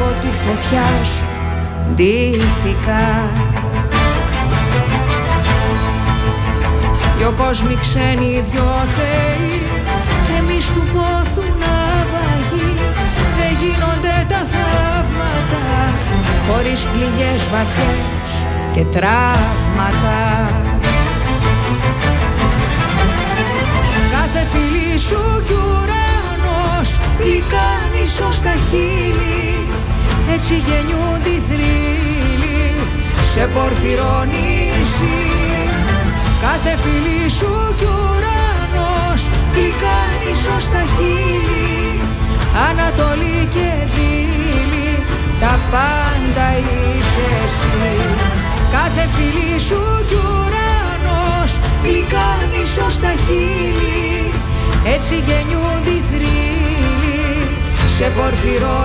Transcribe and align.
από 0.00 0.20
τη 0.20 0.26
φωτιά 0.26 0.86
σου 1.04 1.24
ντύθηκα. 1.94 3.04
Δυο 7.18 7.34
κόσμοι 7.36 7.76
ξένοι, 7.80 8.44
δυο 8.50 8.72
θεοί 8.96 9.62
Και 10.26 10.32
εμείς 10.38 10.66
του 10.66 10.82
πόθου 10.92 11.44
ναυαγοί 11.62 12.72
Δεν 13.38 13.52
γίνονται 13.60 14.26
τα 14.28 14.40
θαύματα 14.52 15.64
Χωρίς 16.48 16.86
πληγές 16.92 17.42
βαθιές 17.52 18.30
και 18.72 18.84
τραύματα. 18.84 20.18
Κάθε 24.12 24.46
φίλη 24.52 24.98
σου 24.98 25.42
κι 25.46 25.52
ουρανός 25.52 26.98
Γλυκάνει 27.18 28.06
στα 28.30 28.54
χείλη 28.70 29.30
Έτσι 30.34 30.54
γεννιούνται 30.54 31.28
οι 31.28 31.42
θρύλοι 31.48 32.72
Σε 33.32 33.48
πορφυρό 33.54 34.24
Κάθε 36.40 36.76
φίλη 36.82 37.30
σου 37.30 37.74
κι 37.78 37.84
ουρανός 37.84 39.20
Γλυκάνει 39.54 40.32
στα 40.60 40.82
χείλη. 40.94 42.00
Ανατολή 42.68 43.48
και 43.54 43.70
δίλη 43.94 45.04
Τα 45.40 45.58
πάντα 45.70 46.46
είσαι 46.58 47.26
εσύ. 47.44 47.96
Κάθε 48.70 49.08
φίλη 49.14 49.60
σου 49.60 49.82
κι 50.08 50.14
ουρανός 50.14 51.50
Γλυκάνει 51.84 52.62
στα 52.88 53.12
χείλη. 53.24 54.30
Έτσι 54.84 55.14
γεννιούνται 55.14 55.90
οι 55.90 56.02
θρύλοι 56.10 57.20
Σε 57.96 58.04
πορφυρό 58.16 58.78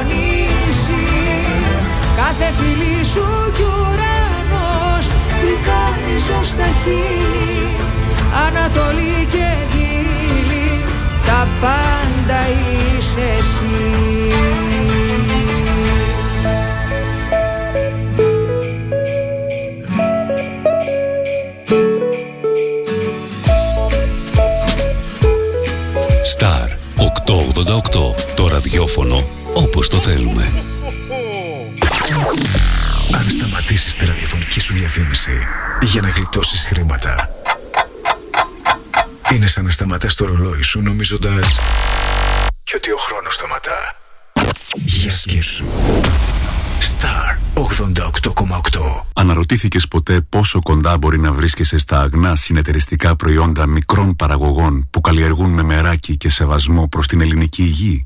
Κάθε 2.16 2.52
φίλη 2.58 3.06
σου 3.06 3.26
κι 3.56 3.62
ουρανός 3.62 5.06
Γλυκάνει 5.42 6.46
στα 6.46 6.66
χείλη 6.84 7.76
Ανατολή 8.48 9.28
και 9.30 9.48
Δύλη 9.72 10.84
Τα 11.26 11.48
πάντα 11.62 12.40
είσαι 12.98 13.20
εσύ 13.40 13.96
Star 26.38 26.70
888. 27.26 28.14
Το 28.36 28.48
ραδιόφωνο 28.48 29.24
όπως 29.54 29.90
το 29.90 29.98
θέλουμε. 29.98 30.75
Αν 33.76 33.82
σταματήσεις 33.82 33.96
τη 33.96 34.06
ραδιοφωνική 34.06 34.60
σου 34.60 34.74
διαφήμιση 34.74 35.48
για 35.82 36.02
να 36.02 36.10
γλιτώσεις 36.10 36.66
χρήματα 36.66 37.30
είναι 39.34 39.48
σαν 39.48 39.66
να 39.66 39.72
σταματάς 39.72 40.16
το 40.16 40.26
ρολόι 40.26 40.62
σου 40.62 40.82
νομίζοντας 40.82 41.60
και 42.64 42.74
ότι 42.76 42.92
ο 42.92 42.98
χρόνος 42.98 43.34
σταματά. 43.34 43.96
Για 44.76 45.12
σκέψου. 45.12 45.66
Star 46.80 47.38
88,8 47.54 49.04
Αναρωτήθηκες 49.14 49.88
ποτέ 49.88 50.22
πόσο 50.22 50.60
κοντά 50.62 50.98
μπορεί 50.98 51.20
να 51.20 51.32
βρίσκεσαι 51.32 51.78
στα 51.78 52.02
αγνά 52.02 52.36
συνεταιριστικά 52.36 53.16
προϊόντα 53.16 53.66
μικρών 53.66 54.16
παραγωγών 54.16 54.88
που 54.90 55.02
καλλιεργούν 55.02 55.50
με 55.50 55.64
μεράκι 55.64 56.18
και 56.18 56.30
σεβασμό 56.30 56.88
προς 56.88 57.08
την 57.08 57.22
ελληνική 57.22 57.64
υγεία; 57.64 58.06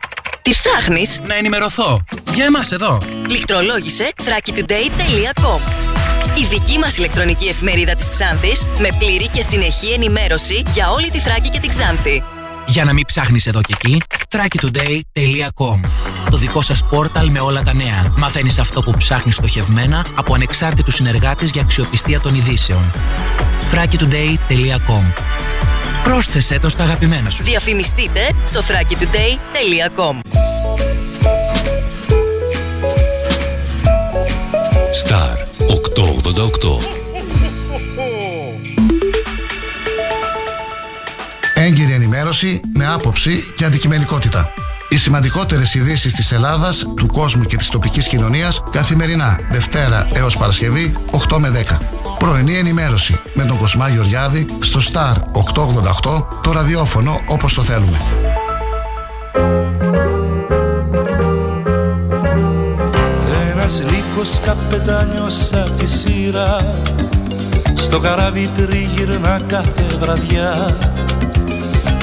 Τι 0.41 0.51
ψάχνεις; 0.51 1.19
Να 1.27 1.35
ενημερωθώ. 1.35 2.03
Για 2.33 2.45
εμάς 2.45 2.71
εδώ. 2.71 2.97
Λιχτρολόγησε 3.29 4.11
thrakitoday.com 4.17 5.81
η 6.35 6.45
δική 6.49 6.77
μας 6.77 6.97
ηλεκτρονική 6.97 7.47
εφημερίδα 7.47 7.93
της 7.93 8.09
Ξάνθης 8.09 8.65
με 8.79 8.89
πλήρη 8.99 9.27
και 9.27 9.41
συνεχή 9.41 9.91
ενημέρωση 9.91 10.63
για 10.73 10.89
όλη 10.89 11.09
τη 11.11 11.19
Θράκη 11.19 11.49
και 11.49 11.59
την 11.59 11.69
Ξάνθη. 11.69 12.23
Για 12.67 12.83
να 12.83 12.93
μην 12.93 13.05
ψάχνεις 13.05 13.45
εδώ 13.45 13.61
και 13.61 13.73
εκεί, 13.77 14.01
thrakitoday.com 14.29 15.79
Το 16.29 16.37
δικό 16.37 16.61
σας 16.61 16.83
πόρταλ 16.89 17.29
με 17.29 17.39
όλα 17.39 17.63
τα 17.63 17.73
νέα. 17.73 18.13
Μαθαίνεις 18.17 18.59
αυτό 18.59 18.81
που 18.81 18.93
ψάχνεις 18.97 19.35
στοχευμένα 19.35 20.05
από 20.15 20.33
ανεξάρτητους 20.33 20.95
συνεργάτες 20.95 21.49
για 21.49 21.61
αξιοπιστία 21.61 22.19
των 22.19 22.35
ειδήσεων. 22.35 22.91
thrakitoday.com 23.71 25.03
Πρόσθεσέ 26.03 26.59
το 26.59 26.69
στα 26.69 26.83
αγαπημένα 26.83 27.29
σου. 27.29 27.43
Διαφημιστείτε 27.43 28.19
στο 28.45 28.61
thrakitoday.com 28.61 30.19
Star 35.07 35.35
888 36.67 37.01
Έγκυρη 41.53 41.93
ενημέρωση 41.93 42.61
με 42.77 42.87
άποψη 42.87 43.53
και 43.55 43.65
αντικειμενικότητα. 43.65 44.53
Οι 44.91 44.97
σημαντικότερες 44.97 45.73
ειδήσεις 45.73 46.13
της 46.13 46.31
Ελλάδας, 46.31 46.85
του 46.95 47.07
κόσμου 47.07 47.43
και 47.43 47.57
της 47.57 47.69
τοπικής 47.69 48.07
κοινωνίας 48.07 48.63
καθημερινά 48.71 49.39
Δευτέρα 49.51 50.07
έως 50.13 50.37
Παρασκευή 50.37 50.93
8 51.11 51.37
με 51.39 51.49
10. 51.49 51.77
Πρωινή 52.19 52.55
ενημέρωση 52.55 53.19
με 53.33 53.43
τον 53.43 53.57
Κοσμά 53.57 53.89
Γεωργιάδη 53.89 54.45
στο 54.59 54.79
Star 54.91 55.15
888 56.11 56.27
το 56.43 56.51
ραδιόφωνο 56.51 57.19
όπως 57.27 57.53
το 57.53 57.63
θέλουμε. 57.63 58.01
Ένας 63.51 63.83
λύκος 63.83 64.39
καπετάνιος 64.45 65.53
απ' 65.53 65.79
τη 65.79 65.87
σειρά 65.87 66.73
στο 67.73 67.99
καράβι 67.99 68.49
τριγυρνά 68.55 69.41
κάθε 69.47 69.85
βραδιά 69.99 70.77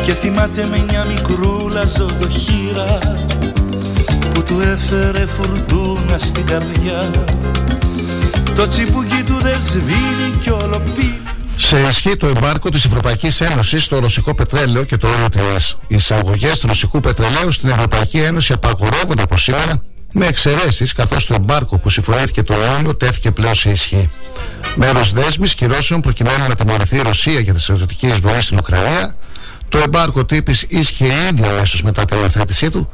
και 0.09 0.15
θυμάται 0.15 0.67
με 0.67 0.85
μια 0.89 1.05
μικρούλα 1.05 1.87
ζωντοχύρα 1.87 2.99
που 4.35 4.43
του 4.43 4.61
έφερε 4.61 5.27
φουρτούνα 5.27 6.19
στην 6.19 6.47
καρδιά 6.47 7.11
το 8.57 8.69
τσιπούκι 8.69 9.23
του 9.27 9.39
δεν 9.43 9.61
σβήνει 9.61 10.37
κι 10.41 10.51
όλο 10.51 10.83
σε 11.57 11.81
ισχύ 11.89 12.17
το 12.17 12.27
εμπάρκο 12.27 12.71
της 12.71 12.85
Ευρωπαϊκής 12.85 13.41
Ένωσης 13.41 13.85
στο 13.85 13.99
ρωσικό 13.99 14.35
πετρέλαιο 14.35 14.85
και 14.85 14.97
το 14.97 15.09
όριο 15.09 15.29
τιμέ. 15.29 15.57
Οι 15.89 15.95
εισαγωγές 15.95 16.59
του 16.59 16.67
ρωσικού 16.67 17.01
πετρελαίου 17.01 17.53
στην 17.53 17.69
Ευρωπαϊκή 17.69 18.19
Ένωση 18.19 18.53
απαγορεύονται 18.53 19.23
από 19.23 19.37
σήμερα 19.37 19.83
με 20.13 20.27
εξαιρέσεις 20.27 20.93
καθώς 20.93 21.27
το 21.27 21.35
εμπάρκο 21.35 21.79
που 21.79 21.91
συμφωνήθηκε 21.91 22.43
το 22.43 22.55
Ιούλιο 22.55 22.97
τέθηκε 22.97 23.31
πλέον 23.31 23.55
σε 23.55 23.71
ισχύ. 23.71 24.11
Μέρος 24.75 25.13
δέσμης 25.13 25.55
κυρώσεων 25.55 26.01
προκειμένου 26.01 26.49
να 26.49 26.55
τιμωρηθεί 26.55 26.97
η 26.97 27.03
Ρωσία 27.03 27.41
για 27.41 27.55
τη 27.55 27.61
στρατιωτική 27.61 28.07
εισβολή 28.07 28.43
στην 28.43 28.59
Ουκρανία. 28.59 29.17
Το 29.69 29.79
εμπάρκο 29.79 30.25
τύπης 30.25 30.67
ίσχυε 30.69 31.07
ήδη 31.07 31.45
αμέσως 31.45 31.83
μετά 31.83 32.05
την 32.05 32.19
υιοθέτησή 32.19 32.71
του 32.71 32.89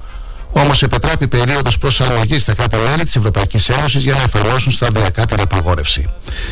Όμως 0.57 0.83
επιτρέπει 0.83 1.29
περίοδος 1.29 1.79
προσαρμογής 1.79 2.43
στα 2.43 2.55
κράτη-μέλη 2.55 3.05
της 3.05 3.17
Ευρωπαϊκής 3.17 3.69
Ένωσης 3.69 4.03
για 4.03 4.15
να 4.15 4.23
εφαρμόσουν 4.23 4.73
σταδιακά 4.73 5.25
την 5.25 5.41
απαγόρευση. 5.41 6.07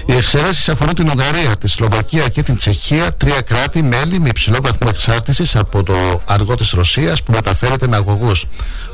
Οι 0.06 0.12
εξαιρέσεις 0.12 0.68
αφορούν 0.68 0.94
την 0.94 1.08
Ουγγαρία, 1.08 1.56
τη 1.56 1.68
Σλοβακία 1.68 2.28
και 2.28 2.42
την 2.42 2.56
Τσεχία, 2.56 3.12
τρία 3.12 3.40
κράτη-μέλη 3.40 4.20
με 4.20 4.28
υψηλό 4.28 4.58
βαθμό 4.62 4.88
εξάρτησης 4.90 5.56
από 5.56 5.82
το 5.82 6.22
αργό 6.26 6.54
της 6.54 6.70
Ρωσίας 6.70 7.22
που 7.22 7.32
μεταφέρεται 7.32 7.86
με 7.86 7.96
αγωγούς, 7.96 8.44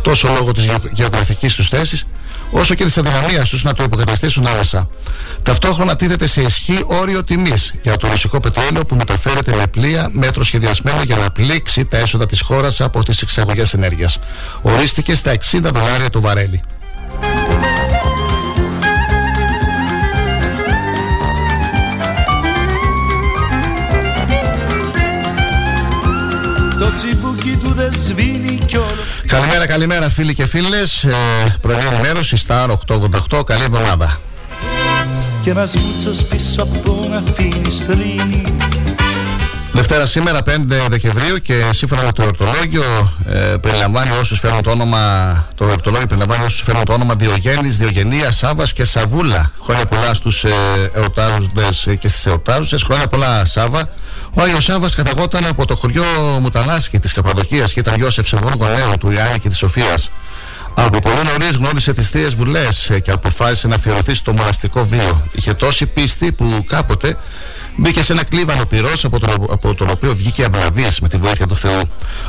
τόσο 0.02 0.28
λόγω 0.28 0.52
της 0.52 0.68
γεωγραφικής 0.92 1.54
τους 1.54 1.68
θέσης, 1.68 2.04
όσο 2.50 2.74
και 2.74 2.84
της 2.84 2.98
αδυναμίας 2.98 3.48
τους 3.48 3.62
να 3.62 3.74
το 3.74 3.82
υποκαταστήσουν 3.82 4.46
άμεσα. 4.46 4.88
Ταυτόχρονα 5.42 5.96
τίθεται 5.96 6.26
σε 6.26 6.42
ισχύ 6.42 6.84
όριο 6.86 7.24
τιμής 7.24 7.74
για 7.82 7.96
το 7.96 8.08
ρωσικό 8.08 8.40
πετρέλαιο 8.40 8.84
που 8.84 8.94
μεταφέρεται 8.94 9.54
με 9.54 9.66
πλοία 9.66 10.08
μέτρο 10.12 10.44
σχεδιασμένο 10.44 11.02
για 11.02 11.16
να 11.16 11.30
πλήξει 11.30 11.84
τα 11.84 11.96
έσοδα 11.96 12.26
της 12.26 12.40
χώρας 12.40 12.80
από 12.80 13.02
τις 13.02 13.22
εξαγωγές 13.22 13.74
ενέργειας. 13.74 14.18
Ορίστηκε 14.62 15.14
στα 15.14 15.32
60 15.32 15.60
δολάρια 15.72 16.10
το 16.10 16.20
βαρέλι. 16.20 16.60
το 26.78 26.94
τσιμπούκι 26.94 27.56
του 27.62 27.72
δεν 27.72 27.92
σβήνει 27.92 28.38
κι 28.38 28.46
όλο 28.48 28.57
Καλημέρα, 29.28 29.66
καλημέρα 29.66 30.08
φίλοι 30.08 30.34
και 30.34 30.46
φίλες. 30.46 31.04
Ε, 31.04 31.14
Πρωινή 31.60 31.82
ενημέρωση 31.92 32.36
στα 32.36 32.66
888 32.86 33.44
Καλή 33.44 33.62
εβδομάδα. 33.62 34.18
Και 35.42 35.50
ένας 35.50 35.74
μούτσος 35.74 36.24
πίσω 36.24 36.62
από 36.62 37.06
να 37.10 37.16
αφήνει 37.16 37.70
στρίνει 37.70 38.54
Δευτέρα 39.72 40.06
σήμερα 40.06 40.40
5 40.46 40.88
Δεκεμβρίου 40.88 41.38
και 41.38 41.64
σύμφωνα 41.70 42.02
με 42.02 42.12
το 42.12 42.22
εορτολόγιο 42.22 43.12
ε, 43.26 43.56
περιλαμβάνει 43.60 44.10
όσους 44.20 44.38
φέρνουν 44.38 44.62
το 44.62 44.70
όνομα 44.70 44.98
το 45.54 45.64
εορτολόγιο 45.64 46.06
περιλαμβάνει 46.06 46.44
όσους 46.44 46.60
φέρνουν 46.60 46.84
το 46.84 46.92
όνομα 46.92 47.14
Διογέννης, 47.14 47.76
Διογενία, 47.76 48.32
Σάβας 48.32 48.72
και 48.72 48.84
Σαβούλα. 48.84 49.50
Χρόνια 49.64 49.86
πολλά 49.86 50.14
στους 50.14 50.44
ε, 50.44 50.50
εορτάζοντες 50.92 51.86
και 51.98 52.08
στις 52.08 52.26
εορτάζουσες. 52.26 52.82
Χρόνια 52.82 53.06
πολλά 53.06 53.44
Σάβα 53.44 53.88
ο 54.34 54.42
Άγιος 54.42 54.64
Σάβας 54.64 54.94
καταγόταν 54.94 55.46
από 55.46 55.66
το 55.66 55.76
χωριό 55.76 56.04
Μουταλάσκη 56.40 56.98
της 56.98 57.12
Καπαδοκίας 57.12 57.72
και 57.72 57.80
ήταν 57.80 57.94
γιος 57.94 58.18
ευσεβών 58.18 58.52
γονέων 58.58 58.98
του 58.98 59.10
Ιάννη 59.10 59.38
και 59.38 59.48
της 59.48 59.58
Σοφίας 59.58 60.10
από 60.86 60.98
πολύ 60.98 61.16
νωρίς 61.24 61.56
γνώρισε 61.56 61.92
τις 61.92 62.08
θείες 62.08 62.34
βουλές 62.34 62.90
και 63.02 63.10
αποφάσισε 63.10 63.68
να 63.68 63.74
αφιερωθεί 63.74 64.14
στο 64.14 64.32
μοναστικό 64.32 64.86
βίο. 64.86 65.26
Είχε 65.34 65.54
τόση 65.54 65.86
πίστη 65.86 66.32
που 66.32 66.64
κάποτε 66.66 67.16
μπήκε 67.78 68.02
σε 68.02 68.12
ένα 68.12 68.24
κλίβανο 68.24 68.64
πυρός 68.64 69.04
από, 69.04 69.20
τον, 69.20 69.30
από 69.50 69.74
τον 69.74 69.90
οποίο 69.90 70.14
βγήκε 70.16 70.44
αυλαβή 70.44 70.86
με 71.00 71.08
τη 71.08 71.16
βοήθεια 71.16 71.46
του 71.46 71.56
Θεού. 71.56 71.82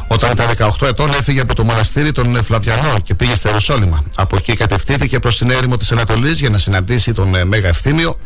Όταν 0.08 0.32
ήταν 0.32 0.48
18 0.80 0.88
ετών 0.88 1.10
έφυγε 1.10 1.42
από 1.42 1.56
το 1.56 1.64
μοναστήρι 1.64 2.12
των 2.12 2.44
Φλαβιανών 2.44 3.02
και 3.04 3.16
πήγε 3.16 3.36
στη 3.36 3.48
Ιεροσόλυμα. 3.48 4.04
Από 4.16 4.36
εκεί 4.36 4.56
κατευθύνθηκε 4.56 5.20
προς 5.20 5.38
την 5.38 5.50
έρημο 5.50 5.78
της 5.78 5.92
Ανατολής 5.92 6.40
για 6.40 6.50
να 6.50 6.58
συναντήσει 6.58 7.14
τον 7.14 7.36
ε, 7.36 7.44
Μέγα 7.44 7.68
Ευθύμιο. 7.68 8.18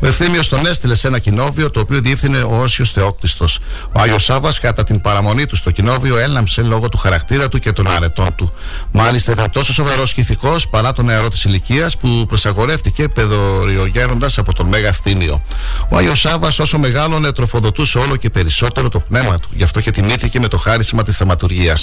Ο 0.00 0.06
Ευθύμιος 0.06 0.48
τον 0.48 0.66
έστειλε 0.66 0.94
σε 0.94 1.06
ένα 1.06 1.18
κοινόβιο 1.18 1.70
το 1.70 1.80
οποίο 1.80 2.00
διεύθυνε 2.00 2.38
ο 2.42 2.60
Όσιος 2.60 2.90
Θεόκτιστος. 2.90 3.58
Ο 3.92 4.00
Άγιος 4.00 4.24
Σάβα, 4.24 4.52
κατά 4.60 4.84
την 4.84 5.00
παραμονή 5.00 5.46
του 5.46 5.56
στο 5.56 5.70
κοινόβιο, 5.70 6.16
έλαμψε 6.18 6.62
λόγω 6.62 6.88
του 6.88 6.96
χαρακτήρα 6.96 7.48
του 7.48 7.58
και 7.58 7.72
των 7.72 7.90
αρετών 7.90 8.34
του. 8.34 8.52
Μάλιστα 8.92 9.32
ήταν 9.32 9.50
τόσο 9.50 9.72
σοβαρός 9.72 10.12
και 10.12 10.20
ηθικός 10.20 10.68
παρά 10.68 10.92
τον 10.92 11.04
νεαρό 11.04 11.28
της 11.28 11.44
ηλικίας 11.44 11.96
που 11.96 12.24
προσαγορεύτηκε 12.28 13.08
παιδοριογέροντα 13.08 14.30
από 14.36 14.54
τον 14.54 14.66
Μέγα 14.66 14.88
Ευθύμιο. 14.88 15.42
Ο 15.88 15.96
Άγιος 15.96 16.20
Σάβα, 16.20 16.50
όσο 16.66 16.78
μεγάλωνε, 16.78 17.32
τροφοδοτούσε 17.32 17.98
όλο 17.98 18.16
και 18.16 18.30
περισσότερο 18.30 18.88
το 18.88 19.00
πνεύμα 19.00 19.38
του. 19.38 19.48
Γι' 19.52 19.62
αυτό 19.62 19.80
και 19.80 19.90
τιμήθηκε 19.90 20.40
με 20.40 20.48
το 20.48 20.58
χάρισμα 20.58 21.02
της 21.02 21.16
θαυματουργία. 21.16 21.76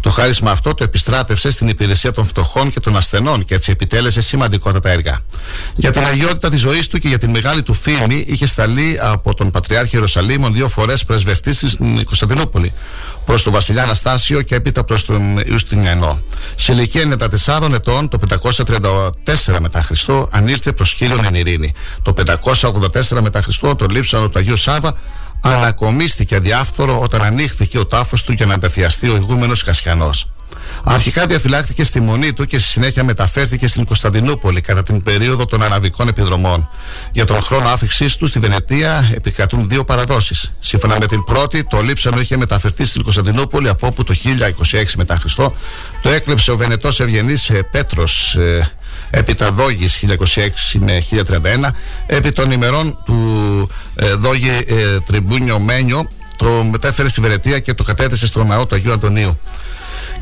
Το 0.00 0.10
χάρισμα 0.10 0.50
αυτό 0.50 0.74
το 0.74 0.84
επιστράτευσε 0.84 1.50
στην 1.50 1.68
υπηρεσία 1.68 2.12
των 2.12 2.26
φτωχών 2.26 2.70
και 2.70 2.80
των 2.80 2.96
ασθενών 2.96 3.44
και 3.44 3.54
έτσι 3.54 3.70
επιτέλεσε 3.70 4.20
σημαντικότατα 4.20 4.90
έργα. 4.90 5.20
Για 5.76 5.90
την 5.90 6.04
αγιότητα 6.04 6.48
της 6.48 6.60
ζωής 6.60 6.86
του 6.86 6.98
και 6.98 7.08
για 7.08 7.18
την 7.18 7.30
μεγάλη 7.30 7.62
του 7.62 7.74
φήμη 7.74 8.24
είχε 8.26 8.46
σταλεί 8.46 8.98
από 9.00 9.34
τον 9.34 9.50
Πατριάρχη 9.50 9.94
Ιερουσαλήμων 9.94 10.52
δύο 10.52 10.68
φορές 10.68 11.04
πρεσβευτή 11.04 11.52
στην 11.52 12.04
Κωνσταντινούπολη 12.04 12.72
προς 13.26 13.42
τον 13.42 13.52
Βασιλιά 13.52 13.82
Αναστάσιο 13.82 14.42
και 14.42 14.54
έπειτα 14.54 14.84
προ 14.84 14.98
τον 15.06 15.38
Ιουστινιανό. 15.38 16.20
Σε 16.54 16.72
ηλικία 16.72 17.18
94 17.46 17.72
ετών, 17.72 18.08
το 18.08 18.18
534 19.44 19.58
μετά 19.60 19.82
Χριστό, 19.82 20.28
ανήλθε 20.32 20.72
προς 20.72 20.94
κύριον 20.94 21.24
εν 21.24 21.34
ειρήνη. 21.34 21.74
Το 22.02 22.12
584 22.12 23.20
μετά 23.20 23.42
Χριστό, 23.42 23.74
το 23.74 23.86
λείψανο 23.90 24.28
του 24.28 24.38
Αγίου 24.38 24.56
Σάβα 24.56 24.98
ανακομίστηκε 25.40 26.36
αδιάφθορο 26.36 27.00
όταν 27.00 27.22
ανοίχθηκε 27.22 27.78
ο 27.78 27.86
τάφος 27.86 28.22
του 28.22 28.32
για 28.32 28.46
να 28.46 28.54
ανταφιαστεί 28.54 29.08
ο 29.08 29.16
ηγούμενος 29.16 29.62
Κασιανός. 29.62 30.26
Αρχικά 30.88 31.26
διαφυλάχθηκε 31.26 31.84
στη 31.84 32.00
μονή 32.00 32.32
του 32.32 32.44
και 32.44 32.58
στη 32.58 32.68
συνέχεια 32.68 33.04
μεταφέρθηκε 33.04 33.68
στην 33.68 33.84
Κωνσταντινούπολη 33.84 34.60
κατά 34.60 34.82
την 34.82 35.02
περίοδο 35.02 35.46
των 35.46 35.62
αραβικών 35.62 36.08
επιδρομών. 36.08 36.68
Για 37.12 37.24
τον 37.24 37.42
χρόνο 37.42 37.68
άφηξής 37.68 38.16
του 38.16 38.26
στη 38.26 38.38
Βενετία 38.38 39.10
επικρατούν 39.14 39.68
δύο 39.68 39.84
παραδόσεις. 39.84 40.52
Σύμφωνα 40.58 40.96
με 41.00 41.06
την 41.06 41.24
πρώτη, 41.24 41.64
το 41.64 41.80
λείψανο 41.82 42.20
είχε 42.20 42.36
μεταφερθεί 42.36 42.84
στην 42.84 43.02
Κωνσταντινούπολη 43.02 43.68
από 43.68 43.86
όπου 43.86 44.04
το 44.04 44.14
1026 44.72 44.84
μετά 44.96 45.16
Χριστό 45.16 45.54
το 46.02 46.08
έκλεψε 46.08 46.50
ο 46.50 46.56
Βενετός 46.56 47.00
Ευγενής 47.00 47.48
ε, 47.48 47.62
Πέτρος 47.70 48.34
ε, 48.34 48.70
έπειτα 49.10 49.52
Δόγης 49.52 50.04
1026 50.06 50.48
με 50.78 51.02
1031 51.10 51.68
επί 52.06 52.32
των 52.32 52.50
ημερών 52.50 52.98
του 53.04 53.68
ε, 53.94 54.14
Δόγη 54.14 54.50
ε, 54.66 55.00
Τριμπούνιο 55.06 55.58
Μένιο 55.58 56.08
το 56.36 56.64
μετέφερε 56.70 57.08
στη 57.08 57.20
Βενετία 57.20 57.58
και 57.58 57.74
το 57.74 57.82
κατέθεσε 57.82 58.26
στο 58.26 58.44
ναό 58.44 58.66
του 58.66 58.74
Αγίου 58.74 58.92
Αντωνίου. 58.92 59.38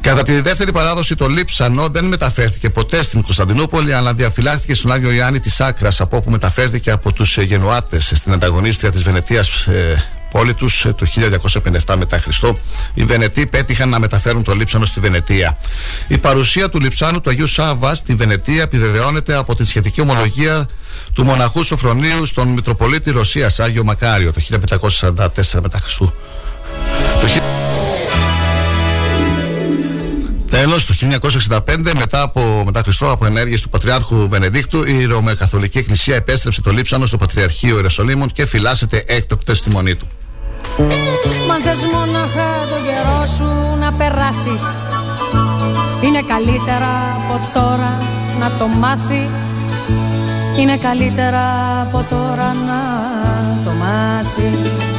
Κατά 0.04 0.22
τη 0.22 0.40
δεύτερη 0.40 0.72
παράδοση, 0.72 1.14
το 1.14 1.28
Λείψανο 1.28 1.88
δεν 1.88 2.04
μεταφέρθηκε 2.04 2.70
ποτέ 2.70 3.02
στην 3.02 3.22
Κωνσταντινούπολη, 3.22 3.94
αλλά 3.94 4.14
διαφυλάχθηκε 4.14 4.74
στον 4.74 4.92
Άγιο 4.92 5.10
Ιωάννη 5.12 5.40
της 5.40 5.60
Άκρας, 5.60 6.00
από 6.00 6.16
όπου 6.16 6.30
μεταφέρθηκε 6.30 6.90
από 6.90 7.12
τους 7.12 7.36
Γενουάτες 7.36 8.12
στην 8.14 8.32
ανταγωνίστρια 8.32 8.90
της 8.90 9.02
Βενετίας 9.02 9.66
ε, 9.66 10.04
πόλη 10.30 10.54
τους 10.54 10.84
ε, 10.84 10.92
το 10.92 11.06
1257 11.86 11.94
μετά 11.98 12.18
Χριστό. 12.18 12.58
Οι 12.94 13.04
Βενετοί 13.04 13.46
πέτυχαν 13.46 13.88
να 13.88 13.98
μεταφέρουν 13.98 14.42
το 14.42 14.54
λείψανο 14.54 14.84
στη 14.84 15.00
Βενετία. 15.00 15.58
Η 16.08 16.18
παρουσία 16.18 16.68
του 16.68 16.80
λειψάνου 16.80 17.20
του 17.20 17.30
Αγίου 17.30 17.46
Σάβα 17.46 17.94
στη 17.94 18.14
Βενετία 18.14 18.62
επιβεβαιώνεται 18.62 19.34
από 19.34 19.54
τη 19.56 19.64
σχετική 19.64 20.00
ομολογία 20.00 20.66
του 21.12 21.24
μοναχού 21.24 21.62
Σοφρονίου 21.62 22.26
στον 22.26 22.48
Μητροπολίτη 22.48 23.10
Ρωσίας 23.10 23.60
Άγιο 23.60 23.84
Μακάριο 23.84 24.32
το 24.32 24.40
1544 25.10 25.60
μετά 25.62 25.78
Χριστού. 25.78 26.12
Τέλος, 30.54 30.86
το 30.86 30.94
1965, 30.94 31.92
μετά 31.94 32.22
από 32.22 32.62
μετά 32.64 32.80
Χριστό, 32.82 33.10
από 33.10 33.26
ενέργειες 33.26 33.60
του 33.60 33.68
Πατριάρχου 33.68 34.28
Βενεδίκτου, 34.28 34.82
η 34.86 35.04
Ρωμαιοκαθολική 35.04 35.78
Εκκλησία 35.78 36.16
επέστρεψε 36.16 36.60
το 36.60 36.70
λείψανο 36.70 37.06
στο 37.06 37.16
Πατριαρχείο 37.16 37.74
Ιεροσολύμων 37.74 38.32
και 38.32 38.46
φυλάσσεται 38.46 39.04
έκτοτε 39.06 39.54
στη 39.54 39.70
μονή 39.70 39.94
του. 39.94 40.08
Μα 41.48 41.56
θες 41.64 41.78
μοναχά 41.92 42.50
το 42.70 42.76
καιρό 42.86 43.26
σου 43.36 43.78
να 43.80 43.92
περάσεις. 43.92 44.62
Είναι 46.04 46.22
καλύτερα 46.28 46.90
από 47.28 47.40
τώρα 47.54 47.96
να 48.40 48.50
το 48.58 48.66
μάθει. 48.66 49.28
Είναι 50.58 50.76
καλύτερα 50.76 51.42
από 51.82 52.04
τώρα 52.10 52.54
να 52.66 52.80
το 53.64 53.70
μάθει 53.70 54.93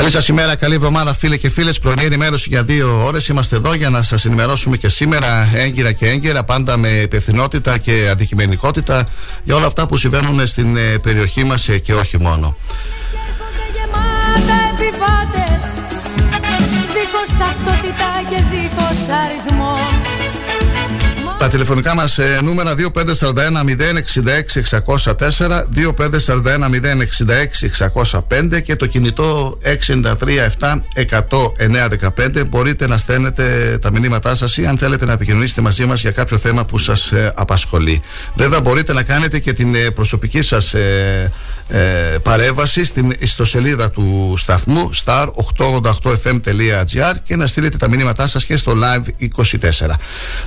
Καλή 0.00 0.12
σας 0.12 0.28
ημέρα, 0.28 0.56
καλή 0.56 0.74
εβδομάδα, 0.74 1.14
φίλε 1.14 1.36
και 1.36 1.50
φίλες. 1.50 1.78
Πρωινή 1.78 2.04
ενημέρωση 2.04 2.48
για 2.48 2.62
δύο 2.62 3.04
ώρες. 3.04 3.28
Είμαστε 3.28 3.56
εδώ 3.56 3.74
για 3.74 3.90
να 3.90 4.02
σας 4.02 4.24
ενημερώσουμε 4.24 4.76
και 4.76 4.88
σήμερα 4.88 5.48
έγκυρα 5.54 5.92
και 5.92 6.06
έγκυρα, 6.06 6.44
πάντα 6.44 6.76
με 6.76 6.88
υπευθυνότητα 6.88 7.78
και 7.78 8.08
αντικειμενικότητα 8.10 9.08
για 9.44 9.56
όλα 9.56 9.66
αυτά 9.66 9.86
που 9.86 9.96
συμβαίνουν 9.96 10.46
στην 10.46 10.76
ε, 10.76 10.98
περιοχή 10.98 11.44
μας 11.44 11.68
ε, 11.68 11.78
και 11.78 11.94
όχι 11.94 12.20
μόνο. 12.20 12.56
και 18.28 18.36
αριθμό 19.12 20.19
τα 21.40 21.48
τηλεφωνικά 21.48 21.94
μας 21.94 22.18
ε, 22.18 22.38
νούμερα 22.42 22.74
2541 22.74 23.24
066 23.24 23.30
604 24.84 25.64
2541 28.50 28.62
και 28.62 28.76
το 28.76 28.86
κινητό 28.86 29.58
693 29.86 29.88
μπορείτε 32.48 32.86
να 32.86 32.98
στέλνετε 32.98 33.78
τα 33.82 33.92
μηνύματά 33.92 34.34
σας 34.34 34.56
ή 34.56 34.66
αν 34.66 34.78
θέλετε 34.78 35.04
να 35.04 35.12
επικοινωνήσετε 35.12 35.60
μαζί 35.60 35.84
μας 35.84 36.00
για 36.00 36.10
κάποιο 36.10 36.38
θέμα 36.38 36.64
που 36.64 36.78
σας 36.78 37.12
ε, 37.12 37.32
απασχολεί. 37.36 38.02
Βέβαια 38.34 38.60
μπορείτε 38.60 38.92
να 38.92 39.02
κάνετε 39.02 39.38
και 39.38 39.52
την 39.52 39.74
ε, 39.74 39.90
προσωπική 39.90 40.42
σας 40.42 40.74
ε, 41.70 41.80
ε, 41.80 42.18
παρέμβαση 42.18 42.84
στην 42.84 43.14
ιστοσελίδα 43.18 43.90
του 43.90 44.34
σταθμού 44.36 44.90
star888fm.gr 45.04 47.14
και 47.22 47.36
να 47.36 47.46
στείλετε 47.46 47.76
τα 47.76 47.88
μηνύματά 47.88 48.26
σας 48.26 48.44
και 48.44 48.56
στο 48.56 48.72
live 48.72 49.04
24. 49.18 49.98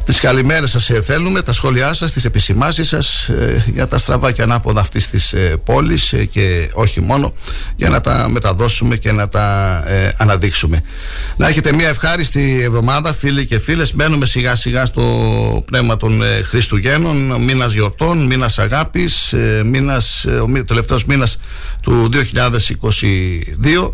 Τις 0.06 0.20
καλημέρες 0.20 0.72
σας 0.72 0.90
ε, 0.90 1.02
θέλουμε, 1.02 1.42
τα 1.42 1.54
σχόλιά 1.54 1.94
σας, 1.94 2.12
τις 2.12 2.26
επισημάσεις 2.26 2.88
σας 2.88 3.30
ε, 3.30 3.64
για 3.74 3.88
τα 3.88 3.98
στραβά 3.98 4.32
και 4.32 4.42
ανάποδα 4.42 4.82
αυτής 4.82 5.10
της 5.10 5.34
ε, 5.34 5.58
πόλης 5.64 6.14
και 6.32 6.70
όχι 6.74 7.02
μόνο 7.02 7.34
για 7.76 7.90
να 7.90 8.02
τα 8.02 8.28
μεταδώσουμε 8.30 8.96
και 8.96 9.12
να 9.12 9.30
τα 9.30 9.84
αναδείξουμε. 10.18 10.82
Να 11.36 11.48
έχετε 11.48 11.74
μια 11.74 11.88
ευχάριστη 11.88 12.62
εβδομάδα 12.64 13.14
φίλοι 13.14 13.46
και 13.46 13.60
φίλες, 13.60 13.96
μπαίνουμε 13.96 14.26
σιγά 14.26 14.56
σιγά 14.56 14.86
στο 14.86 15.04
πνεύμα 15.66 15.98
των 15.98 16.22
Χριστουγέννων, 16.44 17.42
μήνας 17.42 17.74
γιορτών, 17.74 18.26
μήνας 18.26 18.60
αγάπης, 18.60 19.34
μήνας, 19.66 20.26
ο 20.26 20.64
τελευταίος 20.66 21.06
μήνας 21.06 21.13
του 21.82 22.10
2022 22.14 23.92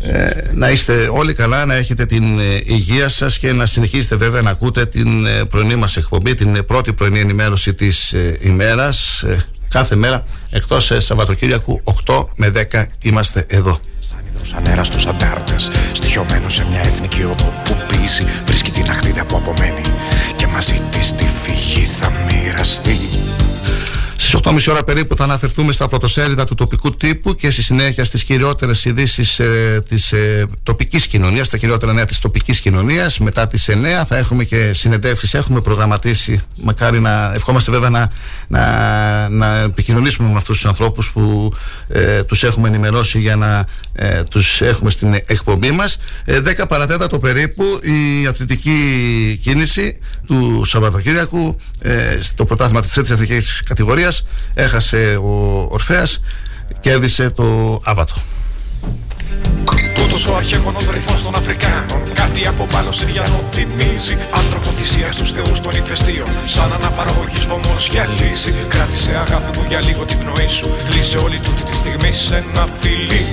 ε, 0.00 0.30
να 0.52 0.70
είστε 0.70 1.08
όλοι 1.12 1.34
καλά, 1.34 1.64
να 1.64 1.74
έχετε 1.74 2.06
την 2.06 2.38
ε, 2.38 2.62
υγεία 2.64 3.08
σας 3.08 3.38
και 3.38 3.52
να 3.52 3.66
συνεχίσετε 3.66 4.16
βέβαια 4.16 4.42
να 4.42 4.50
ακούτε 4.50 4.86
την 4.86 5.26
ε, 5.26 5.44
πρωινή 5.44 5.74
μας 5.74 5.96
εκπομπή, 5.96 6.34
την 6.34 6.64
πρώτη 6.66 6.92
πρωινή 6.92 7.20
ενημέρωση 7.20 7.74
της 7.74 8.14
ημέρας 8.40 9.24
κάθε 9.68 9.96
μέρα 9.96 10.24
εκτός 10.50 10.92
Σαββατοκύριακου 10.98 11.80
8 12.06 12.24
με 12.36 12.52
10 12.72 12.84
είμαστε 13.00 13.44
εδώ. 13.48 13.80
Σαν 14.00 14.18
υδρος 14.30 14.54
ανέραστος 14.54 15.06
αντάρτες 15.06 15.70
στοιχειωμένος 15.92 16.54
σε 16.54 16.66
μια 16.70 16.80
εθνική 16.80 17.22
οδό 17.22 17.62
που 17.64 17.76
πίση 17.88 18.24
βρίσκει 18.46 18.70
την 18.70 18.90
ακτίδα 18.90 19.24
που 19.24 19.36
απομένει 19.36 19.82
και 20.36 20.46
μαζί 20.46 20.82
της 20.90 21.12
τη 21.12 21.24
φυγή 21.42 21.86
θα 21.86 22.10
μοιραστεί 22.10 22.98
Στις 24.18 24.28
Στις 24.28 24.68
8.30 24.68 24.72
ώρα 24.72 24.84
περίπου 24.84 25.16
θα 25.16 25.24
αναφερθούμε 25.24 25.72
στα 25.72 25.88
πρωτοσέλιδα 25.88 26.44
του 26.44 26.54
τοπικού 26.54 26.96
τύπου 26.96 27.34
και 27.34 27.50
στη 27.50 27.62
συνέχεια 27.62 28.04
στις 28.04 28.24
κυριότερες 28.24 28.84
ειδήσεις 28.84 29.38
ε, 29.38 29.82
της 29.88 30.12
ε, 30.12 30.46
τοπικής 30.62 31.06
κοινωνίας, 31.06 31.48
τα 31.48 31.56
κυριότερα 31.56 31.92
νέα 31.92 32.04
της 32.04 32.18
τοπικής 32.18 32.60
κοινωνίας. 32.60 33.18
Μετά 33.18 33.46
τις 33.46 33.68
9 33.70 33.74
θα 34.08 34.16
έχουμε 34.16 34.44
και 34.44 34.72
συνεντεύξεις, 34.72 35.34
έχουμε 35.34 35.60
προγραμματίσει, 35.60 36.42
μακάρι 36.62 37.00
να 37.00 37.32
ευχόμαστε 37.34 37.70
βέβαια 37.70 37.90
να, 37.90 38.10
να, 38.48 39.28
να 39.28 39.58
επικοινωνήσουμε 39.58 40.28
με 40.28 40.36
αυτούς 40.36 40.56
τους 40.56 40.66
ανθρώπους 40.66 41.10
που 41.12 41.52
ε, 41.88 42.22
τους 42.22 42.42
έχουμε 42.42 42.68
ενημερώσει 42.68 43.18
για 43.18 43.36
να 43.36 43.64
ε, 43.98 44.22
τους 44.22 44.60
έχουμε 44.60 44.90
στην 44.90 45.14
εκπομπή 45.14 45.70
μας. 45.70 45.98
Ε, 46.24 46.40
10 46.40 46.66
παρατέτατο 46.68 47.18
περίπου 47.18 47.64
η 47.82 48.26
αθλητική 48.26 49.40
κίνηση 49.42 49.98
του 50.26 50.62
Σαββατοκύριακου 50.64 51.56
ε, 51.82 52.18
στο 52.20 52.44
πρωτάθλημα 52.44 52.82
της 52.82 52.92
τρίτης 52.92 53.10
αθλητικής 53.10 53.62
κατηγορίας. 53.62 54.26
Έχασε 54.54 55.16
ο 55.22 55.66
Ορφέας 55.70 56.20
κέρδισε 56.80 57.30
το 57.30 57.80
Άβατο. 57.84 58.14
Τούτος 59.94 60.26
ο 60.26 60.36
αρχαίγονος 60.36 60.90
ρυθμός 60.90 61.22
των 61.22 61.34
Αφρικάνων 61.34 62.12
Κάτι 62.14 62.46
από 62.46 62.66
πάνω 62.72 62.90
Συριανό 62.90 63.48
θυμίζει. 63.52 64.16
Άνθρωπο 64.30 64.70
θυσία 64.70 65.12
στους 65.12 65.32
θεούς 65.32 65.60
των 65.60 65.76
ηφαιστείων 65.76 66.28
Σαν 66.44 66.72
αναπαραγωγής 66.72 67.44
βωμός 67.44 67.88
γυαλίζει. 67.88 68.52
Κράτησε 68.68 69.10
αγάπη 69.10 69.58
μου 69.58 69.64
για 69.68 69.80
λίγο 69.80 70.04
την 70.04 70.18
πνοή 70.18 70.46
σου 70.46 70.68
Κλείσε 70.88 71.18
όλη 71.18 71.38
τούτη 71.38 71.62
τη 71.62 71.76
στιγμή 71.76 72.12
σε 72.12 72.36
ένα 72.36 72.68
φιλί 72.80 73.26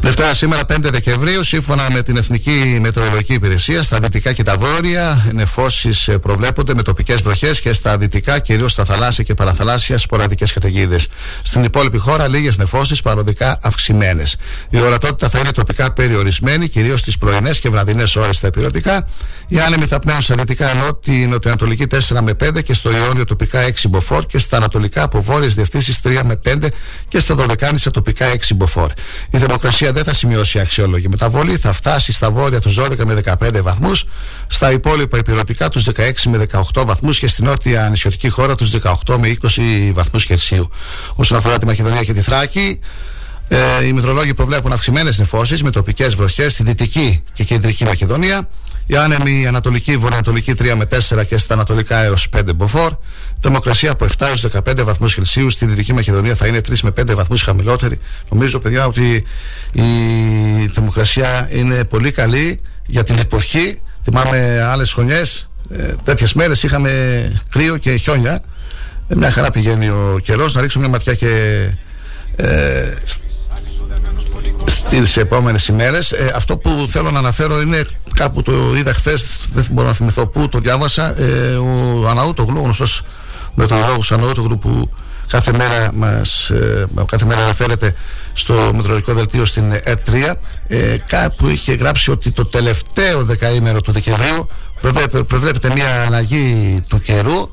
Δευτέρα 0.00 0.34
σήμερα 0.34 0.62
5 0.68 0.76
Δεκεμβρίου, 0.80 1.44
σύμφωνα 1.44 1.90
με 1.92 2.02
την 2.02 2.16
Εθνική 2.16 2.78
Μετεωρολογική 2.80 3.34
Υπηρεσία, 3.34 3.82
στα 3.82 3.98
δυτικά 3.98 4.32
και 4.32 4.42
τα 4.42 4.56
βόρεια 4.56 5.26
νεφώσει 5.32 5.90
ε, 6.06 6.16
προβλέπονται 6.16 6.74
με 6.74 6.82
τοπικές 6.82 7.20
βροχές 7.22 7.60
και 7.60 7.72
στα 7.72 7.96
δυτικά, 7.96 8.38
κυρίως 8.38 8.72
στα 8.72 8.84
θαλάσσια 8.84 9.24
και 9.24 9.34
παραθαλάσσια, 9.34 9.98
σποραδικές 9.98 10.52
καταιγίδες. 10.52 11.08
Στην 11.42 11.64
υπόλοιπη 11.64 11.98
χώρα, 11.98 12.28
λίγες 12.28 12.58
νεφώσεις 12.58 13.02
παροδικά 13.02 13.58
αυξημένες. 13.62 14.36
Η 14.70 14.80
ορατότητα 14.80 15.28
θα 15.28 15.38
είναι 15.38 15.50
τοπικά 15.50 15.92
περιορισμένη, 15.92 16.68
κυρίως 16.68 17.00
στις 17.00 17.18
πρωινές 17.18 17.58
και 17.58 17.68
βραδινές 17.68 18.16
ώρες 18.16 18.36
στα 18.36 18.46
υπηρετικά. 18.46 19.06
Οι 19.48 19.60
άνεμοι 19.60 19.86
θα 19.86 19.98
πνέουν 19.98 20.20
στα 20.20 20.34
δυτικά 20.34 20.74
νότι 20.74 21.12
νοτιοανατολική 21.12 21.86
4 21.86 22.20
με 22.20 22.34
5 22.44 22.62
και 22.62 22.74
στο 22.74 22.90
Ιόνιο 22.90 23.24
τοπικά 23.24 23.66
6 23.66 23.72
μποφόρ 23.88 24.26
και 24.26 24.38
στα 24.38 24.56
ανατολικά 24.56 25.02
από 25.02 25.22
βόρειες 25.22 25.54
διευθύνσεις 25.54 26.00
3 26.04 26.20
με 26.24 26.40
5 26.44 26.66
και 27.08 27.20
στα 27.20 27.34
δωδεκάνησα 27.34 27.90
τοπικά 27.90 28.26
6 28.32 28.54
μποφόρ. 28.54 28.90
Η 29.30 29.38
δημοκρασία 29.88 29.92
δεν 29.92 30.04
θα 30.04 30.12
σημειώσει 30.12 30.58
αξιόλογη 30.58 31.08
μεταβολή, 31.08 31.56
θα 31.56 31.72
φτάσει 31.72 32.12
στα 32.12 32.30
βόρεια 32.30 32.60
τους 32.60 32.78
12 32.78 33.04
με 33.04 33.14
15 33.24 33.62
βαθμούς, 33.62 34.04
στα 34.46 34.72
υπόλοιπα 34.72 35.18
υπηρετικά 35.18 35.68
τους 35.68 35.84
16 35.84 36.12
με 36.26 36.46
18 36.74 36.84
βαθμούς 36.84 37.18
και 37.18 37.28
στην 37.28 37.44
νότια 37.44 37.88
νησιωτική 37.88 38.28
χώρα 38.28 38.54
τους 38.54 38.70
18 39.06 39.16
με 39.18 39.36
20 39.56 39.90
βαθμούς 39.92 40.24
Κελσίου. 40.24 40.70
Όσον 41.14 41.38
αφορά 41.38 41.58
τη 41.58 41.66
Μακεδονία 41.66 42.02
και 42.02 42.12
τη 42.12 42.20
Θράκη, 42.20 42.80
ε, 43.48 43.86
οι 43.86 43.92
μετρολόγοι 43.92 44.34
προβλέπουν 44.34 44.72
αυξημένες 44.72 45.18
νεφώσεις 45.18 45.62
με 45.62 45.70
τοπικές 45.70 46.14
βροχές 46.14 46.52
στη 46.52 46.62
δυτική 46.62 47.22
και 47.32 47.44
κεντρική 47.44 47.84
Μακεδονία. 47.84 48.48
Η 48.86 48.96
άνεμη 48.96 49.46
ανατολική 49.46 49.96
βορειοανατολική 49.96 50.54
3 50.58 50.74
με 50.76 50.86
4 51.18 51.26
και 51.26 51.38
στα 51.38 51.54
ανατολικά 51.54 52.02
έως 52.02 52.28
5 52.36 52.40
μποφόρ. 52.54 52.92
Θερμοκρασία 53.40 53.90
από 53.90 54.06
7 54.18 54.26
έως 54.26 54.46
15 54.66 54.84
βαθμούς 54.84 55.14
Κελσίου. 55.14 55.50
Στη 55.50 55.66
δυτική 55.66 55.92
Μακεδονία 55.92 56.34
θα 56.34 56.46
είναι 56.46 56.60
3 56.68 56.72
με 56.82 56.90
5 56.90 57.14
βαθμούς 57.14 57.42
χαμηλότερη. 57.42 57.98
Νομίζω, 58.30 58.58
παιδιά, 58.58 58.86
ότι 58.86 59.24
η 59.72 59.82
θερμοκρασία 60.68 61.48
είναι 61.52 61.84
πολύ 61.84 62.10
καλή 62.10 62.60
για 62.86 63.04
την 63.04 63.18
εποχή. 63.18 63.80
Θυμάμαι 64.04 64.62
άλλες 64.70 64.92
χρονιές, 64.92 65.50
ε, 65.70 65.92
τέτοιες 66.04 66.32
μέρες 66.32 66.62
είχαμε 66.62 66.92
κρύο 67.50 67.76
και 67.76 67.96
χιόνια. 67.96 68.40
Ε, 69.08 69.14
μια 69.14 69.30
χαρά 69.30 69.50
πηγαίνει 69.50 69.88
ο 69.88 70.20
καιρός. 70.22 70.54
Να 70.54 70.60
ρίξουμε 70.60 70.84
μια 70.88 70.92
ματιά 70.92 71.14
και 71.14 71.62
ε, 72.36 72.94
στις 74.66 75.16
επόμενες 75.16 75.68
ημέρες. 75.68 76.12
Ε, 76.12 76.32
αυτό 76.34 76.56
που 76.56 76.86
θέλω 76.90 77.10
να 77.10 77.18
αναφέρω 77.18 77.60
είναι 77.60 77.84
κάπου 78.14 78.42
το 78.42 78.74
είδα 78.76 78.92
χθες, 78.92 79.36
δεν 79.52 79.66
μπορώ 79.70 79.86
να 79.86 79.94
θυμηθώ 79.94 80.26
πού 80.26 80.48
το 80.48 80.58
διάβασα. 80.58 81.20
Ε, 81.20 81.56
ο 81.56 82.08
Αναούτογλου, 82.08 82.60
γνωστός 82.62 83.02
μετρολόγος 83.54 84.12
Αναούτογλου 84.12 84.58
που 84.58 84.90
κάθε 85.28 85.52
μέρα 85.52 85.90
μας 85.94 86.50
ε, 86.50 86.86
κάθε 87.06 87.24
μέρα 87.24 87.40
αναφέρεται 87.40 87.94
στο 88.32 88.70
μετρολογικό 88.74 89.12
δελτίο 89.12 89.44
στην 89.44 89.72
ΕΡΤ3 89.84 90.32
ε, 90.66 90.96
κάπου 91.06 91.48
είχε 91.48 91.72
γράψει 91.72 92.10
ότι 92.10 92.30
το 92.30 92.44
τελευταίο 92.44 93.24
δεκαήμερο 93.24 93.80
του 93.80 93.92
Δεκεμβρίου 93.92 94.48
προβλέπεται 95.26 95.70
μια 95.74 96.04
αλλαγή 96.06 96.80
του 96.88 97.00
καιρού 97.00 97.50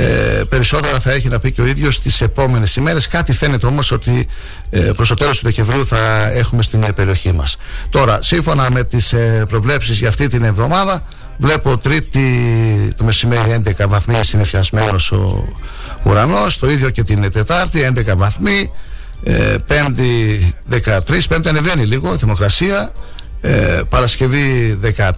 ε, 0.00 0.42
περισσότερα 0.48 1.00
θα 1.00 1.12
έχει 1.12 1.28
να 1.28 1.38
πει 1.38 1.52
και 1.52 1.60
ο 1.60 1.66
ίδιος 1.66 1.94
στις 1.94 2.20
επόμενες 2.20 2.76
ημέρες. 2.76 3.06
Κάτι 3.06 3.32
φαίνεται 3.32 3.66
όμως 3.66 3.90
ότι 3.90 4.26
ε, 4.70 4.80
προς 4.80 5.08
το 5.08 5.14
τέλος 5.14 5.38
του 5.38 5.44
Δεκεμβρίου 5.44 5.86
θα 5.86 6.30
έχουμε 6.32 6.62
στην 6.62 6.94
περιοχή 6.94 7.32
μας. 7.32 7.56
Τώρα 7.88 8.22
σύμφωνα 8.22 8.70
με 8.70 8.84
τις 8.84 9.12
ε, 9.12 9.44
προβλέψεις 9.48 9.98
για 9.98 10.08
αυτή 10.08 10.26
την 10.26 10.44
εβδομάδα 10.44 11.02
βλέπω 11.38 11.78
τρίτη 11.78 12.24
το 12.96 13.04
μεσημέρι 13.04 13.62
11 13.78 13.84
βαθμοί 13.88 14.24
συνεφιασμένος 14.24 15.12
ο 15.12 15.44
ουρανός 16.02 16.58
το 16.58 16.70
ίδιο 16.70 16.90
και 16.90 17.02
την 17.02 17.32
Τετάρτη 17.32 17.92
11 17.96 18.16
βαθμοί 18.16 18.70
ε, 19.22 19.54
Πέμπτη 19.66 20.54
13 20.70 21.00
Πέμπτη 21.28 21.48
ανεβαίνει 21.48 21.84
λίγο 21.84 22.14
η 22.14 22.16
θερμοκρασία 22.16 22.92
ε, 23.40 23.80
Παρασκευή 23.88 24.78
13 24.98 25.10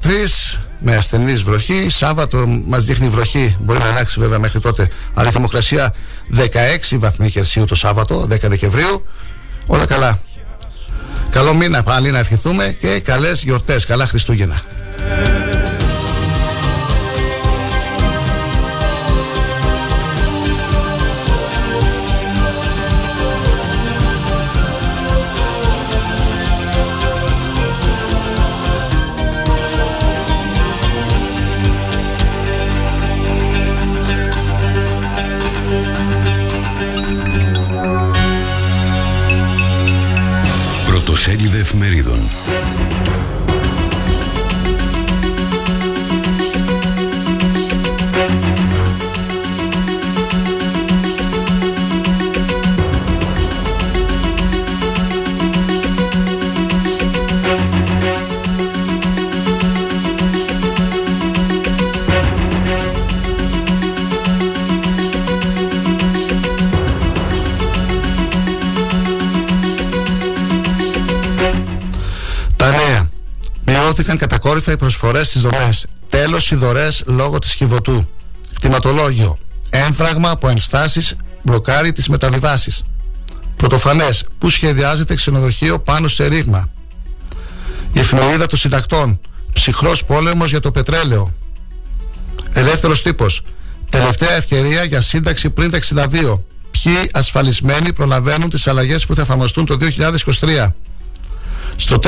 με 0.82 0.94
ασθενή 0.94 1.32
βροχή. 1.32 1.90
Σάββατο 1.90 2.46
μας 2.66 2.84
δείχνει 2.84 3.08
βροχή. 3.08 3.56
Μπορεί 3.60 3.78
να 3.78 3.84
αλλάξει 3.84 4.20
βέβαια 4.20 4.38
μέχρι 4.38 4.60
τότε. 4.60 4.88
Αλλά 5.14 5.28
η 5.28 5.32
θερμοκρασία 5.32 5.94
16 6.34 6.98
βαθμοί 6.98 7.30
Κελσίου 7.30 7.64
το 7.64 7.74
Σάββατο, 7.74 8.26
10 8.30 8.48
Δεκεμβρίου. 8.48 9.06
Όλα 9.66 9.86
καλά. 9.86 10.18
Καλό 11.30 11.54
μήνα 11.54 11.82
πάλι 11.82 12.10
να 12.10 12.18
ευχηθούμε 12.18 12.76
και 12.80 13.00
καλές 13.00 13.42
γιορτές. 13.42 13.86
Καλά 13.86 14.06
Χριστούγεννα. 14.06 14.62
Πρωτοσέλιδα 41.32 41.58
εφημερίδων. 41.58 42.20
Μειώθηκαν 73.94 74.18
κατακόρυφα 74.18 74.72
οι 74.72 74.76
προσφορές 74.76 75.28
στις 75.28 75.40
δομέ. 75.40 75.72
Τέλος 76.08 76.50
οι 76.50 76.54
δωρέ 76.54 76.88
λόγω 77.04 77.38
της 77.38 77.54
Χιβωτού. 77.54 78.08
Κτηματολόγιο. 78.54 79.38
Έμφραγμα 79.70 80.30
από 80.30 80.48
ενστάσεις 80.48 81.16
μπλοκάρει 81.42 81.92
τις 81.92 82.08
μεταβιβάσεις. 82.08 82.82
Πρωτοφανές. 83.56 84.24
Πού 84.38 84.50
σχεδιάζεται 84.50 85.14
ξενοδοχείο 85.14 85.78
πάνω 85.78 86.08
σε 86.08 86.26
ρήγμα. 86.26 86.68
Η 87.92 87.98
εφημερίδα 87.98 88.46
των 88.46 88.58
συντακτών. 88.58 89.20
Ψυχρός 89.52 90.04
πόλεμος 90.04 90.50
για 90.50 90.60
το 90.60 90.70
πετρέλαιο. 90.70 91.32
Ελεύθερος 92.52 93.02
τύπος. 93.02 93.42
Τελευταία 93.90 94.32
ευκαιρία 94.32 94.84
για 94.84 95.00
σύνταξη 95.00 95.50
πριν 95.50 95.70
τα 95.70 95.76
62. 95.76 96.44
Ποιοι 96.70 97.10
ασφαλισμένοι 97.12 97.92
προλαβαίνουν 97.92 98.50
τις 98.50 98.66
αλλαγές 98.66 99.06
που 99.06 99.14
θα 99.14 99.22
εφαρμοστούν 99.22 99.66
το 99.66 99.76
2023 99.76 100.74
στο 101.76 101.98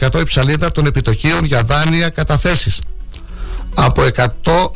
4,81% 0.00 0.20
η 0.20 0.24
ψαλίδα 0.24 0.70
των 0.70 0.86
επιτοκίων 0.86 1.44
για 1.44 1.62
δάνεια 1.62 2.08
καταθέσεις 2.08 2.80
από, 3.74 4.02
100, 4.16 4.24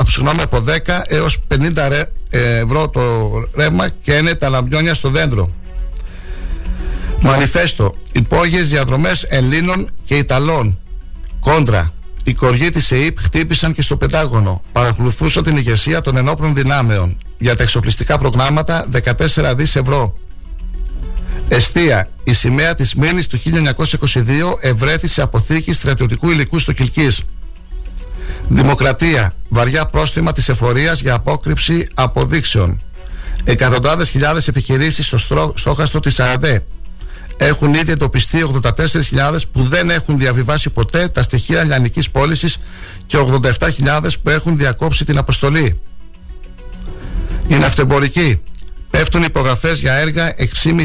συγγνώμη, 0.06 0.42
από 0.42 0.64
10 0.66 0.72
έως 1.06 1.38
50 1.48 1.88
ρε, 1.88 2.04
ευρώ 2.30 2.88
το 2.88 3.30
ρεύμα 3.54 3.88
και 3.88 4.12
είναι 4.12 4.34
τα 4.34 4.48
λαμπιόνια 4.48 4.94
στο 4.94 5.08
δέντρο 5.08 5.50
Μανιφέστο 7.20 7.94
Υπόγειες 8.12 8.68
διαδρομές 8.68 9.22
Ελλήνων 9.22 9.88
και 10.04 10.16
Ιταλών 10.16 10.78
Κόντρα 11.40 11.92
Οι 12.24 12.34
κοργοί 12.34 12.70
της 12.70 12.90
ΕΕΠ 12.90 13.18
χτύπησαν 13.20 13.72
και 13.72 13.82
στο 13.82 13.96
Πεντάγωνο. 13.96 14.62
Παρακολουθούσαν 14.72 15.42
την 15.44 15.56
ηγεσία 15.56 16.00
των 16.00 16.16
ενόπλων 16.16 16.54
δυνάμεων. 16.54 17.18
Για 17.38 17.56
τα 17.56 17.62
εξοπλιστικά 17.62 18.18
προγράμματα 18.18 18.86
14 18.92 19.52
δις 19.56 19.76
ευρώ. 19.76 20.14
Εστία. 21.48 22.08
Η 22.24 22.32
σημαία 22.32 22.74
της 22.74 22.94
Μήνη 22.94 23.24
του 23.24 23.38
1922 23.38 24.58
ευρέθη 24.60 25.08
σε 25.08 25.22
αποθήκη 25.22 25.72
στρατιωτικού 25.72 26.30
υλικού 26.30 26.58
στο 26.58 26.72
Κιλκή. 26.72 27.08
Δημοκρατία. 28.48 29.32
Βαριά 29.48 29.86
πρόστιμα 29.86 30.32
της 30.32 30.48
εφορίας 30.48 31.00
για 31.00 31.14
απόκρυψη 31.14 31.86
αποδείξεων. 31.94 32.80
Εκατοντάδες 33.44 34.10
χιλιάδες 34.10 34.48
επιχειρήσεις 34.48 35.06
στο 35.06 35.52
στόχαστρο 35.54 36.00
της 36.00 36.20
ΑΕΔΕ. 36.20 36.64
Έχουν 37.36 37.74
ήδη 37.74 37.92
εντοπιστεί 37.92 38.44
84.000 38.62 39.38
που 39.52 39.62
δεν 39.62 39.90
έχουν 39.90 40.18
διαβιβάσει 40.18 40.70
ποτέ 40.70 41.08
τα 41.08 41.22
στοιχεία 41.22 41.64
λιανικής 41.64 42.10
πώλησης 42.10 42.58
και 43.06 43.16
87.000 43.16 44.00
που 44.22 44.30
έχουν 44.30 44.56
διακόψει 44.56 45.04
την 45.04 45.18
αποστολή. 45.18 45.80
Η 47.48 47.54
ναυτεμπορική. 47.54 48.42
Πέφτουν 48.90 49.22
υπογραφές 49.22 49.80
για 49.80 49.92
έργα 49.92 50.34
6,5 50.38 50.44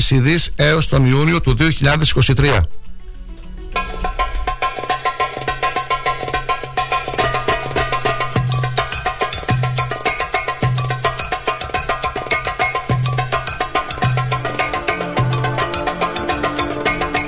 δις 0.09 0.51
έως 0.55 0.87
τον 0.87 1.05
Ιούνιο 1.05 1.41
του 1.41 1.57
2023. 1.57 2.59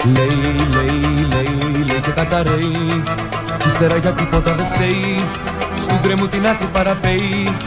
Λέει, 0.04 0.56
λέει, 0.74 1.28
λέει, 1.30 1.86
λέει 1.88 2.00
και 2.02 2.12
καταραίει 2.16 3.04
Ύστερα 3.68 3.98
για 3.98 4.12
τίποτα 4.12 4.56
δεν 4.56 4.66
φταίει. 4.66 5.20
Στου 5.76 5.96
γκρεμού 6.02 6.28
την 6.28 6.48
άκρη 6.48 6.68
παραπέει. 6.68 7.58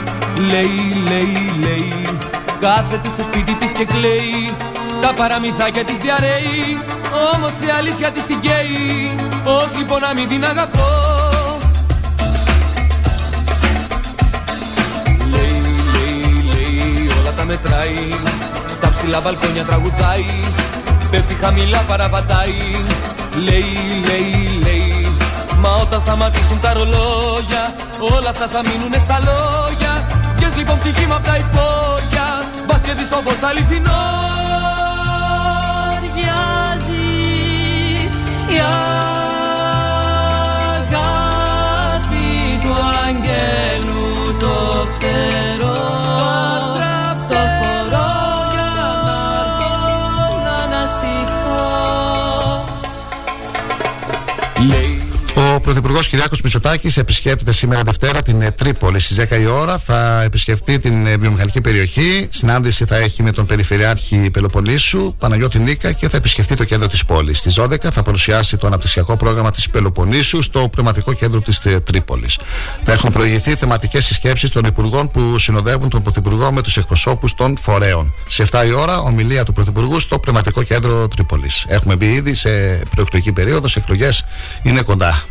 Λέει, 0.50 1.02
λέει, 1.08 1.52
λέει 1.60 2.18
Κάθεται 2.60 3.08
στο 3.08 3.22
σπίτι 3.22 3.54
της 3.54 3.72
και 3.72 3.84
κλαίει. 3.84 4.56
Τα 5.02 5.14
παραμυθάκια 5.14 5.84
της 5.84 5.98
διαρρέει 5.98 6.82
Όμως 7.34 7.52
η 7.66 7.70
αλήθεια 7.78 8.10
της 8.10 8.24
την 8.26 8.40
καίει. 8.40 9.14
Πώς 9.44 9.76
λοιπόν 9.78 10.00
να 10.00 10.14
μην 10.14 10.28
την 10.28 10.44
αγαπώ; 10.44 10.90
Λέει, 15.30 15.62
λέει, 15.94 16.44
λέει 16.52 17.10
Όλα 17.20 17.32
τα 17.36 17.44
μετράει. 17.44 18.14
Στα 18.66 18.92
ψηλά 18.94 19.20
μπαλκόνια 19.20 19.64
τραγουδάει. 19.64 20.26
Πέφτει 21.10 21.34
χαμηλά 21.40 21.78
παραπατάει. 21.88 22.60
Λέει, 23.36 23.76
λέει, 24.06 24.58
λέει 24.62 25.06
Μα 25.60 25.70
όταν 25.74 26.00
σταματήσουν 26.00 26.60
τα 26.60 26.72
ρολόγια 26.72 27.74
Όλα 28.00 28.30
αυτά 28.30 28.46
θα 28.46 28.60
μείνουνε 28.62 28.98
στα 28.98 29.18
λόγια. 29.18 29.92
Βγες 30.36 30.56
λοιπόν 30.56 30.78
ψυχή 30.78 31.06
μου 31.06 31.14
απ' 31.14 31.24
τα 31.24 31.36
υπόγεια 31.36 32.37
Μπας 32.68 32.82
και 32.82 32.92
δεις 32.92 33.08
το 33.08 33.16
φως 33.16 33.38
τα 33.38 33.48
αληθινό 33.48 34.00
η 38.48 38.60
αγάπη 40.70 40.98
του 42.60 42.74
αγγέλου 43.06 44.36
το 44.38 44.86
φτερό 44.92 45.67
Πρωθυπουργός 55.68 56.08
Κυριάκος 56.08 56.40
Μητσοτάκης 56.40 56.96
επισκέπτεται 56.96 57.52
σήμερα 57.52 57.82
Δευτέρα 57.82 58.22
την 58.22 58.42
ε, 58.42 58.50
Τρίπολη 58.50 59.00
στις 59.00 59.20
10 59.20 59.40
η 59.40 59.46
ώρα. 59.46 59.78
Θα 59.78 60.22
επισκεφτεί 60.22 60.78
την 60.78 61.06
ε, 61.06 61.16
βιομηχανική 61.16 61.60
περιοχή. 61.60 62.28
Συνάντηση 62.30 62.84
θα 62.84 62.96
έχει 62.96 63.22
με 63.22 63.32
τον 63.32 63.46
Περιφερειάρχη 63.46 64.30
Πελοποννήσου, 64.30 65.14
Παναγιώτη 65.18 65.58
Νίκα 65.58 65.92
και 65.92 66.08
θα 66.08 66.16
επισκεφτεί 66.16 66.54
το 66.54 66.64
κέντρο 66.64 66.86
της 66.86 67.04
πόλης. 67.04 67.38
Στις 67.38 67.58
12 67.60 67.76
θα 67.92 68.02
παρουσιάσει 68.02 68.56
το 68.56 68.66
αναπτυξιακό 68.66 69.16
πρόγραμμα 69.16 69.50
της 69.50 69.70
Πελοποννήσου 69.70 70.42
στο 70.42 70.68
πνευματικό 70.68 71.12
κέντρο 71.12 71.40
της 71.40 71.64
ε, 71.64 71.80
Τρίπολης. 71.80 72.38
Θα 72.84 72.92
έχουν 72.92 73.12
προηγηθεί 73.12 73.54
θεματικές 73.54 74.04
συσκέψεις 74.04 74.50
των 74.50 74.64
Υπουργών 74.64 75.10
που 75.10 75.38
συνοδεύουν 75.38 75.88
τον 75.88 76.02
Πρωθυπουργό 76.02 76.52
με 76.52 76.62
τους 76.62 76.76
εκπροσώπους 76.76 77.34
των 77.34 77.56
φορέων. 77.60 78.14
Σε 78.26 78.46
7 78.50 78.66
η 78.66 78.72
ώρα, 78.72 78.98
ομιλία 78.98 79.44
του 79.44 79.52
Πρωθυπουργού 79.52 80.00
στο 80.00 80.18
πνευματικό 80.18 80.62
κέντρο 80.62 81.08
Τρίπολης. 81.08 81.64
Έχουμε 81.68 81.96
μπει 81.96 82.06
ήδη 82.06 82.34
σε 82.34 82.50
προεκλογική 82.90 83.32
περίοδος, 83.32 83.76
εκλογές 83.76 84.24
είναι 84.62 84.82
κοντά. 84.82 85.22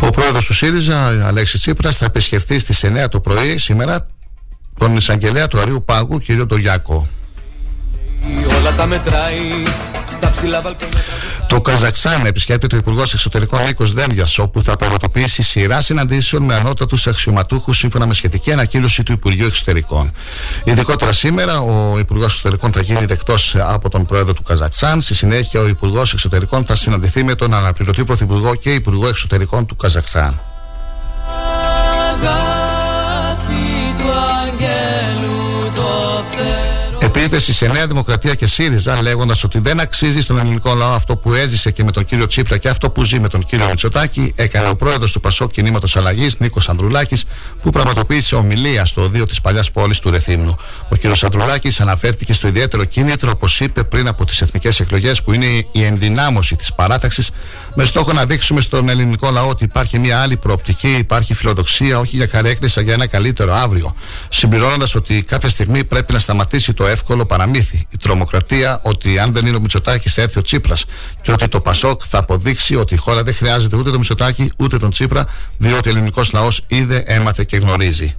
Ο 0.00 0.10
πρόεδρος 0.10 0.46
του 0.46 0.52
ΣΥΡΙΖΑ, 0.54 1.26
Αλέξης 1.26 1.60
Τσίπρας, 1.60 1.96
θα 1.96 2.04
επισκεφθεί 2.04 2.58
στις 2.58 2.84
9 2.84 3.08
το 3.08 3.20
πρωί 3.20 3.58
σήμερα 3.58 4.06
τον 4.78 4.96
εισαγγελέα 4.96 5.46
του 5.46 5.60
Αρίου 5.60 5.84
Πάγου, 5.84 6.18
κύριο 6.18 6.46
Τογιάκο. 6.46 7.08
Όλα 8.58 8.72
τα 8.72 8.86
μετράει 8.86 9.40
στα 10.12 10.30
ψηλά 10.30 10.60
βαλκόνια. 10.60 11.00
Το 11.52 11.60
Καζακστάν 11.60 12.26
επισκέπτεται 12.26 12.74
ο 12.74 12.78
Υπουργός 12.78 13.12
Εξωτερικών 13.12 13.64
Νίκος 13.64 13.92
Δένδιας, 13.92 14.38
όπου 14.38 14.62
θα 14.62 14.76
πραγματοποιήσει 14.76 15.42
σειρά 15.42 15.80
συναντήσεων 15.80 16.42
με 16.42 16.54
ανώτατους 16.54 17.06
αξιωματούχους 17.06 17.78
σύμφωνα 17.78 18.06
με 18.06 18.14
σχετική 18.14 18.52
ανακοίνωση 18.52 19.02
του 19.02 19.12
Υπουργείου 19.12 19.46
Εξωτερικών. 19.46 20.12
Ειδικότερα 20.64 21.12
σήμερα, 21.12 21.60
ο 21.60 21.98
Υπουργός 21.98 22.30
Εξωτερικών 22.30 22.72
θα 22.72 22.80
γίνει 22.80 23.04
δεκτός 23.04 23.56
από 23.58 23.88
τον 23.88 24.04
Πρόεδρο 24.04 24.32
του 24.32 24.42
Καζακστάν. 24.42 25.00
Στη 25.00 25.14
συνέχεια, 25.14 25.60
ο 25.60 25.66
Υπουργός 25.66 26.12
Εξωτερικών 26.12 26.64
θα 26.64 26.74
συναντηθεί 26.74 27.24
με 27.24 27.34
τον 27.34 27.54
αναπληρωτή 27.54 28.04
Πρωθυπουργό 28.04 28.54
και 28.54 28.74
Υπουργό 28.74 29.08
Εξωτερικών 29.08 29.66
του 29.66 29.76
Καζακστάν. 29.76 30.40
Επίθεση 37.34 37.58
σε 37.58 37.66
Νέα 37.72 37.86
Δημοκρατία 37.86 38.34
και 38.34 38.46
ΣΥΡΙΖΑ 38.46 39.02
λέγοντας 39.02 39.44
ότι 39.44 39.58
δεν 39.58 39.80
αξίζει 39.80 40.20
στον 40.20 40.38
ελληνικό 40.38 40.74
λαό 40.74 40.92
αυτό 40.92 41.16
που 41.16 41.34
έζησε 41.34 41.70
και 41.70 41.84
με 41.84 41.90
τον 41.90 42.04
κύριο 42.04 42.26
Τσίπρα 42.26 42.58
και 42.58 42.68
αυτό 42.68 42.90
που 42.90 43.04
ζει 43.04 43.20
με 43.20 43.28
τον 43.28 43.46
κύριο 43.46 43.66
Μητσοτάκη, 43.66 44.32
έκανε 44.36 44.68
ο 44.68 44.76
πρόεδρος 44.76 45.12
του 45.12 45.20
Πασόκ 45.20 45.50
Κινήματος 45.50 45.96
Αλλαγής, 45.96 46.38
Νίκος 46.38 46.68
Ανδρουλάκης, 46.68 47.24
που 47.62 47.70
πραγματοποίησε 47.70 48.34
ομιλία 48.34 48.84
στο 48.84 49.02
οδείο 49.02 49.26
της 49.26 49.40
παλιάς 49.40 49.70
πόλης 49.70 49.98
του 49.98 50.10
Ρεθύμνου. 50.10 50.56
Ο 50.88 50.96
κύριος 50.96 51.24
Ανδρουλάκης 51.24 51.80
αναφέρθηκε 51.80 52.32
στο 52.32 52.48
ιδιαίτερο 52.48 52.84
κίνητρο, 52.84 53.30
όπως 53.34 53.60
είπε 53.60 53.82
πριν 53.82 54.08
από 54.08 54.24
τις 54.24 54.40
εθνικές 54.40 54.80
εκλογές, 54.80 55.22
που 55.22 55.32
είναι 55.32 55.46
η 55.72 55.84
ενδυνάμωση 55.84 56.56
της 56.56 56.72
παράταξης, 56.72 57.30
με 57.74 57.84
στόχο 57.84 58.12
να 58.12 58.26
δείξουμε 58.26 58.60
στον 58.60 58.88
ελληνικό 58.88 59.30
λαό 59.30 59.48
ότι 59.48 59.64
υπάρχει 59.64 59.98
μια 59.98 60.20
άλλη 60.20 60.36
προοπτική, 60.36 60.96
υπάρχει 60.98 61.34
φιλοδοξία, 61.34 61.98
όχι 61.98 62.16
για 62.16 62.26
καρέκλησα, 62.26 62.80
για 62.80 62.92
ένα 62.92 63.06
καλύτερο 63.06 63.54
αύριο. 63.54 63.94
Συμπληρώνοντας 64.28 64.94
ότι 64.94 65.22
κάποια 65.22 65.48
στιγμή 65.48 65.84
πρέπει 65.84 66.12
να 66.12 66.18
σταματήσει 66.18 66.72
το 66.72 66.86
εύκολο 66.86 67.21
εύκολο 67.22 67.26
παραμύθι. 67.26 67.86
Η 67.90 67.96
τρομοκρατία 67.96 68.80
ότι 68.82 69.18
αν 69.18 69.32
δεν 69.32 69.46
είναι 69.46 69.56
ο 69.56 69.60
Μητσοτάκης 69.60 70.18
έρθει 70.18 70.38
ο 70.38 70.42
Τσίπρας 70.42 70.84
και 71.22 71.32
ότι 71.32 71.48
το 71.48 71.60
Πασόκ 71.60 72.02
θα 72.08 72.18
αποδείξει 72.18 72.76
ότι 72.76 72.94
η 72.94 72.96
χώρα 72.96 73.22
δεν 73.22 73.34
χρειάζεται 73.34 73.76
ούτε 73.76 73.88
τον 73.90 73.98
Μητσοτάκη 73.98 74.50
ούτε 74.56 74.78
τον 74.78 74.90
Τσίπρα, 74.90 75.26
διότι 75.58 75.88
ο 75.88 75.90
ελληνικός 75.92 76.32
λαός 76.32 76.64
είδε, 76.66 77.02
έμαθε 77.06 77.44
και 77.44 77.56
γνωρίζει. 77.56 78.16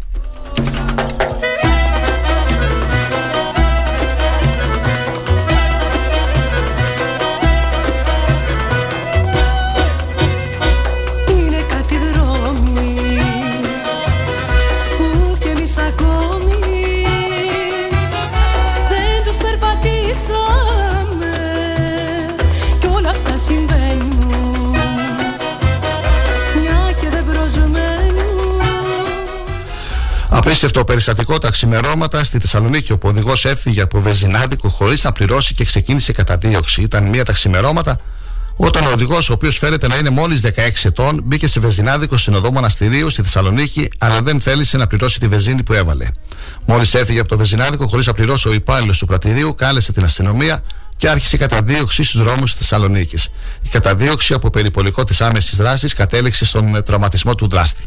Απίστευτο 30.54 30.86
περιστατικό 30.86 31.38
τα 31.38 31.50
ξημερώματα 31.50 32.24
στη 32.24 32.40
Θεσσαλονίκη. 32.40 32.92
Ο 32.92 32.98
οδηγός 33.02 33.46
έφυγε 33.46 33.82
από 33.82 34.02
βεζινάδικο 34.02 34.70
χωρίς 34.70 35.04
να 35.04 35.12
πληρώσει 35.12 35.54
και 35.54 35.66
ξεκίνησε 35.66 36.12
καταδίωξη. 36.12 36.82
Ήταν 36.82 37.04
μία 37.04 37.26
τα 37.26 37.32
ξημερώματα 37.32 37.98
όταν 38.56 38.86
ο 38.86 38.92
οδηγός, 38.92 39.30
ο 39.30 39.34
οποίος 39.34 39.58
φέρεται 39.58 39.88
να 39.88 39.96
είναι 39.96 40.10
μόλις 40.10 40.42
16 40.42 40.50
ετών, 40.84 41.22
μπήκε 41.24 41.48
σε 41.48 41.60
βεζινάδικο 41.60 42.18
στην 42.18 42.34
οδό 42.34 42.52
Μοναστηρίου 42.52 43.10
στη 43.10 43.22
Θεσσαλονίκη, 43.22 43.88
αλλά 43.98 44.22
δεν 44.22 44.42
θέλησε 44.42 44.78
να 44.78 44.88
πληρώσει 44.88 45.20
τη 45.20 45.28
βεζίνη 45.28 45.64
που 45.64 45.74
έβαλε. 45.74 46.08
Μόλις 46.66 46.94
έφυγε 46.94 47.20
από 47.20 47.30
το 47.30 47.38
βεζινάδικο, 47.38 47.88
χωρίς 47.88 48.06
να 48.08 48.14
πληρώσει, 48.14 48.48
ο 48.48 48.54
υπάλληλος 48.54 48.98
του 48.98 49.06
πρατηρίου 49.06 49.56
κάλεσε 49.56 49.92
την 49.92 50.04
αστυνομία 50.04 50.64
και 50.98 51.10
άρχισε 51.10 51.36
η 51.36 51.40
καταδίωξη 51.40 52.04
στους 52.04 52.24
δρόμους 52.24 52.52
της 52.52 52.60
Θεσσαλονίκης. 52.60 53.30
Η 53.62 53.70
καταδίωξη 53.70 54.34
από 54.34 54.50
περιπολικό 54.50 55.04
της 55.04 55.22
άμεσης 55.22 55.58
δράσης 55.58 55.94
κατέληξε 55.94 56.46
στον 56.46 56.84
τραυματισμό 56.84 57.36
του 57.36 57.48
δράστη. 57.48 57.84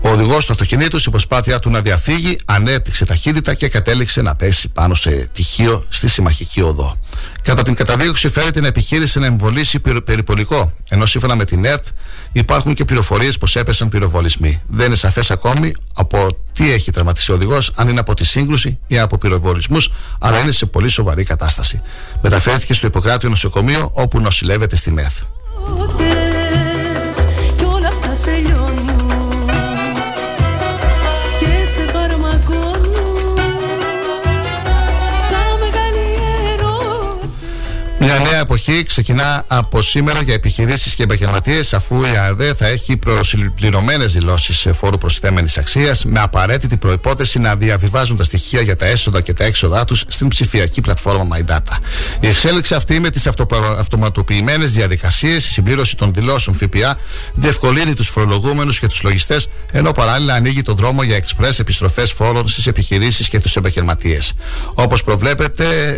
Ο 0.00 0.08
οδηγός 0.08 0.46
του 0.46 0.52
αυτοκινήτου, 0.52 0.98
στην 0.98 1.10
προσπάθειά 1.10 1.58
του 1.58 1.70
να 1.70 1.80
διαφύγει, 1.80 2.38
ανέπτυξε 2.44 3.04
ταχύτητα 3.04 3.54
και 3.54 3.68
κατέληξε 3.68 4.22
να 4.22 4.34
πέσει 4.34 4.68
πάνω 4.68 4.94
σε 4.94 5.28
τυχείο 5.32 5.86
στη 5.88 6.08
συμμαχική 6.08 6.62
οδό. 6.62 6.98
Κατά 7.42 7.62
την 7.62 7.74
καταδίωξη, 7.74 8.28
φέρεται 8.28 8.52
την 8.52 8.64
επιχείρηση 8.64 9.18
να 9.18 9.26
εμβολήσει 9.26 9.80
περιπολικό, 10.04 10.72
ενώ 10.88 11.06
σύμφωνα 11.06 11.36
με 11.36 11.44
την 11.44 11.64
ΕΡΤ 11.64 11.86
υπάρχουν 12.32 12.74
και 12.74 12.84
πληροφορίες 12.84 13.38
πως 13.38 13.56
έπεσαν 13.56 13.88
πυροβολισμοί. 13.88 14.62
Δεν 14.66 14.86
είναι 14.86 14.96
σαφές 14.96 15.30
ακόμη 15.30 15.72
από 15.94 16.36
τι 16.52 16.72
έχει 16.72 16.90
τραυματίσει 16.90 17.30
ο 17.30 17.34
οδηγός, 17.34 17.70
αν 17.74 17.88
είναι 17.88 18.00
από 18.00 18.14
τη 18.14 18.24
σύγκρουση 18.24 18.78
ή 18.86 18.98
από 18.98 19.18
πυροβολισμούς, 19.18 19.90
αλλά 20.18 20.38
είναι 20.38 20.52
σε 20.52 20.66
πολύ 20.66 20.88
σοβαρή 20.88 21.24
κατάσταση. 21.24 21.80
Μεταφέρθηκε 22.22 22.74
στο 22.74 22.86
Ιπποκράτιο 22.86 23.28
νοσοκομείο, 23.28 23.90
όπου 23.92 24.20
νοσηλεύεται 24.20 24.76
στη 24.76 24.90
ΜΕΘ. 24.90 25.12
Μια 38.04 38.18
νέα 38.18 38.40
εποχή 38.40 38.53
ξεκινά 38.86 39.44
από 39.46 39.82
σήμερα 39.82 40.22
για 40.22 40.34
επιχειρήσεις 40.34 40.94
και 40.94 41.02
επαγγελματίες, 41.02 41.74
αφού 41.74 42.02
η 42.02 42.16
ΑΕΔ 42.16 42.56
θα 42.56 42.66
έχει 42.66 42.96
προσυμπληρωμένε 42.96 44.04
δηλώσεις 44.04 44.66
φόρου 44.76 44.98
προσθέμενη 44.98 45.48
αξίας, 45.58 46.04
με 46.04 46.20
απαραίτητη 46.20 46.76
προπόθεση 46.76 47.38
να 47.38 47.56
διαβιβάζουν 47.56 48.16
τα 48.16 48.24
στοιχεία 48.24 48.60
για 48.60 48.76
τα 48.76 48.86
έσοδα 48.86 49.20
και 49.20 49.32
τα 49.32 49.44
έξοδά 49.44 49.84
τους 49.84 50.04
στην 50.08 50.28
ψηφιακή 50.28 50.80
πλατφόρμα 50.80 51.36
MyData. 51.36 51.78
Η 52.20 52.26
εξέλιξη 52.26 52.74
αυτή 52.74 53.00
με 53.00 53.10
τις 53.10 53.26
αυτοματοποιημένες 53.78 54.72
διαδικασίες, 54.72 55.46
η 55.46 55.52
συμπλήρωση 55.52 55.96
των 55.96 56.12
δηλώσεων 56.12 56.56
ΦΠΑ, 56.56 56.96
διευκολύνει 57.34 57.94
τους 57.94 58.08
φορολογούμενους 58.08 58.78
και 58.78 58.86
τους 58.86 59.02
λογιστές, 59.02 59.48
ενώ 59.72 59.92
παράλληλα 59.92 60.34
ανοίγει 60.34 60.62
τον 60.62 60.76
δρόμο 60.76 61.02
για 61.02 61.16
εξπρές 61.16 61.58
επιστροφές 61.58 62.12
φόρων 62.12 62.48
στις 62.48 62.66
επιχειρήσεις 62.66 63.28
και 63.28 63.40
τους 63.40 63.56
επαγγελματίες. 63.56 64.32
Όπως 64.74 65.04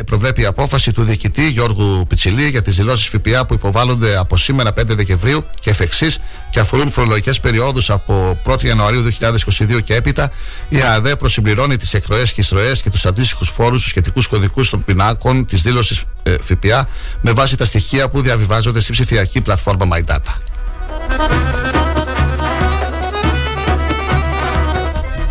προβλέπει 0.06 0.40
η 0.40 0.44
απόφαση 0.44 0.92
του 0.92 1.04
διοικητή 1.04 1.50
Γιώργου 1.50 2.04
Πιτσιλή 2.08 2.48
για 2.56 2.64
τις 2.64 2.76
δηλώσεις 2.76 3.06
ΦΠΑ 3.06 3.46
που 3.46 3.54
υποβάλλονται 3.54 4.16
από 4.16 4.36
σήμερα 4.36 4.70
5 4.70 4.82
Δεκεμβρίου 4.86 5.44
και 5.60 5.70
εφ' 5.70 5.80
εξής 5.80 6.18
και 6.50 6.60
αφορούν 6.60 6.90
φορολογικές 6.90 7.40
περιόδους 7.40 7.90
από 7.90 8.40
1η 8.46 8.64
Ιανουαρίου 8.64 9.02
2022 9.02 9.80
και 9.84 9.94
έπειτα, 9.94 10.30
η 10.68 10.80
ΑΔΕ 10.82 11.16
προσυμπληρώνει 11.16 11.76
τις 11.76 11.94
εκροές 11.94 12.32
και 12.32 12.40
εισρωές 12.40 12.82
και 12.82 12.90
τους 12.90 13.06
αντίστοιχους 13.06 13.48
φόρους 13.48 13.80
στου 13.80 13.88
σχετικούς 13.88 14.26
κωδικούς 14.26 14.70
των 14.70 14.84
πινάκων 14.84 15.46
της 15.46 15.62
δήλωσης 15.62 16.04
ε, 16.22 16.34
ΦΠΑ 16.42 16.88
με 17.20 17.32
βάση 17.32 17.56
τα 17.56 17.64
στοιχεία 17.64 18.08
που 18.08 18.20
διαβιβάζονται 18.20 18.80
στη 18.80 18.92
ψηφιακή 18.92 19.40
πλατφόρμα 19.40 19.86
MyData. 19.92 20.34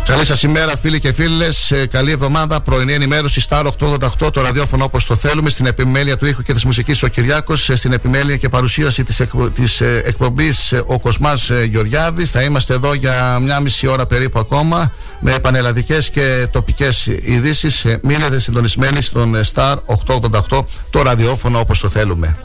Καλή 0.06 0.24
σας 0.24 0.42
ημέρα, 0.42 0.76
φίλοι 0.76 1.00
και 1.00 1.12
φίλες. 1.12 1.70
Ε, 1.70 1.86
καλή 1.86 2.10
εβδομάδα. 2.10 2.60
Πρωινή 2.60 2.92
ενημέρωση 2.92 3.44
Star 3.48 3.64
888, 3.64 4.32
το 4.32 4.40
ραδιόφωνο 4.40 4.84
όπως 4.84 5.06
το 5.06 5.16
θέλουμε. 5.16 5.50
Στην 5.50 5.66
επιμέλεια 5.66 6.16
του 6.16 6.26
ήχου 6.26 6.42
και 6.42 6.52
της 6.52 6.64
μουσικής 6.64 7.02
ο 7.02 7.06
Κυριάκος. 7.06 7.68
Ε, 7.68 7.76
στην 7.76 7.92
επιμέλεια 7.92 8.36
και 8.36 8.48
παρουσίαση 8.48 9.04
της 9.04 9.22
της 9.54 9.80
ε, 9.80 10.02
εκπομπής 10.04 10.72
ο 10.86 11.00
Κοσμάς 11.00 11.50
Γεωργιάδης. 11.68 12.30
Θα 12.30 12.42
είμαστε 12.42 12.74
εδώ 12.74 12.94
για 12.94 13.38
μια 13.42 13.60
μισή 13.60 13.86
ώρα 13.86 14.06
περίπου 14.06 14.38
ακόμα 14.38 14.92
με 15.20 15.38
πανελλαδικές 15.38 16.10
και 16.10 16.46
τοπικές 16.50 17.06
ειδήσεις. 17.06 17.86
Μείνετε 18.02 18.40
συντονισμένοι 18.40 19.02
στον 19.02 19.36
Star 19.54 19.74
888, 20.06 20.64
το 20.90 21.02
ραδιόφωνο 21.02 21.58
όπως 21.58 21.78
το 21.78 21.88
θέλουμε. 21.88 22.36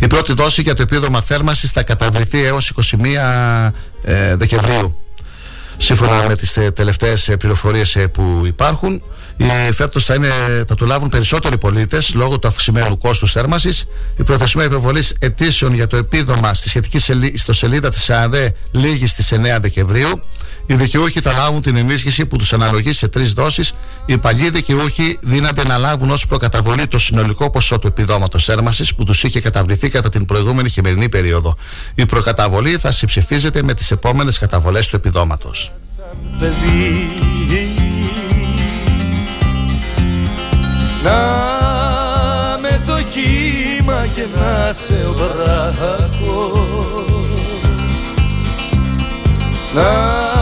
Η 0.00 0.06
πρώτη 0.06 0.32
δόση 0.32 0.62
για 0.62 0.74
το 0.74 0.82
επίδομα 0.82 1.20
θέρμανσης 1.20 1.70
θα 1.70 1.82
καταβληθεί 1.82 2.44
έως 2.44 2.72
21 2.76 3.70
ε, 4.02 4.36
Δεκεμβρίου. 4.36 4.98
Σύμφωνα 5.76 6.24
με 6.28 6.36
τις 6.36 6.56
ε, 6.56 6.70
τελευταίες 6.70 7.34
πληροφορίες 7.38 7.96
ε, 7.96 8.08
που 8.08 8.42
υπάρχουν, 8.44 9.02
φέτος 9.72 10.04
θα, 10.04 10.14
θα 10.68 10.74
το 10.74 10.86
λάβουν 10.86 11.08
περισσότεροι 11.08 11.58
πολίτες 11.58 12.14
λόγω 12.14 12.38
του 12.38 12.48
αυξημένου 12.48 12.98
κόστους 12.98 13.32
θέρμανσης. 13.32 13.86
Η 14.16 14.22
προθεσμία 14.22 14.64
υποβολή 14.64 15.04
αιτήσεων 15.18 15.74
για 15.74 15.86
το 15.86 15.96
επίδομα 15.96 16.54
στη 16.54 16.68
σχετική 16.68 16.98
σελίδα 17.50 17.90
της 17.90 18.10
ΑΔΕ 18.10 18.52
λήγει 18.70 19.06
στις 19.06 19.32
9 19.32 19.58
Δεκεμβρίου. 19.60 20.22
Οι 20.70 20.74
δικαιούχοι 20.74 21.20
θα 21.20 21.32
λάβουν 21.32 21.62
την 21.62 21.76
ενίσχυση 21.76 22.26
που 22.26 22.36
τους 22.36 22.52
αναλογεί 22.52 22.92
σε 22.92 23.08
τρεις 23.08 23.32
δόσεις. 23.32 23.72
Οι 24.06 24.18
παλιοί 24.18 24.50
δικαιούχοι 24.50 25.18
δύναται 25.22 25.66
να 25.66 25.78
λάβουν 25.78 26.10
ως 26.10 26.26
προκαταβολή 26.26 26.86
το 26.86 26.98
συνολικό 26.98 27.50
ποσό 27.50 27.78
του 27.78 27.86
επιδόματος 27.86 28.44
θέρμανση 28.44 28.94
που 28.94 29.04
τους 29.04 29.22
είχε 29.22 29.40
καταβληθεί 29.40 29.88
κατά 29.88 30.08
την 30.08 30.24
προηγούμενη 30.24 30.68
χειμερινή 30.68 31.08
περίοδο. 31.08 31.56
Η 31.94 32.06
προκαταβολή 32.06 32.76
θα 32.76 32.92
συμψηφίζεται 32.92 33.62
με 33.62 33.74
τις 33.74 33.90
επόμενες 33.90 34.38
καταβολές 34.38 34.88
του 34.88 34.96
επιδόματος. 34.96 35.72
Να 41.02 41.20
με 42.60 42.80
το 42.86 42.98
κύμα 43.12 44.06
και 44.14 44.24
να 44.38 44.72
σε 44.72 45.06
ο 45.06 45.14
να 49.74 49.74
με 49.74 49.80
η 49.80 49.82
φλόγα 49.82 50.39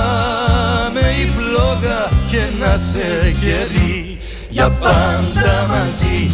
και 2.39 2.65
να 2.65 2.79
σε 2.93 3.35
γερί 3.41 4.19
για 4.49 4.71
πάντα 4.71 5.67
μαζί, 5.69 6.31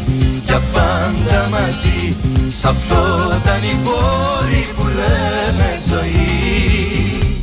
για 0.47 0.61
πάντα 0.73 1.49
μαζί. 1.49 2.17
Σ' 2.49 2.64
αυτό 2.64 3.05
τα 3.45 3.59
νηφόρη 3.59 4.69
που 4.77 4.83
λέμε 4.83 5.79
ζωή. 5.88 7.38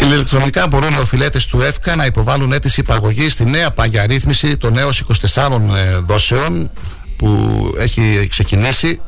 Ηλεκτρονικά 0.00 0.66
μπορούν 0.68 0.92
οι 0.92 0.98
οφειλέτες 1.00 1.46
του 1.46 1.60
ΕΦΚΑ 1.60 1.96
να 1.96 2.04
υποβάλουν 2.04 2.52
αίτηση 2.52 2.80
υπαγωγή 2.80 3.28
στη 3.28 3.44
νέα 3.44 3.70
παγιαρρύθμιση 3.70 4.56
των 4.56 4.72
νέων 4.72 4.92
24 5.34 5.48
δόσεων 6.06 6.70
που 7.16 7.58
έχει 7.78 8.26
ξεκινήσει. 8.30 9.00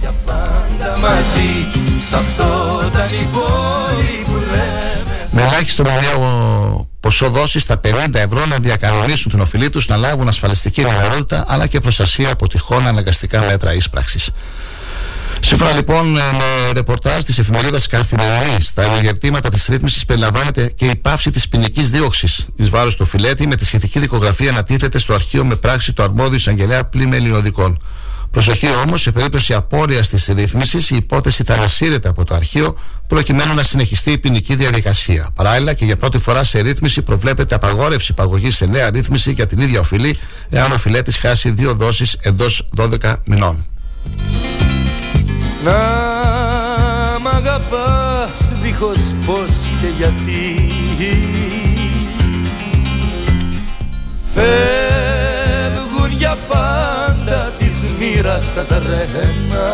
Για 0.00 0.14
πάντα 0.24 0.98
μαζί 1.00 1.50
σ' 2.08 2.12
αυτό 2.12 2.78
τα 2.92 3.08
που 3.32 3.40
λέμε 3.40 3.67
Με 3.67 3.67
ελάχιστο 5.58 5.82
μοιραίο 5.82 6.88
ποσό 7.00 7.30
δόσης 7.30 7.62
στα 7.62 7.80
50 7.84 8.14
ευρώ 8.14 8.46
να 8.46 8.58
διακανονίσουν 8.58 9.30
την 9.30 9.40
οφειλή 9.40 9.70
τους 9.70 9.86
να 9.86 9.96
λάβουν 9.96 10.28
ασφαλιστική 10.28 10.82
ρευστότητα 10.82 11.44
αλλά 11.48 11.66
και 11.66 11.80
προστασία 11.80 12.30
από 12.30 12.48
τυχόν 12.48 12.86
αναγκαστικά 12.86 13.40
μέτρα 13.40 13.74
ίσπραξης. 13.74 14.30
Σύμφωνα 15.40 15.72
λοιπόν 15.72 16.10
με 16.10 16.22
ρεπορτάζ 16.72 17.24
της 17.24 17.38
εφημερίδας 17.38 17.86
Καθημερινή, 17.86 18.60
στα 18.60 18.82
ενεργετήματα 18.82 19.48
της 19.48 19.66
ρύθμισης 19.66 20.04
περιλαμβάνεται 20.04 20.72
και 20.76 20.86
η 20.86 20.96
πάυση 20.96 21.30
της 21.30 21.48
ποινική 21.48 21.82
δίωξης 21.82 22.46
εις 22.56 22.70
βάρος 22.70 22.96
του 22.96 23.06
φιλέτη 23.06 23.46
με 23.46 23.56
τη 23.56 23.64
σχετική 23.64 23.98
δικογραφία 23.98 24.50
ανατίθεται 24.50 24.98
στο 24.98 25.14
αρχείο 25.14 25.44
με 25.44 25.56
πράξη 25.56 25.92
του 25.92 26.02
αρμόδιου 26.02 26.36
εισαγγελέα 26.36 26.84
πλήμε 26.84 27.16
ελληνοδικών. 27.16 27.82
Προσοχή 28.30 28.68
όμως, 28.86 29.02
σε 29.02 29.12
περίπτωση 29.12 29.54
απόρρεια 29.54 30.00
της 30.00 30.26
ρύθμισης, 30.26 30.90
η 30.90 30.96
υπόθεση 30.96 31.44
θα 31.44 31.54
ανασύρεται 31.54 32.08
από 32.08 32.24
το 32.24 32.34
αρχείο 32.34 32.76
προκειμένου 33.06 33.54
να 33.54 33.62
συνεχιστεί 33.62 34.10
η 34.10 34.18
ποινική 34.18 34.54
διαδικασία. 34.54 35.28
Παράλληλα 35.34 35.74
και 35.74 35.84
για 35.84 35.96
πρώτη 35.96 36.18
φορά 36.18 36.44
σε 36.44 36.60
ρύθμιση 36.60 37.02
προβλέπεται 37.02 37.54
απαγόρευση 37.54 38.12
υπαγωγής 38.12 38.56
σε 38.56 38.64
νέα 38.64 38.90
ρύθμιση 38.90 39.32
για 39.32 39.46
την 39.46 39.60
ίδια 39.60 39.80
οφειλή, 39.80 40.16
εάν 40.50 40.72
ο 40.72 40.78
φιλέτη 40.78 41.12
χάσει 41.12 41.50
δύο 41.50 41.74
δόσεις 41.74 42.16
εντός 42.20 42.68
12 42.76 43.16
μηνών. 43.24 43.66
Να 45.64 45.78
μ' 47.22 47.28
αγαπάς 47.28 48.52
δίχως 48.62 49.12
πώς 49.26 49.50
και 49.80 49.86
γιατί 49.98 50.72
Φεύγουν 54.34 56.10
για 56.18 56.36
πάντα 56.48 56.87
μοίρα 58.18 58.40
στα 58.40 58.64
τρένα. 58.64 59.66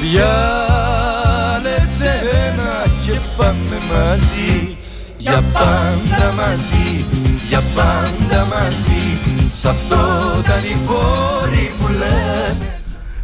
Διάλεξε 0.00 1.40
ένα 2.46 2.72
και 3.06 3.18
πάμε 3.36 3.78
μαζί. 3.92 4.76
Για 5.18 5.42
πάντα 5.52 6.32
μαζί, 6.36 7.04
για 7.48 7.62
πάντα 7.74 8.46
μαζί. 8.46 9.20
Σ' 9.60 9.64
αυτό 9.64 9.96
τα 10.46 10.56
νηφόρη 10.56 11.72
που 11.78 11.88
λέμε 11.88 12.78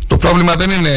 Το 0.07 0.17
πρόβλημα 0.17 0.55
δεν 0.55 0.71
είναι 0.71 0.97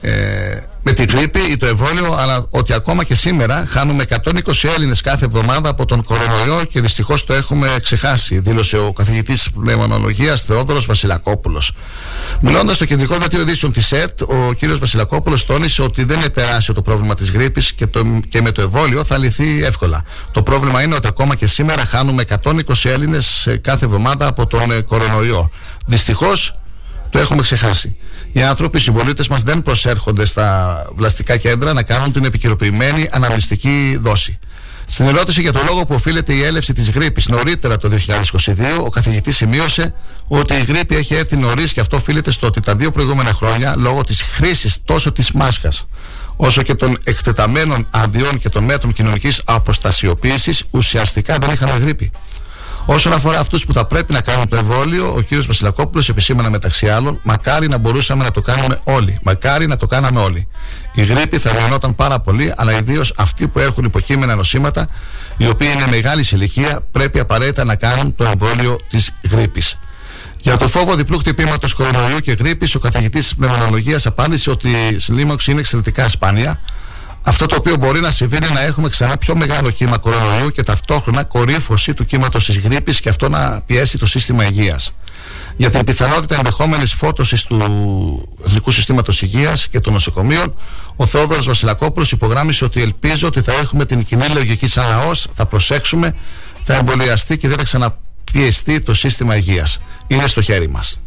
ε, 0.00 0.56
με 0.82 0.92
την 0.92 1.04
γρήπη 1.04 1.40
ή 1.50 1.56
το 1.56 1.66
εμβόλιο, 1.66 2.16
αλλά 2.18 2.46
ότι 2.50 2.72
ακόμα 2.72 3.04
και 3.04 3.14
σήμερα 3.14 3.66
χάνουμε 3.70 4.04
120 4.08 4.30
Έλληνες 4.76 5.00
κάθε 5.00 5.24
εβδομάδα 5.24 5.68
από 5.68 5.84
τον 5.84 6.04
κορονοϊό 6.04 6.64
και 6.64 6.80
δυστυχώς 6.80 7.24
το 7.24 7.34
έχουμε 7.34 7.68
ξεχάσει, 7.82 8.38
δήλωσε 8.38 8.78
ο 8.78 8.92
καθηγητής 8.92 9.50
πνευμονολογίας 9.50 10.42
Θεόδωρος 10.42 10.86
Βασιλακόπουλος. 10.86 11.72
Μιλώντας 12.40 12.76
στο 12.76 12.84
κεντρικό 12.84 13.16
δελτίο 13.16 13.40
ειδήσεων 13.40 13.72
της 13.72 13.92
ΕΡΤ, 13.92 14.22
ο 14.22 14.54
κ. 14.60 14.66
Βασιλακόπουλος 14.78 15.46
τόνισε 15.46 15.82
ότι 15.82 16.04
δεν 16.04 16.18
είναι 16.18 16.28
τεράστιο 16.28 16.74
το 16.74 16.82
πρόβλημα 16.82 17.14
της 17.14 17.30
γρήπης 17.30 17.72
και, 17.72 17.86
και 18.28 18.42
με 18.42 18.50
το 18.50 18.62
εμβόλιο 18.62 19.04
θα 19.04 19.18
λυθεί 19.18 19.64
εύκολα. 19.64 20.02
Το 20.32 20.42
πρόβλημα 20.42 20.82
είναι 20.82 20.94
ότι 20.94 21.06
ακόμα 21.06 21.34
και 21.34 21.46
σήμερα 21.46 21.84
χάνουμε 21.84 22.24
120 22.44 22.60
Έλληνες 22.82 23.48
κάθε 23.60 23.84
εβδομάδα 23.84 24.26
από 24.26 24.46
τον 24.46 24.84
κορονοϊό. 24.84 25.50
Δυστυχώς 25.86 26.56
το 27.12 27.18
έχουμε 27.18 27.42
ξεχάσει. 27.42 27.96
Οι 28.32 28.42
άνθρωποι, 28.42 28.76
οι 28.78 28.80
συμπολίτες 28.80 29.28
μας 29.28 29.42
δεν 29.42 29.62
προσέρχονται 29.62 30.24
στα 30.26 30.76
βλαστικά 30.96 31.36
κέντρα 31.36 31.72
να 31.72 31.82
κάνουν 31.82 32.12
την 32.12 32.24
επικαιροποιημένη 32.24 33.08
αναλυστική 33.12 33.98
δόση. 34.00 34.38
Στην 34.86 35.06
ερώτηση 35.06 35.40
για 35.40 35.52
το 35.52 35.60
λόγο 35.66 35.84
που 35.84 35.94
οφείλεται 35.94 36.32
η 36.32 36.42
έλευση 36.42 36.72
της 36.72 36.90
γρήπης 36.90 37.28
νωρίτερα 37.28 37.76
το 37.76 37.90
2022, 37.90 38.84
ο 38.84 38.88
καθηγητής 38.88 39.36
σημείωσε 39.36 39.94
ότι 40.28 40.54
η 40.54 40.64
γρήπη 40.68 40.96
έχει 40.96 41.14
έρθει 41.14 41.36
νωρίς 41.36 41.72
και 41.72 41.80
αυτό 41.80 41.96
οφείλεται 41.96 42.30
στο 42.30 42.46
ότι 42.46 42.60
τα 42.60 42.76
δύο 42.76 42.90
προηγούμενα 42.90 43.32
χρόνια, 43.32 43.74
λόγω 43.76 44.04
της 44.04 44.22
χρήσης 44.22 44.78
τόσο 44.84 45.12
της 45.12 45.30
μάσκας 45.32 45.86
όσο 46.36 46.62
και 46.62 46.74
των 46.74 46.96
εκτεταμένων 47.04 47.86
αδειών 47.90 48.38
και 48.38 48.48
των 48.48 48.64
μέτρων 48.64 48.92
κοινωνικής 48.92 49.42
αποστασιοποίησης, 49.44 50.64
ουσιαστικά 50.70 51.38
δεν 51.38 51.50
είχαμε 51.50 51.78
γρήπη. 51.78 52.10
Όσον 52.86 53.12
αφορά 53.12 53.38
αυτούς 53.38 53.66
που 53.66 53.72
θα 53.72 53.86
πρέπει 53.86 54.12
να 54.12 54.20
κάνουν 54.20 54.48
το 54.48 54.56
εμβόλιο, 54.56 55.14
ο 55.16 55.22
κ. 55.22 55.46
Βασιλακόπουλος 55.46 56.08
επισήμανα 56.08 56.50
μεταξύ 56.50 56.88
άλλων, 56.88 57.20
μακάρι 57.22 57.68
να 57.68 57.78
μπορούσαμε 57.78 58.24
να 58.24 58.30
το 58.30 58.40
κάνουμε 58.40 58.78
όλοι. 58.84 59.18
Μακάρι 59.22 59.66
να 59.66 59.76
το 59.76 59.86
κάναμε 59.86 60.20
όλοι. 60.20 60.48
Η 60.94 61.04
γρήπη 61.04 61.38
θα 61.38 61.52
μειωνόταν 61.52 61.94
πάρα 61.94 62.20
πολύ, 62.20 62.52
αλλά 62.56 62.78
ιδίως 62.78 63.14
αυτοί 63.16 63.48
που 63.48 63.58
έχουν 63.58 63.84
υποκείμενα 63.84 64.34
νοσήματα, 64.34 64.86
οι 65.36 65.48
οποίοι 65.48 65.68
είναι 65.74 65.86
μεγάλης 65.90 66.32
ηλικία, 66.32 66.80
πρέπει 66.92 67.18
απαραίτητα 67.18 67.64
να 67.64 67.76
κάνουν 67.76 68.14
το 68.14 68.24
εμβόλιο 68.24 68.78
της 68.88 69.10
γρήπης. 69.30 69.76
Για 70.40 70.56
το 70.56 70.68
φόβο 70.68 70.94
διπλού 70.94 71.18
χτυπήματο 71.18 71.68
κορονοϊού 71.76 72.18
και 72.18 72.32
γρήπης, 72.32 72.74
ο 72.74 72.78
καθηγητής 72.78 73.34
πνευμονολογίας 73.34 74.06
απάντησε 74.06 74.50
ότι 74.50 74.68
η 74.68 74.98
σλίμωξη 74.98 75.50
είναι 75.50 75.60
εξαιρετικά 75.60 76.08
σπάνια. 76.08 76.60
Αυτό 77.24 77.46
το 77.46 77.56
οποίο 77.56 77.76
μπορεί 77.76 78.00
να 78.00 78.10
συμβεί 78.10 78.36
είναι 78.36 78.48
να 78.48 78.60
έχουμε 78.60 78.88
ξανά 78.88 79.16
πιο 79.16 79.36
μεγάλο 79.36 79.70
κύμα 79.70 79.98
κορονοϊού 79.98 80.50
και 80.50 80.62
ταυτόχρονα 80.62 81.24
κορύφωση 81.24 81.94
του 81.94 82.04
κύματος 82.04 82.44
της 82.44 82.58
γρήπης 82.58 83.00
και 83.00 83.08
αυτό 83.08 83.28
να 83.28 83.62
πιέσει 83.66 83.98
το 83.98 84.06
σύστημα 84.06 84.46
υγείας. 84.46 84.94
Για 85.56 85.70
την 85.70 85.84
πιθανότητα 85.84 86.36
ενδεχόμενης 86.36 86.92
φώτωσης 86.92 87.42
του 87.42 87.58
Εθνικού 88.44 88.70
Συστήματος 88.70 89.22
Υγείας 89.22 89.68
και 89.68 89.80
των 89.80 89.92
νοσοκομείων, 89.92 90.54
ο 90.96 91.06
Θεόδωρος 91.06 91.46
Βασιλακόπουλος 91.46 92.12
υπογράμμισε 92.12 92.64
ότι 92.64 92.82
ελπίζω 92.82 93.26
ότι 93.26 93.40
θα 93.40 93.52
έχουμε 93.52 93.84
την 93.84 94.04
κοινή 94.04 94.28
λογική 94.28 94.66
σαν 94.66 94.88
λαός, 94.88 95.26
θα 95.34 95.46
προσέξουμε, 95.46 96.14
θα 96.62 96.74
εμβολιαστεί 96.74 97.38
και 97.38 97.48
δεν 97.48 97.56
θα 97.56 97.64
ξαναπιεστεί 97.64 98.80
το 98.80 98.94
σύστημα 98.94 99.36
υγείας. 99.36 99.78
Είναι 100.06 100.26
στο 100.26 100.42
χέρι 100.42 100.68
μας. 100.68 101.00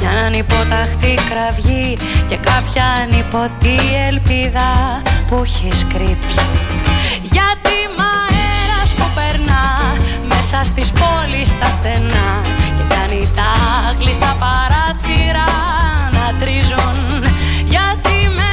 Μια 0.00 0.10
ανυποταχτή 0.26 1.14
κραυγή 1.30 1.96
και 2.26 2.36
κάποια 2.36 2.84
ανυποτή 2.84 3.78
ελπίδα 4.08 5.02
που 5.26 5.42
έχεις 5.44 5.86
κρύψει. 5.94 6.46
Γιατί 7.22 7.76
μ' 7.96 8.00
αέρας 8.00 8.94
που 8.94 9.04
περνά 9.14 9.64
μέσα 10.28 10.64
στις 10.64 10.92
πόλεις 10.92 11.58
τα 11.58 11.66
στενά 11.66 12.40
και 12.76 12.84
κάνει 12.94 13.30
τα 13.34 13.52
κλειστά 13.98 14.36
παράθυρα 14.38 15.50
να 16.12 16.38
τρίζουν. 16.38 16.98
Γιατί 17.64 18.16
με 18.36 18.50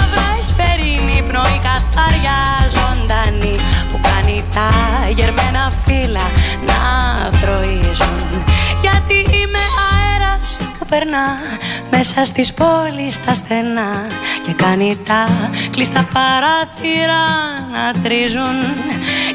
άβρα 0.00 0.28
εσπερίνη 0.38 1.22
πνοή 1.28 1.60
καθάρια 1.66 2.38
ζωντανή 2.76 3.56
που 3.90 4.00
κάνει 4.02 4.44
τα 4.54 4.68
γερμένα 5.08 5.72
φύλλα 5.84 6.26
να 6.66 6.80
θροίζουν 7.38 7.78
Γιατί 8.18 8.34
είμαι 8.34 8.47
περνά 10.88 11.36
μέσα 11.90 12.24
στις 12.24 12.54
πόλεις 12.54 13.24
τα 13.24 13.34
στενά 13.34 14.06
και 14.42 14.52
κάνει 14.52 14.96
τα 15.06 15.50
κλειστά 15.70 16.08
παράθυρα 16.12 17.24
να 17.72 18.00
τρίζουν. 18.02 18.56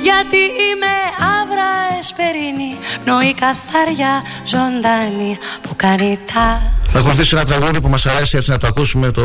Γιατί 0.02 0.38
είμαι 0.38 0.96
άβρα 1.42 1.98
εσπερίνη 2.00 2.78
πνοή 3.04 3.34
καθάρια 3.34 4.22
ζωντανή 4.46 5.38
που 5.62 5.74
κάνει 5.76 6.18
τα 6.34 6.62
θα 6.94 7.00
ακολουθήσει 7.00 7.36
ένα 7.36 7.46
τραγούδι 7.46 7.82
που 7.82 7.90
μας 7.90 8.06
αρέσει 8.06 8.38
έτσι 8.38 8.50
να 8.50 8.58
το 8.58 8.68
ακούσουμε 8.68 9.12
το... 9.12 9.24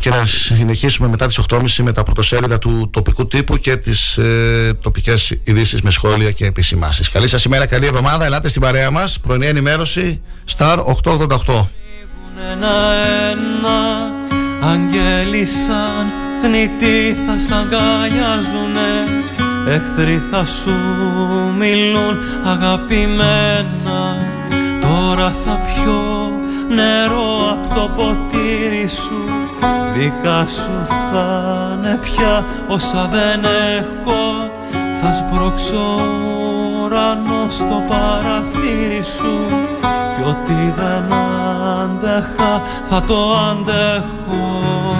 και 0.00 0.10
να 0.10 0.26
συνεχίσουμε 0.26 1.08
μετά 1.08 1.26
τις 1.26 1.40
8.30 1.48 1.60
με 1.82 1.92
τα 1.92 2.02
πρωτοσέλιδα 2.02 2.58
του 2.58 2.90
τοπικού 2.90 3.26
τύπου 3.26 3.56
και 3.56 3.76
τις 3.76 4.16
ε, 4.16 4.78
τοπικές 4.80 5.36
ειδήσεις 5.44 5.82
με 5.82 5.90
σχόλια 5.90 6.30
και 6.30 6.46
επισημάσεις. 6.46 7.10
Καλή 7.10 7.28
σας 7.28 7.44
ημέρα, 7.44 7.66
καλή 7.66 7.86
εβδομάδα. 7.86 8.24
Ελάτε 8.24 8.48
στην 8.48 8.60
παρέα 8.60 8.90
μας. 8.90 9.18
Πρωινή 9.18 9.46
ενημέρωση 9.46 10.20
Star 10.56 10.78
888. 10.78 11.66
Ένα-ένα 12.52 14.10
αγγέλοι 14.60 15.46
σαν 15.46 16.12
θνητοί 16.42 17.16
θα 17.26 17.38
σ' 17.38 17.50
αγκαλιάζουνε 17.50 19.22
Εχθροί 19.68 20.22
θα 20.30 20.44
σου 20.44 20.74
μιλούν 21.58 22.18
αγαπημένα 22.44 24.16
Τώρα 24.80 25.34
θα 25.44 25.52
πιω 25.52 26.13
νερό 26.74 27.50
από 27.50 27.74
το 27.74 27.88
ποτήρι 27.96 28.88
σου. 28.88 29.22
Δικά 29.94 30.46
σου 30.46 30.86
θα 30.86 31.26
είναι 31.74 31.98
πια 32.02 32.44
όσα 32.68 33.08
δεν 33.10 33.44
έχω. 33.44 34.22
Θα 35.02 35.12
σπρώξω 35.12 36.00
ουρανό 36.82 37.46
στο 37.48 37.82
παραθύρι 37.88 39.02
σου. 39.02 39.34
Κι 40.16 40.28
ό,τι 40.28 40.52
δεν 40.52 41.18
άντεχα 41.82 42.62
θα 42.88 43.02
το 43.02 43.32
αντέχω. 43.50 44.96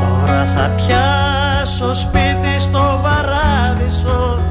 Τώρα 0.00 0.46
θα 0.56 0.70
πιάσω 0.76 1.94
σπίτι 1.94 2.58
στο 2.58 3.00
παράδεισο. 3.02 4.42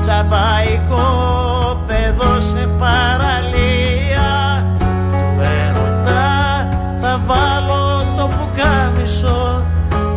Τσαμπαϊκό 0.00 1.04
παιδό 1.86 2.40
σε 2.40 2.68
παραλία 2.78 3.53
πουκάμισο 9.14 9.66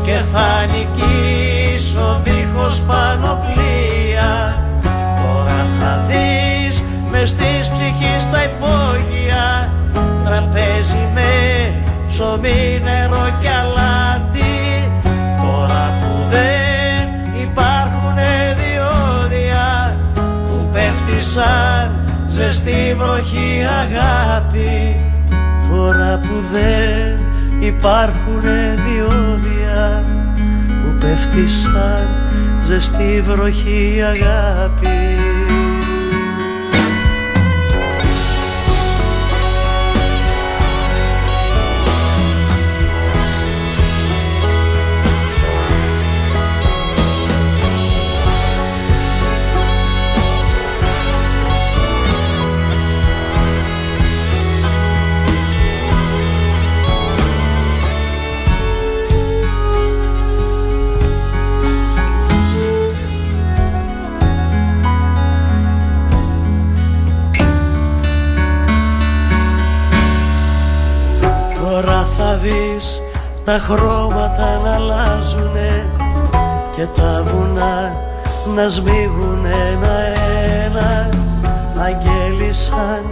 Και 0.03 0.19
θα 0.31 0.65
νικήσω 0.65 2.21
δίχως 2.23 2.79
πανοπλία 2.79 4.57
Τώρα 5.15 5.65
θα 5.79 6.03
δεις 6.07 6.83
μες 7.12 7.36
της 7.36 7.69
ψυχής 7.69 8.29
τα 8.31 8.43
υπόγεια. 8.43 9.71
Τραπέζι 10.23 11.10
με 11.13 11.31
ψωμί, 12.07 12.81
νερό 12.83 13.29
και 13.39 13.49
αλάτι. 13.49 14.91
Τώρα 15.38 15.93
που 15.99 16.29
δεν 16.29 17.10
υπάρχουν 17.41 18.17
διόδια 18.60 19.97
Που 20.13 20.67
πέφτει 20.71 21.21
σαν 21.21 21.91
ζεστή 22.27 22.95
βροχή 22.97 23.65
αγάπη. 23.81 25.05
Τώρα 25.69 26.19
που 26.21 26.43
δεν 26.51 27.27
υπάρχουν 27.60 28.41
διόδια 28.86 30.06
Που 30.84 30.96
πέφτει 31.00 31.48
σαν 31.48 32.08
ζεστή 32.63 33.22
βροχή 33.22 34.02
αγάπη 34.04 35.27
δεις 72.41 73.02
τα 73.43 73.60
χρώματα 73.60 74.60
να 74.63 74.73
αλλάζουνε 74.73 75.91
και 76.76 76.86
τα 76.86 77.23
βουνά 77.23 78.06
να 78.56 78.69
σμίγουν 78.69 79.45
ένα-ένα 79.45 81.10
αγγέλοι 81.78 82.54
σαν 82.54 83.06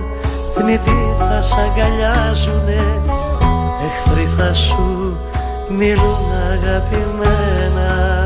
θνητοί 0.55 1.15
θα 1.19 1.41
σ' 1.41 1.53
αγκαλιάζουνε 1.53 3.01
εχθροί 3.85 4.27
θα 4.37 4.53
σου 4.53 5.17
μιλούν 5.69 6.25
αγαπημένα 6.51 8.24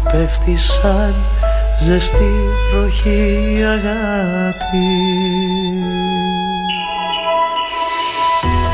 πέφτει 0.00 0.56
σαν 0.56 1.14
ζεστή 1.84 2.32
βροχή 2.72 3.62
αγάπη 3.64 4.88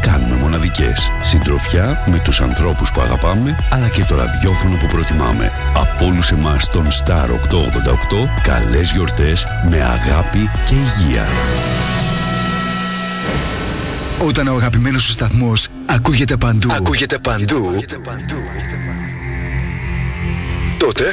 κάνουμε 0.00 0.36
μοναδικές. 0.36 1.10
Συντροφιά 1.22 2.04
με 2.06 2.20
τους 2.20 2.40
ανθρώπους 2.40 2.92
που 2.92 3.00
αγαπάμε, 3.00 3.56
αλλά 3.70 3.88
και 3.88 4.04
το 4.04 4.16
ραδιόφωνο 4.16 4.76
που 4.76 4.86
προτιμάμε. 4.86 5.52
Από 5.74 6.06
όλους 6.06 6.30
εμάς 6.30 6.70
τον 6.70 6.86
Star 6.86 7.28
888, 7.30 8.28
καλές 8.42 8.92
γιορτές 8.92 9.46
με 9.70 9.76
αγάπη 9.76 10.50
και 10.66 10.74
υγεία. 10.74 11.26
Όταν 14.26 14.48
ο 14.48 14.54
αγαπημένος 14.54 15.02
σου 15.02 15.12
σταθμός 15.12 15.68
ακούγεται 15.86 16.36
παντού, 16.36 16.72
ακούγεται 16.72 17.18
παντού, 17.18 17.84
τότε, 20.78 21.12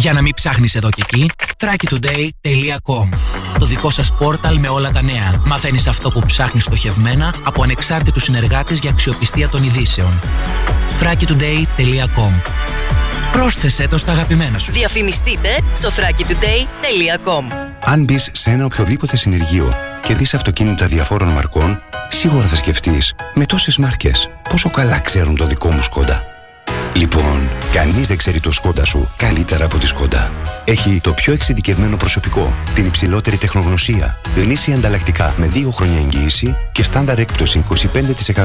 Για 0.00 0.12
να 0.12 0.22
μην 0.22 0.34
ψάχνεις 0.34 0.74
εδώ 0.74 0.90
και 0.90 1.02
εκεί, 1.06 1.30
thrakitoday.com 1.56 3.08
Το 3.58 3.66
δικό 3.66 3.90
σας 3.90 4.12
πόρταλ 4.12 4.58
με 4.58 4.68
όλα 4.68 4.90
τα 4.90 5.02
νέα. 5.02 5.42
Μαθαίνεις 5.44 5.86
αυτό 5.86 6.10
που 6.10 6.20
ψάχνεις 6.26 6.64
στοχευμένα 6.64 7.34
από 7.44 7.62
ανεξάρτητους 7.62 8.22
συνεργάτες 8.22 8.78
για 8.78 8.90
αξιοπιστία 8.90 9.48
των 9.48 9.62
ειδήσεων. 9.62 10.20
thrakitoday.com 11.00 12.32
Πρόσθεσέ 13.32 13.88
το 13.88 13.98
στα 13.98 14.12
αγαπημένα 14.12 14.58
σου. 14.58 14.72
Διαφημιστείτε 14.72 15.48
στο 15.74 15.88
thrakitoday.com 15.88 17.56
Αν 17.84 18.04
μπεις 18.04 18.30
σε 18.32 18.50
ένα 18.50 18.64
οποιοδήποτε 18.64 19.16
συνεργείο 19.16 19.74
και 20.02 20.14
δεις 20.14 20.34
αυτοκίνητα 20.34 20.86
διαφόρων 20.86 21.28
μαρκών, 21.28 21.82
σίγουρα 22.08 22.46
θα 22.46 22.56
σκεφτείς 22.56 23.14
με 23.34 23.46
τόσες 23.46 23.76
μάρκες 23.76 24.30
πόσο 24.48 24.70
καλά 24.70 25.00
ξέρουν 25.00 25.36
το 25.36 25.46
δικό 25.46 25.70
μου 25.70 25.82
σκόντα. 25.82 26.29
Λοιπόν, 26.94 27.48
κανείς 27.72 28.08
δεν 28.08 28.16
ξέρει 28.16 28.40
το 28.40 28.52
σκόντα 28.52 28.84
σου 28.84 29.08
καλύτερα 29.16 29.64
από 29.64 29.78
τη 29.78 29.86
σκόντα. 29.86 30.30
Έχει 30.64 31.00
το 31.02 31.12
πιο 31.12 31.32
εξειδικευμένο 31.32 31.96
προσωπικό, 31.96 32.54
την 32.74 32.86
υψηλότερη 32.86 33.36
τεχνογνωσία, 33.36 34.18
γνήσια 34.36 34.74
ανταλλακτικά 34.74 35.34
με 35.36 35.50
2 35.54 35.68
χρόνια 35.70 35.98
εγγύηση 35.98 36.56
και 36.72 36.82
στάνταρ 36.82 37.18
έκπτωση 37.18 37.64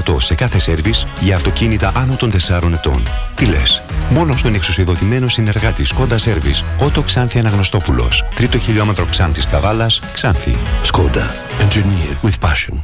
25% 0.10 0.16
σε 0.18 0.36
κάθε 0.36 0.60
σέρβις 0.60 1.06
για 1.20 1.36
αυτοκίνητα 1.36 1.92
άνω 1.96 2.16
των 2.16 2.32
4 2.32 2.74
ετών. 2.74 3.04
Τι 3.36 3.46
λες, 3.46 3.82
μόνο 4.10 4.38
στον 4.38 4.54
εξουσιοδοτημένο 4.54 5.28
συνεργάτη 5.28 5.84
Σκόντα 5.84 6.18
Σέρβις, 6.18 6.64
Ότο 6.80 7.02
Ξάνθη 7.02 7.40
Αναγνωστόπουλος, 7.40 8.26
τρίτο 8.36 8.58
χιλιόμετρο 8.58 9.06
Ξάνθης 9.06 9.48
Καβάλας, 9.48 10.00
Ξάνθη. 10.14 10.58
Σκόντα. 10.82 11.36
Engineered 11.60 12.28
with 12.28 12.50
passion. 12.50 12.84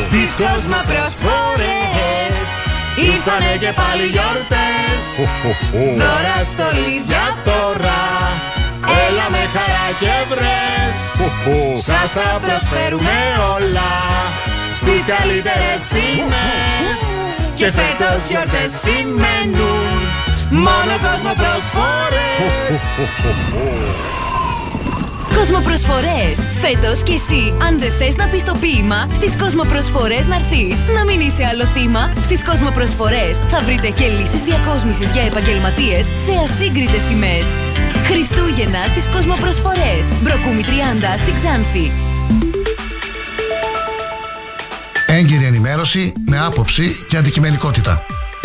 Στις 0.00 0.34
κόσμο 0.36 0.76
προσφορές 0.86 2.15
Ήρθανε 2.96 3.56
και 3.58 3.72
πάλι 3.80 4.06
γιορτές. 4.14 5.04
Δώρα 6.00 6.38
στολίδια 6.50 7.24
τώρα. 7.44 8.02
Έλα 9.06 9.26
με 9.34 9.42
χαρά 9.54 9.88
και 10.00 10.14
βρες. 10.30 10.98
Σας 11.88 12.12
τα 12.12 12.40
προσφέρουμε 12.44 13.18
όλα. 13.54 13.92
Στις 14.80 15.04
καλύτερες 15.14 15.80
τιμές 15.94 17.00
Και 17.54 17.70
φέτος 17.70 18.20
γιορτές 18.28 18.72
σημαίνουν. 18.82 19.90
Μόνο 20.50 20.94
κόσμο 21.04 21.32
προσφορές 21.42 22.80
Κοσμοπροσφορές. 25.38 26.34
Φέτος 26.60 27.02
και 27.02 27.12
εσύ, 27.12 27.42
αν 27.66 27.78
δεν 27.78 27.92
θες 27.98 28.16
να 28.16 28.26
πεις 28.28 28.44
το 28.44 28.54
ποίημα, 28.60 29.08
στις 29.14 29.36
Κοσμοπροσφορές 29.36 30.26
να 30.26 30.34
έρθεις. 30.34 30.76
Να 30.94 31.04
μην 31.04 31.20
είσαι 31.20 31.44
άλλο 31.44 31.64
θύμα. 31.64 32.12
Στις 32.22 32.44
Κοσμοπροσφορές 32.44 33.38
θα 33.38 33.62
βρείτε 33.64 33.88
και 33.90 34.06
λύσεις 34.06 34.42
διακόσμησης 34.42 35.12
για 35.12 35.22
επαγγελματίες 35.22 36.04
σε 36.04 36.32
ασύγκριτες 36.44 37.02
τιμές. 37.04 37.46
Χριστούγεννα 38.08 38.82
στις 38.88 39.08
Κοσμοπροσφορές. 39.08 40.04
Μπροκούμη 40.22 40.62
30 40.62 41.16
στη 41.16 41.32
Ξάνθη. 41.32 41.92
Έγκυρη 45.06 45.44
ενημέρωση 45.44 46.12
με 46.30 46.38
άποψη 46.38 47.04
και 47.08 47.16
αντικειμενικότητα. 47.16 48.04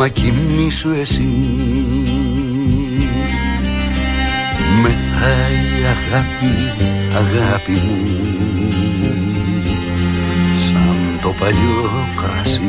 Μα 0.00 0.08
κοιμήσου 0.08 0.90
εσύ. 0.90 1.28
Μεθάει 4.82 5.84
αγάπη, 5.94 6.52
αγάπη 7.16 7.72
μου. 7.72 8.06
Σαν 10.66 11.18
το 11.22 11.34
παλιό 11.38 11.90
κρασί. 12.16 12.60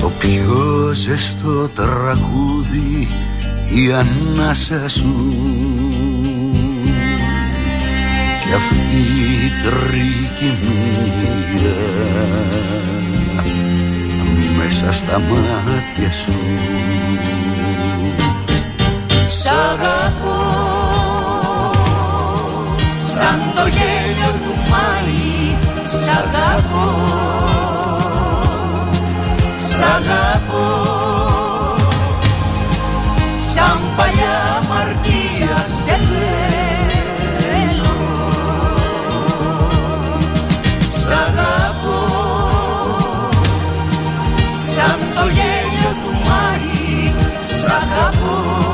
Το 0.00 0.10
πιο 0.18 0.90
ζεστό 0.92 1.68
τραγούδι 1.74 3.08
η 3.74 3.92
ανάσα 3.92 4.88
σου. 4.88 5.34
Κι 8.46 8.54
αυτή 8.54 8.96
η 9.44 9.50
τριγυμία 9.62 10.98
μέσα 14.68 14.92
στα 14.92 15.18
μάτια 15.18 16.10
σου. 16.10 16.32
Σ' 19.26 19.46
αγαπώ 19.46 20.40
σαν 23.18 23.40
το 23.54 23.66
γέλιο 23.66 24.32
του 24.44 24.54
Μάη. 24.70 25.56
Σ' 25.82 26.08
αγαπώ 26.08 26.90
Σ' 29.58 29.82
αγαπώ. 29.96 30.66
Σαν 33.54 33.80
παλιά 33.96 34.62
μαρτία 34.68 35.56
σε 35.84 35.90
θέλω 35.90 36.57
αγαπώ 48.28 48.67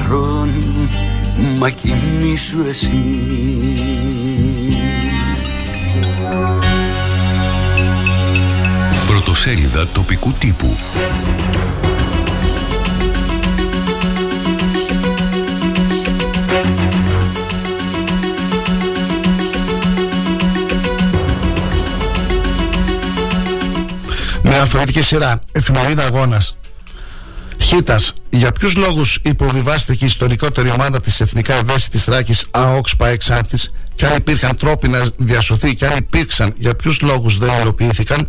ξημερώνει 0.00 0.88
Μα 1.58 1.70
κοιμήσου 1.70 2.60
εσύ 2.68 2.90
Πρωτοσέλιδα 9.06 9.86
τοπικού 9.88 10.32
τύπου. 10.32 10.76
Με 24.42 24.58
αλφαβητική 24.58 25.02
σειρά, 25.02 25.40
εφημερίδα 25.52 26.04
αγώνα. 26.04 26.42
Χίτα, 27.58 27.98
για 28.40 28.52
ποιους 28.52 28.74
λόγους 28.76 29.18
υποβιβάστηκε 29.22 30.04
η 30.04 30.06
ιστορικότερη 30.06 30.70
ομάδα 30.70 31.00
της 31.00 31.20
εθνικά 31.20 31.54
ευαίσθητης 31.54 32.04
Θράκης 32.04 32.44
ΑΟΚΣ 32.50 32.96
ΠΑΕΞΑΝΤΗ 32.96 33.58
και 33.94 34.06
αν 34.06 34.16
υπήρχαν 34.16 34.56
τρόποι 34.56 34.88
να 34.88 35.06
διασωθεί 35.18 35.74
και 35.74 35.86
αν 35.86 35.96
υπήρξαν, 35.96 36.52
για 36.56 36.74
ποιους 36.74 37.00
λόγους 37.00 37.38
δεν 37.38 37.60
υλοποιήθηκαν; 37.60 38.28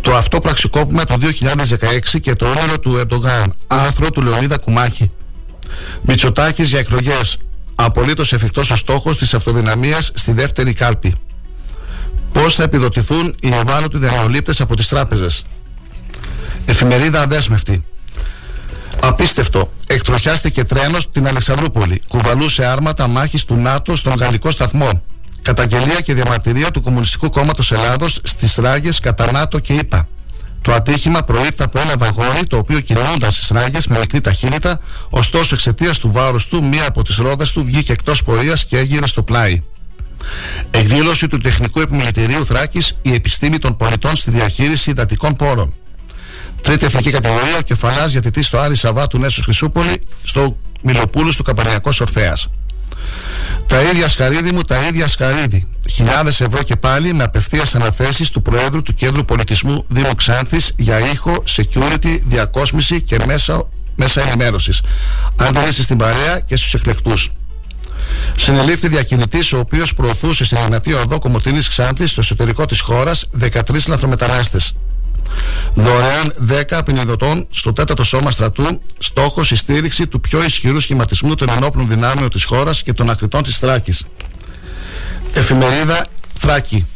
Το 0.00 0.16
αυτό 0.16 0.40
πραξικόπημα 0.40 1.04
το 1.04 1.18
2016 1.18 2.20
και 2.20 2.34
το 2.34 2.46
όνειρο 2.46 2.78
του 2.80 2.96
Ερντογάν. 2.96 3.54
Άρθρο 3.66 4.10
του 4.10 4.22
Λεωνίδα 4.22 4.58
Κουμάχη. 4.58 5.10
Μητσοτάκης 6.02 6.68
για 6.68 6.78
εκλογές. 6.78 7.38
Απολύτως 7.74 8.32
εφικτός 8.32 8.70
ο 8.70 8.76
στόχος 8.76 9.18
της 9.18 9.34
αυτοδυναμίας 9.34 10.10
στη 10.14 10.32
δεύτερη 10.32 10.72
κάλπη. 10.72 11.14
Πώς 12.32 12.54
θα 12.54 12.62
επιδοτηθούν 12.62 13.34
οι 13.40 13.48
ευάλωτοι 13.48 13.98
δανειολήπτες 13.98 14.60
από 14.60 14.76
τις 14.76 14.88
τράπεζες; 14.88 15.44
Εφημερίδα 16.66 17.20
αδέσμευτη. 17.20 17.82
Απίστευτο. 19.02 19.70
Εκτροχιάστηκε 19.86 20.64
τρένος 20.64 21.02
στην 21.02 21.26
Αλεξανδρούπολη. 21.26 22.02
Κουβαλούσε 22.08 22.64
άρματα 22.64 23.06
μάχης 23.06 23.44
του 23.44 23.56
ΝΑΤΟ 23.56 23.96
στον 23.96 24.14
γαλλικό 24.14 24.50
σταθμό. 24.50 25.02
Καταγγελία 25.42 26.00
και 26.00 26.14
διαμαρτυρία 26.14 26.70
του 26.70 26.82
Κομμουνιστικού 26.82 27.30
Κόμματος 27.30 27.72
Ελλάδος 27.72 28.18
στις 28.22 28.56
ράγες 28.56 28.98
κατά 28.98 29.32
ΝΑΤΟ 29.32 29.58
και 29.58 29.72
ΙΠΑ. 29.72 30.08
Το 30.62 30.72
ατύχημα 30.72 31.22
προήλθε 31.22 31.64
από 31.64 31.78
ένα 31.78 31.96
βαγόνι 31.96 32.44
το 32.48 32.56
οποίο 32.56 32.80
κινούνταν 32.80 33.30
στις 33.30 33.48
ράγες 33.48 33.86
με 33.86 33.98
μικρή 33.98 34.20
ταχύτητα, 34.20 34.80
ωστόσο 35.10 35.54
εξαιτίας 35.54 35.98
του 35.98 36.12
βάρους 36.12 36.46
του, 36.46 36.64
μία 36.64 36.86
από 36.88 37.02
τις 37.02 37.16
ρόδες 37.16 37.52
του 37.52 37.64
βγήκε 37.64 37.92
εκτός 37.92 38.22
πορείας 38.22 38.64
και 38.64 38.78
έγινε 38.78 39.06
στο 39.06 39.22
πλάι. 39.22 39.62
Εκδήλωση 40.70 41.28
του 41.28 41.38
Τεχνικού 41.38 41.80
Επιμελητηρίου 41.80 42.46
Θράκης 42.46 42.96
Η 43.02 43.14
επιστήμη 43.14 43.58
των 43.58 43.76
πολιτών 43.76 44.16
στη 44.16 44.30
διαχείριση 44.30 44.90
υδατικών 44.90 45.36
πόρων. 45.36 45.74
Τρίτη 46.62 46.84
εθνική 46.84 47.10
κατηγορία, 47.10 47.56
ο 47.58 47.60
κεφαλάς 47.60 48.12
διατητή 48.12 48.42
στο 48.42 48.58
Άρη 48.58 48.76
Σαββάτου 48.76 49.18
Νέσου 49.18 49.42
Χρυσούπολη, 49.42 50.02
στο 50.22 50.56
Μιλοπούλου 50.82 51.32
του 51.36 51.42
Καπανιακό 51.42 51.92
Ορφαία. 52.00 52.36
Τα 53.66 53.82
ίδια 53.82 54.08
σκαρίδι 54.08 54.52
μου, 54.52 54.62
τα 54.62 54.86
ίδια 54.86 55.08
σκαρίδι. 55.08 55.66
Χιλιάδες 55.90 56.40
ευρώ 56.40 56.62
και 56.62 56.76
πάλι 56.76 57.12
με 57.12 57.24
απευθείας 57.24 57.74
αναθέσεις 57.74 58.30
του 58.30 58.42
Προέδρου 58.42 58.82
του 58.82 58.94
Κέντρου 58.94 59.24
Πολιτισμού 59.24 59.84
Δήμου 59.88 60.14
Ξάνθης 60.14 60.72
για 60.76 60.98
ήχο, 60.98 61.42
security, 61.56 62.20
διακόσμηση 62.26 63.02
και 63.02 63.16
μέσα, 63.26 63.68
μέσα 63.96 64.20
ενημέρωσης. 64.26 64.82
Ανταλήσει 65.36 65.82
στην 65.82 65.98
παρέα 65.98 66.40
και 66.46 66.56
στους 66.56 66.74
εκλεκτούς. 66.74 67.30
Συνελήφθη 68.36 68.88
διακινητής, 68.88 69.52
ο 69.52 69.58
οποίος 69.58 69.94
προωθούσε 69.94 70.44
στην 70.44 70.58
δυνατή 70.64 70.92
οδό 70.92 71.18
Κομωτινή 71.18 71.58
Ξάνθης 71.58 72.10
στο 72.10 72.20
εσωτερικό 72.20 72.66
της 72.66 72.80
χώρας 72.80 73.26
13 73.38 73.88
λαθρομετανάστες. 73.88 74.74
Δωρεάν 75.74 76.32
10 76.48 76.62
απεινιδωτών 76.70 77.46
στο 77.50 77.72
τέταρτο 77.72 78.04
σώμα 78.04 78.30
στρατού, 78.30 78.80
στόχος 78.98 79.50
η 79.50 79.56
στήριξη 79.56 80.06
του 80.06 80.20
πιο 80.20 80.44
ισχυρού 80.44 80.80
σχηματισμού 80.80 81.34
των 81.34 81.48
ενόπλων 81.50 81.88
δυνάμεων 81.88 82.30
της 82.30 82.44
χώρας 82.44 82.82
και 82.82 82.92
των 82.92 83.10
ακριτών 83.10 83.42
της 83.42 83.56
Θράκης. 83.56 84.06
Εφημερίδα 85.34 86.06
Θράκη. 86.38 86.86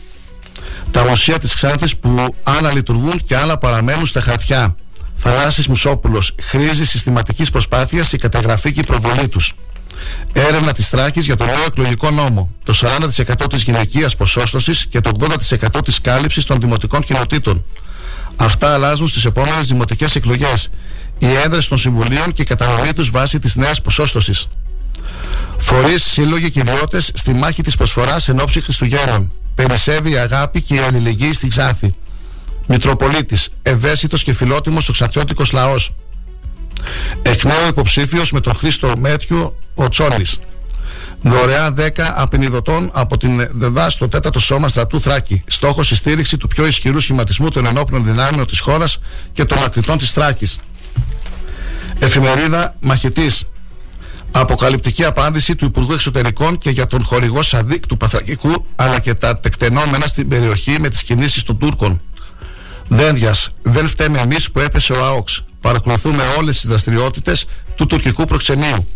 Τα 0.90 1.00
οσία 1.00 1.38
της 1.38 1.54
Ξάνθης 1.54 1.96
που 1.96 2.34
άλλα 2.42 2.72
λειτουργούν 2.72 3.22
και 3.24 3.36
άλλα 3.36 3.58
παραμένουν 3.58 4.06
στα 4.06 4.20
χαρτιά. 4.20 4.76
Θανάσης 5.16 5.68
Μουσόπουλος 5.68 6.34
χρήζει 6.42 6.86
συστηματικής 6.86 7.50
προσπάθειας 7.50 8.12
η 8.12 8.16
καταγραφή 8.16 8.72
και 8.72 8.80
η 8.80 8.86
προβολή 8.86 9.28
τους. 9.28 9.52
Έρευνα 10.32 10.72
της 10.72 10.88
Θράκης 10.88 11.24
για 11.24 11.36
το 11.36 11.44
νέο 11.44 11.64
εκλογικό 11.66 12.10
νόμο. 12.10 12.50
Το 12.64 12.72
40% 12.72 13.48
της 13.48 13.62
γυναικείας 13.62 14.16
ποσόστοσης 14.16 14.86
και 14.86 15.00
το 15.00 15.08
80% 15.08 15.82
της 15.84 16.00
κάλυψης 16.00 16.44
των 16.44 16.60
δημοτικών 16.60 17.02
κοινοτήτων. 17.02 17.64
Αυτά 18.36 18.74
αλλάζουν 18.74 19.08
στις 19.08 19.24
επόμενες 19.24 19.66
δημοτικές 19.66 20.14
εκλογές. 20.14 20.68
Οι 21.18 21.26
έδρες 21.44 21.68
των 21.68 21.78
συμβουλίων 21.78 22.32
και 22.32 22.42
η 22.42 22.44
κατανομή 22.44 22.92
τους 22.92 23.10
βάσει 23.10 23.38
της 23.38 23.56
νέας 23.56 23.82
ποσόστοσης. 23.82 24.46
Φορείς, 25.58 26.04
σύλλογοι 26.04 26.50
και 26.50 26.60
ιδιώτες 26.60 27.10
στη 27.14 27.32
μάχη 27.34 27.62
της 27.62 27.76
προσφοράς 27.76 28.28
εν 28.28 28.40
ώψη 28.40 28.60
Χριστουγέννων. 28.60 29.32
Περισσεύει 29.54 30.10
η 30.10 30.16
αγάπη 30.16 30.62
και 30.62 30.74
η 30.74 30.78
αλληλεγγύη 30.78 31.32
στην 31.32 31.48
Ξάνθη. 31.48 31.94
Μητροπολίτης, 32.66 33.48
ευαίσθητος 33.62 34.22
και 34.22 34.32
φιλότιμος 34.32 34.88
ο 34.88 34.92
ξαρτιώτικος 34.92 35.52
λαός. 35.52 35.94
Εκ 37.22 37.44
νέου 37.44 37.68
υποψήφιος 37.68 38.32
με 38.32 38.40
τον 38.40 38.54
Χρήστο 38.54 38.92
Μέτιου 38.98 39.56
ο 39.74 39.88
Τσόλης. 39.88 40.38
Δωρεά 41.22 41.74
10 41.76 41.90
απεινιδωτών 42.14 42.90
από 42.92 43.16
την 43.16 43.48
ΔΕΔΑ 43.52 43.90
στο 43.90 44.08
4ο 44.12 44.38
Σώμα 44.38 44.68
Στρατού 44.68 45.00
Θράκη. 45.00 45.42
Στόχος 45.46 45.90
η 45.90 45.94
στήριξη 45.94 46.36
του 46.36 46.48
πιο 46.48 46.66
ισχυρού 46.66 47.00
σχηματισμού 47.00 47.48
των 47.48 47.66
ενόπλων 47.66 48.04
δυνάμεων 48.04 48.46
της 48.46 48.60
χώρας 48.60 48.98
και 49.32 49.44
των 49.44 49.58
ακριτών 49.64 49.98
της 49.98 50.10
Θράκης. 50.10 50.60
Εφημερίδα 51.98 52.74
Μαχητής. 52.80 53.44
Αποκαλυπτική 54.30 55.04
απάντηση 55.04 55.56
του 55.56 55.64
Υπουργού 55.64 55.92
Εξωτερικών 55.92 56.58
και 56.58 56.70
για 56.70 56.86
τον 56.86 57.04
χορηγό 57.04 57.42
Σαδίκ 57.42 57.86
του 57.86 57.96
Παθρακικού 57.96 58.66
αλλά 58.76 58.98
και 58.98 59.14
τα 59.14 59.38
τεκτενόμενα 59.38 60.06
στην 60.06 60.28
περιοχή 60.28 60.76
με 60.80 60.88
τις 60.88 61.02
κινήσεις 61.02 61.42
των 61.42 61.58
Τούρκων. 61.58 62.00
Δένδιας, 62.88 63.50
δεν 63.62 63.88
φταίμε 63.88 64.18
εμείς 64.18 64.50
που 64.50 64.60
έπεσε 64.60 64.92
ο 64.92 65.04
ΑΟΚΣ. 65.04 65.44
Παρακολουθούμε 65.60 66.22
όλες 66.38 66.60
τις 66.60 66.68
δραστηριότητες 66.68 67.44
του 67.74 67.86
τουρκικού 67.86 68.24
προξενείου. 68.24 68.86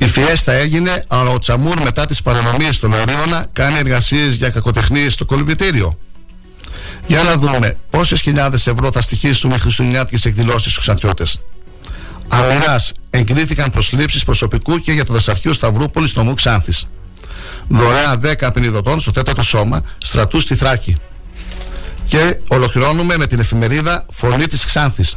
Η 0.00 0.06
φιέστα 0.06 0.52
έγινε, 0.52 1.04
αλλά 1.08 1.30
ο 1.30 1.38
Τσαμούρ 1.38 1.82
μετά 1.82 2.06
τις 2.06 2.22
παρανομίες 2.22 2.74
στον 2.74 2.94
Αρίωνα 2.94 3.46
κάνει 3.52 3.78
εργασίες 3.78 4.34
για 4.34 4.50
κακοτεχνίες 4.50 5.12
στο 5.12 5.24
κολυμπητήριο. 5.24 5.98
Για 7.06 7.22
να 7.22 7.36
δούμε 7.36 7.76
πόσες 7.90 8.20
χιλιάδες 8.20 8.66
ευρώ 8.66 8.92
θα 8.92 9.00
στοιχίσουν 9.00 9.50
οι 9.50 9.58
χριστουγεννιάτικες 9.58 10.24
εκδηλώσεις 10.24 10.72
στους 10.72 10.78
Ξαντιώτες. 10.78 11.40
Αμερά 12.28 12.84
εγκρίθηκαν 13.10 13.70
προσλήψεις 13.70 14.24
προσωπικού 14.24 14.78
και 14.78 14.92
για 14.92 15.04
το 15.04 15.12
Δεσαρχείο 15.12 15.52
Σταυρούπολη 15.52 16.08
στο 16.08 16.22
Μου 16.22 16.34
Ξάνθης. 16.34 16.86
Δωρεά 17.68 18.18
10 18.22 18.34
απεινιδωτών 18.40 19.00
στο 19.00 19.10
τέταρτο 19.10 19.42
σώμα 19.42 19.82
στρατού 19.98 20.40
στη 20.40 20.54
Θράκη. 20.54 20.96
Και 22.06 22.40
ολοκληρώνουμε 22.48 23.16
με 23.16 23.26
την 23.26 23.38
εφημερίδα 23.38 24.06
Φωνή 24.10 24.46
της 24.46 24.64
Ξάνθης. 24.64 25.16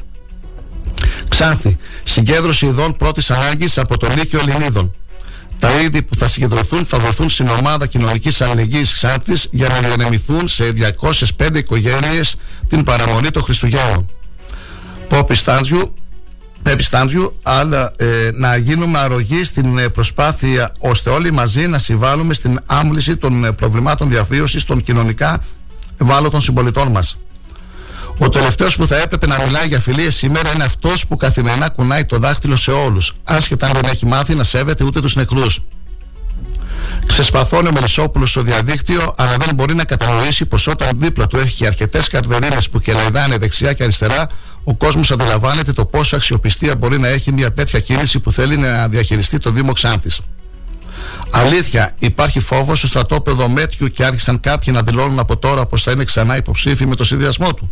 Ξάνθη, 1.28 1.78
συγκέντρωση 2.04 2.66
ειδών 2.66 2.98
πρώτης 2.98 3.32
ανάγκης 3.32 3.78
από 3.78 3.98
το 3.98 4.08
Λύκειο 4.16 4.39
Ελληνίδων. 4.39 4.94
Τα 5.60 5.72
είδη 5.80 6.02
που 6.02 6.16
θα 6.16 6.28
συγκεντρωθούν 6.28 6.86
θα 6.86 6.98
δοθούν 6.98 7.30
στην 7.30 7.48
ομάδα 7.48 7.88
κοινωνικής 7.88 8.41
αλληλεγγύης 8.41 8.94
Ξάνθης 8.94 9.48
για 9.52 9.68
να 9.68 9.80
διανεμηθούν 9.80 10.48
σε 10.48 10.64
205 11.38 11.56
οικογένειες 11.56 12.36
την 12.68 12.84
παραμονή 12.84 13.32
των 13.32 13.44
Χριστουγέννων. 13.44 14.08
Πόπι 15.08 15.36
Στάντζιου, 15.36 15.94
Πέπι 16.64 16.84
Στάντζιου, 16.84 17.39
αλλά 17.44 17.94
ε, 17.98 18.30
να 18.34 18.56
γίνουμε 18.56 19.00
αρρωγοί 19.00 19.44
στην 19.44 19.78
ε, 19.78 19.89
προσπάθεια 19.89 20.72
ώστε 20.80 21.10
όλοι 21.10 21.32
μαζί 21.32 21.68
να 21.68 21.78
συμβάλλουμε 21.78 22.34
στην 22.34 22.60
άμβληση 22.66 23.18
των 23.18 23.46
ε, 23.46 23.52
προβλημάτων 23.52 24.10
διαβίωση 24.10 24.66
των 24.66 24.84
κοινωνικά 24.84 25.39
ευάλωτων 26.02 26.41
συμπολιτών 26.41 26.88
μας. 26.88 27.18
Ο 28.18 28.30
τελευταίος 28.30 28.76
που 28.76 28.88
θα 28.88 28.95
έπρεπε 28.95 29.28
να 29.28 29.43
μιλάει 29.45 29.68
για 29.68 29.80
φιλίες 29.80 30.16
σήμερα 30.16 30.54
είναι 30.54 30.64
αυτός 30.64 31.08
που 31.08 31.16
καθημερινά 31.16 31.70
κουνάει 31.70 32.06
το 32.06 32.18
δάχτυλο 32.18 32.56
σε 32.56 32.72
όλους, 32.72 33.14
άσχετα 33.24 33.68
αν 33.68 33.74
δεν 33.74 33.91
έχει 33.91 34.06
μάθει 34.06 34.36
να 34.36 34.43
σέβεται 34.43 34.84
ούτε 34.84 35.01
τους 35.01 35.16
νεκρούς. 35.16 35.60
Ξεσπαθώνει 37.08 37.68
ο 37.68 37.72
Μελισσόπουλος 37.72 38.30
στο 38.30 38.41
διαδίκτυο, 38.41 39.14
αλλά 39.18 39.38
δεν 39.38 39.56
μπορεί 39.56 39.76
να 39.76 39.84
κατανοήσει 39.84 40.45
πως 40.45 40.68
όταν 40.68 40.89
δίπλα 40.99 41.28
του 41.28 41.38
έχει 41.38 41.68
αρκετές 41.68 42.08
καρδερίνες 42.08 42.70
που 42.70 42.80
κελαϊδάνε 42.80 43.38
δεξιά 43.38 43.74
και 43.74 43.84
αριστερά, 43.84 44.28
ο 44.64 44.76
κόσμος 44.76 45.12
αντιλαμβάνεται 45.12 45.74
το 45.74 45.86
πόσο 45.86 46.16
αξιοπιστία 46.16 46.76
μπορεί 46.76 46.99
να 46.99 47.08
έχει 47.08 47.32
μια 47.32 47.54
τέτοια 47.54 47.80
κίνηση 47.80 48.20
που 48.20 48.32
θέλει 48.32 48.58
να 48.58 48.88
διαχειριστεί 48.88 49.38
το 49.38 49.51
Δήμο 49.51 49.74
Ξάνθης. 49.74 50.22
Αλήθεια, 51.32 51.91
υπάρχει 51.99 52.39
φόβος 52.39 52.78
στο 52.78 52.88
στρατόπεδο 52.88 53.47
Μέτιου 53.49 53.88
και 53.88 54.06
άρχισαν 54.06 54.39
κάποιοι 54.39 54.74
να 54.76 54.84
δηλώνουν 54.84 55.20
από 55.20 55.38
τώρα 55.38 55.66
πως 55.66 55.84
θα 55.84 55.91
είναι 55.91 56.04
ξανά 56.04 56.38
υποψήφοι 56.38 56.86
με 56.86 56.95
το 56.95 57.04
συνδυασμό 57.04 57.54
του 57.54 57.72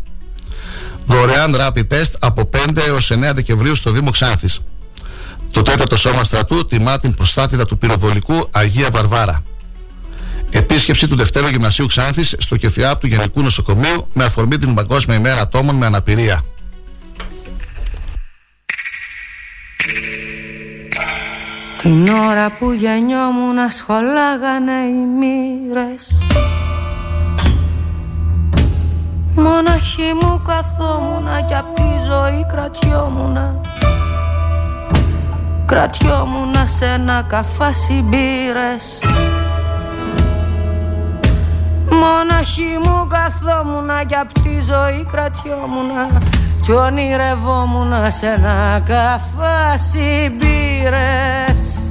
δωρεάν 1.06 1.56
rapid 1.60 1.88
test 1.94 2.12
από 2.20 2.50
5 2.54 2.78
έως 2.88 3.12
9 3.12 3.32
Δεκεμβρίου 3.34 3.76
στο 3.76 3.92
Δήμο 3.92 4.12
Ξάνθης. 4.12 4.60
Το 5.52 5.62
τέταρτο 5.62 5.98
σώμα 5.98 6.24
στρατού 6.24 6.66
τιμά 6.66 6.98
την 6.98 7.14
προστάτηδα 7.14 7.66
του 7.66 7.78
πυροβολικού 7.78 8.48
Αγία 8.52 8.90
Βαρβάρα. 8.90 9.44
Επίσκεψη 10.52 11.08
του 11.08 11.16
Δευτέρου 11.16 11.48
Γυμνασίου 11.48 11.86
Ξάνθης 11.86 12.36
στο 12.38 12.56
κεφιάπ 12.56 13.00
του 13.00 13.08
Γενικού 13.08 13.42
Νοσοκομείου 13.42 14.08
με 14.14 14.24
αφορμή 14.24 14.58
την 14.58 14.74
Παγκόσμια 14.74 15.18
ημέρα 15.18 15.42
ατόμων 15.42 15.76
με 15.76 15.86
αναπηρία. 15.86 16.42
Την 21.82 22.08
ώρα 22.08 22.52
που 22.52 22.72
γεννιόμουν 22.72 23.70
σχολάγανε 23.70 24.72
οι 24.72 25.06
μοίρες 25.20 26.24
Μοναχή 29.36 30.14
μου 30.22 30.42
καθόμουνα 30.48 31.42
κι 31.42 31.54
απ' 31.54 31.76
τη 31.76 31.84
ζωή 32.06 32.46
κρατιόμουνα. 32.46 33.62
Κρατιόμουνα 35.66 36.68
σε 36.68 36.86
ένα 36.86 37.22
καφάσι 37.28 38.04
μπύρες 38.08 39.00
Μοναχή 41.90 42.78
μου 42.84 43.08
καθόμουνα 43.08 44.04
κι 44.04 44.16
απ' 44.16 44.32
τη 44.32 44.62
ζωή 44.62 45.08
κρατιόμουνα. 45.12 46.22
Κι 46.62 46.72
ονειρευόμουνα 46.72 48.10
σε 48.10 48.28
ένα 48.28 48.82
καφάσι 48.86 50.36
μπύρες 50.38 51.82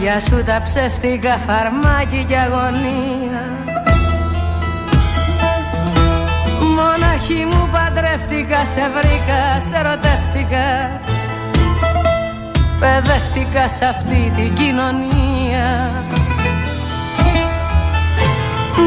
λόγια 0.00 0.20
σου 0.20 0.42
τα 0.44 0.62
ψεύτικα 0.64 1.36
φαρμάκι 1.46 2.24
και 2.28 2.36
αγωνία. 2.36 3.42
Μοναχή 6.76 7.44
μου 7.50 7.68
παντρεύτηκα, 7.72 8.60
σε 8.74 8.84
βρήκα, 8.94 9.42
σε 9.68 9.76
ερωτεύτηκα. 9.76 10.66
Παιδεύτηκα 12.80 13.68
σε 13.68 13.84
αυτή 13.84 14.32
την 14.36 14.54
κοινωνία. 14.54 15.68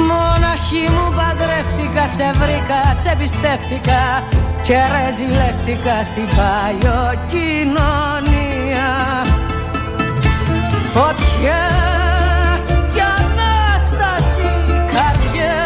Μοναχή 0.09 0.85
μου 0.93 1.07
παντρεύτηκα, 1.17 2.05
σε 2.17 2.27
βρήκα, 2.39 2.81
σε 3.01 3.15
πιστεύτηκα 3.19 4.01
Και 4.63 4.77
ρεζιλεύτηκα 4.93 5.95
στην 6.09 6.27
παλιό 6.37 7.01
κοινωνία 7.27 8.12
Φωτιά 10.93 11.69
και 12.93 13.01
Ανάσταση 13.01 14.49
καρδιά 14.93 15.65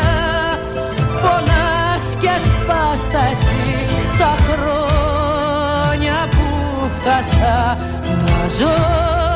Πονάς 1.21 2.15
και 2.19 2.31
σπάσταση 2.49 3.85
τα 4.19 4.35
χρόνια 4.47 6.27
που 6.31 6.89
φτάσα 6.97 7.77
να 8.25 8.47
ζω 8.47 9.26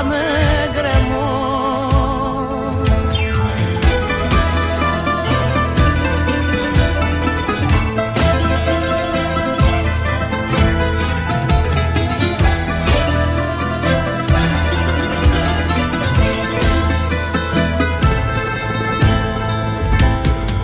χορτάσαμε 0.00 0.16
γκρεμό. 0.72 1.48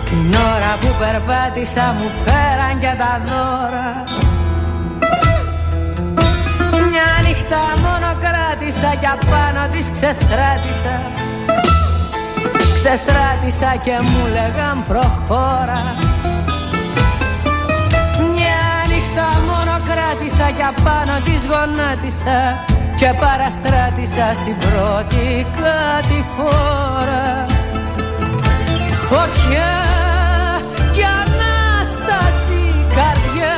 Την 0.05 0.33
ώρα 0.33 0.77
που 0.79 0.95
περπάτησα 0.99 1.95
μου 1.99 2.11
φέραν 2.25 2.79
και 2.79 2.95
τα 2.97 3.21
δώρα 3.25 4.06
κράτησα 8.79 8.99
κι 8.99 9.05
απάνω 9.05 9.67
της 9.71 9.89
ξεστράτησα. 9.91 10.95
Ξεστράτησα 12.75 13.75
και 13.83 13.95
μου 14.01 14.25
λέγαν 14.35 14.83
προχώρα. 14.87 15.81
Μια 18.33 18.63
νύχτα 18.89 19.27
μόνο 19.49 19.73
κράτησα 19.89 20.51
κι 20.55 20.65
απάνω 20.73 21.15
της 21.25 21.41
γονάτισα. 21.51 22.65
Και 22.95 23.13
παραστράτησα 23.19 24.27
στην 24.33 24.55
πρώτη 24.57 25.45
κατηφόρα 25.57 27.45
Φωτιά 29.09 29.73
και 30.91 31.05
Ανάσταση 31.23 32.61
καρδιά 32.95 33.57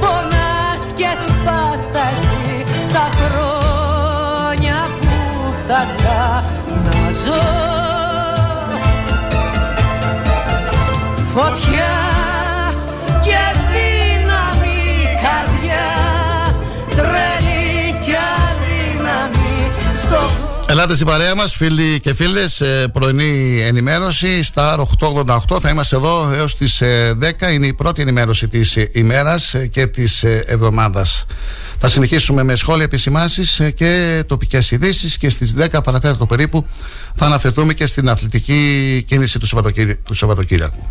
Πονάς 0.00 0.82
και 0.94 1.10
σπάσταση 1.26 2.03
που 5.66 5.72
φτάσα 5.72 6.44
να 6.84 7.12
ζω. 7.24 7.42
Φωτιά 11.34 11.94
και 13.22 13.58
δύναμη 13.72 15.04
καρδιά 15.22 15.86
Τρελή 16.88 17.94
και 18.04 18.16
αδύναμη 18.46 19.72
στο 20.02 20.30
Ελάτε 20.66 20.94
στην 20.94 21.06
παρέα 21.06 21.34
μας 21.34 21.54
φίλοι 21.54 22.00
και 22.00 22.14
φίλες 22.14 22.62
Πρωινή 22.92 23.60
ενημέρωση 23.60 24.44
Star 24.54 24.78
888 24.98 25.60
Θα 25.60 25.68
είμαστε 25.68 25.96
εδώ 25.96 26.32
έως 26.32 26.56
τις 26.56 26.82
10 26.82 27.52
Είναι 27.52 27.66
η 27.66 27.72
πρώτη 27.72 28.02
ενημέρωση 28.02 28.48
της 28.48 28.76
ημέρας 28.92 29.54
Και 29.70 29.86
της 29.86 30.24
εβδομάδας 30.24 31.26
Θα 31.78 31.88
συνεχίσουμε 31.88 32.42
με 32.42 32.54
σχόλια 32.54 32.84
επισημάσεις 32.84 33.60
Και 33.74 34.22
τοπικές 34.26 34.70
ειδήσεις 34.70 35.18
Και 35.18 35.30
στις 35.30 35.54
10 35.58 35.66
παρατέταρτο 35.84 36.26
περίπου 36.26 36.66
Θα 37.14 37.26
αναφερθούμε 37.26 37.74
και 37.74 37.86
στην 37.86 38.08
αθλητική 38.08 39.04
κίνηση 39.08 39.38
του, 39.38 39.48
του 40.04 40.14
Σαββατοκύριακου 40.14 40.86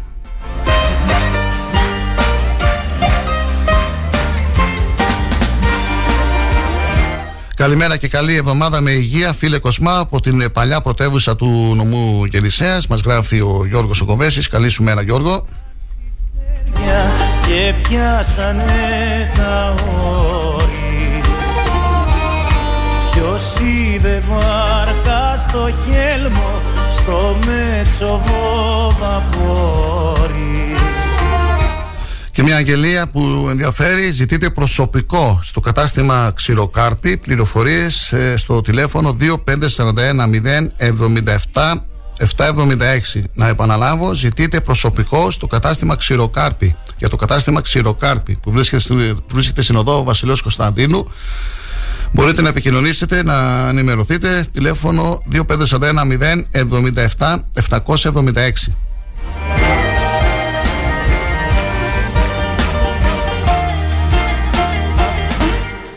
Καλημέρα 7.55 7.97
και 7.97 8.07
καλή 8.07 8.35
εβδομάδα 8.35 8.81
με 8.81 8.91
υγεία, 8.91 9.33
φίλε 9.33 9.57
Κοσμά, 9.57 9.97
από 9.99 10.21
την 10.21 10.51
παλιά 10.51 10.81
πρωτεύουσα 10.81 11.35
του 11.35 11.73
νομού 11.75 12.25
Γελισέας. 12.25 12.87
Μας 12.87 13.01
γράφει 13.01 13.41
ο 13.41 13.65
Γιώργος 13.67 14.01
Οκοβέσης. 14.01 14.47
Καλή 14.47 14.69
σου 14.69 14.83
μέρα, 14.83 15.01
Γιώργο. 15.01 15.45
Και 17.47 17.73
πιάσανε 17.81 19.31
τα 19.35 19.75
Ποιος 23.63 23.95
είδε 23.95 24.23
βάρκα 24.29 25.37
στο 25.37 25.69
χέλμο 25.85 26.61
στο 26.97 27.37
μέτσοβο 27.45 28.95
βαπόρι 28.99 30.75
και 32.31 32.43
μια 32.43 32.55
αγγελία 32.55 33.07
που 33.07 33.47
ενδιαφέρει 33.49 34.11
ζητείτε 34.11 34.49
προσωπικό 34.49 35.39
στο 35.43 35.59
κατάστημα 35.59 36.31
Ξηροκάρπη. 36.35 37.17
Πληροφορίες 37.17 38.11
ε, 38.11 38.37
στο 38.37 38.61
τηλέφωνο 38.61 39.17
2541 39.19 39.29
077 41.53 41.73
776 42.37 43.21
να 43.33 43.47
επαναλάβω 43.47 44.13
ζητείτε 44.13 44.59
προσωπικό 44.61 45.31
στο 45.31 45.47
κατάστημα 45.47 45.95
Ξηροκάρπη. 45.95 46.75
Για 46.97 47.09
το 47.09 47.15
κατάστημα 47.15 47.61
Ξηροκάρπη 47.61 48.37
που 48.41 48.51
βρίσκεται, 48.51 49.13
που 49.13 49.33
βρίσκεται 49.33 49.61
στην 49.61 49.75
οδό 49.75 50.03
Βασιλέως 50.03 50.41
Κωνσταντίνου 50.41 51.07
Μπορείτε 52.13 52.41
να 52.41 52.49
επικοινωνήσετε, 52.49 53.23
να 53.23 53.67
ενημερωθείτε. 53.69 54.45
Τηλέφωνο 54.51 55.23
2541 55.31 55.41
077 57.17 57.37
776. 57.69 58.73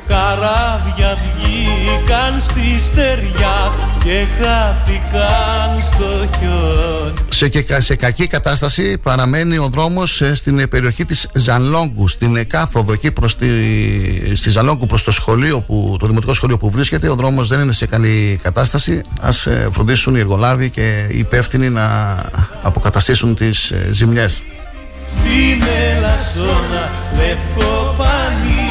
καράβια 0.08 1.18
βγήκαν 1.38 2.40
στη 2.40 2.82
στεριά 2.82 3.72
και 4.06 4.26
χάθηκαν 4.38 5.82
στο 5.82 6.04
χιόνι. 6.38 7.12
Σε, 7.28 7.48
και, 7.48 7.80
σε 7.80 7.96
κακή 7.96 8.26
κατάσταση 8.26 8.98
παραμένει 8.98 9.58
ο 9.58 9.68
δρόμος 9.72 10.20
ε, 10.20 10.34
στην 10.34 10.68
περιοχή 10.68 11.04
της 11.04 11.28
Ζαλόγκου, 11.34 12.08
στην 12.08 12.48
κάθοδο 12.48 12.92
εκεί 12.92 13.10
προς 13.10 13.36
τη, 13.36 13.46
στη 14.36 14.50
Ζαλόγκου 14.50 14.86
προς 14.86 15.04
το 15.04 15.10
σχολείο, 15.10 15.60
που, 15.60 15.96
το 15.98 16.06
δημοτικό 16.06 16.34
σχολείο 16.34 16.56
που 16.56 16.70
βρίσκεται. 16.70 17.08
Ο 17.08 17.14
δρόμος 17.14 17.48
δεν 17.48 17.60
είναι 17.60 17.72
σε 17.72 17.86
καλή 17.86 18.38
κατάσταση. 18.42 19.02
Ας 19.20 19.46
ε, 19.46 19.68
φροντίσουν 19.72 20.14
οι 20.14 20.18
εργολάβοι 20.18 20.70
και 20.70 21.06
οι 21.10 21.18
υπεύθυνοι 21.18 21.68
να 21.68 22.16
αποκαταστήσουν 22.62 23.34
τις 23.34 23.70
ε, 23.70 23.88
ζημιές. 23.92 24.42
Στην 25.10 25.62
Ελασσόνα, 25.96 26.90
λευκό 27.16 27.94
πανί 27.98 28.65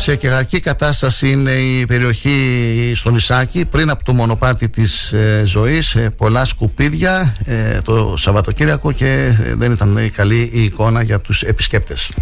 σε 0.00 0.16
κακή 0.16 0.60
κατάσταση 0.60 1.30
είναι 1.30 1.50
η 1.50 1.86
περιοχή 1.86 2.92
στο 2.96 3.10
νησάκι 3.10 3.64
πριν 3.64 3.90
από 3.90 4.04
το 4.04 4.12
μονοπάτι 4.12 4.68
της 4.68 5.12
ε, 5.12 5.42
ζωής 5.46 5.94
ε, 5.94 6.10
πολλά 6.16 6.44
σκουπίδια 6.44 7.36
ε, 7.44 7.80
το 7.80 8.14
Σαββατοκύριακο 8.16 8.92
και 8.92 9.36
ε, 9.44 9.54
δεν 9.54 9.72
ήταν 9.72 10.10
καλή 10.16 10.50
η 10.52 10.62
εικόνα 10.62 11.02
για 11.02 11.20
τους 11.20 11.42
επισκέπτες. 11.42 12.12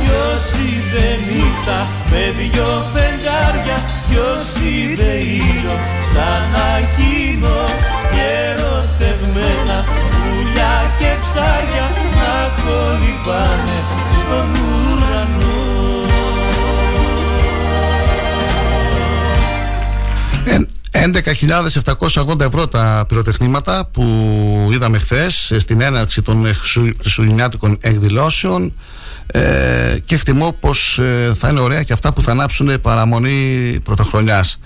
Ποιος 0.00 0.52
είδε 0.52 1.08
νύχτα 1.26 1.88
με 2.10 2.32
δυο 2.38 2.86
φεγγάρια 2.94 3.84
Ποιος 4.08 4.46
είδε 4.64 5.12
ήλιο 5.12 5.76
σαν 6.12 6.54
αχίνο 6.74 7.58
και 8.12 8.26
ερωτευμένα 8.50 9.84
πουλιά 10.10 10.74
και 10.98 11.10
ψάρια 11.22 11.93
κολυμπάνε 12.62 13.78
στον 14.18 14.48
ουρανό. 14.54 15.54
11.780 20.94 22.40
ευρώ 22.40 22.68
τα 22.68 23.04
πυροτεχνήματα 23.08 23.88
που 23.92 24.04
είδαμε 24.72 24.98
χθες 24.98 25.52
στην 25.58 25.80
έναρξη 25.80 26.22
των 26.22 26.46
χριστουγεννιάτικων 27.00 27.78
εκδηλώσεων. 27.80 28.74
Ε, 29.26 29.96
και 30.04 30.14
εκτιμώ 30.14 30.52
πως 30.60 30.98
ε, 30.98 31.32
θα 31.38 31.48
είναι 31.48 31.60
ωραία 31.60 31.82
και 31.82 31.92
αυτά 31.92 32.12
που 32.12 32.22
θα 32.22 32.30
ανάψουν 32.30 32.80
παραμονή 32.80 33.80
πρωτοχρονιάς. 33.84 34.58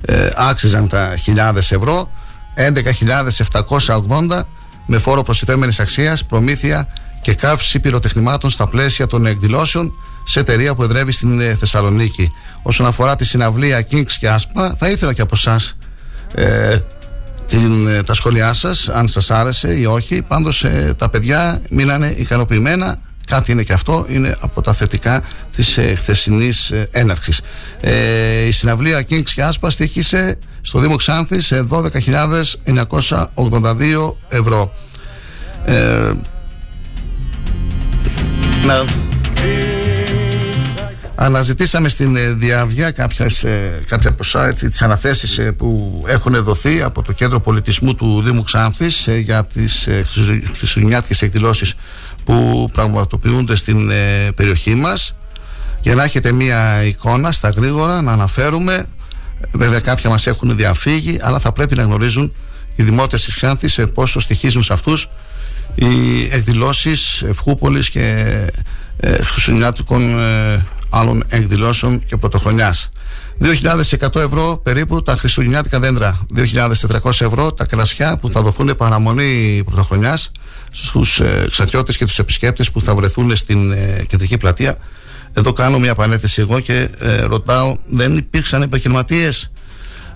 Ε, 0.00 0.30
άξιζαν 0.36 0.88
τα 0.88 1.16
χιλιάδες 1.16 1.72
ευρώ 1.72 2.10
11.780 2.56 4.42
με 4.86 4.98
φόρο 4.98 5.22
προστιθέμενης 5.22 5.80
αξίας 5.80 6.24
προμήθεια 6.24 6.88
και 7.20 7.34
καύση 7.34 7.80
πυροτεχνημάτων 7.80 8.50
στα 8.50 8.66
πλαίσια 8.66 9.06
των 9.06 9.26
εκδηλώσεων 9.26 9.92
σε 10.24 10.40
εταιρεία 10.40 10.74
που 10.74 10.82
εδρεύει 10.82 11.12
στην 11.12 11.40
ε, 11.40 11.54
Θεσσαλονίκη. 11.54 12.32
Όσον 12.62 12.86
αφορά 12.86 13.16
τη 13.16 13.24
συναυλία 13.24 13.86
Kings 13.90 14.12
και 14.18 14.28
Άσπα, 14.28 14.74
θα 14.78 14.88
ήθελα 14.88 15.12
και 15.12 15.22
από 15.22 15.34
εσάς 15.34 15.76
ε, 16.34 16.78
ε, 17.52 18.02
τα 18.02 18.14
σχόλιά 18.14 18.52
σας, 18.52 18.88
αν 18.88 19.08
σας 19.08 19.30
άρεσε 19.30 19.78
ή 19.78 19.84
όχι. 19.84 20.22
Πάντως 20.22 20.64
ε, 20.64 20.94
τα 20.98 21.08
παιδιά 21.08 21.60
μείνανε 21.70 22.14
ικανοποιημένα. 22.16 22.98
Κάτι 23.26 23.52
είναι 23.52 23.62
και 23.62 23.72
αυτό, 23.72 24.06
είναι 24.08 24.36
από 24.40 24.62
τα 24.62 24.72
θετικά 24.72 25.22
της 25.56 25.76
ε, 25.76 25.94
χθεσινής 25.94 26.70
ε, 26.70 26.88
έναρξης. 26.90 27.40
Ε, 27.80 28.46
η 28.46 28.50
συναυλία 28.50 29.04
Kings 29.10 29.30
και 29.34 29.42
Άσπα 29.42 29.70
στήχησε 29.70 30.38
στο 30.60 30.78
Δήμο 30.78 30.96
Ξάνθης 30.96 31.46
σε 31.46 31.66
12.982 31.70 34.12
ευρώ. 34.28 34.72
Ε, 35.64 36.10
να... 38.66 38.84
Αναζητήσαμε 41.22 41.88
στην 41.88 42.16
ε, 42.16 42.32
Διαβιά 42.32 42.90
κάποιες, 42.90 43.44
ε, 43.44 43.82
κάποια 43.88 44.12
ποσά 44.12 44.46
έτσι, 44.46 44.68
τις 44.68 44.82
αναθέσεις 44.82 45.38
ε, 45.38 45.52
που 45.52 46.02
έχουν 46.06 46.42
δοθεί 46.42 46.82
από 46.82 47.02
το 47.02 47.12
Κέντρο 47.12 47.40
Πολιτισμού 47.40 47.94
του 47.94 48.22
Δήμου 48.22 48.42
Ξάνθης 48.42 49.08
για 49.18 49.44
τις 49.44 49.88
χριστουγεννιάτικες 50.54 51.22
εκδηλώσεις 51.22 51.74
που 52.24 52.68
πραγματοποιούνται 52.72 53.54
στην 53.54 53.90
περιοχή 54.34 54.74
μας. 54.74 55.16
Για 55.82 55.94
να 55.94 56.04
έχετε 56.04 56.32
μία 56.32 56.84
εικόνα 56.84 57.32
στα 57.32 57.50
γρήγορα 57.50 58.02
να 58.02 58.12
αναφέρουμε. 58.12 58.86
Βέβαια 59.52 59.80
κάποια 59.80 60.10
μας 60.10 60.26
έχουν 60.26 60.56
διαφύγει 60.56 61.18
αλλά 61.22 61.38
θα 61.38 61.52
πρέπει 61.52 61.76
να 61.76 61.82
γνωρίζουν 61.82 62.32
οι 62.76 62.82
δημότες 62.82 63.24
της 63.24 63.34
Ξάνθης 63.34 63.80
πόσο 63.94 64.20
στοιχίζουν 64.20 64.62
σε 64.62 64.72
αυτούς 64.72 65.08
οι 65.80 66.28
εκδηλώσεις 66.30 67.22
Ευχούπολης 67.22 67.90
και 67.90 68.34
ε, 68.96 69.22
Χριστουγεννιάτικων 69.22 70.18
ε, 70.18 70.64
άλλων 70.90 71.24
εκδηλώσεων 71.28 72.06
και 72.06 72.16
πρωτοχρονιάς. 72.16 72.88
2.100 73.42 74.20
ευρώ 74.20 74.60
περίπου 74.62 75.02
τα 75.02 75.16
χριστουγεννιάτικα 75.16 75.80
δέντρα. 75.80 76.26
2.400 76.36 77.10
ευρώ 77.20 77.52
τα 77.52 77.64
κρασιά 77.64 78.16
που 78.16 78.30
θα 78.30 78.42
δοθούν 78.42 78.74
παραμονή 78.76 79.62
πρωτοχρονιάς 79.64 80.30
στους 80.70 81.20
ε, 81.20 81.46
ξατιώτες 81.50 81.96
και 81.96 82.04
τους 82.04 82.18
επισκέπτες 82.18 82.70
που 82.70 82.80
θα 82.80 82.94
βρεθούν 82.94 83.36
στην 83.36 83.72
ε, 83.72 84.04
κεντρική 84.08 84.36
πλατεία. 84.36 84.76
Εδώ 85.32 85.52
κάνω 85.52 85.78
μια 85.78 85.94
πανέθεση 85.94 86.40
εγώ 86.40 86.60
και 86.60 86.88
ε, 86.98 87.20
ρωτάω 87.20 87.76
δεν 87.86 88.16
υπήρξαν 88.16 88.62
επαγγελματίες 88.62 89.50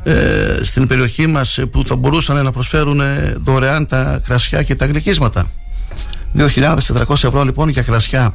ε, 0.06 0.60
στην 0.62 0.86
περιοχή 0.86 1.26
μας 1.26 1.58
που 1.70 1.84
θα 1.84 1.96
μπορούσαν 1.96 2.44
να 2.44 2.52
προσφέρουν 2.52 3.00
ε, 3.00 3.34
δωρεάν 3.36 3.86
τα 3.86 4.20
κρασιά 4.24 4.62
και 4.62 4.74
τα 4.74 4.86
γλυκίσματα. 4.86 5.46
2.400 6.36 7.10
ευρώ 7.10 7.42
λοιπόν 7.42 7.68
για 7.68 7.82
κρασιά. 7.82 8.34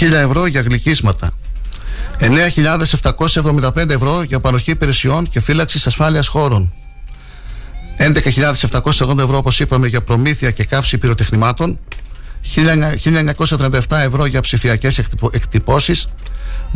1.000 0.00 0.12
ευρώ 0.12 0.46
για 0.46 0.60
γλυκίσματα. 0.60 1.30
9.775 2.18 3.90
ευρώ 3.90 4.22
για 4.22 4.40
παροχή 4.40 4.70
υπηρεσιών 4.70 5.28
και 5.28 5.40
φύλαξης 5.40 5.86
ασφάλειας 5.86 6.26
χώρων. 6.28 6.72
11.780 7.98 9.18
ευρώ 9.18 9.36
όπως 9.36 9.60
είπαμε 9.60 9.86
για 9.86 10.00
προμήθεια 10.00 10.50
και 10.50 10.64
καύση 10.64 10.98
πυροτεχνημάτων. 10.98 11.78
1.937 12.54 13.80
ευρώ 13.90 14.26
για 14.26 14.40
ψηφιακές 14.40 14.98
εκτυπώσεις. 15.30 16.08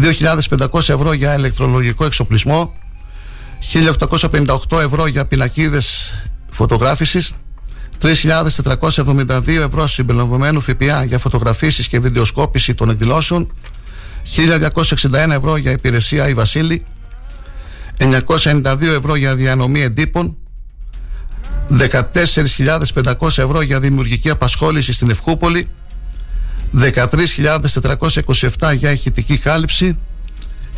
2.500 0.00 0.78
ευρώ 0.88 1.12
για 1.12 1.34
ηλεκτρολογικό 1.34 2.04
εξοπλισμό 2.04 2.74
1.858 3.72 4.80
ευρώ 4.80 5.06
για 5.06 5.26
πινακίδες 5.26 6.12
φωτογράφησης 6.50 7.32
3.472 8.02 9.48
ευρώ 9.48 9.86
συμπεριλαμβανομένου 9.86 10.60
ΦΠΑ 10.60 11.04
για 11.04 11.18
φωτογραφίσεις 11.18 11.88
και 11.88 12.00
βιντεοσκόπηση 12.00 12.74
των 12.74 12.90
εκδηλώσεων 12.90 13.52
1261 14.36 15.12
ευρώ 15.12 15.56
για 15.56 15.70
υπηρεσία 15.70 16.28
η 16.28 16.34
Βασίλη 16.34 16.84
992 17.98 18.82
ευρώ 18.82 19.14
για 19.14 19.36
διανομή 19.36 19.82
εντύπων 19.82 20.36
14.500 21.78 21.98
ευρώ 23.20 23.60
για 23.60 23.80
δημιουργική 23.80 24.30
απασχόληση 24.30 24.92
στην 24.92 25.10
Ευκούπολη 25.10 25.68
13.427 26.78 28.74
για 28.76 28.90
ηχητική 28.90 29.38
κάλυψη 29.38 29.98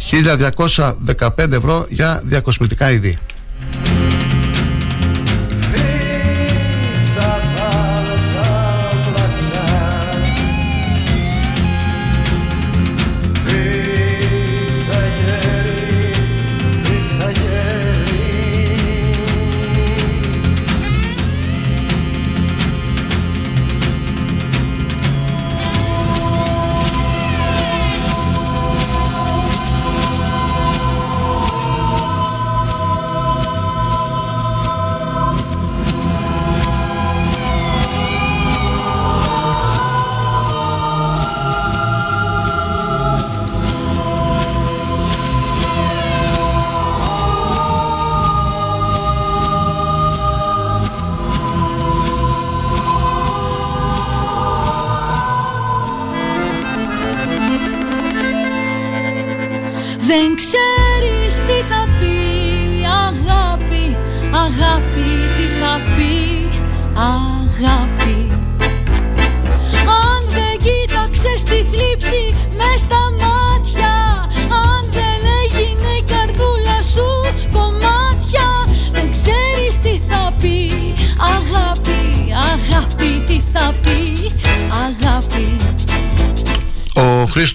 1.215 0.00 1.52
ευρώ 1.52 1.86
για 1.88 2.22
διακοσμητικά 2.24 2.90
είδη. 2.90 3.18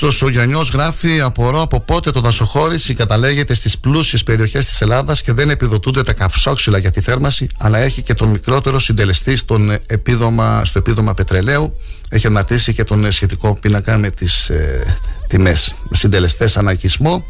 Ο 0.06 0.08
Χρήστο 0.08 0.26
ο 0.26 0.30
Γιαννιός 0.30 0.70
γράφει: 0.70 1.22
Απορώ 1.22 1.62
από 1.62 1.80
πότε 1.80 2.12
το 2.12 2.20
δασοχώρι 2.20 2.80
συγκαταλέγεται 2.80 3.54
στις 3.54 3.78
πλούσιες 3.78 4.24
περιοχές 4.24 4.66
της 4.66 4.82
Ελλάδας 4.82 5.22
και 5.22 5.34
δεν 5.34 5.50
επιδοτούνται 5.50 6.04
τα 6.04 6.14
καυσόξυλα 6.14 6.78
για 6.78 6.92
τη 6.92 7.02
θέρμανση, 7.02 7.48
αλλά 7.58 7.78
έχει 7.78 8.02
και 8.02 8.14
τον 8.14 8.30
μικρότερο 8.30 8.80
συντελεστή 8.80 9.36
στον 9.36 9.78
επίδομα, 9.88 10.66
στο 10.66 10.80
επίδομα 10.80 11.14
πετρελαίου. 11.14 11.80
Έχει 12.10 12.28
αναρτήσει 12.28 12.74
και 12.74 12.84
τον 12.84 13.12
σχετικό 13.12 13.56
πίνακα 13.62 13.98
με 13.98 14.10
τις 14.10 14.50
ε, 14.50 14.98
τιμές, 15.28 15.76
συντελεστές 15.92 16.58
ανακισμό 16.58 17.26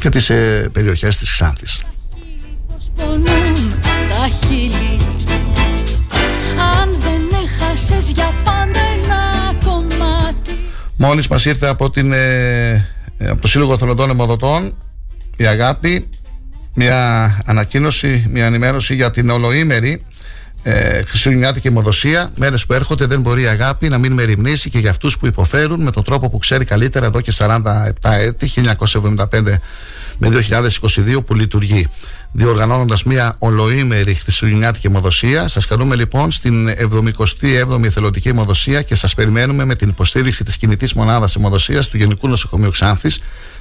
και 0.00 0.08
τις 0.08 0.30
ε, 0.30 0.68
περιοχές 0.72 1.16
της 1.16 1.30
Ξάνθης. 1.30 1.82
πονούν 2.96 3.74
τα 4.12 4.28
χείλη 4.46 4.98
Αν 6.80 6.96
δεν 7.00 7.40
έχασες 7.44 8.08
για 8.08 8.32
πάντα 8.44 8.51
ένα 8.51 8.51
κομμάτι 8.51 8.51
Μόλις 11.04 11.28
μας 11.28 11.44
ήρθε 11.44 11.68
από, 11.68 11.90
την, 11.90 12.12
ε, 12.12 12.70
ε, 13.18 13.28
από 13.28 13.40
το 13.40 13.48
Σύλλογο 13.48 13.78
Θελοντών 13.78 14.10
Εμοδοτών 14.10 14.74
η 15.36 15.46
Αγάπη 15.46 16.08
μια 16.74 17.38
ανακοίνωση, 17.46 18.26
μια 18.30 18.46
ενημέρωση 18.46 18.94
για 18.94 19.10
την 19.10 19.30
ολοήμερη 19.30 20.04
ε, 20.62 21.02
χριστουγεννιάτικη 21.02 21.68
αιμοδοσία. 21.68 22.30
Μέρες 22.36 22.66
που 22.66 22.72
έρχονται 22.72 23.06
δεν 23.06 23.20
μπορεί 23.20 23.42
η 23.42 23.46
αγάπη 23.46 23.88
να 23.88 23.98
μην 23.98 24.12
μεριμνήσει 24.12 24.70
και 24.70 24.78
για 24.78 24.90
αυτούς 24.90 25.18
που 25.18 25.26
υποφέρουν 25.26 25.82
με 25.82 25.90
τον 25.90 26.04
τρόπο 26.04 26.30
που 26.30 26.38
ξέρει 26.38 26.64
καλύτερα 26.64 27.06
εδώ 27.06 27.20
και 27.20 27.32
47 27.36 27.60
έτη, 28.02 28.50
1975 28.56 29.54
με 30.18 30.28
2022 31.16 31.24
που 31.26 31.34
λειτουργεί. 31.34 31.86
Διοργανώνοντας 32.32 33.04
μια 33.04 33.34
ολοήμερη 33.38 34.14
χριστουγεννιάτικη 34.14 34.86
αιμοδοσία, 34.86 35.48
σας 35.48 35.66
καλούμε 35.66 35.96
λοιπόν 35.96 36.30
στην 36.30 36.68
77η 36.68 37.84
Εθελοντική 37.84 38.28
Αιμοδοσία 38.28 38.82
και 38.82 38.94
σας 38.94 39.14
περιμένουμε 39.14 39.64
με 39.64 39.74
την 39.74 39.88
υποστήριξη 39.88 40.44
της 40.44 40.56
κινητής 40.56 40.94
μονάδας 40.94 41.36
αιμοδοσίας 41.36 41.88
του 41.88 41.96
Γενικού 41.96 42.28
Νοσοκομείου 42.28 42.70
Ξάνθης 42.70 43.20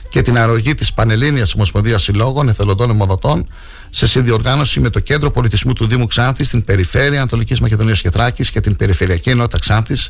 και 0.10 0.22
την 0.22 0.38
αρρωγή 0.38 0.76
της 0.76 0.94
Πανελλήνιας 0.94 1.54
Ομοσπονδίας 1.54 2.04
Συλλόγων 2.04 2.50
Εθελοντών 2.50 2.90
Αιμοδοτών 2.90 3.48
σε 3.90 4.08
συνδιοργάνωση 4.08 4.80
με 4.80 4.90
το 4.90 5.00
Κέντρο 5.00 5.32
Πολιτισμού 5.32 5.74
του 5.74 5.88
Δήμου 5.88 6.08
Ξάνθης, 6.08 6.50
την 6.50 6.64
Περιφέρεια 6.64 7.18
Ανατολικής 7.18 7.60
Μακεδονίας 7.60 8.02
και 8.02 8.10
Θράκης 8.10 8.52
και 8.52 8.60
την 8.60 8.76
Περιφερειακή 8.76 9.30
Ενότητα 9.30 9.60
Ξάνθης, 9.60 10.10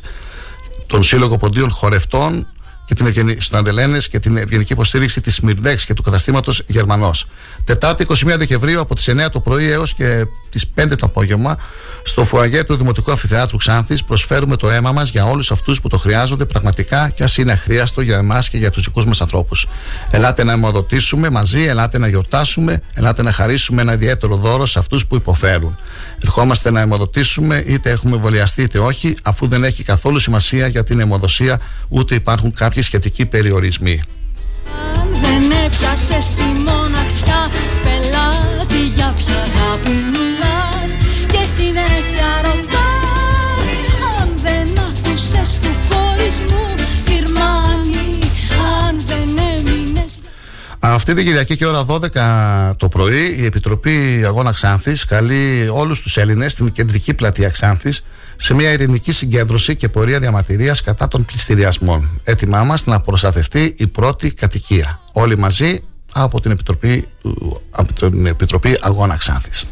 τον 0.86 1.02
Σύλλογο 1.02 1.36
Ποντίων 1.36 1.70
Χορευτών 1.70 2.46
και 2.84 2.94
την 2.94 3.06
Ευγενή 3.06 3.36
Σταντελένε 3.40 3.98
και 4.10 4.18
την 4.18 4.36
ευγενική 4.36 4.72
υποστήριξη 4.72 5.20
της 5.20 5.40
Μυρδέξ 5.40 5.84
και 5.84 5.94
του 5.94 6.02
καταστήματος 6.02 6.62
Γερμανός. 6.66 7.26
Τετάρτη 7.64 8.06
21 8.08 8.14
Δεκεμβρίου 8.36 8.80
από 8.80 8.94
τις 8.94 9.08
9 9.08 9.30
το 9.32 9.40
πρωί 9.40 9.70
έως 9.70 9.94
και 9.94 10.26
τις 10.50 10.66
5 10.74 10.96
το 10.98 11.06
απόγευμα 11.06 11.56
στο 12.04 12.24
φουαγέ 12.24 12.64
του 12.64 12.76
Δημοτικού 12.76 13.10
Αμφιθεάτρου 13.10 13.56
Ξάνθης 13.56 14.04
προσφέρουμε 14.04 14.56
το 14.56 14.70
αίμα 14.70 14.92
μας 14.92 15.08
για 15.08 15.24
όλους 15.24 15.50
αυτούς 15.50 15.80
που 15.80 15.88
το 15.88 15.98
χρειάζονται 15.98 16.44
πραγματικά 16.44 17.08
και 17.08 17.24
α 17.24 17.28
είναι 17.36 17.52
αχρίαστο 17.52 18.00
για 18.00 18.16
εμάς 18.16 18.48
και 18.48 18.58
για 18.58 18.70
τους 18.70 18.84
δικούς 18.84 19.04
μας 19.04 19.20
ανθρώπους. 19.20 19.66
Ελάτε 20.10 20.44
να 20.44 20.52
αιμοδοτήσουμε 20.52 21.30
μαζί, 21.30 21.62
ελάτε 21.62 21.98
να 21.98 22.08
γιορτάσουμε, 22.08 22.80
ελάτε 22.94 23.22
να 23.22 23.32
χαρίσουμε 23.32 23.82
ένα 23.82 23.92
ιδιαίτερο 23.92 24.36
δώρο 24.36 24.66
σε 24.66 24.78
αυτούς 24.78 25.06
που 25.06 25.16
υποφέρουν. 25.16 25.78
Ερχόμαστε 26.22 26.70
να 26.70 26.80
αιμοδοτήσουμε 26.80 27.62
είτε 27.66 27.90
έχουμε 27.90 28.14
εμβολιαστεί 28.14 28.62
είτε 28.62 28.78
όχι, 28.78 29.16
αφού 29.22 29.48
δεν 29.48 29.64
έχει 29.64 29.82
καθόλου 29.82 30.18
σημασία 30.18 30.66
για 30.66 30.84
την 30.84 31.00
αιμοδοσία 31.00 31.60
ούτε 31.88 32.14
υπάρχουν 32.14 32.52
κάποιοι 32.52 32.71
σχετικοί 32.80 33.26
περιορισμοί. 33.26 34.00
Αν 34.94 35.08
δεν 35.12 35.50
έπιασες 35.64 36.26
τη 36.36 36.42
μοναξιά 36.42 37.50
Πελάτη 37.82 38.86
για 38.94 39.14
ποια 39.16 39.34
αγάπη 39.34 39.90
μιλάς 39.90 40.92
Και 41.32 41.48
συνέχεια 41.56 42.30
ρωτάς 42.42 43.68
Αν 44.20 44.28
δεν 44.42 44.68
άκουσες 44.88 45.58
του 45.62 45.68
χωρισμού 45.88 46.74
Φυρμάνι 47.04 48.18
Αν 48.86 49.02
δεν 49.06 49.44
έμεινες 49.56 50.12
Αυτή 50.78 51.14
την 51.14 51.24
Κυριακή 51.24 51.56
και 51.56 51.66
ώρα 51.66 51.86
12 51.86 52.76
το 52.76 52.88
πρωί 52.88 53.36
η 53.38 53.44
Επιτροπή 53.44 54.22
Αγώνα 54.26 54.52
Ξάνθης 54.52 55.04
καλεί 55.04 55.68
όλους 55.72 56.00
τους 56.00 56.16
Έλληνες 56.16 56.52
στην 56.52 56.72
κεντρική 56.72 57.14
πλατεία 57.14 57.48
Ξάνθης 57.48 58.02
σε 58.44 58.54
μια 58.54 58.72
ειρηνική 58.72 59.12
συγκέντρωση 59.12 59.76
και 59.76 59.88
πορεία 59.88 60.18
διαμαρτυρίας 60.20 60.82
κατά 60.82 61.08
των 61.08 61.24
πληστηριασμών. 61.24 62.20
Έτοιμά 62.24 62.62
μας 62.62 62.86
να 62.86 63.00
προστατευτεί 63.00 63.74
η 63.78 63.86
πρώτη 63.86 64.34
κατοικία. 64.34 65.00
Όλοι 65.12 65.38
μαζί 65.38 65.78
από 66.12 66.40
την 66.40 66.50
Επιτροπή, 66.50 67.08
του- 67.22 67.60
από 67.70 67.92
την 68.10 68.26
Επιτροπή 68.26 68.78
Αγώνα 68.80 69.16
Ξάνθης. 69.16 69.66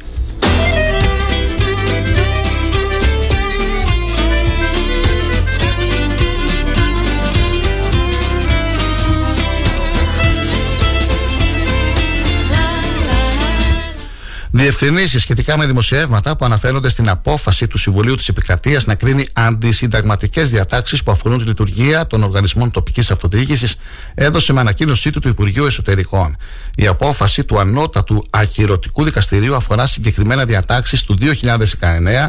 Διευκρινήσεις 14.53 15.23
σχετικά 15.23 15.57
με 15.57 15.67
δημοσιεύματα 15.67 16.37
που 16.37 16.45
αναφέρονται 16.45 16.89
στην 16.89 17.09
απόφαση 17.09 17.67
του 17.67 17.79
Συμβουλίου 17.79 18.15
της 18.15 18.29
Επικρατείας 18.29 18.87
να 18.87 18.95
κρίνει 18.95 19.27
αντισυνταγματικές 19.33 20.51
διατάξεις 20.51 21.03
που 21.03 21.11
αφορούν 21.11 21.39
τη 21.39 21.45
λειτουργία 21.45 22.07
των 22.07 22.23
οργανισμών 22.23 22.71
τοπικής 22.71 23.11
αυτοδιοίκησης 23.11 23.77
έδωσε 24.15 24.53
με 24.53 24.61
ανακοίνωσή 24.61 25.11
του 25.11 25.21
το 25.21 25.29
Υπουργείο 25.29 25.67
Εσωτερικών. 25.67 26.37
Η 26.75 26.87
απόφαση 26.87 27.45
του 27.45 27.59
Ανώτατου 27.59 28.25
Ακυρωτικού 28.31 29.05
Δικαστηρίου 29.05 29.55
αφορά 29.55 29.87
συγκεκριμένα 29.87 30.45
διατάξεις 30.45 31.03
του 31.05 31.19
2019 31.21 32.29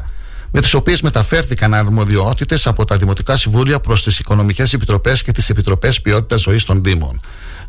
με 0.52 0.62
τις 0.62 0.74
οποίες 0.74 1.02
μεταφέρθηκαν 1.02 1.74
αρμοδιότητες 1.74 2.68
από 2.68 2.86
τα 2.86 2.98
Δημοτικά 2.98 3.36
Συμβούλια 3.36 3.80
προς 3.80 4.04
τις 4.04 4.20
Οικονομικές 4.20 4.74
Επιτροπές 4.74 5.24
και 5.24 5.32
τις 5.32 5.50
Επιτροπές 5.50 6.02
Ποιότητας 6.02 6.42
Ζωής 6.42 6.64
των 6.64 6.84
Δήμων. 6.84 7.22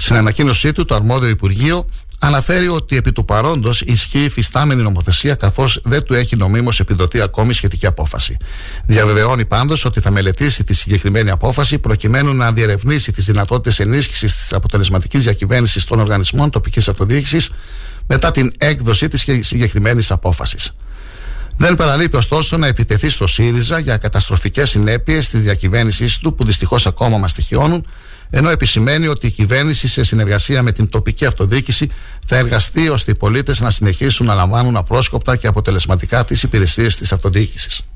Στην 0.02 0.16
ανακοίνωσή 0.16 0.72
του, 0.72 0.84
το 0.84 0.94
αρμόδιο 0.94 1.28
Υπουργείο 1.28 1.88
αναφέρει 2.18 2.68
ότι 2.68 2.96
επί 2.96 3.12
του 3.12 3.24
παρόντος 3.24 3.80
ισχύει 3.80 4.24
η 4.24 4.28
φυστάμενη 4.28 4.82
νομοθεσία 4.82 5.34
καθώς 5.34 5.80
δεν 5.84 6.02
του 6.02 6.14
έχει 6.14 6.36
νομίμως 6.36 6.80
επιδοθεί 6.80 7.20
ακόμη 7.20 7.52
σχετική 7.52 7.86
απόφαση. 7.86 8.36
Διαβεβαιώνει 8.86 9.44
πάντως 9.44 9.84
ότι 9.84 10.00
θα 10.00 10.10
μελετήσει 10.10 10.64
τη 10.64 10.74
συγκεκριμένη 10.74 11.30
απόφαση 11.30 11.78
προκειμένου 11.78 12.34
να 12.34 12.52
διερευνήσει 12.52 13.12
τις 13.12 13.24
δυνατότητες 13.24 13.80
ενίσχυσης 13.80 14.36
της 14.36 14.52
αποτελεσματικής 14.52 15.22
διακυβέρνησης 15.22 15.84
των 15.84 15.98
οργανισμών 15.98 16.50
τοπικής 16.50 16.88
αυτοδιοίκησης 16.88 17.50
μετά 18.06 18.30
την 18.30 18.52
έκδοση 18.58 19.08
της 19.08 19.20
συγκεκριμένης 19.40 20.10
απόφασης. 20.10 20.72
Δεν 21.56 21.76
παραλείπει 21.76 22.16
ωστόσο 22.16 22.56
να 22.56 22.66
επιτεθεί 22.66 23.10
στο 23.10 23.26
ΣΥΡΙΖΑ 23.26 23.78
για 23.78 23.96
καταστροφικές 23.96 24.70
συνέπειες 24.70 25.28
της 25.28 25.42
διακυβέρνησής 25.42 26.18
του 26.18 26.34
που 26.34 26.44
δυστυχώς 26.44 26.86
ακόμα 26.86 27.18
μας 27.18 27.30
στοιχειώνουν 27.30 27.86
ενώ 28.34 28.50
επισημαίνει 28.50 29.06
ότι 29.06 29.26
η 29.26 29.30
κυβέρνηση 29.30 29.88
σε 29.88 30.04
συνεργασία 30.04 30.62
με 30.62 30.72
την 30.72 30.88
τοπική 30.88 31.24
αυτοδιοίκηση 31.24 31.88
θα 32.26 32.36
εργαστεί 32.36 32.88
ώστε 32.88 33.10
οι 33.10 33.14
πολίτες 33.14 33.60
να 33.60 33.70
συνεχίσουν 33.70 34.26
να 34.26 34.34
λαμβάνουν 34.34 34.76
απρόσκοπτα 34.76 35.36
και 35.36 35.46
αποτελεσματικά 35.46 36.24
τις 36.24 36.42
υπηρεσίες 36.42 36.96
της 36.96 37.12
αυτοδιοίκησης. 37.12 37.86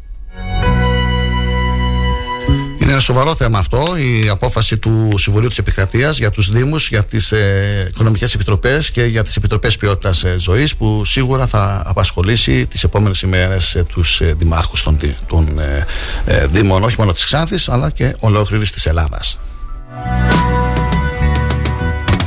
Είναι 2.78 2.90
ένα 2.90 3.00
σοβαρό 3.00 3.34
θέμα 3.34 3.58
αυτό, 3.58 3.96
η 3.96 4.28
απόφαση 4.28 4.78
του 4.78 5.14
Συμβουλίου 5.16 5.48
της 5.48 5.58
Επικρατείας 5.58 6.18
για 6.18 6.30
τους 6.30 6.50
Δήμους, 6.50 6.88
για 6.88 7.04
τις 7.04 7.32
ε, 7.32 7.86
οικονομικές 7.88 8.34
επιτροπές 8.34 8.90
και 8.90 9.04
για 9.04 9.22
τις 9.24 9.36
επιτροπές 9.36 9.76
ποιότητας 9.76 10.24
ε, 10.24 10.36
ζωής 10.38 10.76
που 10.76 11.04
σίγουρα 11.04 11.46
θα 11.46 11.82
απασχολήσει 11.86 12.66
τις 12.66 12.84
επόμενες 12.84 13.22
ημέρες 13.22 13.74
ε, 13.74 13.82
τους 13.82 14.20
ε, 14.20 14.34
δημάρχους 14.38 14.82
των, 14.82 14.98
των 15.26 15.58
ε, 15.58 15.86
ε, 16.26 16.46
Δήμων, 16.46 16.82
όχι 16.82 16.96
μόνο 16.98 17.12
της 17.12 17.24
Ξάνθης 17.24 17.68
αλλά 17.68 17.90
και 17.90 18.16
ολόκληρης 18.20 18.72
της 18.72 18.86
Ελλάδας. 18.86 19.40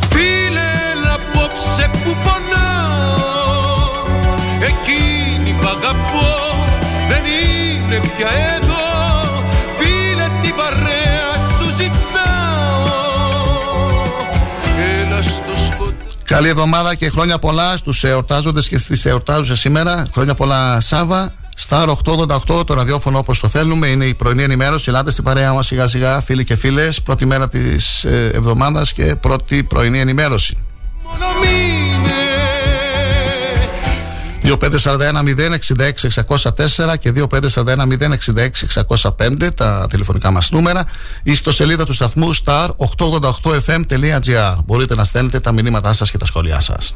Φίλε 0.10 0.72
απόψε 1.14 1.90
που 2.04 2.16
πονάω 2.24 4.06
Εκείνη 4.60 5.52
που 5.60 5.68
αγαπώ 5.68 6.66
δεν 7.08 7.22
είναι 7.26 8.00
πια 8.00 8.30
εδώ 8.56 8.88
Φίλε 9.78 10.28
την 10.42 10.56
παρέα 10.56 11.32
σου 11.58 11.70
ζητάω 11.72 12.90
Έλα 15.02 15.22
στο 15.22 15.56
σκοτάδι 15.66 16.10
Καλή 16.24 16.48
εβδομάδα 16.48 16.96
και 16.96 17.10
χρόνια 17.10 17.40
πολλά 17.40 17.78
στους 17.78 18.04
εορτάζοντες 18.04 18.68
και 18.68 18.78
στις 18.78 19.06
εορτάζουσες 19.06 19.60
σήμερα. 19.60 20.08
Χρόνια 20.14 20.34
πολλά 20.34 20.82
Σάβα. 20.82 21.34
Star 21.68 21.88
888, 21.88 22.66
το 22.66 22.74
ραδιόφωνο 22.74 23.18
όπως 23.18 23.40
το 23.40 23.48
θέλουμε, 23.48 23.88
είναι 23.88 24.06
η 24.06 24.14
πρωινή 24.14 24.44
ενημέρωση. 24.44 24.90
Ελάτε 24.90 25.12
στην 25.12 25.24
παρέα 25.24 25.54
μας 25.54 25.66
σιγά 25.66 25.88
σιγά, 25.88 26.22
φίλοι 26.22 26.44
και 26.44 26.56
φίλες. 26.56 27.02
Πρώτη 27.02 27.26
μέρα 27.26 27.48
της 27.48 28.04
ε, 28.04 28.32
εβδομάδας 28.34 28.94
και 28.94 29.16
πρώτη 29.16 29.64
πρωινή 29.64 30.00
ενημέρωση. 30.00 30.58
2541-066-604 34.44 36.98
και 37.00 37.14
2541-066-605 39.14 39.54
τα 39.56 39.88
τηλεφωνικά 39.90 40.32
μας 40.32 40.52
νούμερα 40.52 40.86
ή 41.24 41.36
στο 41.36 41.52
σελίδα 41.52 41.86
του 41.86 41.94
σταθμού 41.94 42.36
star888fm.gr 42.36 44.56
Μπορείτε 44.66 44.96
να 44.96 45.04
στέλνετε 45.04 45.40
τα 45.40 45.52
μηνύματά 45.52 45.94
σας 45.94 46.12
και 46.12 46.18
τα 46.18 46.26
σχόλιά 46.26 46.60
σας. 46.60 46.96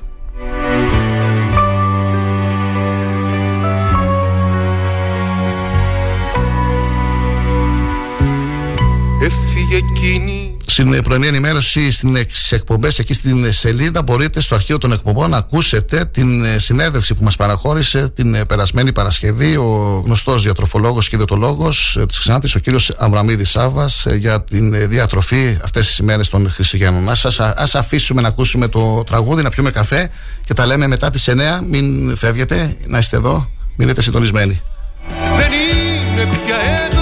Έφυγε 9.73 9.91
εκείνη 9.91 10.57
στην 10.65 11.03
πρωινή 11.03 11.27
ενημέρωση 11.27 11.91
στις 11.91 12.51
εκπομπές 12.51 12.99
εκεί 12.99 13.13
στην 13.13 13.53
σελίδα 13.53 14.01
μπορείτε 14.01 14.41
στο 14.41 14.55
αρχείο 14.55 14.77
των 14.77 14.91
εκπομπών 14.91 15.29
να 15.29 15.37
ακούσετε 15.37 16.05
την 16.05 16.43
ε, 16.43 16.57
συνέντευξη 16.59 17.13
που 17.13 17.23
μας 17.23 17.35
παραχώρησε 17.35 18.09
την 18.09 18.35
ε, 18.35 18.45
περασμένη 18.45 18.91
Παρασκευή 18.91 19.55
ο 19.55 20.01
γνωστός 20.05 20.43
διατροφολόγος 20.43 21.09
και 21.09 21.15
ιδιωτολόγος 21.15 21.97
ε, 21.99 22.05
της 22.05 22.19
Ξάνθης, 22.19 22.55
ο 22.55 22.59
κύριος 22.59 22.89
Αμραμίδη 22.97 23.43
Σάβα, 23.43 23.89
για 24.17 24.43
την 24.43 24.89
διατροφή 24.89 25.57
αυτές 25.63 25.85
τις 25.87 25.97
ημέρες 25.97 26.29
των 26.29 26.49
Χριστουγέννων. 26.49 27.09
Α 27.09 27.67
αφήσουμε 27.73 28.21
να 28.21 28.27
ακούσουμε 28.27 28.67
το 28.67 29.03
τραγούδι, 29.03 29.43
να 29.43 29.49
πιούμε 29.49 29.71
καφέ 29.71 30.09
και 30.45 30.53
τα 30.53 30.65
λέμε 30.65 30.87
μετά 30.87 31.11
τις 31.11 31.29
9. 31.29 31.33
Μην 31.69 32.17
φεύγετε, 32.17 32.77
να 32.85 32.97
είστε 32.97 33.17
εδώ, 33.17 33.49
μείνετε 33.75 34.01
συντονισμένοι. 34.01 34.61
Δεν 35.37 35.51
είναι 35.51 36.25
πια 36.25 36.55
εδώ 36.85 37.01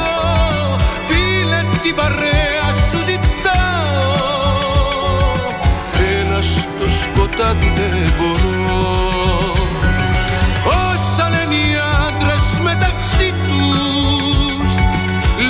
Φίλε 1.07 1.63
την 1.84 1.95
παρέα 1.95 2.20
στο 7.42 7.50
σκοτάδι 7.50 7.74
δεν 7.76 8.14
μπορώ. 8.18 9.54
Όσα 10.66 11.30
λένε 11.30 11.56
οι 11.56 11.74
άντρες 12.08 12.60
μεταξύ 12.64 13.34
τους 13.44 14.74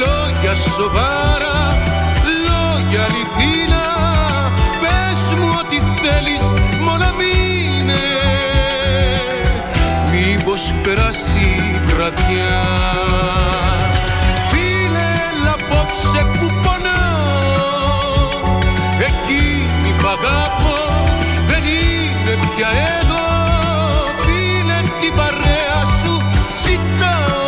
Λόγια 0.01 0.53
σοβαρά, 0.55 1.77
λόγια 2.47 3.03
αληθινά 3.03 3.87
Πες 4.81 5.37
μου 5.37 5.47
ό,τι 5.59 5.77
θέλεις 6.01 6.43
μόνο 6.81 7.05
μείνε. 7.17 8.03
Μήπως 10.11 10.73
περάσει 10.83 11.39
η 11.39 11.79
βραδιά 11.85 12.59
είναι 22.61 22.69
πια 22.69 22.69
εδώ 23.01 23.25
Φίλε, 24.23 24.81
την 25.01 25.13
παρέα 25.15 25.81
σου 25.99 26.21
ζητάω. 26.63 27.41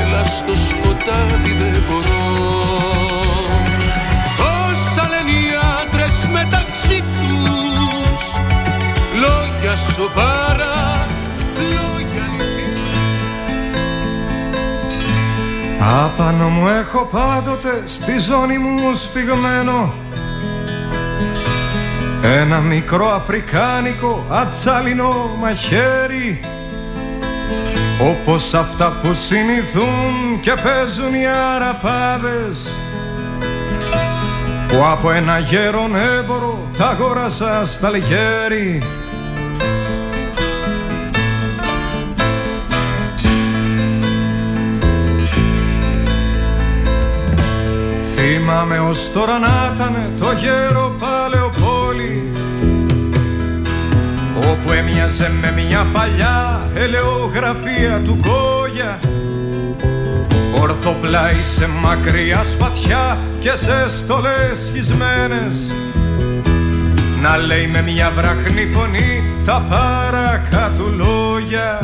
Έλα 0.00 0.24
στο 0.24 0.56
σκοτάδι 0.56 1.52
δεν 1.52 1.82
μπορώ. 1.88 2.24
Όσα 4.38 5.08
λένε 5.08 5.30
οι 5.30 5.48
άντρες 5.80 6.26
μεταξύ 6.32 7.00
τους 7.00 8.22
Λόγια 9.20 9.76
σοβαρά, 9.76 11.06
λόγια 11.56 12.28
Απάνω 16.04 16.48
μου 16.48 16.68
έχω 16.68 17.08
πάντοτε 17.12 17.82
στη 17.84 18.18
ζώνη 18.18 18.58
μου 18.58 18.94
σφιγμένο 18.94 20.05
Ένα 22.22 22.60
μικρό 22.60 23.08
αφρικάνικο 23.08 24.26
ατσάλινο 24.30 25.36
μαχαίρι. 25.40 26.40
Όπως 28.10 28.54
αυτά 28.54 28.98
που 29.02 29.12
συνηθούν 29.14 30.40
και 30.40 30.54
παίζουν 30.62 31.14
οι 31.14 31.26
αραπάδες. 31.54 32.76
Που 34.68 34.84
από 34.92 35.10
ένα 35.10 35.38
γέρον 35.38 35.96
έμπορο 35.96 36.68
τα 36.76 36.86
αγόρασα 36.86 37.64
στα 37.64 37.90
λιγέρι. 37.90 38.82
Θυμάμαι 48.14 48.78
ως 48.78 49.12
τώρα 49.12 49.38
να 49.38 49.72
ήταν 49.74 50.12
το 50.18 50.32
γέρο 50.32 50.96
Παλαιοπόλη 51.86 52.30
Όπου 54.50 54.72
έμοιαζε 54.72 55.32
με 55.40 55.52
μια 55.52 55.86
παλιά 55.92 56.70
ελαιογραφία 56.74 58.00
του 58.04 58.18
Γκόγια 58.20 59.00
Ορθοπλάι 60.60 61.42
σε 61.42 61.68
μακριά 61.82 62.44
σπαθιά 62.44 63.18
και 63.38 63.50
σε 63.54 63.88
στολές 63.88 64.58
σχισμένες 64.66 65.72
Να 67.22 67.36
λέει 67.36 67.66
με 67.66 67.82
μια 67.82 68.10
βραχνή 68.16 68.66
φωνή 68.72 69.22
τα 69.44 69.66
παρακάτω 69.68 70.88
λόγια 70.88 71.80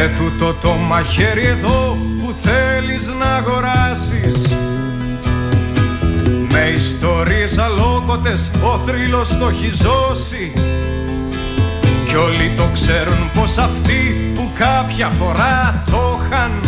Ε, 0.00 0.08
τούτο 0.08 0.54
το 0.54 0.72
μαχαίρι 0.72 1.44
εδώ 1.44 1.96
που 2.20 2.34
θέλεις 2.42 3.06
να 3.18 3.26
αγοράσεις. 3.34 4.48
Με 6.50 6.72
ιστορίες 6.74 7.58
αλόκοτες 7.58 8.50
ο 8.62 8.78
θρύλος 8.86 9.38
το 9.38 9.48
έχει 9.48 9.70
ζώσει. 9.70 10.52
Κι 12.06 12.16
όλοι 12.16 12.52
το 12.56 12.68
ξέρουν 12.72 13.30
πως 13.34 13.56
αυτοί 13.56 14.32
που 14.34 14.50
κάποια 14.58 15.10
φορά 15.18 15.82
το 15.90 16.20
είχαν. 16.20 16.60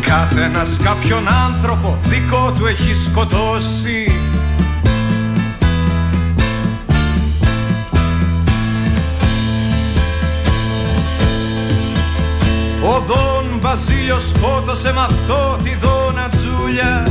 Κάθε 0.00 0.42
ένας 0.42 0.78
κάποιον 0.84 1.28
άνθρωπο 1.28 1.98
δικό 2.02 2.52
του 2.58 2.66
έχει 2.66 2.94
σκοτώσει 2.94 4.07
Βαζίλιο 13.60 14.18
σκότωσε 14.18 14.92
με 14.92 15.00
αυτό 15.00 15.58
τη 15.62 15.76
δόνα 15.80 16.28
τζούλια. 16.28 17.06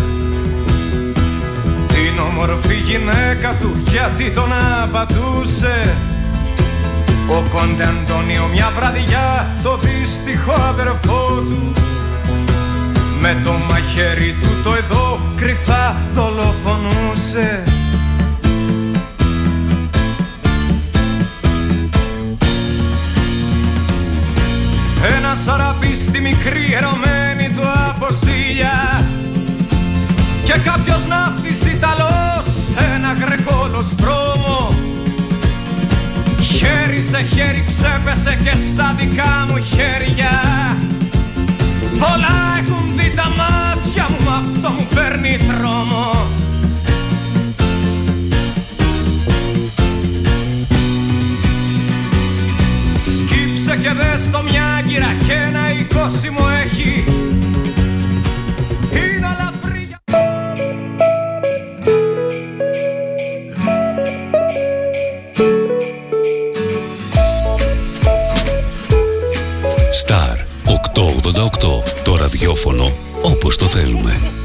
Την 1.87 2.19
όμορφη 2.29 2.75
γυναίκα 2.75 3.55
του 3.59 3.81
γιατί 3.89 4.31
τον 4.31 4.51
απατούσε. 4.83 5.97
Ο 7.29 7.43
Κόντε 7.49 7.83
Αντώνιο 7.83 8.47
μια 8.47 8.71
βραδιά 8.75 9.55
το 9.63 9.77
δύστιχο 9.77 10.51
αδερφό 10.51 11.43
του. 11.47 11.73
Με 13.19 13.41
το 13.43 13.51
μαχαίρι 13.51 14.35
του 14.41 14.49
το 14.63 14.73
εδώ 14.73 15.19
κρυφά 15.35 15.95
δολοφονούσε 16.13 17.63
Ένα 25.15 25.35
σαραπί 25.35 25.95
στη 25.95 26.19
μικρή 26.19 26.73
ερωμένη 26.77 27.53
του 27.55 27.63
αποσύλια 27.89 29.05
Και 30.43 30.53
κάποιος 30.63 31.07
ναύτης 31.07 31.65
Ιταλός 31.65 32.47
ένα 32.95 33.13
γρεκόλο 33.13 33.81
στρώμο 33.81 34.75
Χέρι 36.41 37.01
σε 37.01 37.21
χέρι 37.21 37.63
ξέπεσε 37.67 38.39
και 38.43 38.57
στα 38.69 38.95
δικά 38.97 39.45
μου 39.47 39.57
χέρια. 39.63 40.31
Πολλά 41.99 42.37
έχουν 42.59 42.91
δει 42.97 43.13
τα 43.15 43.29
μάτια 43.29 44.07
μου, 44.09 44.29
αυτό 44.29 44.69
μου 44.69 44.87
φέρνει 44.89 45.37
τρόμο 45.37 46.27
Σκύψε 53.67 53.87
και 53.87 53.93
δες 53.93 54.29
το 54.31 54.41
μια 54.41 54.81
γύρα 54.85 55.13
και 55.27 55.33
ένα 55.33 55.71
εικόσι 55.79 56.29
μου 56.29 56.45
έχει 56.65 57.03
Είναι 58.91 59.27
αλαφρύ 59.27 59.89
Star 70.05 70.37
888. 70.93 72.03
Το 72.03 72.15
ραδιόφωνο 72.15 72.91
όπως 73.21 73.57
το 73.57 73.65
θέλουμε. 73.65 74.36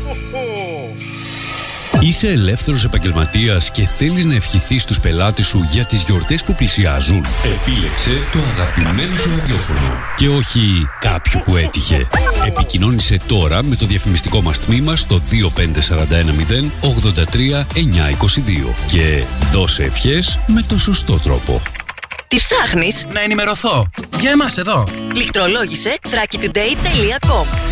Είσαι 2.22 2.32
ελεύθερος 2.32 2.84
επαγγελματίας 2.84 3.70
και 3.70 3.86
θέλεις 3.86 4.24
να 4.24 4.34
ευχηθείς 4.34 4.84
τους 4.84 5.00
πελάτες 5.00 5.46
σου 5.46 5.66
για 5.70 5.84
τις 5.84 6.02
γιορτές 6.02 6.44
που 6.44 6.54
πλησιάζουν. 6.54 7.24
Επίλεξε 7.44 8.10
το 8.32 8.38
αγαπημένο 8.38 9.16
σου 9.16 9.30
ραδιόφωνο 9.38 9.98
και 10.16 10.28
όχι 10.28 10.86
κάποιου 11.00 11.40
που 11.44 11.56
έτυχε. 11.56 12.06
Επικοινώνησε 12.46 13.18
τώρα 13.26 13.64
με 13.64 13.76
το 13.76 13.86
διαφημιστικό 13.86 14.40
μας 14.42 14.58
τμήμα 14.58 14.96
στο 14.96 15.20
25410 15.30 16.70
83 16.80 17.64
922 17.74 18.74
και 18.86 19.22
δώσε 19.52 19.82
ευχές 19.82 20.38
με 20.46 20.64
το 20.68 20.78
σωστό 20.78 21.18
τρόπο. 21.18 21.60
Τι 22.28 22.36
ψάχνεις; 22.36 23.06
Να 23.12 23.20
ενημερωθώ. 23.20 23.90
Για 24.20 24.30
εμάς 24.30 24.58
εδώ. 24.58 24.86
Λιχτρολόγησε 25.14 25.98
thrakitoday.com 26.02 27.71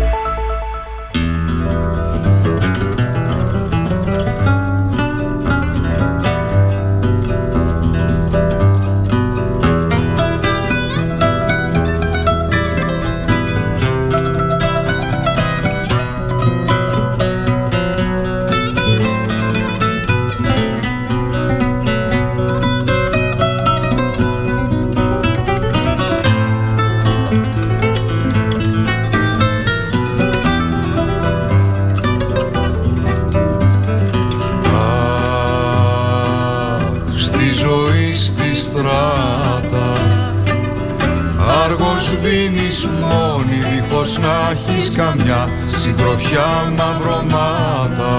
Άργος 42.11 42.29
βίνεις 42.29 42.87
μόνη 42.87 43.53
δίχως 43.53 44.17
να 44.17 44.49
έχεις 44.51 44.95
καμιά 44.95 45.49
συντροφιά 45.67 46.73
μαυρωμάτα 46.77 48.15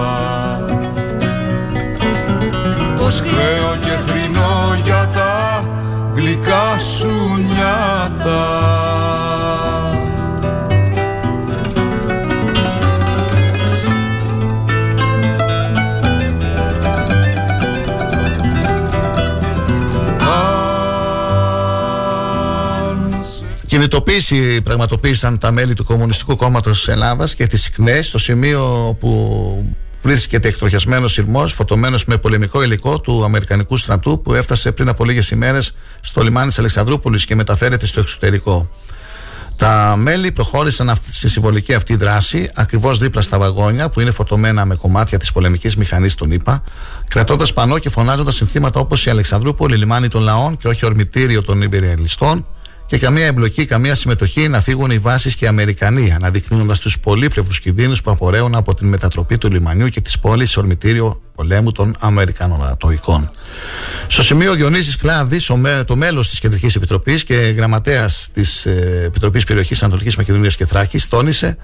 Πως 2.97 3.21
κλαίω 3.21 3.77
και 3.81 4.11
θρυνώ 4.11 4.77
για 4.85 5.11
τα 5.15 5.65
γλυκά 6.15 6.79
σου 6.79 7.11
νιάτα 7.37 8.82
Κινητοποίηση 23.93 24.63
πραγματοποίησαν 24.63 25.39
τα 25.39 25.51
μέλη 25.51 25.75
του 25.75 25.85
Κομμουνιστικού 25.85 26.37
Κόμματος 26.37 26.89
Ελλάδας 26.89 27.35
και 27.35 27.47
τις 27.47 27.63
ΣΥΚΝΕΣ 27.63 28.07
στο 28.07 28.19
σημείο 28.19 28.97
που 29.01 29.75
βρίσκεται 30.03 30.49
εκτροχιασμένο 30.49 31.09
σειρμός, 31.09 31.53
φορτωμένος 31.53 32.05
με 32.05 32.17
πολεμικό 32.17 32.63
υλικό 32.63 33.01
του 33.01 33.25
Αμερικανικού 33.25 33.77
στρατού 33.77 34.21
που 34.23 34.35
έφτασε 34.35 34.73
πριν 34.73 34.89
από 34.89 35.05
λίγες 35.05 35.31
ημέρες 35.31 35.75
στο 36.01 36.23
λιμάνι 36.23 36.47
της 36.49 36.59
Αλεξανδρούπολης 36.59 37.25
και 37.25 37.35
μεταφέρεται 37.35 37.87
στο 37.87 38.01
εξωτερικό. 38.01 38.71
Τα 39.57 39.95
μέλη 39.99 40.33
προχώρησαν 40.33 40.91
αυ- 40.91 41.13
στη 41.13 41.29
συμβολική 41.29 41.75
αυτή 41.75 41.97
δράση 41.97 42.51
ακριβώς 42.55 42.99
δίπλα 42.99 43.23
στα 43.23 43.39
βαγόνια 43.39 43.89
που 43.91 44.01
είναι 44.01 44.11
φορτωμένα 44.11 44.65
με 44.65 44.75
κομμάτια 44.75 45.19
της 45.19 45.33
πολεμικής 45.33 45.77
μηχανής 45.77 46.15
των 46.15 46.31
ΗΠΑ, 46.31 46.63
κρατώντας 47.09 47.53
πανό 47.53 47.79
και 47.79 47.89
φωνάζοντας 47.89 48.35
συνθήματα 48.35 48.81
όπως 48.81 49.07
η 49.07 49.11
Αλεξανδρούπολη, 49.11 49.77
λιμάνι 49.77 50.09
των 50.09 50.23
λαών 50.23 50.57
και 50.57 50.69
όχι 50.69 50.87
ορμητήριο 50.87 51.43
των 51.43 51.63
υπεριαλιστών 51.63 52.47
και 52.93 52.99
καμία 52.99 53.27
εμπλοκή, 53.27 53.65
καμία 53.65 53.95
συμμετοχή 53.95 54.49
να 54.49 54.61
φύγουν 54.61 54.91
οι 54.91 54.99
βάσεις 54.99 55.35
και 55.37 55.45
οι 55.45 55.49
Αμερικανοί, 55.49 56.13
αναδεικνύοντας 56.13 56.79
τους 56.79 56.99
πολύπλευρους 56.99 57.61
κινδύνους 57.61 58.03
που 58.03 58.11
απορρέουν 58.11 58.55
από 58.55 58.75
την 58.75 58.89
μετατροπή 58.89 59.39
του 59.39 59.51
λιμανιού 59.51 59.89
και 59.89 60.01
της 60.01 60.19
πόλης 60.19 60.51
σε 60.51 60.59
ορμητήριο 60.59 61.21
πολέμου 61.35 61.73
των 61.73 61.95
Αμερικανών. 61.99 62.77
Στο 64.07 64.23
σημείο 64.23 64.51
ο 64.51 64.55
Διονύσης 64.55 64.97
Κλάδης, 64.97 65.51
ο 65.51 65.57
με- 65.57 65.85
το 65.87 65.97
μέλος 65.97 66.29
της 66.29 66.39
Κεντρικής 66.39 66.75
Επιτροπής 66.75 67.25
και 67.25 67.35
γραμματέας 67.35 68.29
της 68.33 68.67
ε, 68.67 69.03
Επιτροπής 69.05 69.45
Περιοχής 69.45 69.83
Ανατολικής 69.83 70.17
Μακεδονίας 70.17 70.57
και 70.57 70.67
Θράκης, 70.67 71.09
τόνισε 71.09 71.57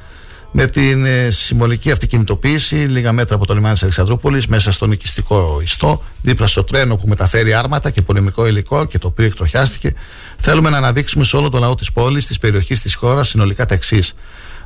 με 0.53 0.67
την 0.67 1.05
ε, 1.05 1.31
συμβολική 1.31 1.91
αυτή 1.91 2.07
κινητοποίηση 2.07 2.75
λίγα 2.75 3.13
μέτρα 3.13 3.35
από 3.35 3.47
το 3.47 3.55
λιμάνι 3.55 3.73
της 3.73 3.83
Αλεξανδρούπολης 3.83 4.47
μέσα 4.47 4.73
στον 4.73 4.93
οικιστικό 4.93 5.61
ιστό, 5.63 6.03
δίπλα 6.23 6.47
στο 6.47 6.65
τρένο 6.65 6.97
που 6.97 7.09
μεταφέρει 7.09 7.55
άρματα 7.55 7.91
και 7.91 8.03
πολεμικό 8.03 8.47
υλικό 8.47 8.85
και 8.85 8.99
το 8.99 9.07
οποίο 9.07 9.25
εκτροχιάστηκε, 9.25 9.93
θέλουμε 10.39 10.71
να 10.71 10.77
αναδείξουμε 10.77 11.25
σε 11.25 11.37
όλο 11.37 11.49
το 11.49 11.59
λαό 11.59 11.75
της 11.75 11.93
πόλης, 11.93 12.27
της 12.27 12.39
περιοχής 12.39 12.81
της 12.81 12.95
χώρας 12.95 13.29
συνολικά 13.29 13.67
τα 13.67 13.75
εξής. 13.75 14.15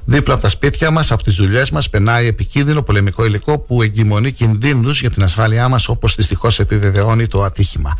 Δίπλα 0.04 0.34
από 0.34 0.42
τα 0.42 0.48
σπίτια 0.48 0.90
μας, 0.90 1.12
από 1.12 1.22
τις 1.22 1.34
δουλειές 1.34 1.70
μας, 1.70 1.90
περνάει 1.90 2.26
επικίνδυνο 2.26 2.82
πολεμικό 2.82 3.24
υλικό 3.24 3.58
που 3.58 3.82
εγκυμονεί 3.82 4.32
κινδύνους 4.32 5.00
για 5.00 5.10
την 5.10 5.22
ασφάλειά 5.22 5.68
μας, 5.68 5.88
όπως 5.88 6.14
δυστυχώς 6.14 6.58
επιβεβαιώνει 6.58 7.26
το 7.26 7.42
ατύχημα. 7.42 7.98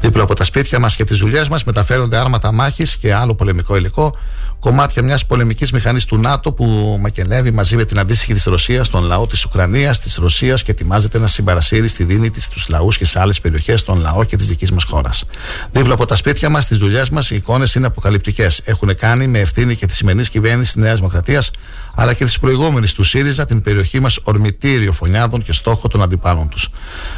Δίπλα 0.00 0.22
από 0.22 0.34
τα 0.34 0.44
σπίτια 0.44 0.78
μας 0.78 0.96
και 0.96 1.04
τις 1.04 1.18
δουλειές 1.18 1.48
μας 1.48 1.64
μεταφέρονται 1.64 2.16
άρματα 2.16 2.52
μάχης 2.52 2.96
και 2.96 3.14
άλλο 3.14 3.34
πολεμικό 3.34 3.76
υλικό, 3.76 4.16
κομμάτια 4.62 5.02
μιας 5.02 5.26
πολεμικής 5.26 5.72
μηχανής 5.72 6.04
του 6.04 6.18
ΝΑΤΟ 6.18 6.52
που 6.52 6.98
μακελεύει 7.00 7.50
μαζί 7.50 7.76
με 7.76 7.84
την 7.84 7.98
αντίστοιχη 7.98 8.34
της 8.34 8.44
Ρωσίας 8.44 8.88
τον 8.88 9.04
λαό 9.04 9.26
της 9.26 9.44
Ουκρανίας, 9.44 10.00
της 10.00 10.16
Ρωσίας 10.16 10.62
και 10.62 10.70
ετοιμάζεται 10.70 11.18
να 11.18 11.26
συμπαρασύρει 11.26 11.88
στη 11.88 12.04
δίνη 12.04 12.30
της 12.30 12.44
στου 12.44 12.60
λαούς 12.68 12.98
και 12.98 13.04
σε 13.04 13.20
άλλες 13.20 13.40
περιοχές 13.40 13.82
των 13.82 14.00
λαό 14.00 14.24
και 14.24 14.36
της 14.36 14.46
δικής 14.46 14.70
μας 14.70 14.84
χώρας. 14.84 15.24
Δίπλα 15.72 15.94
από 15.94 16.06
τα 16.06 16.14
σπίτια 16.14 16.48
μας, 16.48 16.66
τις 16.66 16.78
δουλειές 16.78 17.10
μας, 17.10 17.30
οι 17.30 17.34
εικόνες 17.34 17.74
είναι 17.74 17.86
αποκαλυπτικές. 17.86 18.60
Έχουν 18.64 18.96
κάνει 18.96 19.26
με 19.26 19.38
ευθύνη 19.38 19.76
και 19.76 19.86
τη 19.86 19.94
σημερινής 19.94 20.28
κυβέρνησης 20.28 20.72
της 20.72 20.82
Νέας 20.82 20.96
Δημοκρατίας 20.96 21.50
αλλά 21.94 22.14
και 22.14 22.24
τη 22.24 22.34
προηγούμενη 22.40 22.88
του 22.88 23.02
ΣΥΡΙΖΑ 23.02 23.44
την 23.44 23.62
περιοχή 23.62 24.00
μας 24.00 24.18
ορμητήριο 24.22 24.92
φωνιάδων 24.92 25.42
και 25.42 25.52
στόχο 25.52 25.88
των 25.88 26.02
αντιπάλων 26.02 26.48
τους. 26.48 26.68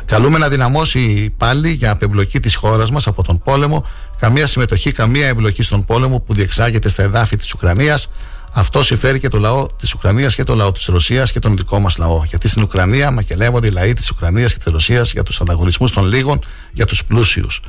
Καλούμε 0.05 0.39
να 0.39 0.49
δυναμώσει 0.49 1.35
πάλι 1.37 1.71
για 1.71 1.91
απεμπλοκή 1.91 2.41
της 2.41 2.55
χώρας 2.55 2.91
μας 2.91 3.07
από 3.07 3.23
τον 3.23 3.43
πόλεμο, 3.43 3.87
καμία 4.19 4.47
συμμετοχή, 4.47 4.93
καμία 4.93 5.27
εμπλοκή 5.27 5.63
στον 5.63 5.85
πόλεμο 5.85 6.21
που 6.21 6.35
διεξάγεται 6.35 6.89
στα 6.89 7.03
εδάφη 7.03 7.37
της 7.37 7.55
Ουκρανίας. 7.55 8.11
Αυτό 8.57 8.83
συμφέρει 8.83 9.19
και 9.19 9.29
το 9.29 9.39
λαό 9.39 9.67
της 9.67 9.95
Ουκρανίας 9.95 10.35
και 10.35 10.45
το 10.45 10.55
λαό 10.55 10.73
της 10.73 10.87
Ρωσίας 10.87 11.33
και 11.33 11.39
τον 11.39 11.57
δικό 11.57 11.79
μας 11.79 11.99
λαό. 11.99 12.25
Γιατί 12.29 12.49
στην 12.49 12.63
Ουκρανία 12.63 13.11
μακελεύονται 13.11 13.67
οι 13.67 13.71
λαοί 13.71 13.93
της 13.93 14.11
Ουκρανίας 14.11 14.53
και 14.53 14.59
της 14.59 14.73
Ρωσίας 14.73 15.13
για 15.13 15.23
τους 15.23 15.41
ανταγωνισμούς 15.41 15.93
των 15.93 16.07
λίγων, 16.07 16.39
για 16.73 16.87
τους 16.87 17.05
πλούσιους. 17.05 17.61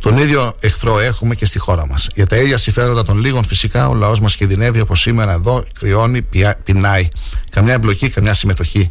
Τον 0.00 0.18
ίδιο 0.18 0.52
εχθρό 0.60 0.98
έχουμε 0.98 1.34
και 1.34 1.46
στη 1.46 1.58
χώρα 1.58 1.86
μας. 1.86 2.08
Για 2.14 2.26
τα 2.26 2.36
ίδια 2.36 2.58
συμφέροντα 2.58 3.04
των 3.04 3.18
λίγων, 3.18 3.44
φυσικά, 3.44 3.88
ο 3.88 3.94
λαός 3.94 4.20
μας 4.20 4.36
κινδυνεύει 4.36 4.80
όπως 4.80 5.00
σήμερα 5.00 5.32
εδώ, 5.32 5.64
κρυώνει, 5.78 6.26
πεινάει. 6.64 7.08
Καμιά 7.50 7.72
εμπλοκή, 7.72 8.08
καμιά 8.08 8.34
συμμετοχή. 8.34 8.90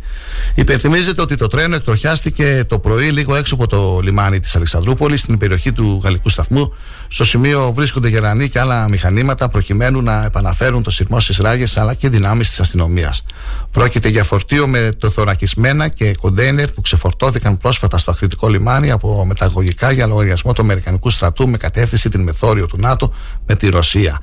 Υπενθυμίζεται 0.56 1.22
ότι 1.22 1.36
το 1.36 1.48
τρένο 1.48 1.76
εκτροχιάστηκε 1.76 2.64
το 2.68 2.80
πρωί 2.80 3.10
λίγο 3.10 3.36
έξω 3.36 3.56
από 3.56 3.68
το 3.68 4.00
λιμάνι 4.04 4.40
της 4.40 4.56
Αλεξανδρούπολης, 4.56 5.22
στην 5.22 5.38
περιοχή 5.38 5.72
του 5.72 6.02
Γαλλικού 6.04 6.30
Σταθμού. 6.30 6.74
Στο 7.08 7.26
σημείο 7.26 7.74
βρίσκονται 7.74 8.08
γερανοί 8.08 8.50
και 8.50 8.60
άλλα 8.60 8.90
μηχανήματα 8.90 9.50
προκειμένου 9.50 10.02
να 10.02 10.24
επαναφέρουν 10.24 10.84
το 10.84 10.92
σειρμό 10.92 11.20
στις 11.20 11.38
ράγες 11.38 11.78
αλλά 11.78 11.94
και 11.94 12.10
δυνάμεις 12.10 12.50
της 12.50 12.60
αστυνομίας. 12.60 13.24
Πρόκειται 13.72 14.08
για 14.08 14.24
φορτίο 14.24 14.68
με 14.68 14.90
το 14.98 15.10
θωρακισμένα 15.10 15.88
και 15.88 16.16
κοντέινερ 16.22 16.72
που 16.72 16.82
ξεφορτώθηκαν 16.82 17.58
πρόσφατα 17.58 17.98
στο 17.98 18.12
ακριτικό 18.12 18.48
λιμάνι 18.48 18.92
από 18.92 19.26
μεταγωγικά 19.26 19.92
για 19.92 20.08
λογαριασμό 20.08 20.54
του 20.54 20.62
Αμερικανικού 20.62 20.93
στρατού 21.10 21.50
με 21.50 21.58
κατεύθυνση 21.58 22.10
την 22.10 22.22
μεθόριο 22.22 22.66
του 22.66 22.78
ΝΑΤΟ 22.80 23.14
με 23.46 23.56
τη 23.56 23.70
Ρωσία. 23.70 24.20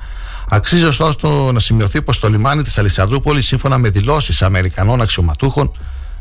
Αξίζει 0.49 0.85
ωστόσο 0.85 1.51
να 1.53 1.59
σημειωθεί 1.59 2.01
πως 2.01 2.19
το 2.19 2.29
λιμάνι 2.29 2.63
της 2.63 2.77
Αλεξανδρούπολης, 2.77 3.47
σύμφωνα 3.47 3.77
με 3.77 3.89
δηλώσεις 3.89 4.41
Αμερικανών 4.41 5.01
αξιωματούχων, 5.01 5.71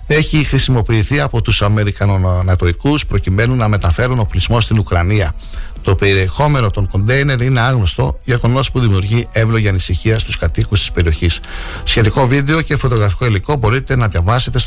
έχει 0.06 0.44
χρησιμοποιηθεί 0.44 1.20
από 1.20 1.42
τους 1.42 1.62
Αμερικανονατοικού 1.62 2.98
προκειμένου 3.08 3.54
να 3.54 3.68
μεταφέρουν 3.68 4.18
οπλισμό 4.18 4.60
στην 4.60 4.78
Ουκρανία. 4.78 5.34
Το 5.82 5.94
περιεχόμενο 5.94 6.70
των 6.70 6.88
κοντέινερ 6.88 7.40
είναι 7.40 7.60
άγνωστο, 7.60 8.18
γεγονός 8.24 8.70
που 8.70 8.80
δημιουργεί 8.80 9.26
εύλογη 9.32 9.68
ανησυχία 9.68 10.18
στους 10.18 10.36
κατοίκους 10.36 10.78
της 10.78 10.92
περιοχής. 10.92 11.40
Σχετικό 11.82 12.26
βίντεο 12.26 12.62
και 12.62 12.76
φωτογραφικό 12.76 13.26
υλικό 13.26 13.56
μπορείτε 13.56 13.96
να 13.96 14.08
διαβάσετε 14.08 14.58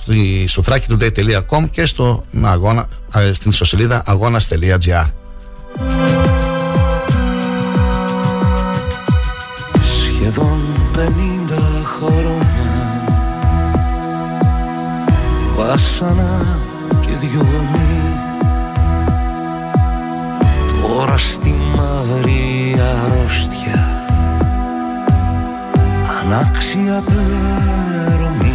στο 0.45 0.63
thrakitoday.com 0.65 1.69
και 1.71 1.85
στο, 1.85 2.23
αγώνα, 2.41 2.87
στην 3.33 3.51
ιστοσελίδα 3.51 4.03
αγώνα.gr. 4.05 5.05
Σχεδόν 10.01 10.59
πενήντα 10.93 11.81
χρόνια 11.83 12.53
Βάσανα 15.57 16.57
και 17.01 17.09
διωγμή 17.19 17.93
Τώρα 20.81 21.17
στη 21.17 21.55
μαύρη 21.75 22.75
αρρώστια. 22.79 23.87
Ανάξια 26.21 27.03
πληρωμή 27.05 28.53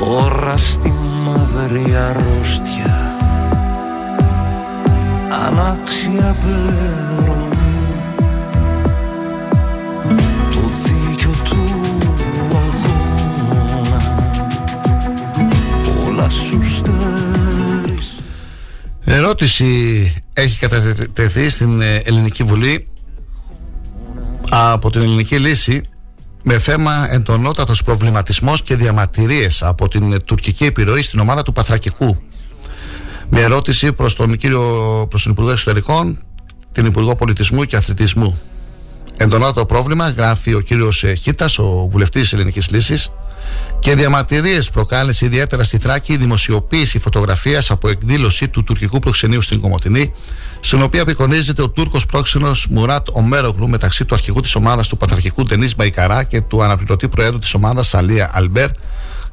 Τώρα 0.00 0.56
στη 0.56 0.92
μαύρη 1.24 1.94
αρρώστια 1.96 2.97
Ανάξια 5.46 6.36
πληρωμή 6.42 7.58
Ερώτηση 19.04 20.14
έχει 20.32 20.58
κατατεθεί 20.58 21.48
στην 21.50 21.80
ε, 21.80 21.96
Ελληνική 21.96 22.42
Βουλή 22.42 22.88
από 24.50 24.90
την 24.90 25.00
Ελληνική 25.00 25.36
Λύση 25.38 25.82
με 26.44 26.58
θέμα 26.58 27.08
εντονότατος 27.12 27.82
προβληματισμός 27.82 28.62
και 28.62 28.76
διαμαρτυρίες 28.76 29.62
από 29.62 29.88
την 29.88 30.24
τουρκική 30.24 30.64
επιρροή 30.64 31.02
στην 31.02 31.20
ομάδα 31.20 31.42
του 31.42 31.52
Παθρακικού. 31.52 32.27
Με 33.30 33.40
ερώτηση 33.40 33.92
προς 33.92 34.14
τον, 34.14 34.36
κύριο, 34.36 35.06
προς 35.10 35.22
τον 35.22 35.32
Υπουργό 35.32 35.50
Εξωτερικών, 35.50 36.18
την 36.72 36.86
Υπουργό 36.86 37.14
Πολιτισμού 37.14 37.64
και 37.64 37.76
Αθλητισμού. 37.76 38.38
Εντονότατο 39.16 39.66
πρόβλημα 39.66 40.08
γράφει 40.08 40.54
ο 40.54 40.60
κύριος 40.60 41.04
ε, 41.04 41.14
Χίτας, 41.14 41.58
ο 41.58 41.88
βουλευτής 41.90 42.22
της 42.22 42.32
Ελληνικής 42.32 42.70
Λύσης, 42.70 43.10
και 43.78 43.94
διαμαρτυρίες 43.94 44.70
προκάλεσε 44.70 45.24
ιδιαίτερα 45.24 45.62
στη 45.62 45.78
Θράκη 45.78 46.12
η 46.12 46.16
δημοσιοποίηση 46.16 46.98
φωτογραφίας 46.98 47.70
από 47.70 47.88
εκδήλωση 47.88 48.48
του 48.48 48.64
τουρκικού 48.64 48.98
προξενείου 48.98 49.42
στην 49.42 49.60
Κομωτινή, 49.60 50.12
στην 50.60 50.82
οποία 50.82 51.02
απεικονίζεται 51.02 51.62
ο 51.62 51.68
Τούρκος 51.68 52.06
πρόξενος 52.06 52.66
Μουράτ 52.70 53.06
Ομέρογλου 53.12 53.68
μεταξύ 53.68 54.04
του 54.04 54.14
αρχηγού 54.14 54.40
της 54.40 54.54
ομάδας 54.54 54.88
του 54.88 54.96
Πατραρχικού 54.96 55.44
Ντενή 55.44 55.70
Μπαϊκαρά 55.76 56.24
και 56.24 56.40
του 56.40 56.62
αναπληρωτή 56.62 57.08
προέδρου 57.08 57.38
της 57.38 57.54
ομάδας 57.54 57.88
Σαλία 57.88 58.30
Αλμπέρ, 58.34 58.68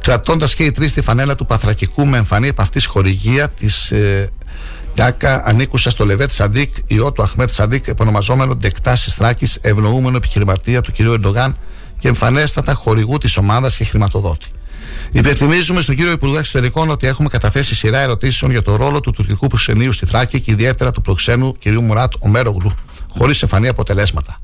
κρατώντας 0.06 0.56
και 0.56 0.64
οι 0.64 0.72
τρεις 0.72 0.93
τη 0.93 1.01
φανέλα 1.01 1.36
του 1.36 1.45
Πανθρακικού 1.46 2.06
με 2.06 2.18
εμφανή 2.18 2.47
από 2.47 2.62
αυτή 2.62 2.86
χορηγία 2.86 3.49
της 3.49 3.91
ε, 3.91 4.30
Γιάκα 4.95 5.43
ανήκουσα 5.45 5.89
στο 5.89 6.06
Λεβέντ 6.06 6.32
Σαδίκ, 6.32 6.74
υιό 6.88 7.12
του 7.12 7.24
Αχμέτ 7.24 7.49
Σαδίκ, 7.50 7.88
επονομαζόμενο 7.88 8.56
Ντεκτάση 8.56 9.12
Θράκη, 9.12 9.47
ευνοούμενο 9.62 10.18
επιχειρηματία 10.18 10.82
του 10.82 10.91
κ. 10.91 10.99
Ερντογάν 10.99 11.58
και 11.99 12.08
εμφανέστατα 12.08 12.74
χορηγού 12.74 13.18
της 13.18 13.38
ομάδας 13.38 13.78
και 13.78 13.84
χρηματοδότη. 13.84 14.45
Υπενθυμίζουμε 15.12 15.82
στον 15.82 15.95
κύριο 15.95 16.12
Υπουργό 16.12 16.38
Εξωτερικών 16.38 16.89
ότι 16.89 17.08
έχουμε 17.08 17.30
καταθέσει 17.30 17.76
σειρά 17.76 17.99
ερωτήσεων 17.99 18.51
για 18.51 18.62
το 18.62 18.76
ρόλο 18.76 18.99
του 18.99 19.12
τουρκικού 19.12 19.47
προξενείου 19.47 19.91
στη 19.91 20.06
Θράκη 20.06 20.39
και 20.41 20.51
ιδιαίτερα 20.51 20.91
του 20.91 21.01
προξένου 21.01 21.53
κ. 21.60 21.68
Μουράτ 21.68 22.14
Ομέρογλου, 22.20 22.72
χωρίς 23.10 23.41
εμφανή 23.41 23.68
αποτελέσματα. 23.68 24.38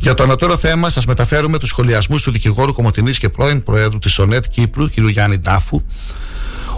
Για 0.00 0.14
το 0.14 0.22
ανωτέρω 0.22 0.56
θέμα, 0.56 0.90
σας 0.90 1.06
μεταφέρουμε 1.06 1.58
τους 1.58 1.68
σχολιασμούς 1.68 2.22
του 2.22 2.30
δικηγόρου 2.30 2.72
Κομωτινής 2.72 3.18
και 3.18 3.28
πρώην 3.28 3.62
Προέδρου 3.62 3.98
της 3.98 4.18
ΟΝΕΤ 4.18 4.44
Κύπρου, 4.50 4.90
κ. 4.90 4.98
Γιάννη 4.98 5.38
Ντάφου. 5.38 5.82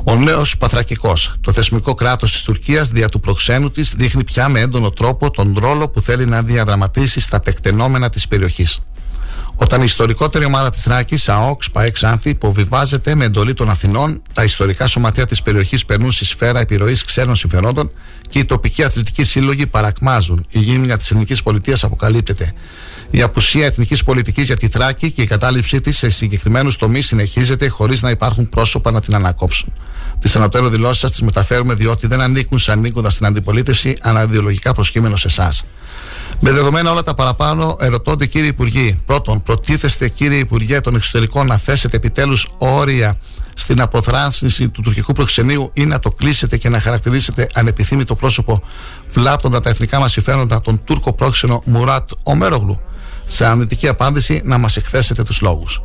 Ο 0.04 0.16
νέος 0.16 0.56
Παθρακικός, 0.56 1.34
το 1.40 1.52
θεσμικό 1.52 1.94
κράτος 1.94 2.32
της 2.32 2.42
Τουρκίας, 2.42 2.88
δια 2.88 3.08
του 3.08 3.20
προξένου 3.20 3.70
της, 3.70 3.94
δείχνει 3.96 4.24
πια 4.24 4.48
με 4.48 4.60
έντονο 4.60 4.90
τρόπο 4.90 5.30
τον 5.30 5.56
ρόλο 5.58 5.88
που 5.88 6.00
θέλει 6.00 6.26
να 6.26 6.42
διαδραματίσει 6.42 7.20
στα 7.20 7.40
τεκτενόμενα 7.40 8.10
της 8.10 8.28
περιοχής. 8.28 8.78
Όταν 9.54 9.80
η 9.80 9.84
ιστορικότερη 9.86 10.44
ομάδα 10.44 10.70
της 10.70 10.82
Θράκης, 10.82 11.28
ΑΟΚΣ, 11.28 11.70
ΠΑΕ 11.70 11.90
Ξάνθη, 11.90 12.28
υποβιβάζεται 12.30 13.14
με 13.14 13.24
εντολή 13.24 13.54
των 13.54 13.70
Αθηνών, 13.70 14.22
τα 14.32 14.44
ιστορικά 14.44 14.86
σωματεία 14.86 15.26
της 15.26 15.42
περιοχής 15.42 15.84
περνούν 15.84 16.12
στη 16.12 16.24
σφαίρα 16.24 16.60
επιρροής 16.60 17.04
ξένων 17.04 17.36
συμφερόντων 17.36 17.90
και 18.28 18.38
οι 18.38 18.44
τοπικοί 18.44 18.82
αθλητικοί 18.82 19.24
σύλλογοι 19.24 19.66
παρακμάζουν. 19.66 20.44
Η 20.50 20.58
γύμνια 20.58 20.96
της 20.96 21.10
ελληνική 21.10 21.42
πολιτείας 21.42 21.84
αποκαλύπτεται. 21.84 22.52
Η 23.10 23.22
απουσία 23.22 23.66
εθνικής 23.66 24.04
πολιτικής 24.04 24.46
για 24.46 24.56
τη 24.56 24.68
Θράκη 24.68 25.10
και 25.10 25.22
η 25.22 25.26
κατάληψή 25.26 25.80
της 25.80 25.98
σε 25.98 26.10
συγκεκριμένους 26.10 26.76
τομείς 26.76 27.06
συνεχίζεται 27.06 27.68
χωρίς 27.68 28.02
να 28.02 28.10
υπάρχουν 28.10 28.48
πρόσωπα 28.48 28.90
να 28.90 29.00
την 29.00 29.14
ανακόψουν. 29.14 29.72
Τις 30.18 30.36
ανωτέρω 30.36 30.68
δηλώσεις 30.68 30.98
σας 30.98 31.10
τις 31.10 31.22
μεταφέρουμε 31.22 31.74
διότι 31.74 32.06
δεν 32.06 32.20
ανήκουν 32.20 32.58
σαν 32.58 32.78
ανήκοντα 32.78 33.10
στην 33.10 33.26
αντιπολίτευση, 33.26 33.96
αλλά 34.00 34.22
ιδεολογικά 34.22 34.72
προσκύμενο 34.72 35.16
σε 35.16 35.28
εσάς. 35.28 35.64
Με 36.42 36.50
δεδομένα 36.50 36.90
όλα 36.90 37.02
τα 37.02 37.14
παραπάνω, 37.14 37.76
ερωτώνται 37.80 38.26
κύριοι 38.26 38.46
Υπουργοί. 38.46 39.00
Πρώτον, 39.06 39.42
προτίθεστε 39.42 40.08
κύριε 40.08 40.38
Υπουργέ 40.38 40.80
των 40.80 40.94
Εξωτερικών 40.94 41.46
να 41.46 41.56
θέσετε 41.56 41.96
επιτέλους 41.96 42.48
όρια 42.58 43.18
στην 43.54 43.80
αποθράνσιση 43.80 44.68
του 44.68 44.82
τουρκικού 44.82 45.12
προξενείου 45.12 45.70
ή 45.72 45.84
να 45.84 45.98
το 45.98 46.10
κλείσετε 46.10 46.56
και 46.56 46.68
να 46.68 46.80
χαρακτηρίσετε 46.80 47.46
ανεπιθύμητο 47.54 48.14
πρόσωπο 48.14 48.62
βλάπτοντα 49.10 49.60
τα 49.60 49.70
εθνικά 49.70 49.98
μας 49.98 50.12
συμφέροντα 50.12 50.60
τον 50.60 50.84
Τούρκο 50.84 51.12
πρόξενο 51.12 51.62
Μουράτ 51.64 52.10
Ομέρογλου; 52.22 52.80
Σε 53.30 53.46
αρνητική 53.46 53.88
απάντηση 53.88 54.42
να 54.44 54.58
μας 54.58 54.76
εκθέσετε 54.76 55.22
τους 55.22 55.40
λόγους. 55.40 55.82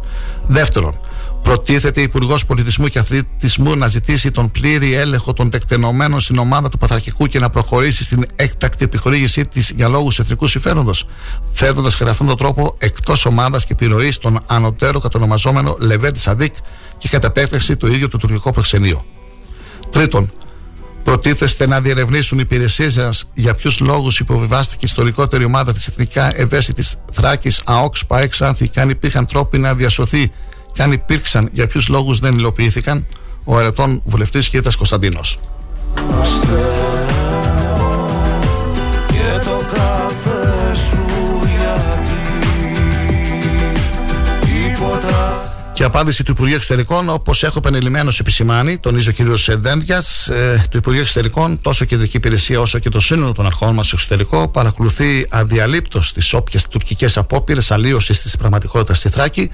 Δεύτερον, 0.48 1.00
Προτίθεται 1.46 2.02
Υπουργός 2.02 2.46
Πολιτισμού 2.46 2.88
και 2.88 3.00
Αθλητισμού 3.00 3.76
να 3.76 3.88
ζητήσει 3.88 4.32
τον 4.32 4.52
πλήρη 4.52 4.94
έλεγχο 4.94 5.34
των 5.34 5.50
τεκτενωμένων 5.50 6.20
στην 6.20 6.38
ομάδα 6.38 6.70
του 6.70 6.78
Παθαρχικού 6.78 7.28
και 7.28 7.40
να 7.40 7.50
προχωρήσει 7.50 8.04
στην 8.04 8.26
έκτακτη 8.36 8.84
επιχορήγησή 8.84 9.48
της 9.48 9.74
για 9.76 9.88
λόγους 9.88 10.20
εθνικού 10.20 10.48
συμφέροντος, 10.48 11.08
θέτοντας 11.52 11.96
κατά 11.96 12.12
αυτόν 12.12 12.28
τον 12.28 12.38
τρόπο 12.38 12.76
εκτός 12.78 13.26
ομάδας 13.26 13.66
και 13.66 13.74
επιρροή 13.74 14.14
τον 14.20 14.40
ανωτέρω 14.48 15.00
κατονομαζόμενο 15.00 15.76
Λεβέντης 15.80 16.22
Σαδίκ 16.22 16.56
και 16.98 17.08
κατά 17.08 17.28
επέκταση 17.28 17.78
το 17.78 17.88
ίδιο 17.88 18.08
το 18.08 18.18
τουρκικό 18.18 18.52
προξενείο. 18.52 19.06
Τρίτον, 19.90 20.32
Προτίθεστε 21.06 21.68
να 21.68 21.82
διερευνήσουν 21.82 22.38
οι 22.40 22.42
υπηρεσίες 22.46 22.94
σας 22.94 23.26
για 23.34 23.54
ποιους 23.54 23.80
λόγους 23.80 24.20
υποβιβάστηκε 24.20 24.86
η 24.86 24.88
ιστορικότερη 24.88 25.44
ομάδα 25.44 25.74
της 25.74 25.88
εθνικά 25.88 26.40
ευαίσθητης 26.40 26.96
Θράκης 27.14 27.62
ΑΟΚΣ 27.66 28.06
ΠΑΕΞ 28.06 28.42
Άνθη 28.42 28.70
και 28.70 28.80
αν 28.80 28.90
υπήρχαν 28.90 29.26
τρόποι 29.26 29.58
να 29.58 29.76
διασωθεί 29.76 30.32
και 30.72 30.84
αν 30.84 30.92
υπήρξαν 30.92 31.50
για 31.52 31.68
ποιους 31.68 31.88
λόγους 31.88 32.20
δεν 32.20 32.34
υλοποιήθηκαν, 32.34 33.08
ο 33.44 33.60
ερετών 33.60 34.02
βουλευτής 34.06 34.50
κ. 34.50 34.54
Κωνσταντίνος. 34.78 35.40
Και 45.76 45.84
απάντηση 45.84 46.24
του 46.24 46.32
Υπουργείου 46.32 46.56
Εξωτερικών, 46.56 47.10
όπως 47.10 47.44
έχω 47.44 47.58
επανειλημμένως 47.58 48.20
επισημάνει, 48.20 48.78
τονίζει 48.78 49.10
ο 49.10 49.14
κ. 49.14 49.52
Δένδια, 49.52 50.04
ε, 50.30 50.58
του 50.70 50.78
Υπουργείου 50.78 51.02
Εξωτερικών, 51.02 51.62
τόσο 51.62 51.86
και 51.86 51.94
η 51.94 51.98
Κεντρική 51.98 52.18
Υπηρεσία 52.18 52.60
όσο 52.60 52.80
και 52.80 52.90
το 52.90 53.00
σύνολο 53.00 53.32
των 53.32 53.46
αρχών 53.46 53.74
μας 53.74 53.86
στο 53.86 53.96
εξωτερικό, 53.96 54.48
παρακολουθεί 54.48 55.28
αδιαλείπτως 55.30 56.14
τις 56.14 56.34
όποιες 56.34 56.68
τουρκικές 56.68 57.18
απόπειρες 57.18 57.72
αλλίωσης 57.72 58.22
της 58.22 58.38
πραγματικότητας 58.38 58.98
στη 58.98 59.10
Θράκη, 59.10 59.52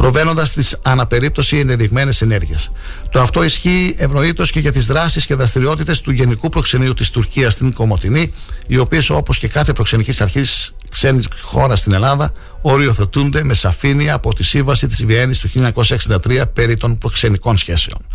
προβαίνοντας 0.00 0.52
τι 0.52 0.70
αναπερίπτωση 0.82 1.58
ενδεδειγμένες 1.58 2.22
ενέργειες. 2.22 2.70
Το 3.10 3.20
αυτό 3.20 3.44
ισχύει 3.44 3.94
ευνοήτως 3.98 4.50
και 4.50 4.60
για 4.60 4.72
τις 4.72 4.86
δράσεις 4.86 5.26
και 5.26 5.34
δραστηριότητες 5.34 6.00
του 6.00 6.10
Γενικού 6.10 6.48
Προξενείου 6.48 6.94
της 6.94 7.10
Τουρκίας 7.10 7.52
στην 7.52 7.72
Κομωτινή, 7.72 8.32
οι 8.66 8.78
οποίες 8.78 9.10
όπως 9.10 9.38
και 9.38 9.48
κάθε 9.48 9.72
προξενική 9.72 10.22
αρχή 10.22 10.42
ξένης 10.90 11.28
χώρας 11.42 11.80
στην 11.80 11.92
Ελλάδα 11.92 12.32
οριοθετούνται 12.60 13.44
με 13.44 13.54
σαφήνεια 13.54 14.14
από 14.14 14.34
τη 14.34 14.42
σύμβαση 14.42 14.86
της 14.86 15.04
Βιέννης 15.04 15.38
του 15.38 15.48
1963 15.48 16.42
περί 16.52 16.76
των 16.76 16.98
προξενικών 16.98 17.56
σχέσεων. 17.56 18.06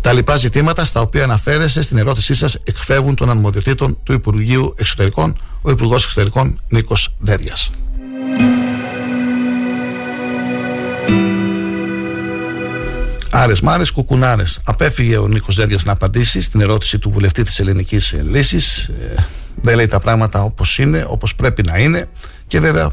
Τα 0.00 0.12
λοιπά 0.12 0.36
ζητήματα 0.36 0.84
στα 0.84 1.00
οποία 1.00 1.24
αναφέρεστε 1.24 1.82
στην 1.82 1.98
ερώτησή 1.98 2.34
σας 2.34 2.58
εκφεύγουν 2.64 3.14
των 3.14 3.30
αρμοδιοτήτων 3.30 3.98
του 4.02 4.12
Υπουργείου 4.12 4.74
Εξωτερικών, 4.76 5.36
ο 5.62 5.70
Υπουργός 5.70 6.04
Εξωτερικών 6.04 6.60
Νίκος 6.68 7.14
Δέδιας. 7.18 7.72
Άρες 13.38 13.60
Μάρες, 13.60 13.90
κουκουνάρες. 13.90 14.60
Απέφυγε 14.64 15.18
ο 15.18 15.28
Νίκος 15.28 15.56
Δέδια 15.56 15.78
να 15.84 15.92
απαντήσει 15.92 16.40
στην 16.40 16.60
ερώτηση 16.60 16.98
του 16.98 17.10
βουλευτή 17.10 17.42
της 17.42 17.58
Ελληνικής 17.58 18.14
Λύσης. 18.22 18.78
Ε, 18.78 19.14
δεν 19.62 19.76
λέει 19.76 19.86
τα 19.86 20.00
πράγματα 20.00 20.42
όπως 20.42 20.78
είναι, 20.78 21.06
όπως 21.08 21.34
πρέπει 21.34 21.62
να 21.62 21.78
είναι. 21.78 22.06
Και 22.46 22.60
βέβαια, 22.60 22.90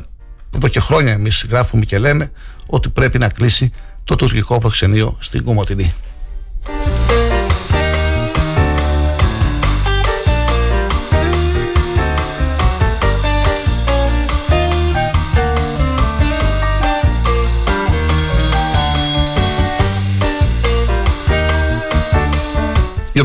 εδώ 0.56 0.68
και 0.68 0.80
χρόνια 0.80 1.12
εμείς 1.12 1.46
γράφουμε 1.50 1.86
και 1.86 1.98
λέμε 1.98 2.32
ότι 2.68 2.90
πρέπει 2.90 3.18
να 3.18 3.30
κλείσει 3.30 3.72
το 4.04 4.16
τουρκικό 4.16 4.60
προξενείο 4.60 5.18
στην 5.20 5.44
Κομωτινή. 5.44 5.94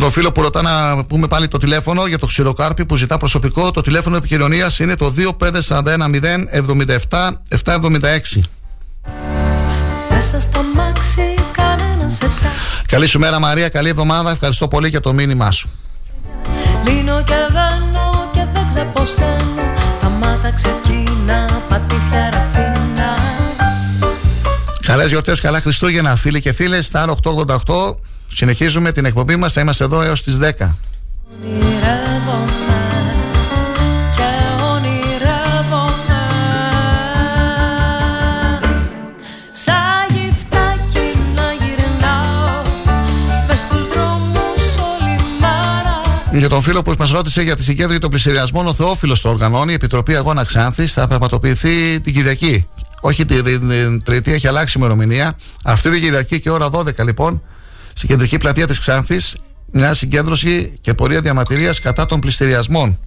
Για 0.08 0.16
τον 0.16 0.24
φίλο 0.24 0.32
που 0.32 0.42
ρωτά 0.42 0.62
να 0.62 1.04
πούμε 1.04 1.26
πάλι 1.26 1.48
το 1.48 1.58
τηλέφωνο 1.58 2.06
για 2.06 2.18
το 2.18 2.26
ξηροκάρπι 2.26 2.86
που 2.86 2.96
ζητά 2.96 3.18
προσωπικό, 3.18 3.70
το 3.70 3.80
τηλέφωνο 3.80 4.16
επικοινωνίας 4.16 4.78
είναι 4.78 4.96
το 4.96 5.14
25410 5.16 5.78
776. 7.64 8.40
Καλή 12.86 13.06
σου 13.06 13.18
μέρα 13.18 13.38
Μαρία, 13.38 13.68
καλή 13.68 13.88
εβδομάδα. 13.88 14.30
Ευχαριστώ 14.30 14.68
πολύ 14.68 14.88
για 14.88 15.00
το 15.00 15.12
μήνυμά 15.12 15.50
σου. 15.50 15.68
Λύνω 16.84 17.22
και 17.22 17.34
δένω 17.50 18.30
και 18.32 18.46
δεν 18.52 18.66
ξεποσταίνω 18.68 19.74
Σταμάτα 19.94 20.52
ξεκίνα, 20.52 21.62
πατήσια 21.68 22.30
ραφίνα 22.32 23.14
Καλές 24.86 25.08
γιορτές, 25.08 25.40
καλά 25.40 25.60
Χριστούγεννα 25.60 26.16
φίλοι 26.16 26.40
και 26.40 26.52
φίλες 26.52 26.86
Στα 26.86 27.14
888 27.22 27.94
Συνεχίζουμε 28.32 28.92
την 28.92 29.04
εκπομπή 29.04 29.36
μας, 29.36 29.52
θα 29.52 29.60
είμαστε 29.60 29.84
εδώ 29.84 30.02
έως 30.02 30.22
τις 30.22 30.38
10. 30.38 30.76
Για 46.38 46.48
τον 46.48 46.62
φίλο 46.62 46.82
που 46.82 46.94
μας 46.98 47.10
ρώτησε 47.10 47.42
για 47.42 47.56
τη 47.56 47.62
συγκέντρωση 47.62 47.98
των 47.98 48.10
πλησιριασμών, 48.10 48.66
ο 48.66 48.74
Θεόφιλος 48.74 49.20
το 49.20 49.28
οργανώνει. 49.28 49.72
Η 49.72 49.74
Επιτροπή 49.74 50.16
Αγώνα 50.16 50.44
Ξάνθης 50.44 50.92
θα 50.92 51.06
πραγματοποιηθεί 51.06 52.00
την 52.00 52.14
Κυριακή. 52.14 52.68
Όχι 53.00 53.24
την 53.24 54.02
Τρίτη, 54.04 54.32
έχει 54.32 54.48
αλλάξει 54.48 54.78
ημερομηνία. 54.78 55.38
Αυτή 55.64 55.90
την 55.90 56.00
Κυριακή 56.00 56.40
και 56.40 56.50
ώρα 56.50 56.70
12 56.70 57.04
λοιπόν 57.04 57.42
στην 57.98 58.10
κεντρική 58.10 58.38
πλατεία 58.38 58.66
της 58.66 58.78
Ξάνθης 58.78 59.36
μια 59.72 59.94
συγκέντρωση 59.94 60.78
και 60.80 60.94
πορεία 60.94 61.20
διαμαρτυρίας 61.20 61.80
κατά 61.80 62.06
των 62.06 62.20
πληστηριασμών. 62.20 62.98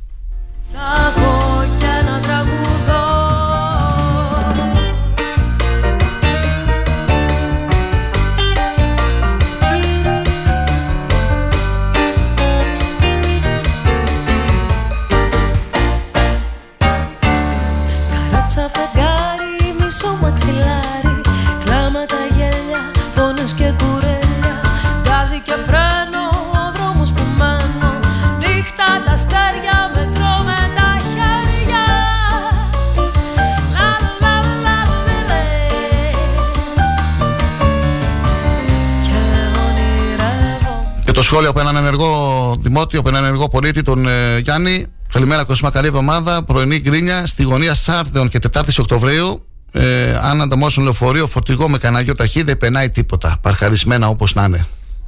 Το 41.13 41.21
σχόλιο 41.21 41.49
από 41.49 41.59
έναν 41.59 41.75
ενεργό 41.75 42.55
δημότιο, 42.59 42.99
από 42.99 43.09
έναν 43.09 43.23
ενεργό 43.23 43.47
πολίτη, 43.47 43.81
τον 43.81 44.07
ε, 44.07 44.37
Γιάννη. 44.37 44.85
Καλημέρα, 45.13 45.43
Κοσμά. 45.43 45.69
Καλή 45.69 45.87
εβδομάδα. 45.87 46.43
Πρωινή 46.43 46.79
γκρίνια 46.79 47.25
στη 47.25 47.43
γωνία 47.43 47.73
Σάρδεων 47.73 48.29
και 48.29 48.39
4η 48.53 48.79
Οκτωβρίου. 48.79 49.45
Ε, 49.71 50.17
αν 50.21 50.41
ανταμώσουν 50.41 50.83
λεωφορείο 50.83 51.27
φορτηγό 51.27 51.69
με 51.69 51.77
καναγιό 51.77 52.15
ταχύ, 52.15 52.43
δεν 52.43 52.57
περνάει 52.57 52.89
τίποτα. 52.89 53.37
Παρχαρισμένα 53.41 54.07
όπως 54.07 54.33
να 54.33 54.43
είναι. 54.43 54.65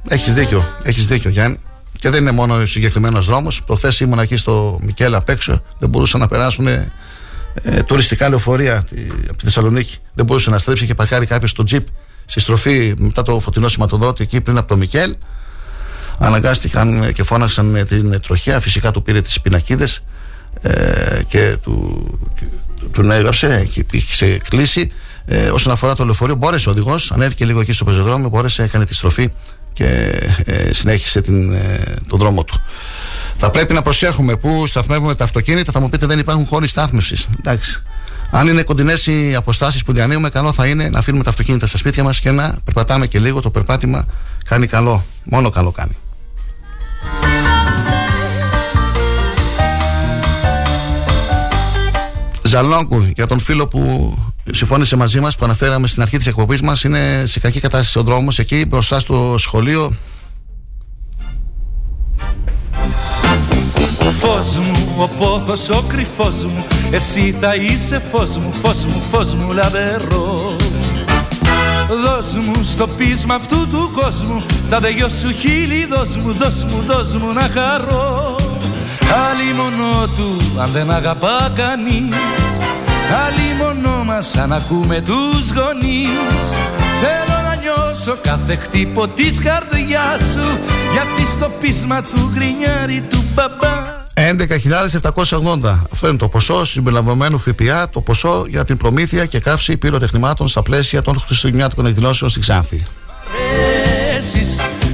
Έχεις 0.08 0.34
δίκιο, 0.34 0.64
έχεις 0.82 1.06
δίκιο, 1.06 1.30
Γιάννη. 1.30 1.58
Και 1.98 2.10
δεν 2.10 2.20
είναι 2.20 2.30
μόνο 2.30 2.54
ο 2.54 2.66
συγκεκριμένος 2.66 3.26
δρόμος. 3.26 3.62
Προχθέ 3.62 3.92
ήμουν 4.00 4.18
εκεί 4.18 4.36
στο 4.36 4.78
Μικέλα 4.82 5.16
απ' 5.16 5.28
έξω. 5.28 5.62
Δεν 5.78 5.88
μπορούσαν 5.88 6.20
να 6.20 6.28
περάσουν 6.28 6.66
ε, 6.66 6.92
τουριστικά 7.86 8.28
λεωφορεία 8.28 8.76
από 9.28 9.36
τη 9.36 9.44
Θεσσαλονίκη. 9.44 9.96
Δεν 10.14 10.24
μπορούσε 10.24 10.50
να 10.50 10.58
στρέψει 10.58 10.86
και 10.86 10.94
παρχάρει 10.94 11.26
κάποιος 11.26 11.50
στο 11.50 11.64
τζιπ 11.64 11.86
στη 12.24 12.40
στροφή 12.40 12.94
μετά 12.98 13.22
το 13.22 13.40
φωτεινό 13.40 13.68
σηματοδότη 13.68 14.22
εκεί 14.22 14.40
πριν 14.40 14.58
από 14.58 14.68
το 14.68 14.76
Μικέλ 14.76 15.14
αναγκάστηκαν 16.18 17.12
και 17.12 17.22
φώναξαν 17.22 17.86
την 17.88 18.20
τροχέα 18.20 18.60
φυσικά 18.60 18.90
του 18.90 19.02
πήρε 19.02 19.20
τις 19.20 19.40
πινακίδες 19.40 20.04
ε, 20.60 21.22
και 21.28 21.56
του, 21.62 22.06
του 22.92 23.10
έγραψε 23.10 23.66
και 23.72 23.80
υπήρξε 23.80 24.36
κλίση 24.48 24.90
ε, 25.24 25.48
όσον 25.48 25.72
αφορά 25.72 25.94
το 25.94 26.04
λεωφορείο 26.04 26.34
μπόρεσε 26.34 26.68
ο 26.68 26.72
οδηγός 26.72 27.12
ανέβηκε 27.12 27.44
λίγο 27.44 27.60
εκεί 27.60 27.72
στο 27.72 27.84
πεζοδρόμιο 27.84 28.28
μπόρεσε, 28.28 28.62
έκανε 28.62 28.84
τη 28.86 28.94
στροφή 28.94 29.32
και 29.72 29.86
ε, 30.44 30.72
συνέχισε 30.72 31.20
την, 31.20 31.52
ε, 31.52 31.82
τον 32.08 32.18
δρόμο 32.18 32.44
του 32.44 32.60
θα 33.36 33.50
πρέπει 33.50 33.74
να 33.74 33.82
προσέχουμε 33.82 34.36
που 34.36 34.66
σταθμεύουμε 34.66 35.14
τα 35.14 35.24
αυτοκίνητα 35.24 35.72
θα 35.72 35.80
μου 35.80 35.88
πείτε 35.88 36.06
δεν 36.06 36.18
υπάρχουν 36.18 36.46
χώροι 36.46 36.66
στάθμευσης 36.66 37.28
εντάξει 37.38 37.82
αν 38.36 38.48
είναι 38.48 38.62
κοντινές 38.62 39.06
οι 39.06 39.34
αποστάσεις 39.34 39.84
που 39.84 39.92
διανύουμε, 39.92 40.28
καλό 40.28 40.52
θα 40.52 40.66
είναι 40.66 40.88
να 40.88 40.98
αφήνουμε 40.98 41.24
τα 41.24 41.30
αυτοκίνητα 41.30 41.66
στα 41.66 41.78
σπίτια 41.78 42.02
μας 42.02 42.20
και 42.20 42.30
να 42.30 42.56
περπατάμε 42.64 43.06
και 43.06 43.18
λίγο. 43.18 43.40
Το 43.40 43.50
περπάτημα 43.50 44.06
κάνει 44.48 44.66
καλό. 44.66 45.04
Μόνο 45.24 45.50
καλό 45.50 45.70
κάνει. 45.70 45.96
Ζαλόγκου 52.42 53.10
για 53.16 53.26
τον 53.26 53.40
φίλο 53.40 53.66
που 53.66 54.14
συμφώνησε 54.50 54.96
μαζί 54.96 55.20
μας 55.20 55.36
που 55.36 55.44
αναφέραμε 55.44 55.86
στην 55.86 56.02
αρχή 56.02 56.16
της 56.16 56.26
εκπομπής 56.26 56.60
μας 56.60 56.84
είναι 56.84 57.22
σε 57.26 57.40
κακή 57.40 57.60
κατάσταση 57.60 57.98
ο 57.98 58.02
δρόμος 58.02 58.38
εκεί 58.38 58.64
μπροστά 58.68 58.98
στο 58.98 59.34
σχολείο. 59.38 59.92
Φως 64.18 64.56
μου, 64.56 64.94
ο 64.98 65.08
πόθος 65.18 65.68
ο 65.68 65.84
κρυφός 65.86 66.44
μου 66.44 66.66
Εσύ 66.90 67.36
θα 67.40 67.54
είσαι 67.54 68.02
φως 68.12 68.36
μου, 68.36 68.52
φως 68.52 68.84
μου, 68.84 69.02
φως 69.10 69.34
μου 69.34 69.52
λαβερός 69.52 70.63
Δώσ' 71.88 72.34
μου 72.34 72.62
στο 72.62 72.86
πείσμα 72.86 73.34
αυτού 73.34 73.68
του 73.68 73.90
κόσμου 73.92 74.42
Τα 74.70 74.78
δυο 74.78 75.08
σου 75.08 75.32
χείλη 75.32 75.86
δώσ' 75.90 76.16
μου, 76.16 76.32
δώσ' 76.32 76.64
μου, 76.64 76.84
δώσ' 76.86 77.14
μου 77.14 77.32
να 77.32 77.48
χαρώ. 77.54 78.36
Άλλη 79.30 79.52
μόνο 79.56 80.06
του 80.16 80.60
αν 80.60 80.70
δεν 80.72 80.90
αγαπά 80.90 81.52
κανείς. 81.54 82.58
Άλλη 83.26 83.54
μόνο 83.58 84.04
μας 84.04 84.36
αν 84.36 84.52
ακούμε 84.52 85.00
τους 85.00 85.50
γονείς. 85.50 86.46
Θέλω 87.00 87.40
να 87.42 87.54
νιώσω 87.54 88.16
κάθε 88.22 88.54
χτύπο 88.56 89.08
της 89.08 89.38
καρδιάς 89.38 90.20
σου 90.32 90.58
Γιατί 90.92 91.30
στο 91.30 91.50
πείσμα 91.60 92.02
του 92.02 92.30
γκρινιάρι 92.34 93.00
του 93.00 93.24
μπαμπά 93.34 94.03
11.780. 94.14 95.78
Αυτό 95.92 96.08
είναι 96.08 96.16
το 96.16 96.28
ποσό 96.28 96.64
συμπεριλαμβανομένου 96.64 97.38
ΦΠΑ, 97.38 97.88
το 97.88 98.00
ποσό 98.00 98.44
για 98.48 98.64
την 98.64 98.76
προμήθεια 98.76 99.26
και 99.26 99.38
καύση 99.38 99.76
πυροτεχνημάτων 99.76 100.48
στα 100.48 100.62
πλαίσια 100.62 101.02
των 101.02 101.20
Χριστουγεννιάτικων 101.20 101.86
εκδηλώσεων 101.86 102.30
στη 102.30 102.40
Ξάνθη. 102.40 102.84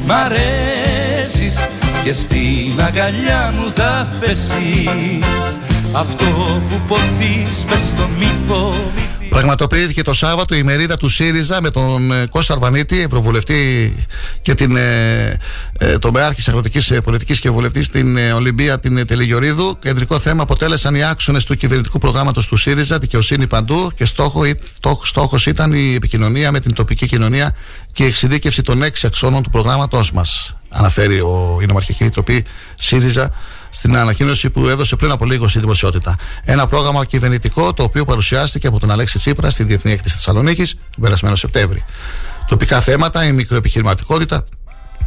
Μ' 0.06 0.12
αρέσεις 0.12 1.68
και 2.04 2.12
στην 2.12 2.82
αγκαλιά 2.82 3.54
μου 3.56 3.72
θα 3.74 4.08
πέσεις 4.20 5.58
Αυτό 5.92 6.24
που 6.70 6.80
ποθείς 6.88 7.64
πες 7.68 7.94
το 7.96 8.08
μη 8.18 8.32
φοβηθείς 8.48 9.19
Πραγματοποιήθηκε 9.30 10.02
το 10.02 10.12
Σάββατο 10.12 10.54
η 10.54 10.62
μερίδα 10.62 10.96
του 10.96 11.08
ΣΥΡΙΖΑ 11.08 11.62
με 11.62 11.70
τον 11.70 12.12
ε, 12.12 12.26
Κώστα 12.26 12.52
Αρβανίτη, 12.52 13.00
Ευρωβουλευτή 13.00 13.94
και 14.42 14.54
την, 14.54 14.76
ε, 14.76 15.38
ε, 15.78 15.98
τον 15.98 16.10
Μεάρχης 16.12 16.48
Αγροτικής 16.48 16.90
ε, 16.90 17.00
Πολιτικής 17.00 17.40
και 17.40 17.50
Βουλευτής 17.50 17.86
στην 17.86 18.16
ε, 18.16 18.32
Ολυμπία, 18.32 18.80
την 18.80 19.06
Τελιγιορίδου. 19.06 19.78
Κεντρικό 19.78 20.18
θέμα 20.18 20.42
αποτέλεσαν 20.42 20.94
οι 20.94 21.04
άξονες 21.04 21.44
του 21.44 21.56
κυβερνητικού 21.56 21.98
προγράμματος 21.98 22.46
του 22.46 22.56
ΣΥΡΙΖΑ, 22.56 22.98
δικαιοσύνη 22.98 23.46
παντού 23.46 23.90
και 23.94 24.04
στόχο, 24.04 24.42
στόχος 25.02 25.46
ήταν 25.46 25.72
η 25.72 25.94
επικοινωνία 25.94 26.52
με 26.52 26.60
την 26.60 26.74
τοπική 26.74 27.06
κοινωνία 27.06 27.56
και 27.92 28.04
η 28.04 28.06
εξειδίκευση 28.06 28.62
των 28.62 28.82
έξι 28.82 29.06
αξώνων 29.06 29.42
του 29.42 29.50
προγράμματός 29.50 30.12
μας. 30.12 30.56
Αναφέρει 30.70 31.20
ο, 31.20 31.58
η 31.62 31.66
Νομαρχική 31.66 32.02
Επιτροπή 32.02 32.44
ΣΥΡΙΖΑ 32.74 33.30
στην 33.70 33.96
ανακοίνωση 33.96 34.50
που 34.50 34.68
έδωσε 34.68 34.96
πριν 34.96 35.10
από 35.10 35.24
λίγο 35.24 35.48
στη 35.48 35.58
δημοσιότητα. 35.58 36.16
Ένα 36.44 36.66
πρόγραμμα 36.66 37.04
κυβερνητικό 37.04 37.72
το 37.72 37.82
οποίο 37.82 38.04
παρουσιάστηκε 38.04 38.66
από 38.66 38.78
τον 38.78 38.90
Αλέξη 38.90 39.18
Τσίπρα 39.18 39.50
στη 39.50 39.64
Διεθνή 39.64 39.92
Έκθεση 39.92 40.14
Θεσσαλονίκης 40.14 40.74
τον 40.74 41.02
περασμένο 41.02 41.36
Σεπτέμβρη. 41.36 41.84
Τοπικά 42.48 42.80
θέματα, 42.80 43.24
η 43.24 43.32
μικροεπιχειρηματικότητα, 43.32 44.44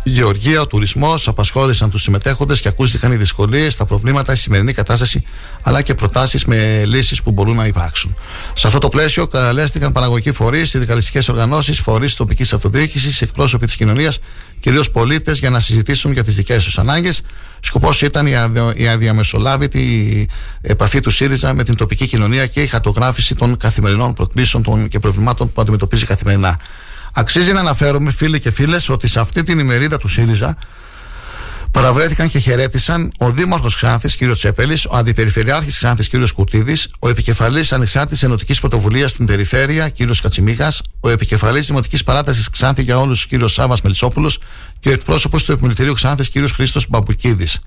η 0.04 0.10
γεωργία, 0.10 0.62
ο 0.62 0.68
τουρισμός 0.68 1.28
απασχόλησαν 1.28 1.90
τους 1.90 2.02
συμμετέχοντες 2.02 2.62
και 2.62 2.68
ακούστηκαν 2.68 3.12
οι 3.12 3.16
δυσκολίες, 3.16 3.76
τα 3.76 3.86
προβλήματα, 3.86 4.34
η 4.34 4.36
σημερινή 4.36 4.74
κατάσταση 4.74 5.24
αλλά 5.62 5.82
και 5.82 5.94
προτάσεις 5.94 6.46
με 6.46 6.84
λύσεις 6.86 7.22
που 7.22 7.32
μπορούν 7.32 7.56
να 7.56 7.66
υπάρξουν. 7.66 8.16
Σε 8.54 8.68
αυτό 8.68 8.80
το 8.80 8.90
πλαίσιο, 8.90 9.28
καλέστηκαν 9.28 9.92
παραγωγικοί 9.92 10.32
φορείς, 10.32 10.70
συνδικαλιστικές 10.70 11.30
οργανώσεις, 11.30 11.80
φορείς 11.80 12.16
τοπικής 12.16 12.54
αυτοδιοίκησης, 12.54 13.22
εκπρόσωποι 13.22 13.66
της 13.66 13.76
κοινωνίας, 13.76 14.20
κυρίως 14.60 14.92
πολίτες, 14.92 15.40
για 15.40 15.50
να 15.50 15.60
συζητήσουν 15.60 16.12
για 16.12 16.24
τις 16.24 16.36
δικές 16.36 16.64
τους 16.64 16.78
ανάγκες. 16.78 17.22
Σκοπός 17.60 18.02
ήταν 18.02 18.28
η, 18.28 18.36
αδε, 18.36 18.74
η 18.76 18.88
αδιαμεσολάβητη 18.88 20.28
επαφή 20.62 21.00
του 21.00 21.12
ΣΥΡΙΖΑ 21.12 21.54
με 21.54 21.64
την 21.64 21.76
τοπική 21.76 22.08
κοινωνία 22.08 22.48
και 22.48 22.62
η 22.62 22.68
χαρτογράφηση 22.68 23.36
των 23.36 23.58
καθημερινών 23.58 24.14
προκλήσεων 24.14 24.64
των 24.64 24.88
και 24.88 25.00
προβλημάτων 25.00 25.52
που 25.52 25.62
αντιμετωπίζει 25.62 26.06
καθημερινά. 26.06 26.60
Αξίζει 27.16 27.52
να 27.52 27.60
αναφέρουμε, 27.60 28.12
φίλοι 28.12 28.40
και 28.40 28.52
φίλες, 28.52 28.90
ότι 28.90 29.08
σε 29.08 29.20
αυτή 29.20 29.44
την 29.44 29.60
ημερίδα 29.60 29.98
του 29.98 30.08
ΣΥΡΙΖΑ 30.08 30.58
παραβρέθηκαν 31.72 32.30
και 32.30 32.40
χαιρέτησαν 32.40 33.12
ο 33.18 33.32
Δήμαρχος 33.32 33.76
Ξάνθης 33.76 34.18
κ. 34.18 34.32
Τσέπελης, 34.32 34.86
ο 34.86 34.96
Αντιπεριφερειάρχης 34.96 35.76
Ξάνθης 35.76 36.10
κ. 36.10 36.14
Κουρτίδη, 36.34 36.78
ο 37.00 37.10
Επικεφαλής 37.10 37.72
Ανεξάρτητης 37.72 38.24
Ενωτικής 38.24 38.60
Πρωτοβουλίας 38.60 39.12
στην 39.12 39.26
Περιφέρεια 39.26 39.90
κ. 39.90 39.94
Κατσιμίχα, 40.22 40.74
ο 41.00 41.10
Επικεφαλής 41.10 41.68
Δημοτικής 41.68 42.04
Παράτασης 42.04 42.50
Ξάνθη 42.50 42.82
για 42.82 42.98
όλους 42.98 43.28
κ. 43.28 43.32
Σάβα 43.46 43.78
Μελισσόπουλος 43.84 44.40
και 44.80 44.90
ο 44.90 44.92
εκπρόσωπος 44.92 45.44
του 45.44 45.52
Επιμελητηρίου 45.52 45.94
Ξάνθης 45.94 46.30
κ. 46.30 46.34
Χρήστος 46.54 46.86
Μπαμπουκίδης. 46.90 47.60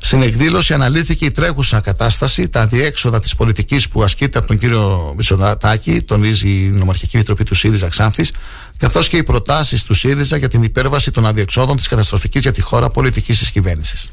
Στην 0.00 0.22
εκδήλωση 0.22 0.74
αναλύθηκε 0.74 1.24
η 1.24 1.30
τρέχουσα 1.30 1.80
κατάσταση, 1.80 2.48
τα 2.48 2.66
διέξοδα 2.66 3.20
της 3.20 3.34
πολιτικής 3.34 3.88
που 3.88 4.02
ασκείται 4.02 4.38
από 4.38 4.46
τον 4.46 4.58
κύριο 4.58 5.12
Μητσοτάκη, 5.16 6.00
τονίζει 6.00 6.48
η 6.48 6.70
Νομαρχική 6.74 7.16
Επιτροπή 7.16 7.44
του 7.44 7.54
ΣΥΡΙΖΑ 7.54 7.88
Ξάνθης, 7.88 8.32
καθώς 8.78 9.08
και 9.08 9.16
οι 9.16 9.22
προτάσεις 9.22 9.82
του 9.82 9.94
ΣΥΡΙΖΑ 9.94 10.36
για 10.36 10.48
την 10.48 10.62
υπέρβαση 10.62 11.10
των 11.10 11.26
αδιεξόδων 11.26 11.76
της 11.76 11.88
καταστροφικής 11.88 12.42
για 12.42 12.52
τη 12.52 12.60
χώρα 12.60 12.88
πολιτικής 12.88 13.38
της 13.38 13.50
κυβέρνησης. 13.50 14.10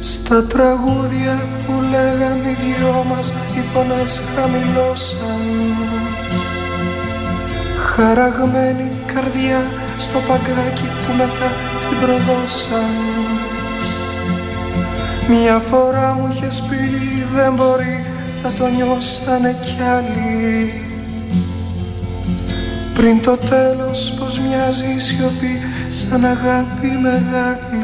Στα 0.00 0.46
τραγούδια 0.46 1.48
που 1.66 1.72
λέγαν 1.90 2.38
οι 2.38 2.54
δυο 2.54 3.04
μας 3.08 3.28
οι 3.28 3.62
φωνές 3.72 4.22
χαμηλώσαν 4.34 6.13
Χαραγμένη 7.96 8.88
καρδιά 9.14 9.62
στο 9.98 10.18
παγκάκι 10.18 10.82
που 10.82 11.12
μετά 11.16 11.50
την 11.80 11.98
προδώσαν. 12.00 12.94
Μια 15.28 15.58
φορά 15.58 16.14
μου 16.14 16.28
είχες 16.32 16.62
πει 16.68 16.76
δεν 17.34 17.54
μπορεί 17.54 18.04
θα 18.42 18.50
το 18.58 18.66
νιώσανε 18.68 19.56
κι 19.60 19.76
άλλοι 19.96 20.72
πριν 22.94 23.22
το 23.22 23.36
τέλος 23.36 24.14
πως 24.18 24.38
μοιάζει 24.38 24.94
η 24.96 24.98
σιωπή 24.98 25.60
σαν 25.88 26.24
αγάπη 26.24 26.86
μεγάλη 27.02 27.83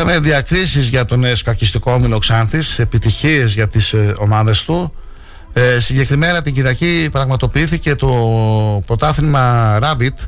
Είχαμε 0.00 0.18
διακρίσεις 0.18 0.88
για 0.88 1.04
τον 1.04 1.36
σκακιστικό 1.36 1.92
όμιλο 1.92 2.18
Ξάνθης, 2.18 2.78
επιτυχίες 2.78 3.52
για 3.52 3.68
τις 3.68 3.92
ε, 3.92 4.14
ομάδες 4.18 4.64
του. 4.64 4.94
Ε, 5.52 5.80
συγκεκριμένα 5.80 6.42
την 6.42 6.54
Κυριακή 6.54 7.08
πραγματοποιήθηκε 7.12 7.94
το 7.94 8.08
πρωτάθλημα 8.86 9.78
Rabbit 9.82 10.26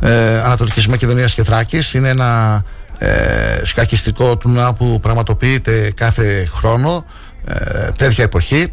ε, 0.00 0.40
Ανατολικής 0.40 0.86
Μακεδονίας 0.86 1.34
και 1.34 1.42
Θράκης. 1.42 1.94
Είναι 1.94 2.08
ένα 2.08 2.62
ε, 2.98 3.60
σκακιστικό 3.62 4.36
τουρνουά 4.36 4.74
που 4.74 5.00
πραγματοποιείται 5.02 5.92
κάθε 5.96 6.48
χρόνο, 6.52 7.04
ε, 7.44 7.88
τέτοια 7.96 8.24
εποχή. 8.24 8.72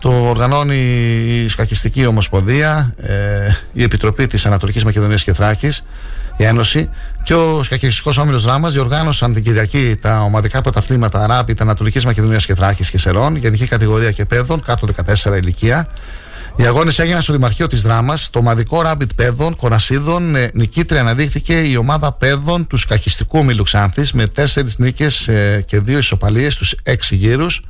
Το 0.00 0.10
οργανώνει 0.10 0.76
η 1.44 1.48
Σκακιστική 1.48 2.06
Ομοσπονδία, 2.06 2.94
ε, 2.96 3.14
η 3.72 3.82
Επιτροπή 3.82 4.26
της 4.26 4.46
Ανατολικής 4.46 4.84
Μακεδονίας 4.84 5.24
και 5.24 5.32
Θράκης 5.32 5.82
η 6.38 6.44
Ένωση 6.44 6.90
και 7.22 7.34
ο 7.34 7.62
Σκακιστικό 7.62 8.12
Όμιλος 8.18 8.42
Δράμα 8.42 8.68
διοργάνωσαν 8.68 9.34
την 9.34 9.42
Κυριακή 9.42 9.96
τα 10.00 10.20
ομαδικά 10.20 10.60
πρωταθλήματα 10.60 11.26
Ράπη 11.26 11.56
Ανατολική 11.60 12.06
Μακεδονίας 12.06 12.46
και 12.46 12.54
Θράκη 12.54 12.84
και 12.90 12.98
Σερών, 12.98 13.36
γενική 13.36 13.66
κατηγορία 13.66 14.12
και 14.12 14.24
παιδών, 14.24 14.62
κάτω 14.62 14.86
14 15.24 15.36
ηλικία. 15.36 15.88
Οι 16.56 16.66
αγώνες 16.66 16.98
έγιναν 16.98 17.22
στο 17.22 17.32
Δημαρχείο 17.32 17.66
της 17.66 17.82
Δράμα. 17.82 18.18
Το 18.30 18.38
ομαδικό 18.38 18.82
ράμπιτ 18.82 19.10
παιδών, 19.14 19.56
Κορασίδων, 19.56 20.34
ε, 20.34 20.50
νικήτρια 20.54 21.00
αναδείχθηκε 21.00 21.60
η 21.60 21.76
ομάδα 21.76 22.12
παιδών 22.12 22.66
του 22.66 22.76
Σκακιστικού 22.76 23.38
Ομίλου 23.38 23.62
Ξάνθης 23.62 24.12
με 24.12 24.26
4 24.26 24.44
νίκες 24.76 25.28
ε, 25.28 25.64
και 25.66 25.78
2 25.78 25.88
ισοπαλίες 25.88 26.54
στους 26.54 26.74
6 26.82 26.94
γύρους. 27.10 27.62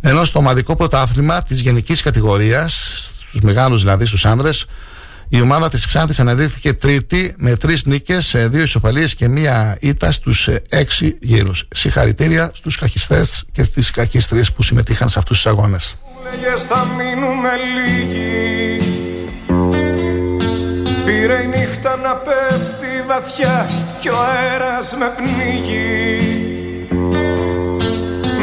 Ενώ 0.00 0.24
στο 0.24 0.38
ομαδικό 0.38 0.76
πρωτάθλημα 0.76 1.42
της 1.42 1.60
γενικής 1.60 2.02
κατηγορίας, 2.02 2.72
στους 3.28 3.40
μεγάλους 3.40 3.80
δηλαδή, 3.80 4.06
στους 4.06 4.24
άνδρες, 4.24 4.66
Η 5.28 5.40
ομάδα 5.40 5.68
της 5.68 5.86
Ξάνθης 5.86 6.20
αναδείχθηκε 6.20 6.72
τρίτη 6.72 7.34
με 7.38 7.56
τρεις 7.56 7.84
νίκες, 7.84 8.34
ε, 8.34 8.48
δύο 8.48 8.62
ισοπαλίες 8.62 9.14
και 9.14 9.28
μία 9.28 9.76
ήττα 9.80 10.12
στους 10.12 10.48
ε, 10.48 10.62
έξι 10.68 11.16
γύρους. 11.20 11.64
Συγχαρητήρια 11.74 12.50
στους 12.54 12.76
χαχιστές 12.76 13.44
και 13.52 13.62
στις 13.62 13.90
χαχίστριες 13.90 14.52
που 14.52 14.62
συμμετείχαν 14.62 15.08
σε 15.08 15.18
αυτούς 15.18 15.36
τους 15.36 15.46
αγώνες. 15.46 15.96
Λέγες 16.24 16.62
θα 16.62 16.86
μείνουμε 16.96 17.50
λίγοι 17.74 18.78
Πήρε 21.04 21.42
η 21.42 21.46
νύχτα 21.46 21.96
να 21.96 22.14
πέφτει 22.16 23.04
βαθιά 23.06 23.70
Κι 24.00 24.08
ο 24.08 24.16
αέρας 24.18 24.94
με 24.98 25.12
πνίγει 25.16 26.48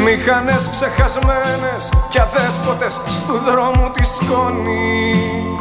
Μηχανές 0.04 0.68
ξεχασμένες 0.70 1.88
Κι 2.08 2.18
αδέσποτες 2.18 3.00
στου 3.10 3.38
δρόμου 3.38 3.90
τη 3.90 4.04
σκόνη 4.04 5.55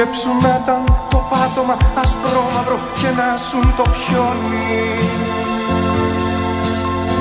Σκέψου 0.00 0.28
να 0.42 0.60
ήταν 0.62 0.84
το 1.10 1.26
πάτωμα 1.30 1.76
ασπρόμαυρο 1.94 2.78
Και 3.00 3.08
να 3.18 3.36
σουν 3.36 3.74
το 3.76 3.82
πιόνι. 3.82 4.94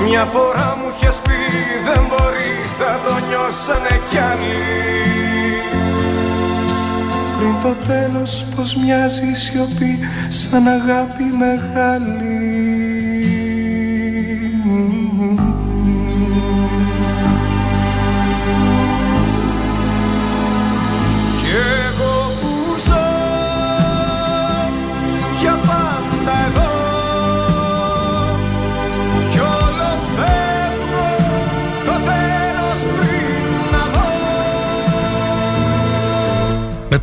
Μια 0.06 0.26
φορά 0.26 0.78
μου 0.78 0.90
είχες 0.94 1.20
πει 1.24 1.40
δεν 1.88 2.04
μπορεί 2.10 2.52
Θα 2.80 3.00
το 3.06 3.14
νιώσανε 3.28 4.02
κι 4.10 4.18
άλλοι 4.18 4.64
Πριν 7.38 7.56
το 7.62 7.86
τέλος 7.86 8.46
πως 8.56 8.76
μοιάζει 8.76 9.30
η 9.30 9.36
σιωπή 9.36 10.00
Σαν 10.28 10.68
αγάπη 10.68 11.24
μεγάλη 11.24 13.09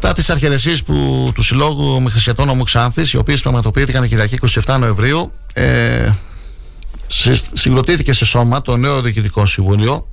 Μετά 0.08 0.18
τις 0.18 0.30
αρχαιρεσίες 0.30 0.82
του 1.34 1.42
Συλλόγου 1.42 2.02
Μηχρισιατών 2.02 2.48
Ομού 2.48 2.62
Ξάνθης, 2.64 3.12
οι 3.12 3.16
οποίες 3.16 3.40
πραγματοποιήθηκαν 3.40 4.00
την 4.00 4.10
Κυριακή 4.10 4.38
27 4.64 4.76
Νοεμβρίου, 4.78 5.32
ε, 5.52 6.08
συ- 7.06 7.46
συγκροτήθηκε 7.52 8.12
σε 8.12 8.24
σώμα 8.24 8.62
το 8.62 8.76
νέο 8.76 9.00
Διοικητικό 9.00 9.46
Συμβούλιο, 9.46 10.08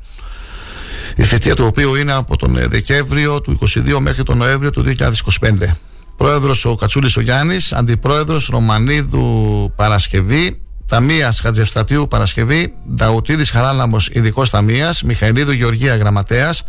η 1.15 1.23
θητεία 1.23 1.55
του 1.55 1.65
οποίου 1.65 1.95
είναι 1.95 2.11
από 2.13 2.37
τον 2.37 2.57
ε, 2.57 2.67
Δεκέμβριο 2.67 3.41
του 3.41 3.59
22 3.61 3.97
μέχρι 3.99 4.23
τον 4.23 4.37
Νοέμβριο 4.37 4.69
του 4.69 4.83
2025. 4.83 5.75
Πρόεδρος 6.17 6.65
ο 6.65 6.75
Κατσούλης 6.75 7.17
ο 7.17 7.21
Γιάννης, 7.21 7.73
Αντιπρόεδρος 7.73 8.47
Ρωμανίδου 8.47 9.71
Παρασκευή, 9.75 10.61
Ταμείας 10.87 11.39
Χατζευστατίου 11.39 12.07
Παρασκευή, 12.09 12.73
Νταουτίδης 12.95 13.51
Χαράλαμος 13.51 14.09
Ειδικός 14.13 14.49
Ταμείας, 14.49 15.03
Μιχαηλίδου 15.03 15.51
Γεωργία 15.51 15.95
Γραμματέας, 15.95 16.63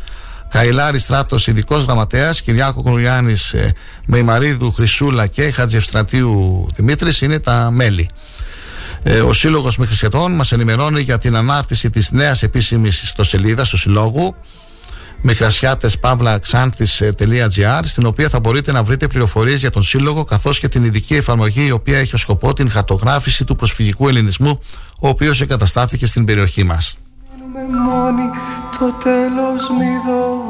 Καηλάρη 0.54 0.98
Στράτος 0.98 1.46
Ειδικός 1.46 1.82
Γραμματέας, 1.82 2.42
Κυριάκο 2.42 2.82
Κονουλιάνη 2.82 3.34
ε, 3.52 3.68
Μεϊμαρίδου 4.06 4.72
Χρυσούλα 4.72 5.26
και 5.26 5.50
Χατζευστρατίου 5.50 6.66
Δημήτρης 6.74 7.20
είναι 7.20 7.38
τα 7.38 7.70
μέλη. 7.70 8.08
Ε, 9.02 9.20
ο 9.20 9.32
Σύλλογος 9.32 9.76
Μεχρισιατών 9.76 10.32
μας 10.32 10.52
ενημερώνει 10.52 11.00
για 11.00 11.18
την 11.18 11.36
ανάρτηση 11.36 11.90
της 11.90 12.10
νέας 12.10 12.42
επίσημης 12.42 13.02
ιστοσελίδας 13.02 13.68
του 13.68 13.76
Συλλόγου 13.76 14.34
μικρασιάτε.xanthis.gr 15.22 17.80
στην 17.82 18.06
οποία 18.06 18.28
θα 18.28 18.40
μπορείτε 18.40 18.72
να 18.72 18.84
βρείτε 18.84 19.06
πληροφορίες 19.06 19.60
για 19.60 19.70
τον 19.70 19.82
Σύλλογο 19.82 20.24
καθώς 20.24 20.58
και 20.58 20.68
την 20.68 20.84
ειδική 20.84 21.14
εφαρμογή 21.14 21.66
η 21.66 21.70
οποία 21.70 21.98
έχει 21.98 22.14
ως 22.14 22.20
σκοπό 22.20 22.52
την 22.52 22.70
χαρτογράφηση 22.70 23.44
του 23.44 23.56
προσφυγικού 23.56 24.08
ελληνισμού 24.08 24.60
ο 25.00 25.08
οποίος 25.08 25.40
εγκαταστάθηκε 25.40 26.06
στην 26.06 26.24
περιοχή 26.24 26.64
μας. 26.64 26.98
Μείνουμε 27.56 27.78
μόνοι 27.78 28.30
το 28.78 28.92
τέλος 28.92 29.70
μη 29.70 29.92
δω 30.06 30.42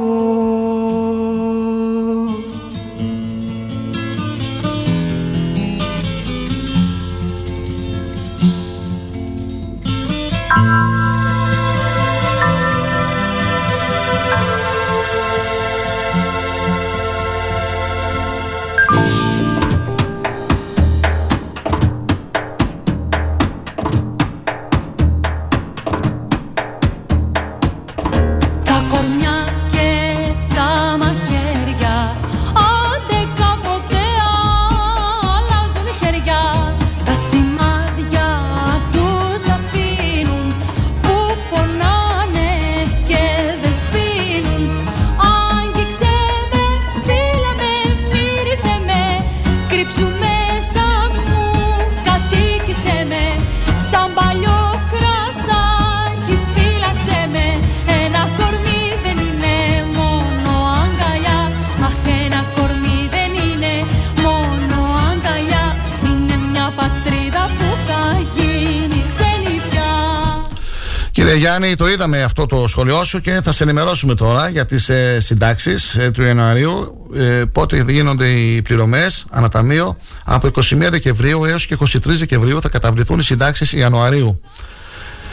Γιάννη, 71.44 71.74
το 71.74 71.88
είδαμε 71.88 72.22
αυτό 72.22 72.46
το 72.46 72.68
σχολείο 72.68 73.04
σου 73.04 73.20
και 73.20 73.40
θα 73.42 73.52
σε 73.52 73.62
ενημερώσουμε 73.62 74.14
τώρα 74.14 74.48
για 74.48 74.66
τις 74.66 74.88
ε, 74.88 75.20
συντάξεις 75.20 75.94
ε, 75.94 76.10
του 76.10 76.22
Ιανουαρίου 76.22 77.06
ε, 77.14 77.42
πότε 77.52 77.84
γίνονται 77.88 78.30
οι 78.30 78.62
πληρωμές 78.62 79.24
αναταμείο 79.30 79.96
από 80.24 80.50
21 80.54 80.60
Δεκεμβρίου 80.90 81.44
έως 81.44 81.66
και 81.66 81.76
23 81.80 81.98
Δεκεμβρίου 82.02 82.60
θα 82.60 82.68
καταβληθούν 82.68 83.18
οι 83.18 83.22
συντάξεις 83.22 83.72
Ιανουαρίου. 83.72 84.40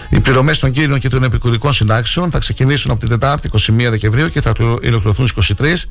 Οι 0.09 0.19
πληρωμές 0.19 0.59
των 0.59 0.71
κύριων 0.71 0.99
και 0.99 1.09
των 1.09 1.23
επικουρικών 1.23 1.73
συντάξεων 1.73 2.31
θα 2.31 2.39
ξεκινήσουν 2.39 2.91
από 2.91 2.99
την 2.99 3.09
Τετάρτη 3.09 3.49
21 3.53 3.71
Δεκεμβρίου 3.89 4.29
και 4.29 4.41
θα 4.41 4.53
ολοκληρωθούν 4.59 5.27
στις 5.27 5.53
23. 5.57 5.87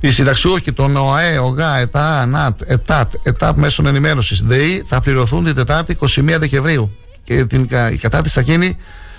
Οι 0.00 0.10
συνταξιούχοι 0.10 0.72
των 0.72 0.96
ΟΑΕ, 0.96 1.38
ΟΓΑ, 1.38 1.78
ΕΤΑ, 1.78 2.20
ΑΝΑΤ, 2.20 2.60
ΕΤΑΤ, 2.66 3.12
ΕΤΑΠ 3.22 3.58
μέσων 3.58 3.86
ενημέρωσης, 3.86 4.42
ΔΕΗ 4.42 4.84
θα 4.86 5.00
πληρωθούν 5.00 5.44
την 5.44 5.54
Τετάρτη 5.54 5.96
21 6.00 6.36
Δεκεμβρίου. 6.38 6.96
Και 7.24 7.44
την, 7.44 7.68
η 7.92 7.96
κατάθεση 7.96 8.34
θα 8.34 8.40
γίνει 8.40 8.76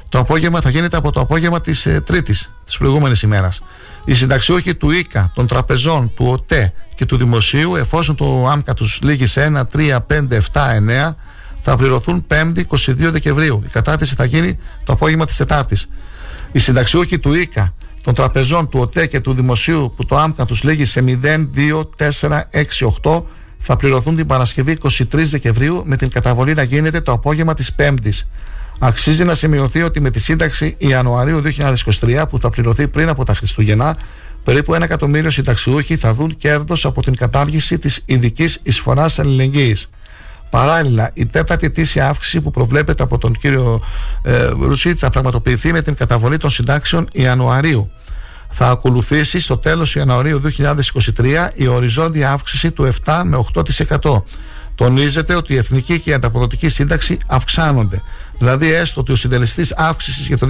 το 0.09 0.19
απόγευμα, 0.19 0.61
θα 0.61 0.69
γίνεται 0.69 0.97
από 0.97 1.11
το 1.11 1.19
απόγευμα 1.19 1.61
της 1.61 1.85
ε, 1.85 2.01
Τρίτης, 2.01 2.51
της 2.65 2.77
προηγούμενης 2.77 3.21
ημέρας. 3.21 3.61
Οι 4.05 4.13
συνταξιούχοι 4.13 4.75
του 4.75 4.91
ΙΚΑ, 4.91 5.31
των 5.35 5.47
τραπεζών, 5.47 6.13
του 6.15 6.25
ΟΤΕ 6.25 6.73
και 6.95 7.05
του 7.05 7.17
Δημοσίου, 7.17 7.75
εφόσον 7.75 8.15
το 8.15 8.47
ΆΜΚΑ 8.47 8.73
τους 8.73 8.99
λήγει 9.01 9.25
σε 9.25 9.41
1, 9.41 9.65
3, 9.65 9.99
5, 10.07 10.35
7, 10.35 10.75
9, 10.75 11.15
θα 11.61 11.75
πληρωθούν 11.77 12.25
5η 12.29 12.61
22 12.67 13.11
Δεκεμβρίου. 13.11 13.61
Η 13.65 13.69
κατάθεση 13.69 14.15
θα 14.15 14.25
γίνει 14.25 14.57
το 14.83 14.93
απόγευμα 14.93 15.25
της 15.25 15.35
Τετάρτης. 15.35 15.89
Οι 16.51 16.59
συνταξιούχοι 16.59 17.19
του 17.19 17.33
ΙΚΑ, 17.33 17.73
των 18.01 18.13
τραπεζών, 18.13 18.69
του 18.69 18.79
ΟΤΕ 18.79 19.07
και 19.07 19.19
του 19.19 19.33
Δημοσίου 19.33 19.93
που 19.95 20.05
το 20.05 20.17
ΆΜΚΑ 20.17 20.45
τους 20.45 20.63
λήγει 20.63 20.85
σε 20.85 21.01
0, 21.01 21.49
2, 21.55 21.89
4, 21.97 22.43
6, 22.51 22.85
8 23.01 23.23
θα 23.59 23.75
πληρωθούν 23.75 24.15
την 24.15 24.25
Παρασκευή 24.25 24.77
23 24.81 25.03
Δεκεμβρίου 25.11 25.81
με 25.85 25.95
την 25.95 26.09
καταβολή 26.09 26.53
να 26.53 26.63
γίνεται 26.63 27.01
το 27.01 27.11
απόγευμα 27.11 27.53
της 27.53 27.73
Πέμπτης. 27.73 28.27
Αξίζει 28.79 29.23
να 29.23 29.33
σημειωθεί 29.33 29.81
ότι 29.81 29.99
με 29.99 30.11
τη 30.11 30.19
σύνταξη 30.19 30.75
Ιανουαρίου 30.77 31.41
2023 32.01 32.23
που 32.29 32.39
θα 32.39 32.49
πληρωθεί 32.49 32.87
πριν 32.87 33.09
από 33.09 33.25
τα 33.25 33.33
Χριστούγεννα, 33.33 33.97
περίπου 34.43 34.73
ένα 34.73 34.85
εκατομμύριο 34.85 35.29
συνταξιούχοι 35.29 35.95
θα 35.95 36.13
δουν 36.13 36.35
κέρδος 36.35 36.85
από 36.85 37.01
την 37.01 37.15
κατάργηση 37.15 37.77
της 37.77 38.01
ειδικής 38.05 38.59
εισφοράς 38.63 39.19
αλληλεγγύης. 39.19 39.89
Παράλληλα, 40.49 41.11
η 41.13 41.25
τέταρτη 41.25 41.65
ετήσια 41.65 42.09
αύξηση 42.09 42.41
που 42.41 42.51
προβλέπεται 42.51 43.03
από 43.03 43.17
τον 43.17 43.33
κύριο 43.33 43.81
ε, 44.21 44.45
Ρουσί 44.45 44.95
θα 44.95 45.09
πραγματοποιηθεί 45.09 45.71
με 45.71 45.81
την 45.81 45.95
καταβολή 45.95 46.37
των 46.37 46.49
συντάξεων 46.49 47.07
Ιανουαρίου. 47.13 47.91
Θα 48.49 48.69
ακολουθήσει 48.69 49.39
στο 49.39 49.57
τέλος 49.57 49.95
Ιανουαρίου 49.95 50.41
2023 50.57 51.49
η 51.53 51.67
οριζόντια 51.67 52.31
αύξηση 52.31 52.71
του 52.71 52.93
7 53.05 53.21
με 53.25 53.45
8%. 53.53 53.63
Τονίζεται 54.75 55.35
ότι 55.35 55.53
η 55.53 55.57
εθνική 55.57 55.99
και 55.99 56.09
η 56.09 56.13
ανταποδοτική 56.13 56.69
σύνταξη 56.69 57.17
αυξάνονται. 57.27 58.01
Δηλαδή, 58.37 58.73
έστω 58.73 59.01
ότι 59.01 59.11
ο 59.11 59.15
συντελεστής 59.15 59.73
αύξησης 59.73 60.27
για 60.27 60.37
το 60.37 60.47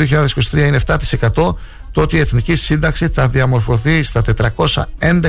2023 0.51 0.53
είναι 0.53 0.79
7%, 0.85 1.55
το 1.91 2.01
ότι 2.01 2.15
η 2.15 2.19
εθνική 2.19 2.55
σύνταξη 2.55 3.07
θα 3.07 3.27
διαμορφωθεί 3.27 4.03
στα 4.03 4.21
411 4.21 4.83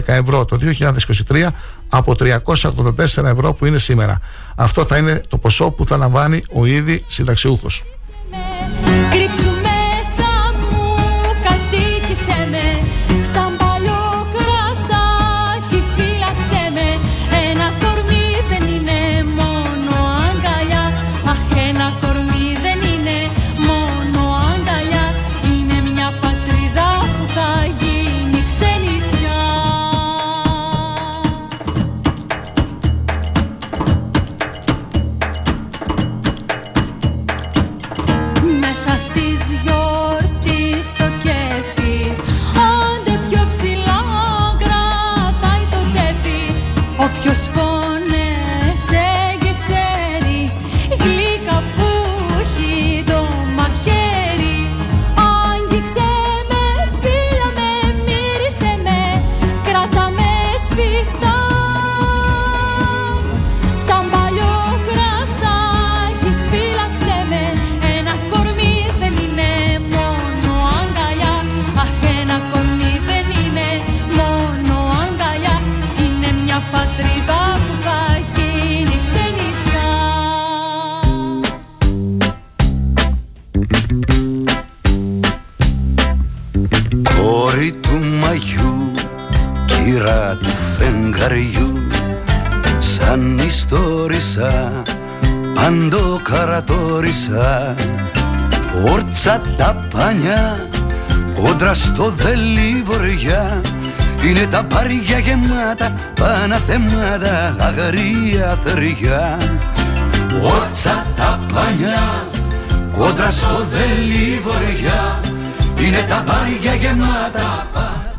ευρώ 0.06 0.44
το 0.44 0.58
2023 1.28 1.46
από 1.88 2.14
384 2.18 3.24
ευρώ 3.24 3.52
που 3.54 3.66
είναι 3.66 3.78
σήμερα. 3.78 4.20
Αυτό 4.56 4.84
θα 4.84 4.96
είναι 4.96 5.20
το 5.28 5.38
ποσό 5.38 5.70
που 5.70 5.86
θα 5.86 5.96
λαμβάνει 5.96 6.40
ο 6.52 6.66
ήδη 6.66 7.04
συνταξιούχος. 7.06 7.82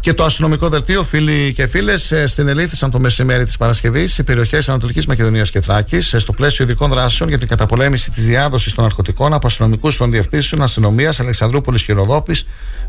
Και 0.08 0.14
το 0.14 0.24
αστυνομικό 0.24 0.70
δελτίο, 0.70 1.04
φίλοι 1.04 1.54
και 1.54 1.68
φίλες, 1.68 2.12
ε, 2.12 2.28
συνελήφθησαν 2.28 2.92
το 2.92 3.00
μεσημέρι 3.00 3.44
της 3.44 3.58
Παρασκευής 3.58 4.14
σε 4.14 4.24
περιοχές 4.24 4.70
Ανατολικής 4.70 5.06
Μακεδονίας 5.06 5.50
και 5.50 5.62
Θράκης 5.62 6.14
ε, 6.14 6.20
στο 6.20 6.34
πλαίσιο 6.34 6.66
ειδικών 6.66 6.90
δράσεων 6.90 7.30
για 7.30 7.38
την 7.38 7.48
καταπολέμηση 7.48 8.12
της 8.12 8.26
διάδοσης 8.26 8.74
των 8.74 8.84
ναρκωτικών 8.84 9.34
από 9.34 9.48
αστυνομικούς 9.48 9.98
των 9.98 10.12
διευθύνσεων 10.12 10.62
αστυνομίας 10.62 11.20
Αλεξανδρούπολης 11.20 11.84
και 11.84 11.94
Ροδόπης, 11.94 12.46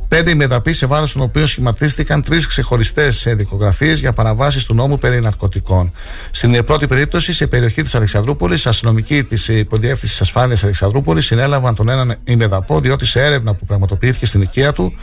πέντε 0.08 0.30
ημεδαπεί 0.30 0.72
σε 0.72 0.86
βάρος 0.86 1.12
των 1.12 1.22
οποίων 1.22 1.46
σχηματίστηκαν 1.46 2.22
τρεις 2.22 2.46
ξεχωριστές 2.46 3.26
δικογραφίες 3.28 4.00
για 4.00 4.12
παραβάσεις 4.12 4.64
του 4.64 4.74
νόμου 4.74 4.98
περί 4.98 5.20
ναρκωτικών. 5.20 5.92
Στην 6.30 6.64
πρώτη 6.64 6.86
περίπτωση, 6.86 7.32
σε 7.32 7.46
περιοχή 7.46 7.82
της 7.82 7.94
Αλεξανδρούπολης, 7.94 8.66
αστυνομικοί 8.66 9.24
της 9.24 9.48
Υποδιεύθυνσης 9.48 10.20
Ασφάλειας 10.20 10.62
Αλεξανδρούπολης 10.64 11.26
συνέλαβαν 11.26 11.74
τον 11.74 11.88
έναν 11.88 12.16
ημεδαπό, 12.24 12.80
διότι 12.80 13.06
σε 13.06 13.24
έρευνα 13.24 13.54
που 13.54 13.64
πραγματοποιήθηκε 13.64 14.26
στην 14.26 14.42
οικία 14.42 14.72
του 14.72 14.94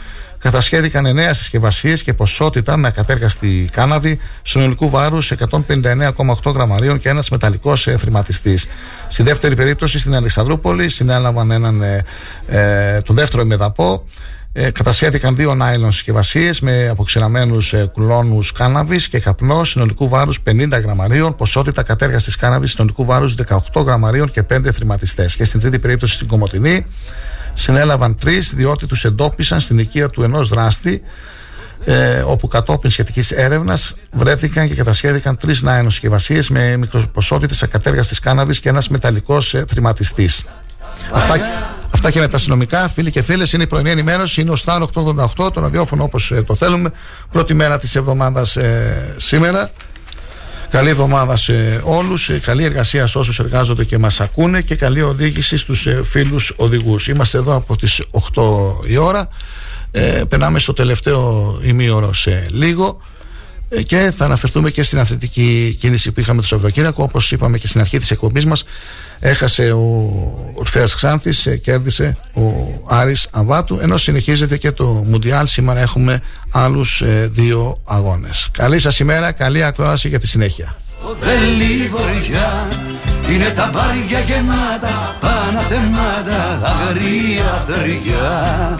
κατασχέδηκαν 0.46 1.06
9 1.06 1.34
συσκευασίες 1.34 2.02
και 2.02 2.14
ποσότητα 2.14 2.76
με 2.76 2.88
ακατέργαστη 2.88 3.68
κάναβη 3.72 4.18
συνολικού 4.42 4.90
βάρους 4.90 5.32
159,8 5.50 6.52
γραμμαρίων 6.54 6.98
και 6.98 7.08
ένας 7.08 7.30
μεταλλικός 7.30 7.86
ε, 7.86 7.96
θρηματιστής. 7.96 8.66
Στη 9.08 9.22
δεύτερη 9.22 9.54
περίπτωση 9.54 9.98
στην 9.98 10.14
Αλεξανδρούπολη 10.14 10.88
συνέλαβαν 10.88 11.50
έναν, 11.50 11.82
ε, 11.82 12.04
ε, 12.46 13.00
τον 13.00 13.16
δεύτερο 13.16 13.42
εμεδαπό. 13.42 14.04
Ε, 14.52 14.70
κατασχέθηκαν 14.70 15.36
δύο 15.36 15.54
νάιλον 15.54 15.92
συσκευασίες 15.92 16.60
με 16.60 16.88
αποξηραμένους 16.88 17.72
ε, 17.72 17.90
κουλώνου 17.92 18.38
κάναβης 18.54 19.08
και 19.08 19.20
καπνός 19.20 19.70
συνολικού 19.70 20.08
βάρους 20.08 20.40
50 20.50 20.80
γραμμαρίων, 20.82 21.34
ποσότητα 21.34 21.82
κατέργαστη 21.82 22.36
κάναβης 22.38 22.70
συνολικού 22.70 23.04
βάρους 23.04 23.34
18 23.72 23.84
γραμμαρίων 23.84 24.30
και 24.30 24.42
5 24.42 24.72
θρηματιστές. 24.72 25.36
Και 25.36 25.44
στην 25.44 25.60
τρίτη 25.60 25.78
περίπτωση 25.78 26.14
στην 26.14 26.26
Κομωτινή 26.26 26.84
συνέλαβαν 27.56 28.16
τρεις 28.16 28.54
διότι 28.54 28.86
τους 28.86 29.04
εντόπισαν 29.04 29.60
στην 29.60 29.78
οικία 29.78 30.08
του 30.08 30.22
ενός 30.22 30.48
δράστη 30.48 31.02
ε, 31.84 32.22
όπου 32.26 32.48
κατόπιν 32.48 32.90
σχετικής 32.90 33.30
έρευνας 33.30 33.94
βρέθηκαν 34.12 34.68
και 34.68 34.74
κατασχέθηκαν 34.74 35.36
τρεις 35.36 35.62
νάενο 35.62 35.90
συσκευασίε 35.90 36.42
με 36.50 36.76
μικροποσότητες 36.76 37.62
ακατέργαστης 37.62 38.20
κάναβης 38.20 38.60
και 38.60 38.68
ένας 38.68 38.88
μεταλλικός 38.88 39.54
ε, 39.54 39.64
θρηματιστής. 39.68 40.44
Αυτά, 41.12 41.34
αυτά 41.90 42.10
και 42.10 42.18
με 42.18 42.28
τα 42.28 42.36
αστυνομικά, 42.36 42.88
φίλοι 42.88 43.10
και 43.10 43.22
φίλες, 43.22 43.52
είναι 43.52 43.62
η 43.62 43.66
πρωινή 43.66 43.90
ενημέρωση. 43.90 44.40
Είναι 44.40 44.50
ο 44.50 44.56
Star 44.64 44.82
888, 44.82 45.52
το 45.52 45.60
ραδιόφωνο 45.60 46.02
όπως 46.02 46.30
ε, 46.30 46.42
το 46.42 46.54
θέλουμε. 46.54 46.90
Πρώτη 47.30 47.54
μέρα 47.54 47.78
της 47.78 47.96
εβδομάδας 47.96 48.56
ε, 48.56 49.14
σήμερα. 49.16 49.70
Καλή 50.70 50.88
εβδομάδα 50.88 51.36
σε 51.36 51.80
όλους, 51.84 52.28
ε, 52.28 52.38
καλή 52.38 52.64
εργασία 52.64 53.06
σε 53.06 53.18
όσους 53.18 53.38
εργάζονται 53.38 53.84
και 53.84 53.98
μας 53.98 54.20
ακούνε 54.20 54.62
και 54.62 54.74
καλή 54.74 55.02
οδήγηση 55.02 55.56
στους 55.56 55.86
ε, 55.86 56.02
φίλους 56.04 56.52
οδηγούς. 56.56 57.08
Είμαστε 57.08 57.38
εδώ 57.38 57.54
από 57.54 57.76
τις 57.76 58.02
8 58.34 58.80
η 58.86 58.96
ώρα, 58.96 59.28
ε, 59.90 60.22
περνάμε 60.28 60.58
στο 60.58 60.72
τελευταίο 60.72 61.60
ημίωρο 61.64 62.12
σε 62.12 62.46
λίγο 62.50 63.00
ε, 63.68 63.82
και 63.82 64.12
θα 64.16 64.24
αναφερθούμε 64.24 64.70
και 64.70 64.82
στην 64.82 64.98
αθλητική 64.98 65.76
κίνηση 65.80 66.12
που 66.12 66.20
είχαμε 66.20 66.40
το 66.40 66.46
Σαββατοκύριακο. 66.46 67.02
Όπως 67.02 67.32
είπαμε 67.32 67.58
και 67.58 67.66
στην 67.66 67.80
αρχή 67.80 67.98
της 67.98 68.10
εκπομπής 68.10 68.44
μας, 68.44 68.64
έχασε 69.18 69.72
ο 69.72 70.10
Ορφαία 70.54 70.86
Ξάνθης, 70.94 71.46
ε, 71.46 71.56
κέρδισε 71.56 72.16
ο 72.34 72.42
Άρης 72.86 73.28
Αβάτου. 73.30 73.78
Ενώ 73.80 73.96
συνεχίζεται 73.96 74.56
και 74.56 74.70
το 74.70 74.84
Μουντιάλ. 74.84 75.46
Σήμερα 75.46 75.80
έχουμε 75.80 76.20
άλλους 76.50 77.00
ε, 77.00 77.30
δύο 77.32 77.80
αγώνες. 77.84 78.48
Καλή 78.52 78.78
σας 78.78 78.98
ημέρα, 78.98 79.32
καλή 79.32 79.64
ακρόαση 79.64 80.08
για 80.08 80.18
τη 80.18 80.26
συνέχεια. 80.26 80.76
Είναι 83.30 83.50
τα 83.50 83.70
μπάρια 83.72 84.20
γεμάτα, 84.20 85.16
παναθεμάτα, 85.20 86.60
αγρία 86.62 87.64
θεριά 87.66 88.78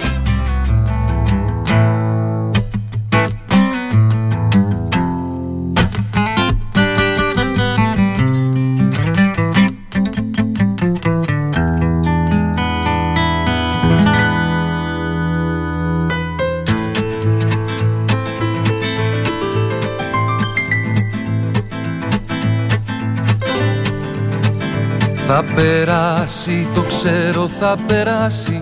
Θα 25.28 25.44
περάσει, 25.54 26.68
το 26.74 26.82
ξέρω 26.82 27.48
θα 27.60 27.76
περάσει. 27.86 28.60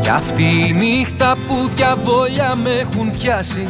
Κι 0.00 0.08
αυτή 0.08 0.42
η 0.42 0.72
νύχτα 0.72 1.36
που 1.48 1.70
κι 1.74 1.82
αβόλια 1.82 2.54
με 2.54 2.70
έχουν 2.70 3.12
πιάσει. 3.12 3.68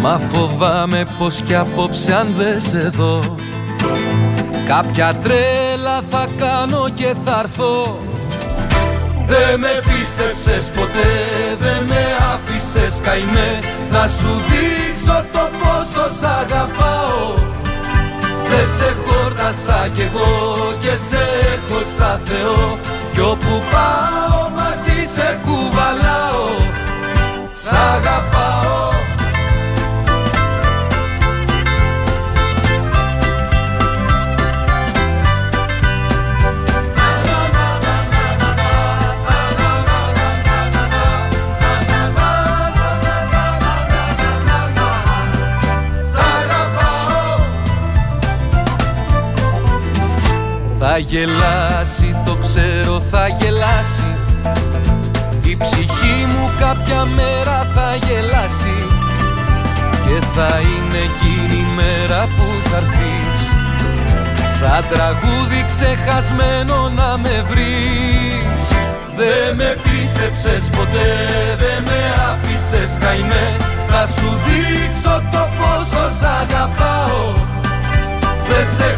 Μα 0.00 0.20
φοβάμαι 0.32 1.06
πως 1.18 1.40
κι 1.40 1.54
απόψε 1.54 2.14
αν 2.14 2.34
δεν 2.36 2.60
σε 2.60 2.90
δω 2.94 3.36
Κάποια 4.68 5.14
τρέλα 5.14 6.00
θα 6.10 6.26
κάνω 6.38 6.88
και 6.94 7.14
θα 7.24 7.40
έρθω. 7.42 7.98
Δεν 9.26 9.60
με 9.60 9.82
πίστεψες 9.82 10.70
ποτέ, 10.70 11.10
δεν 11.60 11.84
με 11.88 12.06
άφησες 12.34 13.00
καημέ. 13.00 13.58
Να 13.90 14.08
σου 14.08 14.28
δείξω 14.48 15.24
το 15.32 15.48
πόσο 15.58 16.08
σ' 16.18 16.22
αγαπάω 16.22 17.37
Δε 18.48 18.64
σε 18.76 18.94
χόρτασα 19.04 19.88
κι 19.94 20.00
εγώ 20.00 20.56
και 20.80 20.96
σε 21.08 21.22
έχω 21.54 21.80
σαν 21.96 22.20
Θεό. 22.24 22.78
Κι 23.12 23.20
όπου 23.20 23.62
πάω 23.72 24.48
μαζί 24.56 24.98
σε 25.14 25.38
κουβαλάω 25.44 26.48
Σ' 27.62 27.72
αγαπάω. 27.72 28.57
Θα 51.00 51.06
γελάσει, 51.06 52.16
το 52.24 52.36
ξέρω 52.36 53.02
θα 53.10 53.28
γελάσει. 53.28 54.10
Η 55.42 55.56
ψυχή 55.56 56.18
μου 56.32 56.50
κάποια 56.58 57.04
μέρα 57.04 57.58
θα 57.74 57.88
γελάσει. 58.06 58.78
Και 60.04 60.18
θα 60.34 60.50
είναι 60.70 61.00
εκείνη 61.08 61.60
η 61.62 61.66
μέρα 61.76 62.20
που 62.36 62.46
θα 62.68 62.76
έρθεις. 62.76 63.40
Σαν 64.58 64.84
τραγούδι 64.90 65.60
ξεχασμένο 65.70 66.78
να 66.98 67.10
με 67.22 67.36
βρεις. 67.48 68.62
Δε 69.16 69.54
με 69.54 69.76
πίστεψες 69.82 70.64
ποτέ, 70.76 71.10
δε 71.60 71.74
με 71.88 72.00
άφησες 72.30 72.90
καημέ. 73.00 73.56
Θα 73.88 74.02
σου 74.14 74.28
δείξω 74.44 75.14
το 75.32 75.42
πόσο 75.58 76.04
σ' 76.18 76.26
αγαπάω. 76.42 77.22
Δε 78.48 78.60
σε 78.76 78.88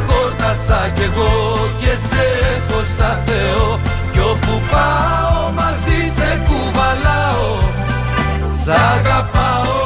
χόρτασα 0.40 0.90
κι 0.94 1.02
εγώ 1.02 1.56
και 1.80 1.96
σε 2.08 2.22
έχω 2.54 2.80
σαν 2.96 3.18
Θεό. 3.24 3.80
Κι 4.12 4.18
όπου 4.18 4.62
πάω 4.70 5.50
μαζί 5.52 6.12
σε 6.16 6.42
κουβαλάω 6.44 7.56
Σ' 8.50 8.68
αγαπάω. 8.68 9.78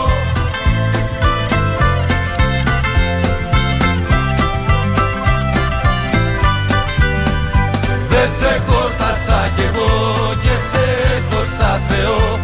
Δε 8.09 8.27
σε 8.39 8.63
χόρτασα 8.67 9.49
κι 9.57 9.63
εγώ 9.63 10.35
και 10.43 10.57
σε 10.71 10.85
έχω 11.15 11.45
σαν 11.59 11.81
Θεό 11.89 12.44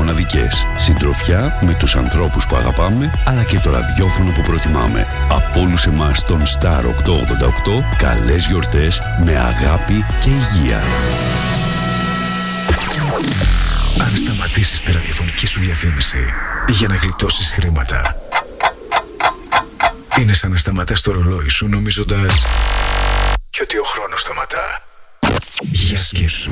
μοναδικές. 0.01 0.65
Συντροφιά 0.77 1.59
με 1.61 1.73
τους 1.75 1.95
ανθρώπους 1.95 2.47
που 2.47 2.55
αγαπάμε, 2.55 3.13
αλλά 3.25 3.43
και 3.43 3.59
το 3.59 3.69
ραδιόφωνο 3.69 4.31
που 4.31 4.41
προτιμάμε. 4.41 5.07
Από 5.29 5.59
όλους 5.59 5.85
εμάς 5.85 6.25
τον 6.25 6.41
Star 6.43 6.83
888, 6.85 7.83
καλές 7.97 8.45
γιορτές 8.45 9.01
με 9.23 9.37
αγάπη 9.37 10.05
και 10.21 10.29
υγεία. 10.29 10.81
Αν 13.99 14.15
σταματήσεις 14.15 14.81
τη 14.81 14.91
ραδιοφωνική 14.91 15.47
σου 15.47 15.59
διαφήμιση 15.59 16.33
για 16.69 16.87
να 16.87 16.95
γλιτώσεις 16.95 17.51
χρήματα, 17.51 18.15
είναι 20.19 20.33
σαν 20.33 20.51
να 20.51 20.57
σταματάς 20.57 21.01
το 21.01 21.11
ρολόι 21.11 21.49
σου 21.49 21.67
νομίζοντας 21.67 22.45
και 23.49 23.59
ότι 23.61 23.77
ο 23.77 23.83
χρόνος 23.83 24.21
σταματά. 24.21 24.81
Για 25.61 25.97
σκέψου. 25.97 26.51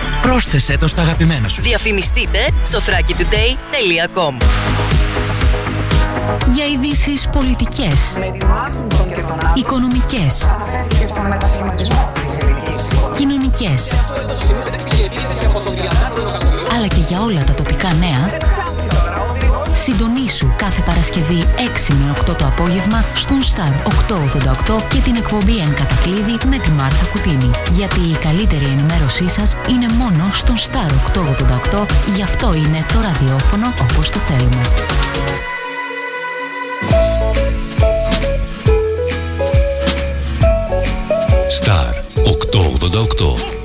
Πρόσθεσέ 0.21 0.77
το 0.77 0.87
στα 0.87 1.01
αγαπημένα 1.01 1.47
σου. 1.47 1.61
Διαφημιστείτε 1.61 2.39
στο 2.63 2.79
thrakitoday.com 2.79 4.33
Για 6.53 6.65
ειδήσεις 6.65 7.27
πολιτικές, 7.31 8.19
οικονομικές, 9.55 10.47
κοινωνικές. 13.17 13.93
Αλλά 16.75 16.87
και 16.87 16.99
για 17.07 17.21
όλα 17.21 17.43
τα 17.43 17.53
τοπικά 17.53 17.93
νέα. 17.93 18.30
Συντονίσου 19.83 20.53
κάθε 20.57 20.81
Παρασκευή 20.81 21.45
6 21.89 21.93
με 21.93 22.13
8 22.31 22.35
το 22.37 22.45
απόγευμα 22.45 23.03
στον 23.15 23.39
Star 23.41 23.87
888 24.75 24.81
και 24.89 24.99
την 24.99 25.15
εκπομπή 25.15 25.57
Εν 25.57 25.73
Κατακλείδη 25.73 26.37
με 26.47 26.57
τη 26.57 26.71
Μάρθα 26.71 27.05
Κουτίνη. 27.05 27.49
Γιατί 27.71 27.99
η 27.99 28.17
καλύτερη 28.17 28.65
ενημέρωσή 28.65 29.29
σας 29.29 29.55
είναι 29.69 29.87
μόνο 29.97 30.29
στον 30.31 30.55
Star 30.55 30.91
888, 31.73 31.85
γι' 32.15 32.23
αυτό 32.23 32.53
είναι 32.53 32.85
το 32.93 33.01
ραδιόφωνο 33.01 33.73
όπως 33.81 34.09
το 34.09 34.19
θέλουμε. 34.19 34.61
Star 41.59 41.93
888 43.55 43.60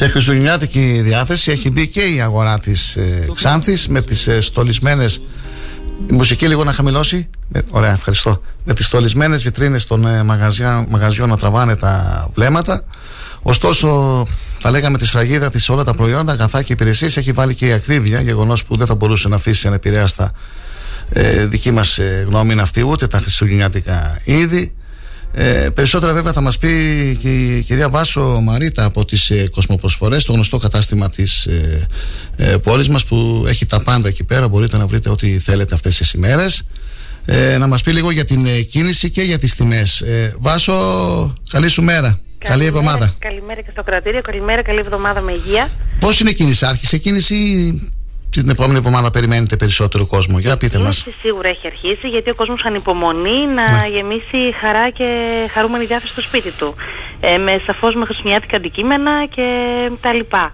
Σε 0.00 0.08
χριστουγεννιάτικη 0.08 1.00
διάθεση 1.02 1.50
έχει 1.50 1.70
μπει 1.70 1.88
και 1.88 2.00
η 2.00 2.20
αγορά 2.20 2.58
της 2.58 2.96
ε, 2.96 3.28
Ξάνθης 3.34 3.88
με 3.88 4.02
τις 4.02 4.26
ε, 4.26 4.40
στολισμένες 4.40 5.20
η 6.10 6.12
μουσική 6.12 6.48
λίγο 6.48 6.64
να 6.64 6.72
χαμηλώσει. 6.72 7.30
Ε, 7.52 7.60
ωραία 7.70 7.92
ευχαριστώ. 7.92 8.42
Με 8.64 8.74
τις 8.74 8.86
στολισμένες 8.86 9.42
βιτρίνες 9.42 9.86
των 9.86 10.06
ε, 10.06 10.22
μαγαζιά, 10.22 10.86
μαγαζιών 10.88 11.28
να 11.28 11.36
τραβάνε 11.36 11.76
τα 11.76 12.26
βλέμματα. 12.34 12.84
Ωστόσο 13.42 14.26
τα 14.62 14.70
λέγαμε 14.70 14.98
τη 14.98 15.06
σφραγίδα 15.06 15.50
της 15.50 15.64
σε 15.64 15.72
όλα 15.72 15.84
τα 15.84 15.94
προϊόντα 15.94 16.32
αγαθά 16.32 16.62
και 16.62 16.72
υπηρεσίες. 16.72 17.16
Έχει 17.16 17.32
βάλει 17.32 17.54
και 17.54 17.66
η 17.66 17.72
ακρίβεια 17.72 18.20
γεγονός 18.20 18.64
που 18.64 18.76
δεν 18.76 18.86
θα 18.86 18.94
μπορούσε 18.94 19.28
να 19.28 19.36
αφήσει 19.36 19.66
ανεπηρέαστα 19.66 20.32
ε, 21.12 21.46
δική 21.46 21.70
μας 21.70 21.98
ε, 21.98 22.24
γνώμη 22.28 22.52
είναι 22.52 22.62
αυτή 22.62 22.86
ούτε 22.86 23.06
τα 23.06 23.18
χριστουγεννιάτικα 23.18 24.20
είδη 24.24 24.74
ε, 25.32 25.68
περισσότερα 25.74 26.12
βέβαια 26.12 26.32
θα 26.32 26.40
μας 26.40 26.58
πει 26.58 26.68
και 27.20 27.28
η 27.34 27.62
κυρία 27.62 27.88
Βάσο 27.88 28.40
Μαρίτα 28.40 28.84
από 28.84 29.04
τις 29.04 29.30
ε, 29.30 29.48
Κοσμοπροσφορές 29.48 30.24
το 30.24 30.32
γνωστό 30.32 30.58
κατάστημα 30.58 31.10
της 31.10 31.44
ε, 31.44 31.86
ε, 32.36 32.56
πόλης 32.56 32.88
μας 32.88 33.04
που 33.04 33.44
έχει 33.46 33.66
τα 33.66 33.80
πάντα 33.80 34.08
εκεί 34.08 34.24
πέρα. 34.24 34.48
Μπορείτε 34.48 34.76
να 34.76 34.86
βρείτε 34.86 35.10
ό,τι 35.10 35.38
θέλετε 35.38 35.74
αυτές 35.74 35.96
τις 35.96 36.12
ημέρες. 36.12 36.64
Ε, 37.24 37.56
να 37.58 37.66
μας 37.66 37.82
πει 37.82 37.92
λίγο 37.92 38.10
για 38.10 38.24
την 38.24 38.46
ε, 38.46 38.60
κίνηση 38.60 39.10
και 39.10 39.22
για 39.22 39.38
τις 39.38 39.54
τιμές. 39.54 40.00
Ε, 40.00 40.34
Βάσο 40.38 40.74
καλή 41.50 41.68
σου 41.68 41.82
μέρα. 41.82 42.20
Καλή 42.38 42.64
εβδομάδα. 42.64 43.14
Καλημέρα 43.18 43.60
και 43.60 43.70
στο 43.70 43.82
κρατήριο, 43.82 44.20
καλημέρα, 44.20 44.62
καλή 44.62 44.78
εβδομάδα 44.78 45.20
με 45.20 45.32
υγεία. 45.32 45.68
Πώς 46.00 46.20
είναι 46.20 46.30
η 46.30 46.34
κίνηση, 46.34 46.66
άρχισε 46.66 46.96
η 46.96 46.98
κίνηση 46.98 47.34
ή 47.34 47.90
την 48.30 48.48
επόμενη 48.48 48.78
εβδομάδα 48.78 49.10
περιμένετε 49.10 49.56
περισσότερο 49.56 50.06
κόσμο 50.06 50.38
για 50.38 50.56
πείτε 50.56 50.78
Η 50.78 50.82
μας 50.82 51.02
κίνηση 51.02 51.20
σίγουρα 51.20 51.48
έχει 51.48 51.66
αρχίσει 51.66 52.08
γιατί 52.08 52.30
ο 52.30 52.34
κόσμος 52.34 52.64
ανυπομονεί 52.64 53.46
να 53.46 53.86
γεμίσει 53.86 54.54
χαρά 54.60 54.90
και 54.90 55.06
χαρούμενη 55.50 55.84
διάθεση 55.84 56.12
στο 56.12 56.20
σπίτι 56.20 56.50
του. 56.50 56.74
Ε, 57.20 57.36
με 57.36 57.60
σαφώς 57.66 57.94
με 57.94 58.04
χριστουγεννιάτικα 58.04 58.56
αντικείμενα 58.56 59.26
και 59.26 59.46
τα 60.00 60.14
λοιπά. 60.14 60.50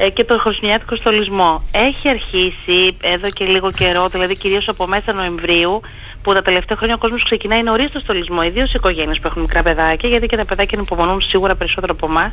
Ε, 0.00 0.08
και 0.10 0.24
το 0.24 0.38
χριστουγεννιάτικο 0.38 0.96
στολισμό. 0.96 1.62
Έχει 1.72 2.08
αρχίσει 2.08 2.96
εδώ 3.00 3.28
και 3.30 3.44
λίγο 3.44 3.70
καιρό, 3.70 4.08
δηλαδή 4.08 4.36
κυρίως 4.36 4.68
από 4.68 4.86
μέσα 4.86 5.12
Νοεμβρίου, 5.12 5.80
που 6.22 6.32
τα 6.34 6.42
τελευταία 6.42 6.76
χρόνια 6.76 6.94
ο 6.94 6.98
κόσμος 6.98 7.24
ξεκινάει 7.24 7.62
νωρίς 7.62 7.90
το 7.90 7.98
στολισμό, 8.00 8.42
ιδίως 8.42 8.68
οι 8.68 8.72
οικογένειες 8.76 9.18
που 9.20 9.26
έχουν 9.26 9.40
μικρά 9.42 9.62
παιδάκια, 9.62 10.08
γιατί 10.08 10.26
και 10.26 10.36
τα 10.36 10.44
παιδάκια 10.44 10.78
υπομονούν 10.82 11.20
σίγουρα 11.20 11.54
περισσότερο 11.54 11.92
από 11.92 12.06
εμάς. 12.06 12.32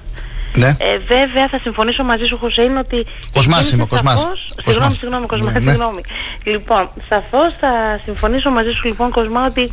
Ναι. 0.58 0.68
Ε, 0.68 0.98
βέβαια 0.98 1.48
θα 1.48 1.60
συμφωνήσω 1.60 2.04
μαζί 2.04 2.26
σου 2.26 2.38
Χωσέιν 2.38 2.78
ότι... 2.78 3.06
Κοσμάς 3.34 3.72
είμαι, 3.72 3.86
Κοσμάς. 3.86 4.20
σαφώς- 4.20 4.46
Κοσμάς. 4.64 4.66
Συγγνώμη, 4.66 4.94
συγγνώμη, 4.94 5.26
Κοσμά, 5.26 5.52
Ναι, 5.52 5.60
ναι. 5.60 5.72
συγγνώμη. 5.72 6.02
Λοιπόν, 6.44 6.90
σαφώς 7.10 7.54
θα 7.60 8.00
συμφωνήσω 8.04 8.50
μαζί 8.50 8.72
σου 8.72 8.88
λοιπόν 8.88 9.12
Κοσμά 9.12 9.46
ότι 9.46 9.72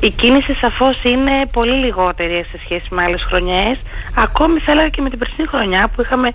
η 0.00 0.10
κίνηση 0.10 0.54
σαφώς 0.54 1.02
είναι 1.04 1.32
πολύ 1.52 1.72
λιγότερη 1.84 2.46
σε 2.50 2.58
σχέση 2.64 2.86
με 2.90 3.02
άλλες 3.02 3.22
χρονιές. 3.22 3.78
Ακόμη 4.14 4.60
θα 4.60 4.72
έλεγα 4.72 4.88
και 4.88 5.02
με 5.02 5.10
την 5.10 5.18
περσινή 5.18 5.46
χρονιά 5.48 5.88
που 5.94 6.02
είχαμε 6.02 6.32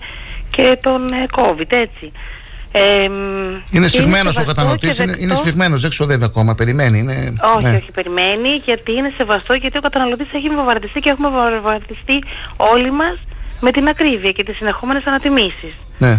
και 0.50 0.78
τον 0.82 1.12
ε, 1.12 1.26
COVID, 1.36 1.66
έτσι. 1.68 2.12
Ε, 2.72 3.08
μ, 3.08 3.76
Είναι 3.76 3.86
σφιγμένος 3.86 4.26
ο 4.26 4.32
σεβαστό 4.32 4.44
καταναλωτής, 4.44 4.96
και 4.96 5.02
είναι, 5.02 5.10
δεκτό- 5.12 5.24
είναι 5.26 5.34
σφιγμένος, 5.34 5.80
δεν 5.80 5.90
ξοδεύει 5.90 6.24
ακόμα, 6.24 6.54
περιμένει. 6.54 6.98
Είναι, 6.98 7.32
όχι, 7.56 7.66
ναι. 7.66 7.76
όχι, 7.76 7.90
περιμένει 7.94 8.48
γιατί 8.64 8.92
είναι 8.96 9.12
σεβαστό 9.16 9.54
γιατί 9.54 9.78
ο 9.78 9.80
καταναλωτής 9.80 10.32
έχει 10.32 10.48
βομβαρδιστεί 10.48 11.00
και 11.00 11.08
έχουμε 11.10 11.28
βομβαρδιστεί 11.28 12.22
όλοι 12.56 12.90
μας 12.92 13.18
με 13.60 13.70
την 13.70 13.88
ακρίβεια 13.88 14.30
και 14.30 14.44
τις 14.44 14.56
συνεχόμενες 14.56 15.04
ανατιμήσεις. 15.06 15.72
ναι. 15.98 16.18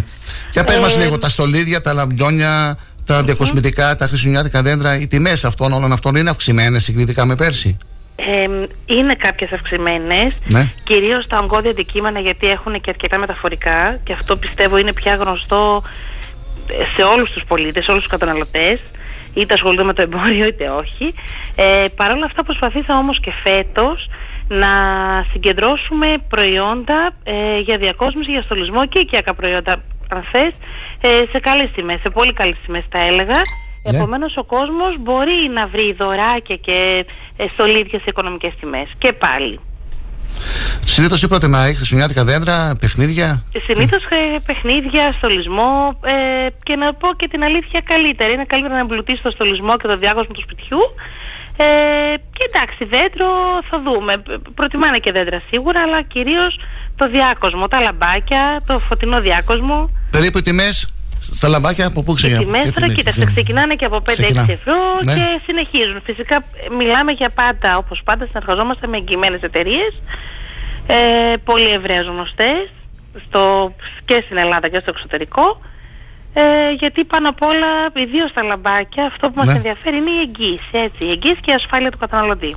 Για 0.52 0.64
πες 0.64 0.78
μας 0.78 0.96
Ε, 0.96 0.98
λίγο, 0.98 1.18
τα 1.18 1.28
στολίδια, 1.28 1.80
τα 1.80 1.92
λαμπιόνια, 1.92 2.76
τα 3.06 3.22
διακοσμητικά, 3.22 3.96
τα 3.96 4.06
χριστουγεννιάτικα 4.06 4.62
δέντρα, 4.62 4.98
οι 5.00 5.06
τιμές 5.06 5.44
αυτών 5.44 5.72
όλων 5.72 5.92
αυτών 5.92 6.16
είναι 6.16 6.30
αυξημένες 6.30 6.82
συγκριτικά 6.82 7.26
με 7.26 7.34
πέρσι; 7.36 7.76
Ε, 8.26 8.66
είναι 8.86 9.14
κάποιες 9.14 9.52
αυξημένες, 9.52 10.32
Ναι. 10.44 10.62
κυρίως 10.84 11.26
τα 11.26 11.38
ογκώδια 11.42 11.70
αντικείμενα 11.70 12.18
γιατί 12.20 12.46
έχουν 12.48 12.80
και 12.80 12.90
αρκετά 12.90 13.18
μεταφορικά 13.18 14.00
και 14.04 14.12
αυτό 14.12 14.36
πιστεύω 14.36 14.76
είναι 14.76 14.92
πια 14.92 15.14
γνωστό 15.14 15.82
ε, 16.66 16.84
σε 16.96 17.02
όλους 17.02 17.30
τους 17.30 17.44
πολίτες, 17.44 17.84
σε 17.84 17.90
όλους 17.90 18.02
τους 18.02 18.12
καταναλωτές 18.12 18.80
είτε 19.34 19.54
ασχολούνται 19.54 19.82
με 19.82 19.92
το 19.92 20.02
εμπόριο 20.02 20.46
είτε 20.46 20.68
όχι. 20.70 21.14
Ε, 21.54 21.84
Παρ' 21.96 22.10
όλα 22.10 22.24
αυτά 22.24 22.44
προσπαθήσαμε 22.44 22.98
όμως 22.98 23.20
και 23.20 23.32
φέτος 23.42 24.08
να 24.48 24.68
συγκεντρώσουμε 25.32 26.06
προϊόντα 26.28 27.08
ε, 27.24 27.58
για 27.58 27.76
διακόσμηση, 27.78 28.30
για 28.30 28.42
στολισμό 28.42 28.86
και 28.86 28.98
οικιακά 28.98 29.34
προϊόντα 29.34 29.82
αν 30.08 30.24
θες, 30.32 30.52
ε, 31.00 31.08
σε 31.30 31.38
καλές 31.40 31.70
τιμές, 31.74 32.00
σε 32.02 32.10
πολύ 32.10 32.32
καλές 32.32 32.56
τιμές 32.66 32.84
θα 32.90 32.98
έλεγα. 32.98 33.40
Ναι. 33.82 33.96
Επομένως 33.96 34.36
ο 34.36 34.44
κόσμος 34.44 34.96
μπορεί 35.00 35.50
να 35.54 35.66
βρει 35.66 35.92
δωράκια 35.92 36.56
και 36.56 37.06
ε, 37.36 37.44
στολίδια 37.52 37.98
σε 37.98 38.04
οικονομικές 38.06 38.52
τιμές. 38.60 38.88
Και 38.98 39.12
πάλι. 39.12 39.60
Συνήθως 40.80 41.20
τι 41.20 41.28
προτιμάει, 41.28 41.74
χριστουγεννιάτικα 41.74 42.24
δέντρα, 42.24 42.76
παιχνίδια; 42.80 43.44
Συνήθως 43.66 44.02
παιχνίδια, 44.46 45.12
στολισμό 45.16 45.98
ε, 46.04 46.46
και 46.62 46.76
να 46.76 46.94
πω 46.94 47.08
και 47.16 47.28
την 47.28 47.42
αλήθεια 47.42 47.80
καλύτερα. 47.84 48.32
Είναι 48.32 48.44
καλύτερα 48.44 48.74
να 48.74 48.80
εμπλουτίσει 48.80 49.22
το 49.22 49.30
στολισμό 49.30 49.76
και 49.76 49.86
το 49.86 49.96
διάκοσμο 49.96 50.32
του 50.32 50.40
σπιτιού. 50.40 50.78
Ε, 51.56 51.64
και 52.16 52.44
εντάξει, 52.52 52.84
δέντρο 52.84 53.28
θα 53.70 53.82
δούμε. 53.84 54.12
Προτιμάνε 54.54 54.98
και 54.98 55.12
δέντρα 55.12 55.42
σίγουρα, 55.50 55.80
αλλά 55.80 56.02
κυρίως 56.02 56.58
το 56.96 57.08
διάκοσμο, 57.08 57.68
τα 57.68 57.80
λαμπάκια, 57.80 58.60
το 58.66 58.78
φωτεινό 58.78 59.20
διάκοσμο. 59.20 59.90
Περίπου 60.10 60.38
οι 60.38 60.42
τιμές; 60.42 60.91
Στα 61.30 61.48
λαμπάκια 61.48 61.86
από 61.86 62.02
πού 62.02 62.12
Οι 62.12 62.14
ξεκινάνε. 62.14 62.44
τιμές 62.44 62.70
τώρα, 62.72 62.88
κοίταξε, 62.92 63.24
ξεκινάνε 63.24 63.74
και 63.74 63.84
από 63.84 63.96
5-6 63.96 64.02
Ξεκινά. 64.06 64.46
ευρώ 64.48 64.74
Ναι. 65.04 65.14
και 65.14 65.40
συνεχίζουν. 65.46 66.02
Φυσικά 66.04 66.36
ε, 66.36 66.74
μιλάμε 66.78 67.12
για 67.12 67.30
πάντα, 67.34 67.76
όπως 67.76 68.00
πάντα, 68.04 68.26
συνεργαζόμαστε 68.26 68.86
με 68.86 68.96
εγγυημένες 68.96 69.40
εταιρείες, 69.42 69.92
ε, 70.86 70.96
πολύ 71.44 71.68
ευρέως 71.68 72.06
γνωστές, 72.06 72.68
στο, 73.26 73.74
και 74.04 74.22
στην 74.24 74.36
Ελλάδα 74.36 74.68
και 74.68 74.78
στο 74.80 74.90
εξωτερικό, 74.94 75.60
ε, 76.34 76.42
γιατί 76.78 77.04
πάνω 77.04 77.28
απ' 77.28 77.42
όλα, 77.42 77.70
ιδίως 78.04 78.30
στα 78.30 78.42
λαμπάκια, 78.42 79.04
αυτό 79.06 79.28
που 79.28 79.34
μας 79.36 79.46
Ναι. 79.46 79.52
ενδιαφέρει 79.52 79.96
είναι 79.96 80.10
η 80.10 80.20
εγγύηση, 80.20 80.68
έτσι, 80.72 81.06
η 81.06 81.10
εγγύηση 81.10 81.40
και 81.40 81.50
η 81.50 81.54
ασφάλεια 81.54 81.90
του 81.90 81.98
καταναλωτή. 81.98 82.56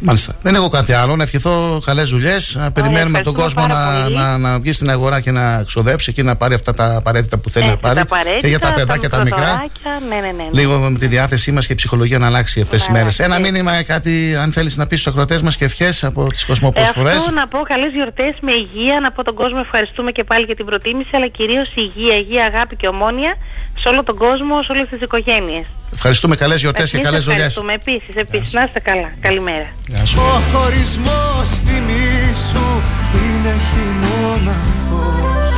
Μάλιστα. 0.00 0.34
Δεν 0.42 0.54
έχω 0.54 0.68
κάτι 0.68 0.92
άλλο. 0.92 1.16
Να 1.16 1.22
ευχηθώ 1.22 1.80
καλές 1.84 2.08
δουλειές. 2.10 2.54
Να 2.54 2.72
περιμένουμε 2.72 3.20
τον 3.20 3.34
κόσμο 3.34 3.62
ευχαριστούμε 3.68 3.84
να, 3.84 3.90
πάρα 3.90 4.02
πολύ. 4.04 4.14
να, 4.16 4.38
να 4.38 4.58
βγει 4.60 4.72
στην 4.72 4.90
αγορά 4.90 5.20
και 5.20 5.30
να 5.30 5.62
ξοδέψει 5.66 6.12
και 6.12 6.22
να 6.22 6.36
πάρει 6.36 6.54
αυτά 6.54 6.74
τα 6.74 6.96
απαραίτητα 6.96 7.38
που 7.38 7.50
θέλει 7.50 7.64
Έτσι, 7.64 7.76
να 7.82 7.88
πάρει. 7.88 7.94
τα 7.96 8.02
απαραίτητα, 8.02 8.40
και 8.40 8.46
για 8.46 8.58
τα 8.58 8.72
παιδάκια 8.72 9.08
τα 9.08 9.22
μικρά. 9.22 9.38
μικροδωράκια, 9.38 10.06
Ναι, 10.08 10.14
ναι, 10.14 10.32
ναι. 10.32 10.42
ναι. 10.42 10.60
Λίγο 10.60 10.78
με 10.78 10.98
τη 10.98 11.06
διάθεσή 11.06 11.52
μας 11.52 11.66
και 11.66 11.72
η 11.72 11.76
ψυχολογία 11.76 12.18
να 12.18 12.26
αλλάξει 12.26 12.60
αυτές 12.60 12.78
τις 12.78 12.86
Να 12.88 12.92
μέρες. 12.92 13.20
αλλάξει, 13.20 13.22
Ένα 13.22 13.36
έτσι. 13.48 13.50
μήνυμα, 13.52 13.82
κάτι, 13.82 14.36
αν 14.42 14.52
θέλεις 14.52 14.76
να 14.76 14.86
πεις 14.86 15.00
στους 15.00 15.12
ακροτέ 15.12 15.40
μας 15.42 15.56
και 15.56 15.64
ευχές 15.64 16.04
από 16.04 16.26
τις 16.32 16.42
Ε, 16.42 16.46
κοσμοπροσφορέ. 16.46 17.10
αυτό 17.10 17.30
να 17.32 17.46
πω 17.48 17.58
καλές 17.58 17.92
γιορτές 17.92 18.34
με 18.40 18.52
υγεία, 18.52 19.00
να 19.00 19.12
πω 19.12 19.24
τον 19.24 19.34
κόσμο 19.34 19.58
ευχαριστούμε 19.64 20.10
και 20.12 20.24
πάλι 20.24 20.44
για 20.44 20.56
την 20.56 20.64
προτίμηση, 20.64 21.10
αλλά 21.12 21.28
κυρίως 21.28 21.68
υγεία, 21.74 22.14
υγεία, 22.16 22.44
αγάπη 22.54 22.76
και 22.76 22.86
ομόνια 22.88 23.34
σε 23.82 23.88
όλο 23.88 24.04
τον 24.04 24.16
κόσμο, 24.16 24.62
σε 24.62 24.72
όλες 24.72 24.88
τις 24.88 25.00
οικογένειες. 25.00 25.64
Ευχαριστούμε, 25.94 26.36
καλές 26.36 26.60
γιορτές 26.60 26.90
και 26.90 26.96
Εμείς 26.96 27.08
καλές 27.08 27.24
δουλειές. 27.24 27.46
Ευχαριστούμε 27.46 27.72
επίσης, 27.72 28.14
επίσης. 28.16 28.52
Να 28.52 28.62
είστε 28.62 28.80
καλά. 28.80 29.12
Καλημέρα. 29.20 29.66
Ο 29.96 30.40
χωρισμός 30.52 31.60
τιμή 31.66 32.34
σου 32.50 32.82
είναι 33.12 33.54
χειμώνας. 33.68 34.68
Φως 34.90 35.52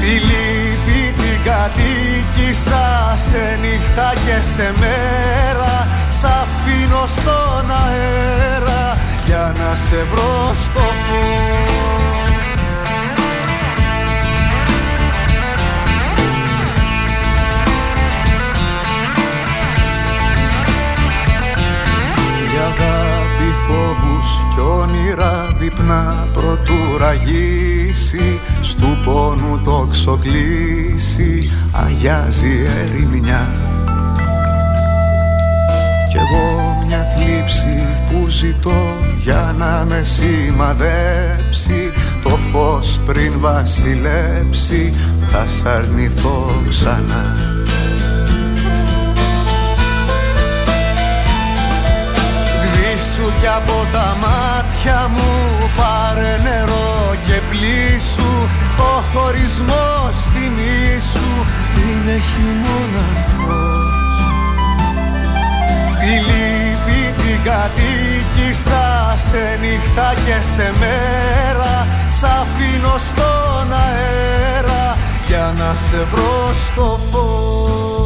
Τη 0.00 0.06
λύπη 0.06 1.12
την 1.16 1.38
κατοίκησα 1.44 3.14
σε 3.28 3.58
νύχτα 3.60 4.12
και 4.26 4.42
σε 4.54 4.72
μέρα. 4.78 5.88
Σ' 6.08 6.24
αφήνω 6.24 7.06
στον 7.06 7.70
αέρα 7.70 8.98
για 9.26 9.54
να 9.58 9.76
σε 9.76 10.06
βρω 10.12 10.54
στο 10.54 10.80
φως 10.80 11.99
φόβους 23.70 24.44
κι 24.54 24.60
όνειρα 24.60 25.56
δείπνα 25.58 26.28
προτού 26.32 26.98
ραγίσει 26.98 28.40
Στου 28.60 28.98
πόνου 29.04 29.60
το 29.64 29.86
ξοκλήσει 29.90 31.50
αγιάζει 31.72 32.58
ερημιά. 32.82 33.48
Κι 36.10 36.16
εγώ 36.16 36.82
μια 36.86 37.04
θλίψη 37.16 37.86
που 38.10 38.28
ζητώ 38.28 38.94
για 39.22 39.54
να 39.58 39.84
με 39.88 40.02
σημαδέψει 40.02 41.90
Το 42.22 42.28
φως 42.28 43.00
πριν 43.06 43.32
βασιλέψει 43.38 44.94
θα 45.26 45.46
σ' 45.46 45.64
αρνηθώ 45.64 46.62
ξανά 46.68 47.34
κι 53.40 53.46
από 53.46 53.86
τα 53.92 54.16
μάτια 54.22 55.08
μου. 55.14 55.30
Πάρε 55.76 56.40
νερό 56.42 57.14
και 57.26 57.40
πλήσου 57.50 58.32
Ο 58.78 58.92
χωρισμός 59.12 60.14
θυμίσου 60.32 61.32
είναι 61.76 62.16
χειμώνας. 62.28 63.28
Τη 66.00 66.14
λύπη 66.28 67.22
την 67.22 67.42
κατοίκησα 67.44 69.14
σε 69.28 69.58
νύχτα 69.60 70.14
και 70.26 70.36
σε 70.54 70.72
μέρα. 70.78 71.86
Σ' 72.08 72.24
αφήνω 72.24 72.94
στον 72.98 73.72
αέρα 73.72 74.96
για 75.26 75.54
να 75.58 75.74
σε 75.74 76.06
βρω 76.10 76.54
στο 76.66 77.00
φως 77.10 77.99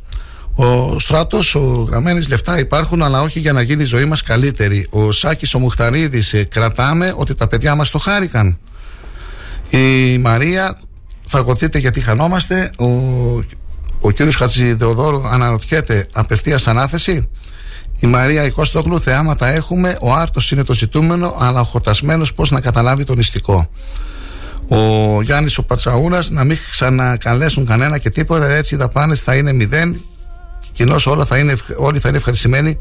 Ο 0.56 0.99
Στράτος, 0.99 1.56
ο 1.56 1.88
Γραμμένης 1.90 2.30
λεφτά 2.30 2.60
υπάρχουν, 2.60 3.03
αλλά 3.03 3.22
όχι 3.22 3.40
για 3.40 3.53
να 3.53 3.61
γίνει 3.61 3.81
η 3.81 3.86
ζωή 3.86 4.06
μας 4.06 4.23
καλύτερη. 4.23 4.88
Ο 4.90 5.11
Σάκης 5.11 5.53
ο 5.53 5.60
Μουχταρίδης, 5.60 6.36
κρατάμε 6.49 7.14
ότι 7.15 7.36
τα 7.36 7.48
παιδιά 7.48 7.76
μας 7.76 7.90
το 7.90 7.98
χάρηκαν. 7.98 8.57
Η 9.69 10.18
Μαρία, 10.18 10.80
φαγωθείτε 11.27 11.77
γιατί 11.77 12.02
χανόμαστε. 12.02 12.69
Ο, 12.77 12.86
ο 13.99 14.11
κύριος 14.11 14.36
Χατζηδεοδόρου 14.36 15.27
αναρωτιέται 15.27 16.06
απευθείας 16.14 16.68
ανάθεση. 16.68 17.30
Η 17.99 18.07
Μαρία 18.07 18.44
η 18.44 18.52
Κώστογλου, 18.52 18.99
θεάματα 18.99 19.48
έχουμε, 19.48 19.98
ο 20.02 20.14
άρτος 20.14 20.52
είναι 20.52 20.64
το 20.64 20.73
ζητούμενο, 20.73 21.36
αλλά 21.40 21.60
ο 21.60 21.64
χορτασμένος 21.64 22.34
πώς 22.34 22.52
να 22.52 22.61
καταλάβει 22.61 23.03
τον 23.03 23.18
νηστικό; 23.18 23.69
Ο 24.69 25.21
Γιάννης 25.21 25.57
ο 25.57 25.63
Πατσαούνας 25.63 26.29
να 26.29 26.43
μην 26.43 26.57
ξανακαλέσουν 26.69 27.65
κανένα 27.65 27.97
και 27.97 28.09
τίποτα, 28.09 28.49
έτσι 28.49 28.75
οι 28.75 28.77
δαπάνες 28.77 29.21
θα 29.21 29.35
είναι 29.35 29.53
μηδέν, 29.53 30.01
κοινώς 30.73 31.07
όλα 31.07 31.25
θα 31.25 31.37
είναι, 31.37 31.55
όλοι 31.77 31.99
θα 31.99 32.07
είναι 32.07 32.17
ευχαριστημένοι 32.17 32.79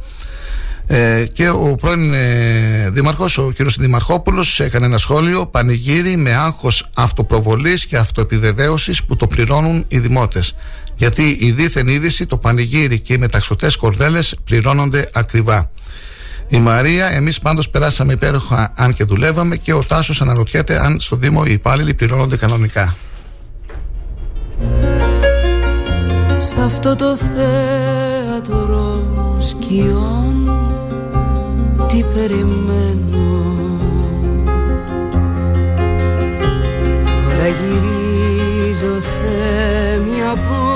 ε, 0.86 1.24
και 1.32 1.48
ο 1.48 1.74
πρώην 1.80 2.14
ε, 2.14 2.90
Δήμαρχος, 2.90 3.38
ο 3.38 3.52
κ. 3.56 3.62
Δημαρχόπουλος 3.78 4.60
έκανε 4.60 4.86
ένα 4.86 4.98
σχόλιο 4.98 5.46
πανηγύρι 5.46 6.16
με 6.16 6.34
άγχος 6.34 6.90
αυτοπροβολής 6.94 7.86
και 7.86 7.96
αυτοεπιβεβαίωσης 7.96 9.04
που 9.04 9.16
το 9.16 9.26
πληρώνουν 9.26 9.84
οι 9.88 9.98
δημότες 9.98 10.54
γιατί 10.98 11.36
η 11.40 11.50
δίθεν 11.50 11.88
είδηση, 11.88 12.26
το 12.26 12.38
πανηγύρι 12.38 13.00
και 13.00 13.12
οι 13.12 13.18
μεταξωτές 13.18 13.76
κορδέλες 13.76 14.36
πληρώνονται 14.44 15.10
ακριβά 15.12 15.70
η 16.48 16.58
Μαρία, 16.58 17.06
εμείς 17.06 17.38
πάντως 17.38 17.68
περάσαμε 17.68 18.12
υπέροχα 18.12 18.72
αν 18.76 18.94
και 18.94 19.04
δουλεύαμε 19.04 19.56
και 19.56 19.72
ο 19.72 19.84
Τάσος 19.84 20.20
αναρωτιέται 20.20 20.80
αν 20.80 21.00
στο 21.00 21.16
Δήμο 21.16 21.42
οι 21.46 21.52
υπάλληλοι 21.52 21.94
πληρώνονται 21.94 22.36
κανονικά. 22.36 22.96
Σε 26.36 26.62
αυτό 26.64 26.96
το 26.96 27.16
θέατρο 27.16 29.02
σκιών 29.38 30.50
τι 31.86 32.04
περιμένω 32.14 33.56
Τώρα 37.04 37.46
γυρίζω 37.46 39.00
σε 39.00 39.22
μια 40.04 40.34
πόλη 40.34 40.67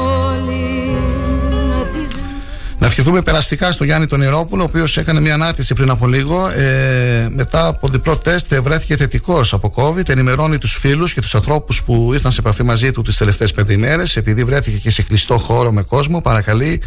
να 2.82 2.88
ευχηθούμε 2.88 3.22
περαστικά 3.22 3.72
στο 3.72 3.84
Γιάννη 3.84 4.06
τον 4.06 4.20
Ιερόπουλο, 4.20 4.62
ο 4.62 4.66
οποίος 4.68 4.96
έκανε 4.96 5.20
μια 5.20 5.34
ανάρτηση 5.34 5.74
πριν 5.74 5.90
από 5.90 6.06
λίγο. 6.06 6.48
Ε, 6.48 7.28
μετά 7.30 7.66
από 7.66 7.88
διπλό 7.88 8.16
τεστ 8.16 8.54
βρέθηκε 8.54 8.96
θετικός 8.96 9.52
από 9.52 9.72
COVID. 9.76 10.08
Ενημερώνει 10.08 10.58
τους 10.58 10.74
φίλους 10.74 11.14
και 11.14 11.20
τους 11.20 11.34
ανθρώπους 11.34 11.82
που 11.82 12.10
ήρθαν 12.12 12.32
σε 12.32 12.40
επαφή 12.40 12.62
μαζί 12.62 12.90
του 12.90 13.02
τις 13.02 13.16
τελευταίες 13.16 13.52
πέντε 13.52 13.72
ημέρες. 13.72 14.16
Επειδή 14.16 14.44
βρέθηκε 14.44 14.76
και 14.76 14.90
σε 14.90 15.02
κλειστό 15.02 15.38
χώρο 15.38 15.72
με 15.72 15.82
κόσμο, 15.82 16.20
παρακαλεί 16.20 16.82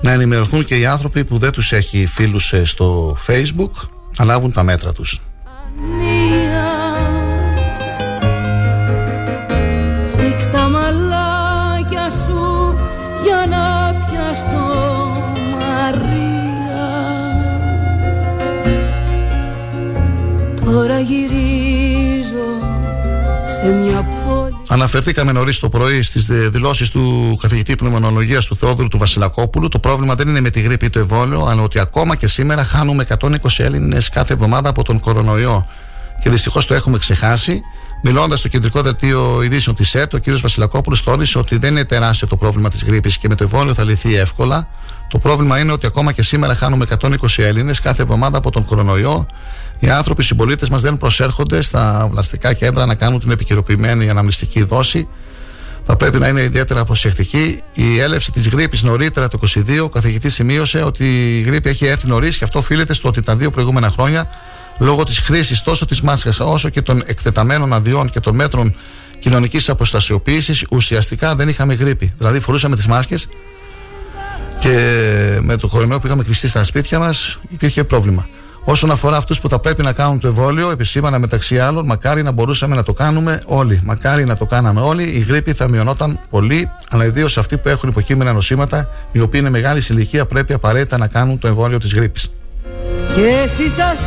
να 0.00 0.10
ενημερωθούν 0.10 0.64
και 0.64 0.78
οι 0.78 0.86
άνθρωποι 0.86 1.24
που 1.24 1.38
δεν 1.38 1.50
τους 1.50 1.72
έχει 1.72 2.06
φίλους 2.06 2.52
ε, 2.52 2.64
στο 2.64 3.16
facebook 3.26 3.88
να 4.18 4.24
λάβουν 4.24 4.52
τα 4.52 4.62
μέτρα 4.62 4.92
τους. 4.92 5.20
Τώρα 20.74 21.00
γυρίζω 21.00 22.44
σε 23.44 23.72
μια 23.72 24.06
Αναφερθήκαμε 24.68 25.32
νωρίς 25.32 25.58
το 25.58 25.68
πρωί 25.68 26.02
στις 26.02 26.26
δηλώσεις 26.26 26.90
του 26.90 27.36
καθηγητή 27.40 27.74
πνευμονολογίας 27.74 28.44
του 28.44 28.56
Θεόδρου 28.56 28.88
του 28.88 28.98
Βασιλακόπουλου. 28.98 29.68
Το 29.68 29.78
πρόβλημα 29.78 30.14
δεν 30.14 30.28
είναι 30.28 30.40
με 30.40 30.50
τη 30.50 30.60
γρήπη 30.60 30.86
ή 30.86 30.90
το 30.90 30.98
εμβόλιο, 30.98 31.44
αλλά 31.44 31.62
ότι 31.62 31.78
ακόμα 31.78 32.16
και 32.16 32.26
σήμερα 32.26 32.64
χάνουμε 32.64 33.06
120 33.20 33.28
Έλληνες 33.56 34.08
κάθε 34.08 34.32
εβδομάδα 34.32 34.68
από 34.68 34.82
τον 34.84 35.00
κορονοϊό. 35.00 35.66
Και 36.22 36.30
δυστυχώς 36.30 36.66
το 36.66 36.74
έχουμε 36.74 36.98
ξεχάσει. 36.98 37.60
Μιλώντας 38.02 38.38
στο 38.38 38.48
κεντρικό 38.48 38.82
δελτίο 38.82 39.42
ειδήσεων 39.42 39.76
της 39.76 39.94
ΕΡΤ, 39.94 40.14
ο 40.14 40.18
κ. 40.20 40.30
Βασιλακόπουλος 40.40 41.02
τόνισε 41.02 41.38
ότι 41.38 41.58
δεν 41.58 41.70
είναι 41.70 41.84
τεράστιο 41.84 42.26
το 42.26 42.36
πρόβλημα 42.36 42.70
της 42.70 42.84
γρήπης 42.84 43.18
και 43.18 43.28
με 43.28 43.34
το 43.34 43.44
εμβόλιο 43.44 43.74
θα 43.74 43.84
λυθεί 43.84 44.14
εύκολα. 44.14 44.68
Το 45.08 45.18
πρόβλημα 45.18 45.58
είναι 45.58 45.72
ότι 45.72 45.86
ακόμα 45.86 46.12
και 46.12 46.22
σήμερα 46.22 46.54
χάνουμε 46.54 46.86
120 47.00 47.16
Έλληνες 47.36 47.80
κάθε 47.80 48.02
εβδομάδα 48.02 48.38
από 48.38 48.50
τον 48.50 48.64
κορονοϊό 48.64 49.26
οι 49.78 49.90
άνθρωποι, 49.90 50.22
οι 50.22 50.24
συμπολίτες 50.24 50.68
μας 50.68 50.82
δεν 50.82 50.96
προσέρχονται 50.96 51.62
στα 51.62 52.08
βλαστικά 52.10 52.52
κέντρα 52.52 52.86
να 52.86 52.94
κάνουν 52.94 53.20
την 53.20 53.30
επικαιροποιημένη 53.30 54.10
αναμνηστική 54.10 54.62
δόση. 54.62 55.08
Θα 55.86 55.96
πρέπει 55.96 56.18
να 56.18 56.28
είναι 56.28 56.42
ιδιαίτερα 56.42 56.84
προσεκτικοί. 56.84 57.62
Η 57.74 57.98
έλευση 57.98 58.32
της 58.32 58.48
γρήπης 58.48 58.82
νωρίτερα 58.82 59.28
το 59.28 59.38
2022, 59.38 59.82
ο 59.82 59.88
καθηγητής 59.88 60.34
σημείωσε 60.34 60.82
ότι 60.82 61.36
η 61.38 61.40
γρήπη 61.40 61.68
έχει 61.68 61.86
έρθει 61.86 62.06
νωρίς 62.06 62.38
και 62.38 62.44
αυτό 62.44 62.58
οφείλεται 62.58 62.94
στο 62.94 63.08
ότι 63.08 63.20
τα 63.20 63.36
δύο 63.36 63.50
προηγούμενα 63.50 63.90
χρόνια, 63.90 64.26
λόγω 64.78 65.04
της 65.04 65.18
χρήσης 65.18 65.62
τόσο 65.62 65.86
της 65.86 66.00
μάσκας 66.00 66.40
όσο 66.40 66.68
και 66.68 66.82
των 66.82 67.02
εκτεταμένων 67.06 67.72
αδειών 67.72 68.10
και 68.10 68.20
των 68.20 68.34
μέτρων 68.34 68.74
κοινωνικής 69.18 69.68
αποστασιοποίησης, 69.68 70.64
ουσιαστικά 70.70 71.34
δεν 71.34 71.48
είχαμε 71.48 71.74
γρήπη. 71.74 72.12
Δηλαδή, 72.18 72.40
φορούσαμε 72.40 72.76
τις 72.76 72.86
μάσκες 72.86 73.28
και 74.60 75.38
με 75.42 75.56
το 75.56 75.68
κορονοϊό 75.68 76.00
που 76.00 76.06
είχαμε 76.06 76.22
κλειστεί 76.22 76.48
στα 76.48 76.64
σπίτια 76.64 76.98
μας 76.98 77.38
υπήρχε 77.48 77.84
πρόβλημα. 77.84 78.26
Όσον 78.66 78.90
αφορά 78.90 79.16
αυτούς 79.16 79.40
που 79.40 79.48
θα 79.48 79.58
πρέπει 79.58 79.82
να 79.82 79.92
κάνουν 79.92 80.20
το 80.20 80.26
εμβόλιο, 80.26 80.70
επισήμανα 80.70 81.18
μεταξύ 81.18 81.58
άλλων, 81.58 81.86
μακάρι 81.86 82.22
να 82.22 82.32
μπορούσαμε 82.32 82.74
να 82.74 82.82
το 82.82 82.92
κάνουμε 82.92 83.38
όλοι. 83.46 83.80
Μακάρι 83.84 84.24
να 84.24 84.36
το 84.36 84.46
κάναμε 84.46 84.80
όλοι. 84.80 85.02
Η 85.02 85.18
γρήπη 85.18 85.52
θα 85.52 85.68
μειωνόταν 85.68 86.18
πολύ, 86.30 86.70
αλλά 86.90 87.04
ιδίως 87.04 87.38
αυτοί 87.38 87.58
που 87.58 87.68
έχουν 87.68 87.88
υποκείμενα 87.88 88.32
νοσήματα, 88.32 88.88
οι 89.12 89.20
οποίοι 89.20 89.40
είναι 89.42 89.50
μεγάλη 89.50 89.82
ηλικία, 89.90 90.26
πρέπει 90.26 90.52
απαραίτητα 90.52 90.98
να 90.98 91.06
κάνουν 91.06 91.38
το 91.38 91.48
εμβόλιο 91.48 91.78
της 91.78 91.94
γρήπης. 91.94 92.32
Και 93.14 93.40
εσύ 93.44 93.70
σας 93.70 94.00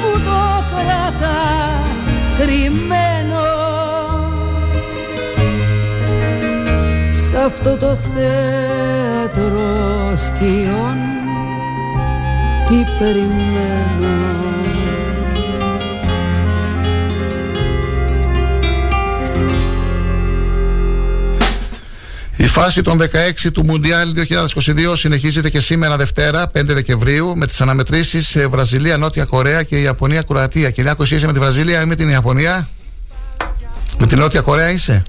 μου 0.00 0.12
το 0.24 0.64
κρατάς 0.70 1.98
κρυμμένο 2.38 3.42
σε 7.12 7.36
αυτό 7.36 7.76
το 7.76 7.96
θέατρο 7.96 9.66
σκιών 10.16 11.27
τι 12.68 12.84
περιμένω 12.98 14.28
Η 22.36 22.46
φάση 22.46 22.82
των 22.82 23.00
16 23.00 23.50
του 23.52 23.64
Μουντιάλ 23.64 24.14
2022 24.16 24.92
συνεχίζεται 24.94 25.50
και 25.50 25.60
σήμερα 25.60 25.96
Δευτέρα, 25.96 26.50
5 26.54 26.62
Δεκεμβρίου, 26.64 27.36
με 27.36 27.46
τις 27.46 27.60
αναμετρήσεις 27.60 28.28
σε 28.28 28.46
Βραζιλία, 28.46 28.96
Νότια 28.96 29.24
Κορέα 29.24 29.62
και 29.62 29.80
Ιαπωνία, 29.80 30.22
Κροατία. 30.22 30.70
Κυριάκο, 30.70 31.02
είσαι 31.02 31.26
με 31.26 31.32
τη 31.32 31.38
Βραζιλία 31.38 31.82
ή 31.82 31.84
με 31.84 31.94
την 31.94 32.08
Ιαπωνία; 32.08 32.68
Με 33.98 34.06
την 34.06 34.18
Νότια 34.18 34.40
Κορέα 34.40 34.70
είσαι; 34.70 35.02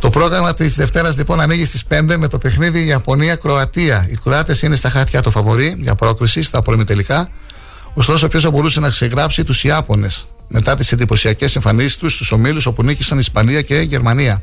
Το 0.00 0.10
πρόγραμμα 0.10 0.54
της 0.54 0.76
Δευτέρας 0.76 1.16
λοιπόν 1.16 1.40
ανοίγει 1.40 1.64
στις 1.64 1.84
5 1.88 2.16
με 2.18 2.28
το 2.28 2.38
παιχνίδι 2.38 2.86
Ιαπωνία-Κροατία. 2.86 4.08
Οι 4.10 4.16
Κροάτες 4.24 4.62
είναι 4.62 4.76
στα 4.76 4.90
χάτια 4.90 5.22
το 5.22 5.30
φαβορή 5.30 5.76
για 5.80 5.94
πρόκριση 5.94 6.42
στα 6.42 6.62
τελικά. 6.86 7.30
Ωστόσο, 7.94 8.28
ποιος 8.28 8.42
θα 8.42 8.50
μπορούσε 8.50 8.80
να 8.80 8.88
ξεγράψει 8.88 9.44
τους 9.44 9.64
Ιάπωνες 9.64 10.26
μετά 10.48 10.74
τις 10.74 10.92
εντυπωσιακές 10.92 11.56
εμφανίσεις 11.56 11.96
τους 11.96 12.14
στους 12.14 12.32
ομίλους 12.32 12.66
όπου 12.66 12.82
νίκησαν 12.82 13.18
Ισπανία 13.18 13.62
και 13.62 13.74
Γερμανία. 13.74 14.42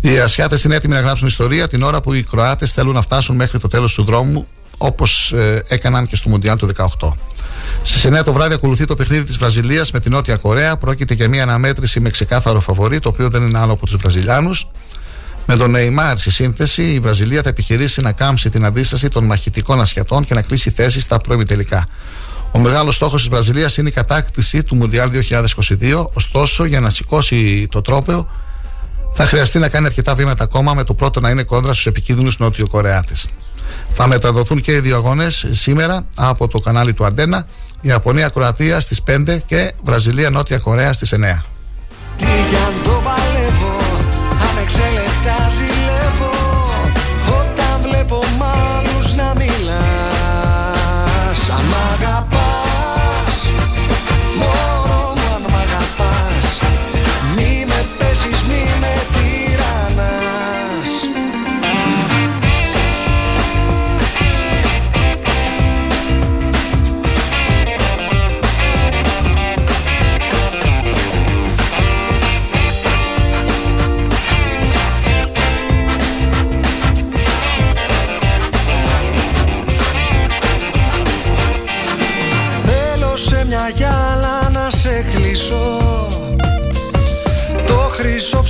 Οι 0.00 0.18
Ασιάτες 0.18 0.64
είναι 0.64 0.74
έτοιμοι 0.74 0.94
να 0.94 1.00
γράψουν 1.00 1.26
ιστορία 1.26 1.68
την 1.68 1.82
ώρα 1.82 2.00
που 2.00 2.12
οι 2.12 2.22
Κροάτες 2.22 2.72
θέλουν 2.72 2.94
να 2.94 3.02
μέχρι 3.32 3.58
το 3.58 3.68
τέλος 3.68 3.94
του 3.94 4.04
δρόμου 4.04 4.46
όπως 4.78 5.32
ε, 5.32 5.64
έκαναν 5.68 6.06
και 6.06 6.16
στο 6.16 6.28
Μουντιάλ 6.28 6.56
του 6.56 6.68
18. 6.76 7.10
Στις 7.82 8.04
9 8.04 8.24
το 8.24 8.32
βράδυ 8.32 8.54
ακολουθεί 8.54 8.84
το 8.84 8.96
παιχνίδι 8.96 9.24
της 9.24 9.36
Βραζιλίας 9.36 9.90
με 9.90 10.00
την 10.00 10.12
Νότια 10.12 10.36
Κορέα. 10.36 10.76
Πρόκειται 10.76 11.14
για 11.14 11.28
μια 11.28 11.42
αναμέτρηση 11.42 12.00
με 12.00 12.10
ξεκάθαρο 12.10 12.60
φαβορή, 12.60 12.98
το 12.98 13.08
οποίο 13.08 13.28
δεν 13.28 13.46
είναι 13.46 13.58
άλλο 13.58 13.72
από 13.72 13.86
τους 13.86 13.96
Βραζιλιάνους. 13.96 14.66
Με 15.46 15.56
τον 15.56 15.70
Νεϊμάρ 15.70 16.18
στη 16.18 16.30
σύνθεση, 16.30 16.82
η 16.82 17.00
Βραζιλία 17.00 17.42
θα 17.42 17.48
επιχειρήσει 17.48 18.00
να 18.00 18.12
κάμψει 18.12 18.50
την 18.50 18.64
αντίσταση 18.64 19.08
των 19.08 19.24
μαχητικών 19.24 19.80
ασιατών 19.80 20.24
και 20.24 20.34
να 20.34 20.42
κλείσει 20.42 20.70
θέση 20.70 21.00
στα 21.00 21.18
πρώιμη 21.18 21.44
τελικά. 21.44 21.86
Ο 22.52 22.58
μεγάλος 22.58 22.94
στόχος 22.94 23.20
της 23.20 23.30
Βραζιλίας 23.30 23.76
είναι 23.76 23.88
η 23.88 23.92
κατάκτηση 23.92 24.62
του 24.62 24.76
Μουντιάλ 24.76 25.10
2022. 25.10 26.06
Ωστόσο, 26.12 26.64
για 26.64 26.80
να 26.80 26.90
σηκώσει 26.90 27.68
το 27.70 27.80
τρόπεο, 27.80 28.28
θα 29.14 29.26
χρειαστεί 29.26 29.58
να 29.58 29.68
κάνει 29.68 29.86
αρκετά 29.86 30.14
βήματα 30.14 30.44
ακόμα, 30.44 30.74
με 30.74 30.84
το 30.84 30.94
πρώτο 30.94 31.20
να 31.20 31.30
είναι 31.30 31.42
κόντρα 31.42 31.72
στους 31.72 31.86
επικίνδυνους 31.86 32.38
Νότιο 32.38 32.68
Κορεάτε. 32.68 33.12
Θα 33.94 34.06
μεταδοθούν 34.06 34.60
και 34.60 34.72
οι 34.72 34.80
δύο 34.80 34.96
αγώνες 34.96 35.46
σήμερα 35.50 36.06
από 36.14 36.48
το 36.48 36.58
κανάλι 36.58 36.94
του 36.94 37.04
Αντένα. 37.04 37.46
Η 37.86 37.88
Ιαπωνία-Κροατία 37.88 38.80
στις 38.80 39.02
5 39.02 39.38
και 39.46 39.72
Βραζιλία-Νότια 39.82 40.58
Κορέα 40.58 40.92
στις 40.92 41.12
9. 41.12 41.16
Τι 42.16 42.24
για 42.24 42.72
το 42.84 43.02
παλεύω, 43.04 43.76
ανεξέλεκτα 44.50 45.48
ζηλεύω 45.48 46.30
Όταν 47.26 47.80
βλέπω 47.82 48.16
μ' 48.38 48.42
να 49.16 49.34
μιλάς 49.36 50.68
Αν 51.50 51.74
αγαπάς, 51.92 53.36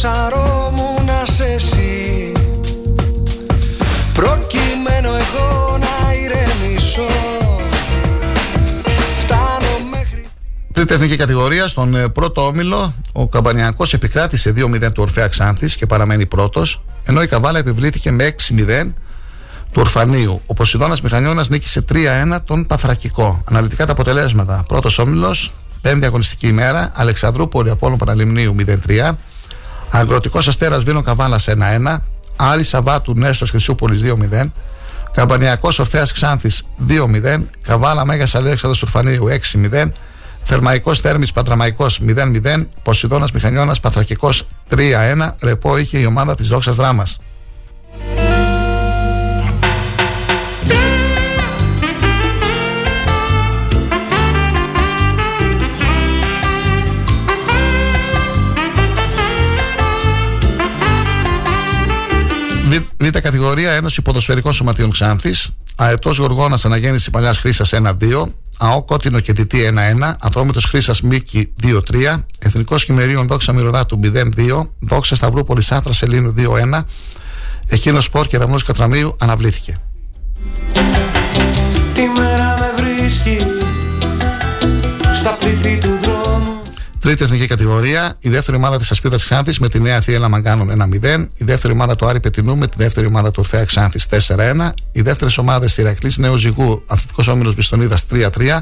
ψαρόμουν 0.06 1.08
σε 1.24 1.44
εσύ 1.44 2.32
Προκειμένου 4.12 5.08
εγώ 5.08 5.78
να 5.78 6.12
ηρεμήσω 6.14 7.06
Φτάνω 9.20 9.88
μέχρι 9.90 10.26
Τρίτη 10.72 10.94
εθνική 10.94 11.16
κατηγορία, 11.16 11.68
στον 11.68 11.94
ε, 11.94 12.08
πρώτο 12.08 12.46
όμιλο, 12.46 12.94
ο 13.12 13.28
Καμπανιακός 13.28 13.94
επικράτησε 13.94 14.52
2-0 14.56 14.80
του 14.80 15.02
Ορφαία 15.02 15.28
Ξάνθης 15.28 15.76
και 15.76 15.86
παραμένει 15.86 16.26
πρώτος, 16.26 16.82
ενώ 17.04 17.22
η 17.22 17.26
Καβάλα 17.26 17.58
επιβλήθηκε 17.58 18.10
με 18.10 18.34
6-0 18.48 18.92
του 19.72 19.80
Ορφανίου. 19.80 20.40
Ο 20.46 20.54
Ποσειδώνας 20.54 21.00
Μηχανιώνας 21.00 21.48
νίκησε 21.48 21.84
3-1 21.92 22.38
τον 22.44 22.66
Παθρακικό. 22.66 23.42
Αναλυτικά 23.44 23.86
τα 23.86 23.92
αποτελέσματα. 23.92 24.64
Πρώτος 24.68 24.98
όμιλος, 24.98 25.52
πέμπτη 25.80 26.06
αγωνιστική 26.06 26.46
ημέρα, 26.46 26.92
Αλεξανδρούπολη 26.94 27.70
Απόλων 27.70 27.98
Παναλιμνίου 27.98 28.54
0-3, 28.86 29.16
Αγροτικός 29.90 30.48
Αστέρας 30.48 30.82
Βίνο 30.82 31.02
Καβάλας 31.02 31.48
1-1, 31.48 31.96
Άρη 32.36 32.64
Σαββάτου 32.64 33.14
Νέστος 33.14 33.50
Χρυσούπολη 33.50 33.96
2-0, 33.96 34.52
Καμπανιακός 35.12 35.78
Ορφαία 35.78 36.06
Ξάνθης 36.12 36.68
2-0, 36.88 37.46
Καβάλα 37.62 38.06
Μέγας 38.06 38.34
Αλέξανδρος 38.34 38.82
Ουρφανίου 38.82 39.28
6-0, 39.28 39.92
Θερμαϊκός 40.44 41.00
Θέρμη 41.00 41.26
Πατραμαϊκός 41.34 42.00
0-0, 42.00 42.68
Ποσειδώνας 42.82 43.32
Μηχανιώνας 43.32 43.80
Παθρακικός 43.80 44.46
3-1, 44.68 45.34
ρεπό 45.42 45.78
είχε 45.78 45.98
η 45.98 46.04
ομάδα 46.04 46.34
της 46.34 46.48
Δόξας 46.48 46.76
Δράμας. 46.76 47.20
Β' 62.98 63.08
κατηγορία 63.08 63.72
Ένωση 63.72 64.02
Ποδοσφαιρικών 64.02 64.52
Σωματείων 64.52 64.90
Ξάνθης. 64.90 65.50
Αετός 65.76 66.18
Γοργόνας 66.18 66.64
Αναγέννηση 66.64 67.10
Παλιάς 67.10 67.38
Χρήσας 67.38 67.72
1-2. 67.72 68.26
ΑΟ 68.58 68.82
Κότινο 68.82 69.20
και 69.20 69.32
Τιτή 69.32 69.62
1-1. 69.62 70.16
Ατρόμητο 70.20 70.60
Χρήσας 70.60 71.00
Μίκη 71.00 71.52
2-3. 71.62 72.24
Εθνικός 72.38 72.84
Χειμερίων 72.84 73.26
Δόξα 73.26 73.52
Μυρωδάτου 73.52 74.00
0-2. 74.02 74.70
Δόξα 74.78 75.14
Σταυρούπολης 75.14 75.72
Άτρα 75.72 75.92
Σελήνου 75.92 76.34
2-1. 76.36 76.86
Εκείνος 77.68 78.04
Σπορ 78.04 78.26
και 78.26 78.38
Δαμνός 78.38 78.64
Κατραμίου 78.64 79.16
αναβλήθηκε. 79.18 79.74
Τη 81.94 82.02
μέρα 82.18 82.56
με 82.58 82.82
βρίσκει 82.82 83.38
στα 85.14 85.30
πλήθη 85.30 85.78
του 85.78 85.85
δρόμου 85.85 85.85
Τρίτη 87.06 87.24
εθνική 87.24 87.46
κατηγορία, 87.46 88.14
η 88.20 88.28
δεύτερη 88.28 88.56
ομάδα 88.56 88.78
της 88.78 88.90
Ασπίδας 88.90 89.24
Ξάνθης 89.24 89.58
με 89.58 89.68
τη 89.68 89.80
Νέα 89.80 90.00
Θεία 90.00 90.18
Λαμαγκάνων 90.18 90.70
1-0. 90.70 91.28
Η 91.36 91.44
δεύτερη 91.44 91.72
ομάδα 91.72 91.96
του 91.96 92.06
Άρη 92.06 92.20
Πετινού 92.20 92.56
με 92.56 92.66
τη 92.66 92.76
δεύτερη 92.78 93.06
ομάδα 93.06 93.30
του 93.30 93.40
Ορφαία 93.42 93.64
Ξάνθης 93.64 94.06
4-1. 94.10 94.72
Οι 94.92 95.02
δεύτερες 95.02 95.38
ομάδες 95.38 95.76
Ηρακλής 95.76 96.18
Νέο 96.18 96.36
Ζυγού, 96.36 96.82
Αθλητικός 96.86 97.28
Όμιλος 97.28 97.54
Μπιστονίδα 97.54 97.98
3-3. 98.10 98.58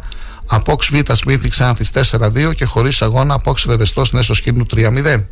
Απόξ 0.46 0.88
Β 0.92 1.12
Σμίθη 1.12 1.48
Ξάνθης 1.48 1.90
4-2 1.90 2.54
και 2.54 2.64
χωρίς 2.64 3.02
αγώνα 3.02 3.34
Απόξ 3.34 3.64
Ρεδεστός 3.64 4.12
Νέσος 4.12 4.36
Σκύρνου 4.36 4.66
3-0. 4.74 5.26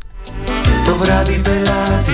Το 0.85 0.95
βράδυ 0.95 1.41
πελάτη 1.43 2.11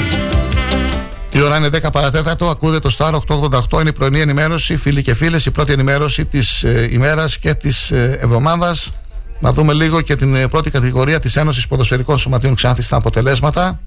η 1.31 1.41
ώρα 1.41 1.57
είναι 1.57 1.67
10 1.67 1.91
παρατέταρτο. 1.91 2.49
Ακούτε 2.49 2.79
το 2.79 2.95
Star 2.97 3.13
888. 3.13 3.79
Είναι 3.79 3.89
η 3.89 3.93
πρωινή 3.93 4.21
ενημέρωση. 4.21 4.77
Φίλοι 4.77 5.01
και 5.01 5.13
φίλες, 5.13 5.45
η 5.45 5.51
πρώτη 5.51 5.71
ενημέρωση 5.71 6.25
της 6.25 6.63
ε, 6.63 6.87
ημέρας 6.91 7.37
και 7.37 7.53
της 7.53 7.91
ε, 7.91 8.17
εβδομάδας. 8.21 8.93
Να 9.39 9.53
δούμε 9.53 9.73
λίγο 9.73 10.01
και 10.01 10.15
την 10.15 10.35
ε, 10.35 10.47
πρώτη 10.47 10.71
κατηγορία 10.71 11.19
της 11.19 11.35
Ένωσης 11.35 11.67
Ποδοσφαιρικών 11.67 12.17
Σωματείων 12.17 12.55
Ξάνθη 12.55 12.81
στα 12.81 12.95
αποτελέσματα. 12.95 13.79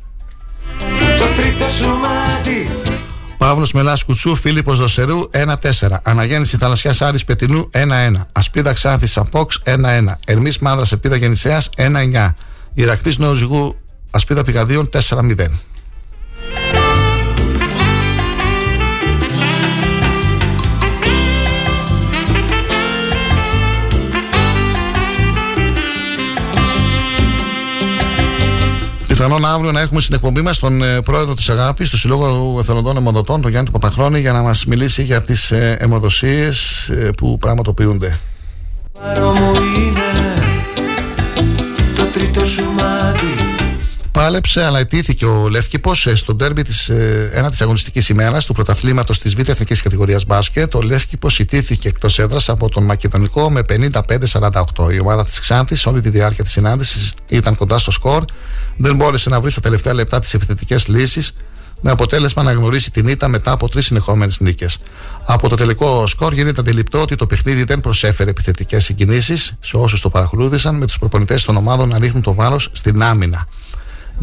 Το 1.19 1.43
τρίτο 1.43 1.69
σωμάτι. 1.71 2.71
Παύλος 3.39 3.73
Μελάς 3.73 4.05
Κουτσού, 4.05 4.35
Φίλιππος 4.37 4.79
Δοσερού 4.79 5.21
1-4. 5.33 5.97
Αναγέννηση 6.03 6.57
Θαλασσιάς 6.57 7.03
Άρης 7.03 7.25
Πετινού 7.25 7.69
1-1. 7.73 8.27
Ασπίδα 8.33 8.73
Ξάνθης 8.73 9.17
Απόξ 9.17 9.61
1-1. 9.65 10.19
Ερμής 10.27 10.59
Μάνδρας 10.59 10.93
Επίδα 10.93 11.17
Γεννησέας 11.17 11.69
1-9. 11.77 12.35
Ηρακλής 12.75 13.19
Νοοζυγού 13.19 13.77
Ασπίδα 14.11 14.45
Πηγαδίων 14.45 14.89
4-0. 14.89 15.61
Πιθανόν 29.23 29.45
αύριο 29.45 29.73
να 29.73 29.81
έχουμε 29.81 30.01
στην 30.01 30.15
εκπομπή 30.15 30.41
μας 30.41 30.59
τον 30.59 30.83
ε, 30.83 31.01
πρόεδρο 31.01 31.35
της 31.35 31.49
Αγάπης 31.49 31.91
του 31.91 31.99
Συλλόγου 31.99 32.59
Εθελοντών 32.59 32.97
Εμοδοτών, 32.97 33.41
τον 33.41 33.51
Γιάννη 33.51 33.71
Παπαχρόνη, 33.71 34.21
για 34.21 34.33
να 34.33 34.43
μας 34.43 34.65
μιλήσει 34.65 35.03
για 35.03 35.23
τις 35.23 35.51
ε, 35.51 35.77
αιμοδοσίες 35.81 36.89
ε, 36.89 37.11
που 37.17 37.37
πραγματοποιούνται. 37.39 38.19
Το 41.97 42.05
τρίτο 42.13 42.47
σου 42.47 42.65
μάτι 42.65 43.52
Πάλεψε, 44.13 44.65
αλλά 44.65 44.79
ετήθηκε 44.79 45.25
ο 45.25 45.49
Λεύκυπο 45.49 45.95
στο 45.95 46.35
ντέρμπι 46.35 46.63
της 46.63 46.89
ένα 47.33 47.51
της 47.51 47.61
αγωνιστικής 47.63 48.09
ημέρας 48.09 48.45
του 48.45 48.53
πρωταθλήματος 48.53 49.19
της 49.19 49.35
Β' 49.35 49.49
Εθνικής 49.49 49.83
Κατηγορίας 49.83 50.25
Μπάσκετ. 50.25 50.75
Ο 50.75 50.83
Λεύκυπο 50.83 51.29
ιτήθηκε 51.39 51.89
εκτός 51.89 52.19
έδρας 52.19 52.49
από 52.49 52.69
τον 52.69 52.85
Μακεδονικό 52.85 53.51
με 53.51 53.63
55-48. 53.63 54.93
Η 54.93 55.01
ομάδα 55.01 55.25
της 55.25 55.41
Ξάνθης 55.41 55.87
όλη 55.87 56.01
τη 56.01 56.09
διάρκεια 56.09 56.45
της 56.45 56.53
συνάντησης 56.53 57.15
ήταν 57.29 57.57
κοντά 57.57 57.79
στο 57.79 57.91
σκορ. 57.91 58.25
Δεν 58.77 58.97
μπόρεσε 58.97 59.29
να 59.29 59.41
βρει 59.41 59.51
στα 59.51 59.61
τελευταία 59.61 59.95
λεπτά 59.95 60.21
τις 60.21 60.35
επιθετικές 60.35 60.89
λύσεις 60.89 61.33
με 61.81 61.91
αποτέλεσμα 61.91 62.43
να 62.43 62.53
γνωρίσει 62.53 62.91
την 62.91 63.07
ήττα 63.07 63.29
μετά 63.29 63.53
από 63.53 63.69
τρεις 63.69 63.87
συνεχόμενες 63.87 64.41
νίκες. 64.41 64.79
Από 65.25 65.49
το 65.49 65.57
τελικό 65.57 66.07
σκορ 66.07 66.33
γίνεται 66.33 66.61
αντιληπτό 66.61 67.01
ότι 67.01 67.17
το 67.17 67.27
παιχνίδι 67.27 67.65
δεν 67.65 67.81
προσέφερε 67.81 68.31
επιθετικές 68.31 68.85
συγκινήσεις 68.85 69.57
σε 69.61 69.77
όσους 69.77 70.01
το 70.01 70.11
παρακολούθησαν, 70.11 70.77
με 70.77 70.87
τους 70.87 70.99
προπονητές 70.99 71.45
των 71.45 71.57
ομάδων 71.57 71.89
να 71.89 71.99
ρίχνουν 71.99 72.23
το 72.23 72.35
βάρος 72.35 72.69
στην 72.73 73.03
άμυνα. 73.03 73.49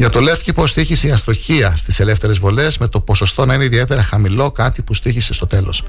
Για 0.00 0.10
το 0.10 0.20
Λεύκυπο 0.20 0.66
στήχησε 0.66 1.08
η 1.08 1.10
αστοχία 1.10 1.76
στις 1.76 2.00
ελεύθερες 2.00 2.38
βολές 2.38 2.78
με 2.78 2.88
το 2.88 3.00
ποσοστό 3.00 3.46
να 3.46 3.54
είναι 3.54 3.64
ιδιαίτερα 3.64 4.02
χαμηλό, 4.02 4.50
κάτι 4.50 4.82
που 4.82 4.94
στήχησε 4.94 5.34
στο 5.34 5.46
τέλος. 5.46 5.84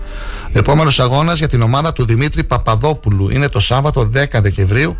Επόμενος 0.53 0.99
αγώνας 0.99 1.37
για 1.37 1.47
την 1.47 1.61
ομάδα 1.61 1.93
του 1.93 2.05
Δημήτρη 2.05 2.43
Παπαδόπουλου 2.43 3.29
είναι 3.29 3.49
το 3.49 3.59
Σάββατο 3.59 4.09
10 4.13 4.25
Δεκεμβρίου, 4.41 4.97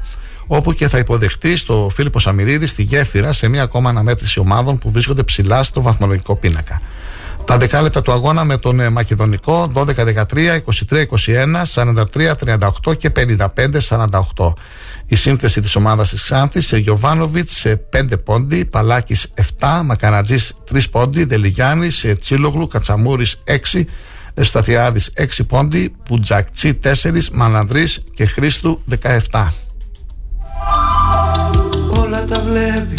όπου 0.47 0.73
και 0.73 0.87
θα 0.87 0.97
υποδεχτεί 0.97 1.55
στο 1.55 1.91
Φίλιππο 1.93 2.19
Σαμυρίδη 2.19 2.67
στη 2.67 2.83
γέφυρα 2.83 3.33
σε 3.33 3.47
μια 3.47 3.63
ακόμα 3.63 3.89
αναμέτρηση 3.89 4.39
ομάδων 4.39 4.77
που 4.77 4.91
βρίσκονται 4.91 5.23
ψηλά 5.23 5.63
στο 5.63 5.81
βαθμολογικό 5.81 6.35
πίνακα. 6.35 6.81
Τα 7.45 7.57
δεκάλεπτα 7.57 8.01
του 8.01 8.11
αγώνα 8.11 8.43
με 8.43 8.57
τον 8.57 8.79
ε, 8.79 8.89
Μακεδονικό 8.89 9.71
12-13, 9.75 9.83
23-21, 10.89 11.03
43-38 12.85 12.97
και 12.97 13.11
55-48. 13.15 14.53
Η 15.05 15.15
σύνθεση 15.15 15.61
της 15.61 15.75
ομάδας 15.75 16.09
της 16.09 16.23
Ξάνθης 16.23 16.67
σε 16.67 16.77
Γιωβάνοβιτς 16.77 17.65
5 17.89 18.17
πόντι, 18.23 18.65
Παλάκης 18.65 19.27
7, 19.59 19.81
Μακανατζής 19.85 20.53
3 20.71 20.89
πόντι, 20.91 21.23
Δελιγιάννης, 21.23 22.05
Τσίλογλου, 22.19 22.67
Κατσαμούρης 22.67 23.35
6, 23.43 23.85
Ευστατιάδης 24.33 25.11
6 25.15 25.43
πόντι, 25.43 25.95
Πουτζακτσί 26.03 26.73
4, 26.73 27.29
Μανανδρής 27.31 27.99
και 28.13 28.25
Χρήστου 28.25 28.81
17. 29.29 29.53
Όλα 31.97 32.25
τα 32.25 32.39
βλέπει, 32.39 32.97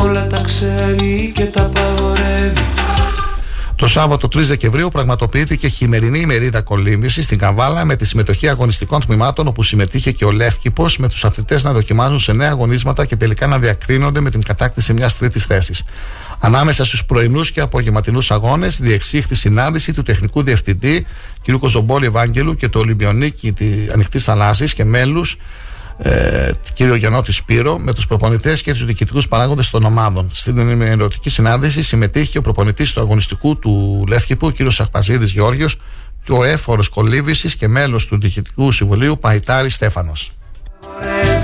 όλα 0.00 0.26
τα 0.26 0.42
ξέρει 0.46 1.32
και 1.34 1.44
τα 1.44 1.62
παγορεύει 1.62 2.62
το 3.80 3.88
Σάββατο 3.88 4.28
3 4.34 4.38
Δεκεμβρίου 4.38 4.88
πραγματοποιήθηκε 4.88 5.68
χειμερινή 5.68 6.18
ημερίδα 6.18 6.62
κολύμβησης 6.62 7.24
στην 7.24 7.38
Καβάλα 7.38 7.84
με 7.84 7.96
τη 7.96 8.06
συμμετοχή 8.06 8.48
αγωνιστικών 8.48 9.00
τμήματων 9.06 9.46
όπου 9.46 9.62
συμμετείχε 9.62 10.10
και 10.10 10.24
ο 10.24 10.30
Λεύκυπο 10.30 10.86
με 10.98 11.08
τους 11.08 11.24
αθλητές 11.24 11.64
να 11.64 11.72
δοκιμάζουν 11.72 12.20
σε 12.20 12.32
νέα 12.32 12.50
αγωνίσματα 12.50 13.04
και 13.04 13.16
τελικά 13.16 13.46
να 13.46 13.58
διακρίνονται 13.58 14.20
με 14.20 14.30
την 14.30 14.42
κατάκτηση 14.42 14.92
μιας 14.92 15.16
τρίτης 15.16 15.46
θέσης. 15.46 15.84
Ανάμεσα 16.38 16.84
στους 16.84 17.04
πρωινούς 17.04 17.52
και 17.52 17.60
απογευματινούς 17.60 18.30
αγώνες 18.30 18.80
διεξήχθη 18.80 19.34
συνάντηση 19.34 19.92
του 19.92 20.02
τεχνικού 20.02 20.42
διευθυντή 20.42 21.06
κ. 21.42 21.50
Κοζομπόλη 21.50 22.06
Ευάγγελου 22.06 22.54
και 22.54 22.68
του 22.68 22.80
Ολυμπιονίκη 22.82 23.54
Ανοιχτής 23.92 24.24
Θαλάσσης 24.24 24.74
και 24.74 24.84
μέλους 24.84 25.36
ε, 26.02 26.50
κύριο 26.74 26.94
Γιαννότη 26.94 27.32
Σπύρο 27.32 27.78
με 27.78 27.92
τους 27.92 28.06
προπονητές 28.06 28.62
και 28.62 28.72
τους 28.72 28.84
διοικητικούς 28.84 29.28
παράγοντες 29.28 29.70
των 29.70 29.84
ομάδων. 29.84 30.30
Στην 30.32 30.58
ενημερωτική 30.58 31.30
συνάντηση 31.30 31.82
συμμετείχε 31.82 32.38
ο 32.38 32.40
προπονητής 32.40 32.92
του 32.92 33.00
αγωνιστικού 33.00 33.58
του 33.58 34.04
Λεύκηπου, 34.08 34.50
κύριος 34.50 34.74
Σαχπαζίδης 34.74 35.30
Γεώργιος, 35.30 35.76
και 36.24 36.32
ο 36.32 36.44
έφορος 36.44 36.88
κολύβησης 36.88 37.56
και 37.56 37.68
μέλος 37.68 38.06
του 38.06 38.20
Διοικητικού 38.20 38.72
Συμβουλίου 38.72 39.18
Παϊτάρη 39.18 39.70
Στέφανος. 39.70 40.30
Δεν 41.00 41.40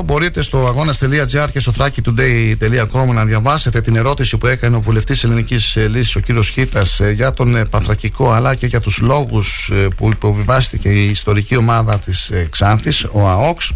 κάτι 0.00 0.08
άλλο. 0.08 0.18
Μπορείτε 0.18 0.42
στο 0.42 0.66
αγώνα.gr 0.66 1.48
και 1.52 1.60
στο 1.60 1.72
thrakitoday.com 1.78 3.14
να 3.14 3.24
διαβάσετε 3.24 3.80
την 3.80 3.96
ερώτηση 3.96 4.36
που 4.36 4.46
έκανε 4.46 4.76
ο 4.76 4.80
βουλευτής 4.80 5.24
Ελληνικής 5.24 5.76
Λύσης, 5.76 6.16
ο 6.16 6.20
κύριος 6.20 6.48
Χίτας, 6.48 7.00
ε, 7.00 7.10
για 7.10 7.32
τον 7.32 7.56
ε, 7.56 7.64
Πανθρακικό 7.64 8.32
αλλά 8.32 8.54
και 8.54 8.66
για 8.66 8.80
τους 8.80 8.98
λόγους 8.98 9.70
ε, 9.72 9.88
που 9.96 10.08
υποβιβάστηκε 10.08 10.88
η 10.88 11.04
ιστορική 11.04 11.56
ομάδα 11.56 11.98
της 11.98 12.32
Ξάνθης, 12.50 13.04
ο 13.12 13.28
ΑΟΚΣ. 13.28 13.72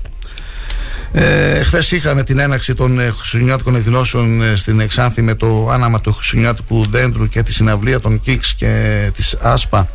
Ε, 1.12 1.62
Χθες 1.62 1.90
είχαμε 1.90 2.22
την 2.22 2.38
έναρξη 2.38 2.74
των 2.74 3.00
χριστουγεννιάτικων 3.16 3.76
εκδηλώσεων 3.76 4.56
στην 4.56 4.80
Εξάνθη 4.80 5.22
με 5.22 5.34
το 5.34 5.68
άναμα 5.70 6.00
του 6.00 6.12
χριστουγεννιάτικου 6.12 6.86
δέντρου 6.90 7.28
και 7.28 7.42
τη 7.42 7.52
συναυλία 7.52 8.00
των 8.00 8.20
ΚΙΚΣ 8.20 8.54
και 8.54 9.10
της 9.14 9.36
ΑΣΠΑ. 9.40 9.88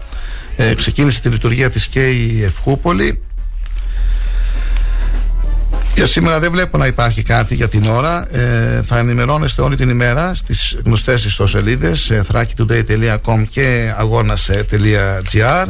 Ε, 0.62 0.74
ξεκίνησε 0.74 1.22
τη 1.22 1.30
λειτουργία 1.30 1.70
της 1.70 1.88
και 1.88 2.10
η 2.10 2.44
Ευχούπολη 2.44 3.22
για 5.96 6.08
σήμερα 6.08 6.40
δεν 6.40 6.52
βλέπω 6.52 6.78
να 6.78 6.86
υπάρχει 6.86 7.24
κάτι 7.24 7.56
για 7.56 7.68
την 7.68 7.86
ώρα. 7.86 8.36
Ε, 8.36 8.82
θα 8.84 8.98
ενημερώνεστε 8.98 9.62
όλη 9.62 9.76
την 9.76 9.90
ημέρα 9.90 10.36
στις 10.36 10.78
γνωστές 10.86 11.26
ιστοσελίδες 11.26 12.10
ε, 12.10 12.26
thrakitoday.com 12.32 13.44
και 13.50 13.94
αγώνας.gr 13.98 15.66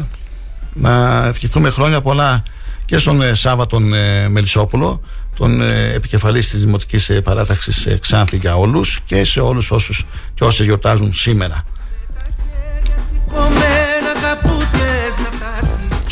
Να 0.74 1.26
ευχηθούμε 1.26 1.70
χρόνια 1.70 2.02
πολλά 2.02 2.44
και 2.86 2.98
στον 2.98 3.22
ε, 3.22 3.34
Σάββατον 3.34 3.94
ε, 3.94 4.30
Μελισσόπουλο 4.30 5.02
τον 5.40 5.62
ε, 5.62 5.92
επικεφαλής 5.94 6.50
της 6.50 6.60
Δημοτικής 6.60 7.10
ε, 7.10 7.22
Παράταξης 7.22 7.86
ε, 7.86 7.98
Ξάνθη 7.98 8.38
για 8.38 8.56
όλους 8.56 9.00
και 9.06 9.26
σε 9.26 9.40
όλους 9.40 9.72
όσους 9.72 10.06
και 10.34 10.44
όσες 10.44 10.66
γιορτάζουν 10.66 11.14
σήμερα 11.14 11.66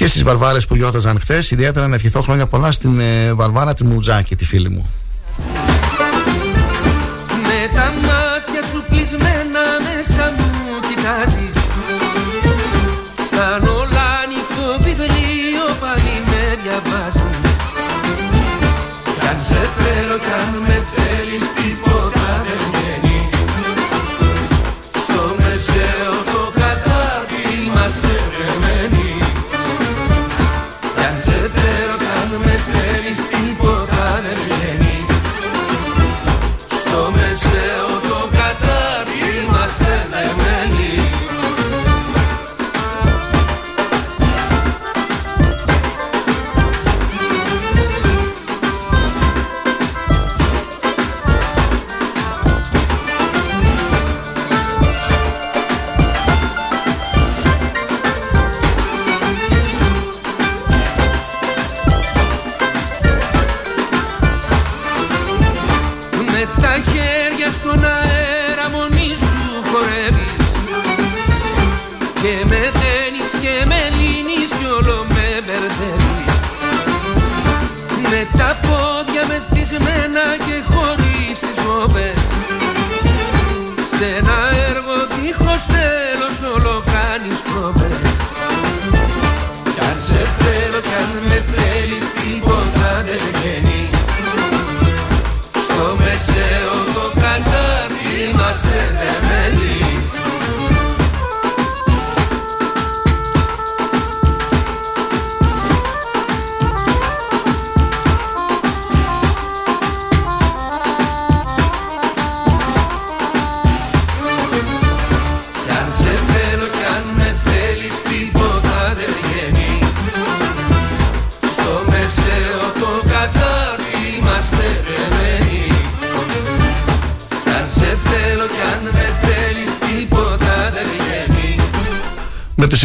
και 0.07 0.13
στις 0.13 0.25
βαρβάρες 0.25 0.65
που 0.65 0.75
γιώταζαν 0.75 1.19
χθες. 1.19 1.51
Ιδιαίτερα 1.51 1.87
να 1.87 1.95
ευχηθώ 1.95 2.21
χρόνια 2.21 2.47
πολλά 2.47 2.71
στην 2.71 2.99
ε, 2.99 3.33
Βαρβάρα 3.33 3.73
τη 3.73 3.83
Μουτζάκη, 3.83 4.35
τη 4.35 4.45
φίλη 4.45 4.69
μου. 4.69 4.89
Με 7.47 7.59
τα 7.75 7.93
μάτια 8.07 8.61
σου 8.71 8.83
κλεισμένα 8.89 9.63
μέσα 9.85 10.33
μου 10.37 10.49
κοιτάζεις. 10.87 11.55
Σαν 13.31 13.63
ολάνικο 13.79 14.67
βιβλίο 14.83 15.65
πάλι 15.81 16.15
με 16.29 16.41
διαβάζεις. 16.63 17.39
Κι 19.19 19.27
αν 19.27 19.37
σε 19.47 19.69
θέλω 19.77 20.17
κι 20.17 20.33
αν 20.41 20.61
με 20.67 20.83
θέλεις 20.93 21.06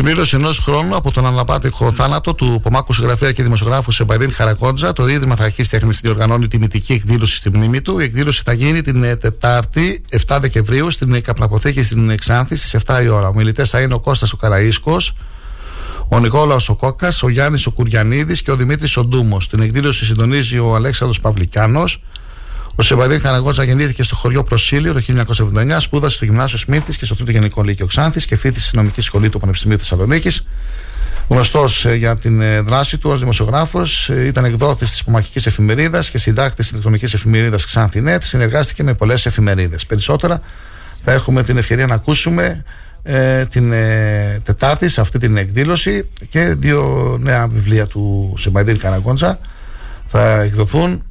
συμπλήρωση 0.05 0.37
ενός 0.37 0.59
χρόνου 0.59 0.97
από 0.97 1.11
τον 1.11 1.27
αναπάτηχο 1.27 1.93
θάνατο 1.93 2.35
του 2.35 2.61
Πομάκου 2.63 2.93
συγγραφέα 2.93 3.33
και 3.33 3.43
δημοσιογράφου 3.43 3.91
Σεμπαϊδίν 3.91 4.33
Χαρακόντζα, 4.33 4.93
το 4.93 5.09
Ίδρυμα 5.09 5.37
Θρακής 5.37 5.69
Τέχνης 5.69 6.01
διοργανώνει 6.01 6.49
τιμητική 6.49 6.93
εκδήλωση 6.93 7.37
στη 7.37 7.51
μνήμη 7.51 7.81
του. 7.81 7.99
Η 7.99 8.05
εκδήλωση 8.05 8.43
θα 8.45 8.53
γίνει 8.53 8.81
την 8.81 9.03
ε, 9.03 9.17
Τετάρτη, 9.17 10.03
7 10.27 10.39
Δεκεμβρίου, 10.41 10.91
στην 10.91 11.23
Καπναποθήκη 11.23 11.83
στην 11.83 12.11
Εξάνθη 12.11 12.57
στις 12.57 12.81
7 12.87 13.01
η 13.05 13.09
ώρα. 13.09 13.29
Ο 13.29 13.35
μιλητές 13.35 13.71
θα 13.71 13.81
είναι 13.81 13.95
ο 13.95 14.01
Κώστας 14.01 14.33
ο 14.33 14.39
Καραΐσκος, 14.43 15.13
ο 16.09 16.19
Νικόλαος 16.21 16.69
ο 16.69 16.77
Κόκα, 16.77 17.13
ο 17.23 17.29
Γιάννης 17.29 17.67
ο 17.67 17.71
Κουριανίδης 17.71 18.43
και 18.43 18.51
ο 18.51 18.57
Δημήτρης 18.57 18.97
ο 18.97 19.05
Ντούμος. 19.05 19.49
Την 19.49 19.61
εκδήλωση 19.61 20.05
συντονίζει 20.05 20.59
ο 20.59 20.75
Αλέξανδρος 20.75 21.21
Παυλικιάνος. 21.21 22.03
Ο 22.75 22.83
Σεβαδίν 22.83 23.21
Καραγκότσα 23.21 23.65
γεννήθηκε 23.65 24.03
στο 24.03 24.17
χωριό 24.17 24.43
Προσίλιο 24.43 24.93
το 24.93 25.03
1979, 25.57 25.77
σπούδασε 25.79 26.15
στο 26.15 26.25
Γυμνάσιο 26.25 26.59
Σμίρτη 26.59 26.97
και 26.97 27.05
στο 27.05 27.15
Τρίτο 27.15 27.31
Γενικό 27.31 27.63
Λύκειο 27.63 27.87
Ξάνθης 27.87 28.27
και 28.27 28.37
φίτησε 28.37 28.67
στη 28.67 28.77
νομικής 28.77 29.05
σχολή 29.05 29.29
του 29.29 29.39
Πανεπιστημίου 29.39 29.79
Θεσσαλονίκης. 29.79 30.43
Γνωστός 31.29 31.85
ε, 31.85 31.95
για 31.95 32.17
την 32.17 32.41
ε, 32.41 32.61
δράση 32.61 32.99
του 32.99 33.11
ως 33.11 33.19
δημοσιογράφος, 33.19 34.09
ε, 34.11 34.27
ήταν 34.27 34.45
εκδότης 34.45 34.91
της 34.91 35.05
Πομαχικής 35.05 35.47
Εφημερίδας 35.47 36.11
και 36.11 36.19
συντάκτης 36.19 36.57
της 36.57 36.71
ηλεκτρονική 36.71 37.05
εφημερίδας 37.05 37.65
Ξάνθη.net. 37.65 38.19
Συνεργάστηκε 38.21 38.83
με 38.83 38.95
πολλές 38.95 39.27
εφημερίδες. 39.27 39.87
Περισσότερα 39.87 40.41
θα 41.05 41.13
έχουμε 41.13 41.43
την 41.43 41.57
ευκαιρία 41.57 41.87
να 41.87 41.95
ακούσουμε 41.95 42.63
ε, 43.03 43.45
την 43.45 43.73
ε, 43.73 44.41
Τετάρτη 44.45 44.89
σε 44.89 45.01
αυτή 45.01 45.19
την 45.19 45.37
εκδήλωση 45.37 46.09
και 46.29 46.55
δύο 46.59 47.17
νέα 47.21 47.49
βιβλία 47.49 47.87
του 47.87 48.35
Σεμπαϊδίν 48.39 48.79
Καραγκόντσα 48.79 49.39
θα 50.07 50.41
εκδοθούν 50.41 51.03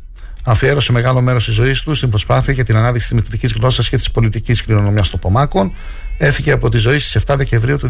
αφιέρωσε 0.43 0.91
μεγάλο 0.91 1.22
μέρος 1.22 1.45
της 1.45 1.53
ζωής 1.53 1.81
του 1.81 1.93
στην 1.93 2.09
προσπάθεια 2.09 2.53
για 2.53 2.65
την 2.65 2.77
ανάδειξη 2.77 3.07
της 3.07 3.18
μητρικής 3.18 3.53
γλώσσας 3.53 3.89
και 3.89 3.95
της 3.95 4.11
πολιτικής 4.11 4.63
κληρονομιάς 4.63 5.09
των 5.09 5.19
Πομάκων. 5.19 5.73
Έφυγε 6.18 6.51
από 6.51 6.69
τη 6.69 6.77
ζωή 6.77 6.99
στις 6.99 7.23
7 7.27 7.34
Δεκεμβρίου 7.38 7.77
του 7.77 7.89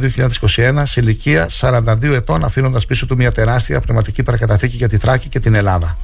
2021 0.56 0.82
σε 0.84 1.02
ηλικία 1.02 1.49
42 1.60 2.03
ετών, 2.03 2.44
αφήνοντας 2.44 2.86
πίσω 2.86 3.06
του 3.06 3.15
μια 3.15 3.32
τεράστια 3.32 3.80
πνευματική 3.80 4.23
παρακαταθήκη 4.23 4.78
για 4.78 4.88
τη 4.88 4.98
Θράκη 4.98 5.30
και 5.30 5.40
την 5.40 5.56
Ελλάδα. 5.56 5.98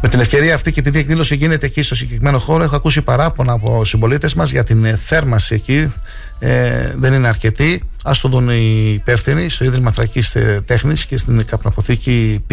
Με 0.00 0.08
την 0.08 0.20
ευκαιρία 0.20 0.54
αυτή 0.54 0.72
και 0.72 0.80
επειδή 0.80 0.96
η 0.96 1.00
εκδήλωση 1.00 1.34
γίνεται 1.34 1.66
εκεί 1.66 1.82
στο 1.82 1.94
συγκεκριμένο 1.94 2.38
χώρο, 2.38 2.62
έχω 2.62 2.76
ακούσει 2.76 3.02
παράπονα 3.02 3.52
από 3.52 3.84
συμπολίτες 3.84 4.34
μας 4.34 4.50
για 4.50 4.64
την 4.64 4.96
θέρμαση 4.96 5.54
εκεί. 5.54 5.92
Ε, 6.38 6.92
δεν 6.96 7.12
είναι 7.12 7.28
αρκετή. 7.28 7.82
Α 8.02 8.12
το 8.22 8.28
δουν 8.28 8.48
οι 8.48 8.92
υπεύθυνοι 8.92 9.48
στο 9.48 9.64
Ίδρυμα 9.64 9.92
Θρακής 9.92 10.36
Τέχνης 10.64 11.06
και 11.06 11.16
στην 11.16 11.46
καπνοποθήκη 11.46 12.44
Π. 12.46 12.52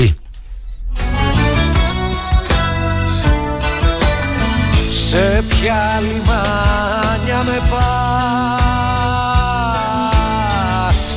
Σε 5.37 5.43
ποια 5.43 6.01
λιμάνια 6.01 7.39
με 7.45 7.57
πας. 7.69 7.79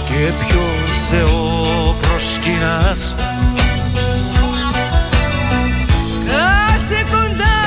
Και 0.05 0.33
ποιος 0.41 0.91
Θεό 1.11 1.97
προσκυνάς 2.01 3.15
Κάτσε 6.27 7.01
κοντά 7.11 7.61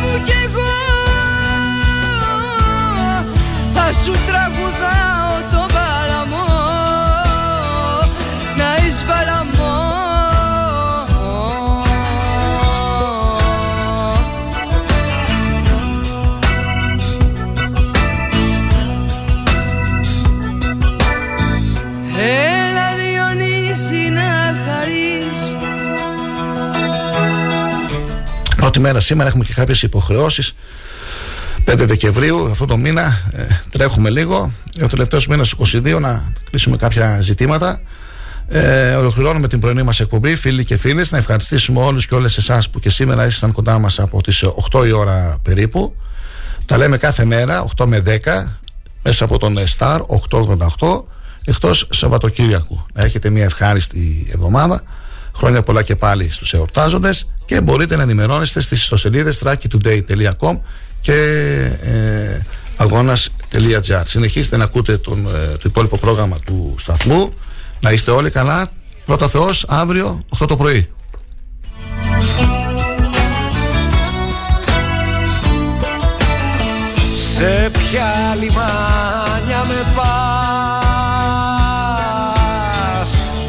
μου 0.00 0.12
κι 0.24 0.32
εγώ. 0.44 0.74
Θα 3.74 3.86
σου 4.04 4.12
τραγουδάω 4.26 4.59
πρώτη 28.70 28.86
μέρα 28.86 29.00
σήμερα 29.00 29.28
έχουμε 29.28 29.44
και 29.44 29.52
κάποιες 29.54 29.82
υποχρεώσεις 29.82 30.54
5 31.66 31.74
Δεκεμβρίου 31.78 32.50
αυτό 32.50 32.64
το 32.64 32.76
μήνα 32.76 33.22
ε, 33.32 33.46
τρέχουμε 33.70 34.10
λίγο 34.10 34.52
ο 34.82 34.86
τελευταίος 34.86 35.26
μήνας 35.26 35.54
22 35.58 35.98
να 36.00 36.32
κλείσουμε 36.50 36.76
κάποια 36.76 37.20
ζητήματα 37.20 37.80
ε, 38.48 38.94
ολοκληρώνουμε 38.94 39.48
την 39.48 39.60
πρωινή 39.60 39.82
μας 39.82 40.00
εκπομπή, 40.00 40.36
φίλοι 40.36 40.64
και 40.64 40.76
φίλες. 40.76 41.10
Να 41.10 41.18
ευχαριστήσουμε 41.18 41.80
όλους 41.80 42.06
και 42.06 42.14
όλες 42.14 42.36
εσάς 42.36 42.70
που 42.70 42.80
και 42.80 42.90
σήμερα 42.90 43.26
ήσασταν 43.26 43.52
κοντά 43.52 43.78
μας 43.78 43.98
από 43.98 44.22
τις 44.22 44.44
8 44.72 44.86
η 44.86 44.92
ώρα 44.92 45.38
περίπου. 45.42 45.96
Τα 46.64 46.76
λέμε 46.76 46.96
κάθε 46.96 47.24
μέρα, 47.24 47.64
8 47.76 47.86
με 47.86 48.00
10, 48.00 48.58
μέσα 49.02 49.24
από 49.24 49.38
τον 49.38 49.58
Star 49.78 50.00
888, 50.78 51.04
εκτός 51.44 51.86
Σαββατοκύριακου. 51.90 52.86
Να 52.92 53.04
έχετε 53.04 53.30
μια 53.30 53.44
ευχάριστη 53.44 54.30
εβδομάδα. 54.34 54.82
Χρόνια 55.40 55.62
πολλά 55.62 55.82
και 55.82 55.96
πάλι 55.96 56.30
στους 56.30 56.52
εορτάζοντες 56.52 57.26
και 57.44 57.60
μπορείτε 57.60 57.96
να 57.96 58.02
ενημερώνεστε 58.02 58.60
στις 58.60 58.82
ιστοσελίδες 58.82 59.42
trackytoday.com 59.44 60.58
και 61.00 61.14
ε, 61.82 62.40
αγώνα.gr. 62.76 64.02
Συνεχίστε 64.04 64.56
να 64.56 64.64
ακούτε 64.64 64.96
τον, 64.98 65.26
ε, 65.26 65.56
το 65.56 65.62
υπόλοιπο 65.64 65.96
πρόγραμμα 65.96 66.38
του 66.44 66.74
σταθμού. 66.78 67.32
Να 67.80 67.90
είστε 67.90 68.10
όλοι 68.10 68.30
καλά. 68.30 68.70
Πρώτα 69.06 69.28
Θεός, 69.28 69.64
αύριο 69.68 70.24
8 70.42 70.46
το 70.48 70.56
πρωί. 70.56 70.88
Σε 77.36 77.70
ποια 77.72 78.36
λιμάνια 78.40 79.64
με 79.68 79.84
πας 79.96 80.10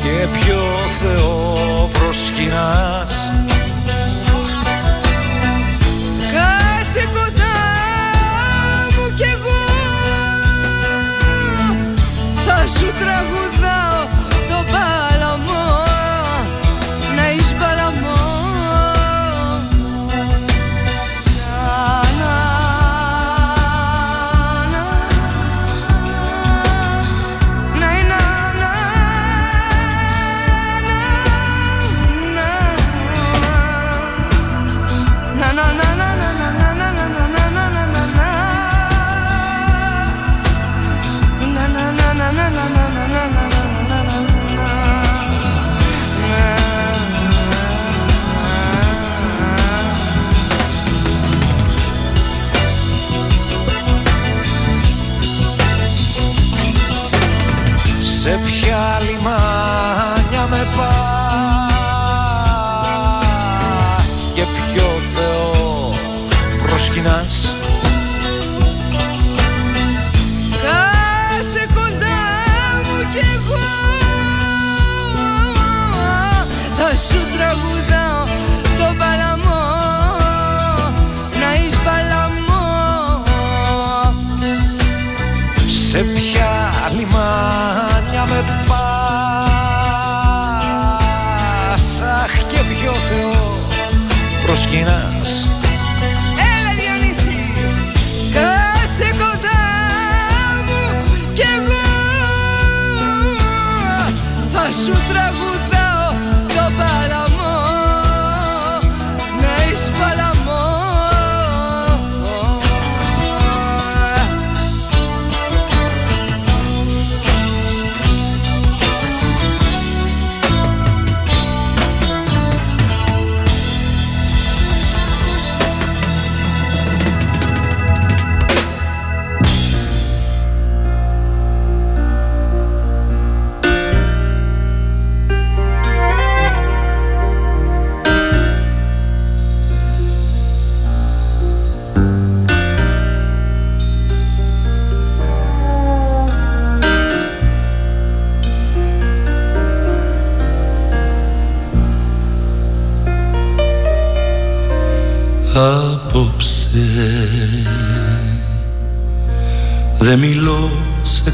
και 0.04 0.28
ποιος 0.40 0.61
Θεό 0.61 0.61
προσκυνάς 2.42 3.30
Κάτσε 6.34 7.08
κοντά 7.14 7.58
μου 8.96 9.14
κι 9.16 9.24
εγώ. 9.24 9.60
Θα 12.46 12.68
σου 12.68 12.86
τραγουδάω 13.00 13.51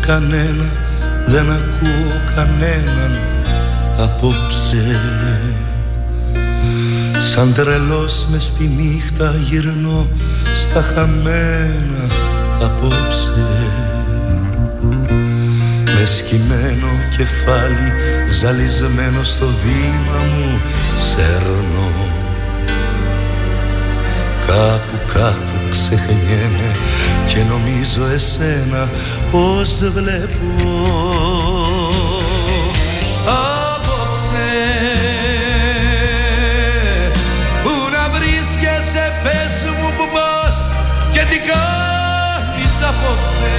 κανένα 0.08 0.70
Δεν 1.26 1.52
ακούω 1.52 2.22
κανέναν 2.36 3.20
Απόψε. 3.98 5.00
Σαν 7.18 7.54
τρελός 7.54 8.28
μες 8.32 8.44
στη 8.44 8.64
νύχτα 8.64 9.36
γυρνώ 9.50 10.08
Στα 10.54 10.82
χαμένα 10.82 12.06
Απόψε. 12.62 13.48
Με 15.84 16.06
σκυμμένο 16.06 16.88
κεφάλι 17.18 17.92
Ζαλισμένο 18.40 19.24
στο 19.24 19.46
βήμα 19.46 20.18
μου 20.18 20.62
Σέρνω. 20.98 21.92
Κάπου 24.46 25.14
κάπου 25.14 25.47
ξεχνιέμαι 25.70 26.76
και 27.28 27.44
νομίζω 27.50 28.06
εσένα 28.14 28.90
πως 29.32 29.84
βλέπω. 29.94 30.72
Απόψε 33.28 34.54
Πού 37.64 37.72
να 37.92 38.10
βρίσκεσαι 38.18 39.12
πες 39.24 39.66
μου 39.82 39.90
που 39.98 40.08
πώς 40.14 40.56
και 41.12 41.20
τι 41.20 41.38
κάνεις 41.50 42.82
απόψε. 42.90 43.52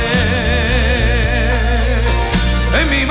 Ε, 2.78 2.84
Μη 2.90 3.04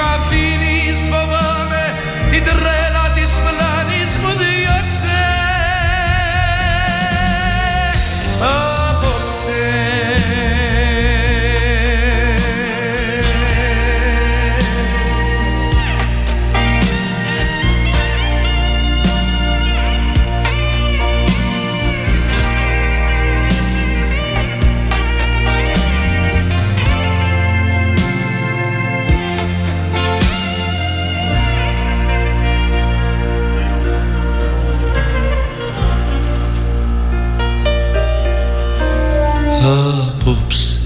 απόψε. 40.27 40.79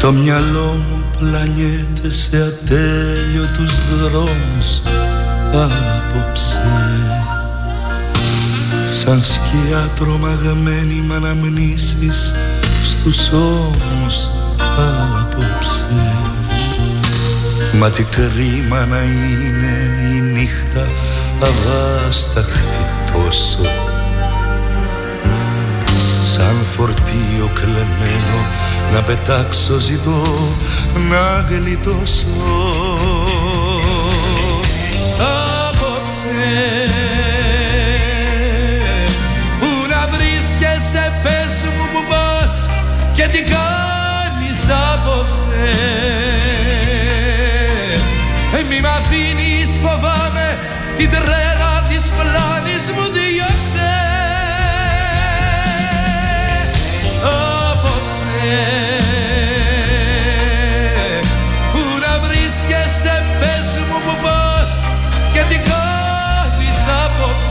Το 0.00 0.12
μυαλό 0.12 0.78
μου 0.88 1.04
πλανιέται 1.18 2.10
σε 2.10 2.36
ατέλειωτους 2.36 3.74
δρόμους 4.02 4.80
απόψε. 5.52 6.60
Σαν 8.88 9.22
σκιά 9.22 9.90
τρομαγμένη 9.98 10.94
μ' 11.06 11.12
αναμνήσεις 11.12 12.34
στους 12.84 13.30
ώμους 13.32 14.30
απόψε. 15.20 15.84
Μα 17.72 17.90
τι 17.90 18.02
κρίμα 18.04 18.86
να 18.86 19.02
είναι 19.02 19.90
η 20.16 20.20
νύχτα 20.20 20.90
αβάσταχτη 21.40 22.84
τόσο 23.12 23.89
Σαν 26.40 26.66
φορτίο 26.76 27.50
κλεμμένο 27.54 28.38
να 28.92 29.02
πετάξω 29.02 29.78
ζητώ 29.78 30.22
να 31.10 31.46
γλιτώσω. 31.48 32.26
Απόψε 35.68 36.28
Πού 39.60 39.66
να 39.90 40.06
βρίσκεσαι 40.06 41.12
πες 41.22 41.64
μου 41.64 41.84
που 41.92 42.04
πας 42.08 42.68
και 43.14 43.22
τι 43.22 43.42
κάνεις 43.42 44.60
απόψε. 44.92 45.70
Ε, 48.58 48.62
Μη 48.68 48.80
μ' 48.80 48.86
αφήνεις 48.86 49.70
φοβάμαι 49.82 50.58
την 50.96 51.10
τρέλα 51.10 51.84
της 51.88 52.10
πλάνης 52.16 52.90
μου 52.94 53.09
και 65.50 65.56
τι 65.56 65.62
κάνεις 65.62 66.80
απόψε 67.04 67.49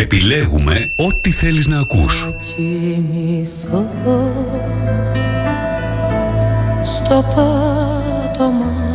Επιλέγουμε 0.00 0.92
ό,τι 0.96 1.30
θέλεις 1.30 1.66
να 1.66 1.78
ακούς. 1.78 2.30
κοιμηθώ 2.56 3.86
στο 6.84 7.24
πάτωμα 7.34 8.85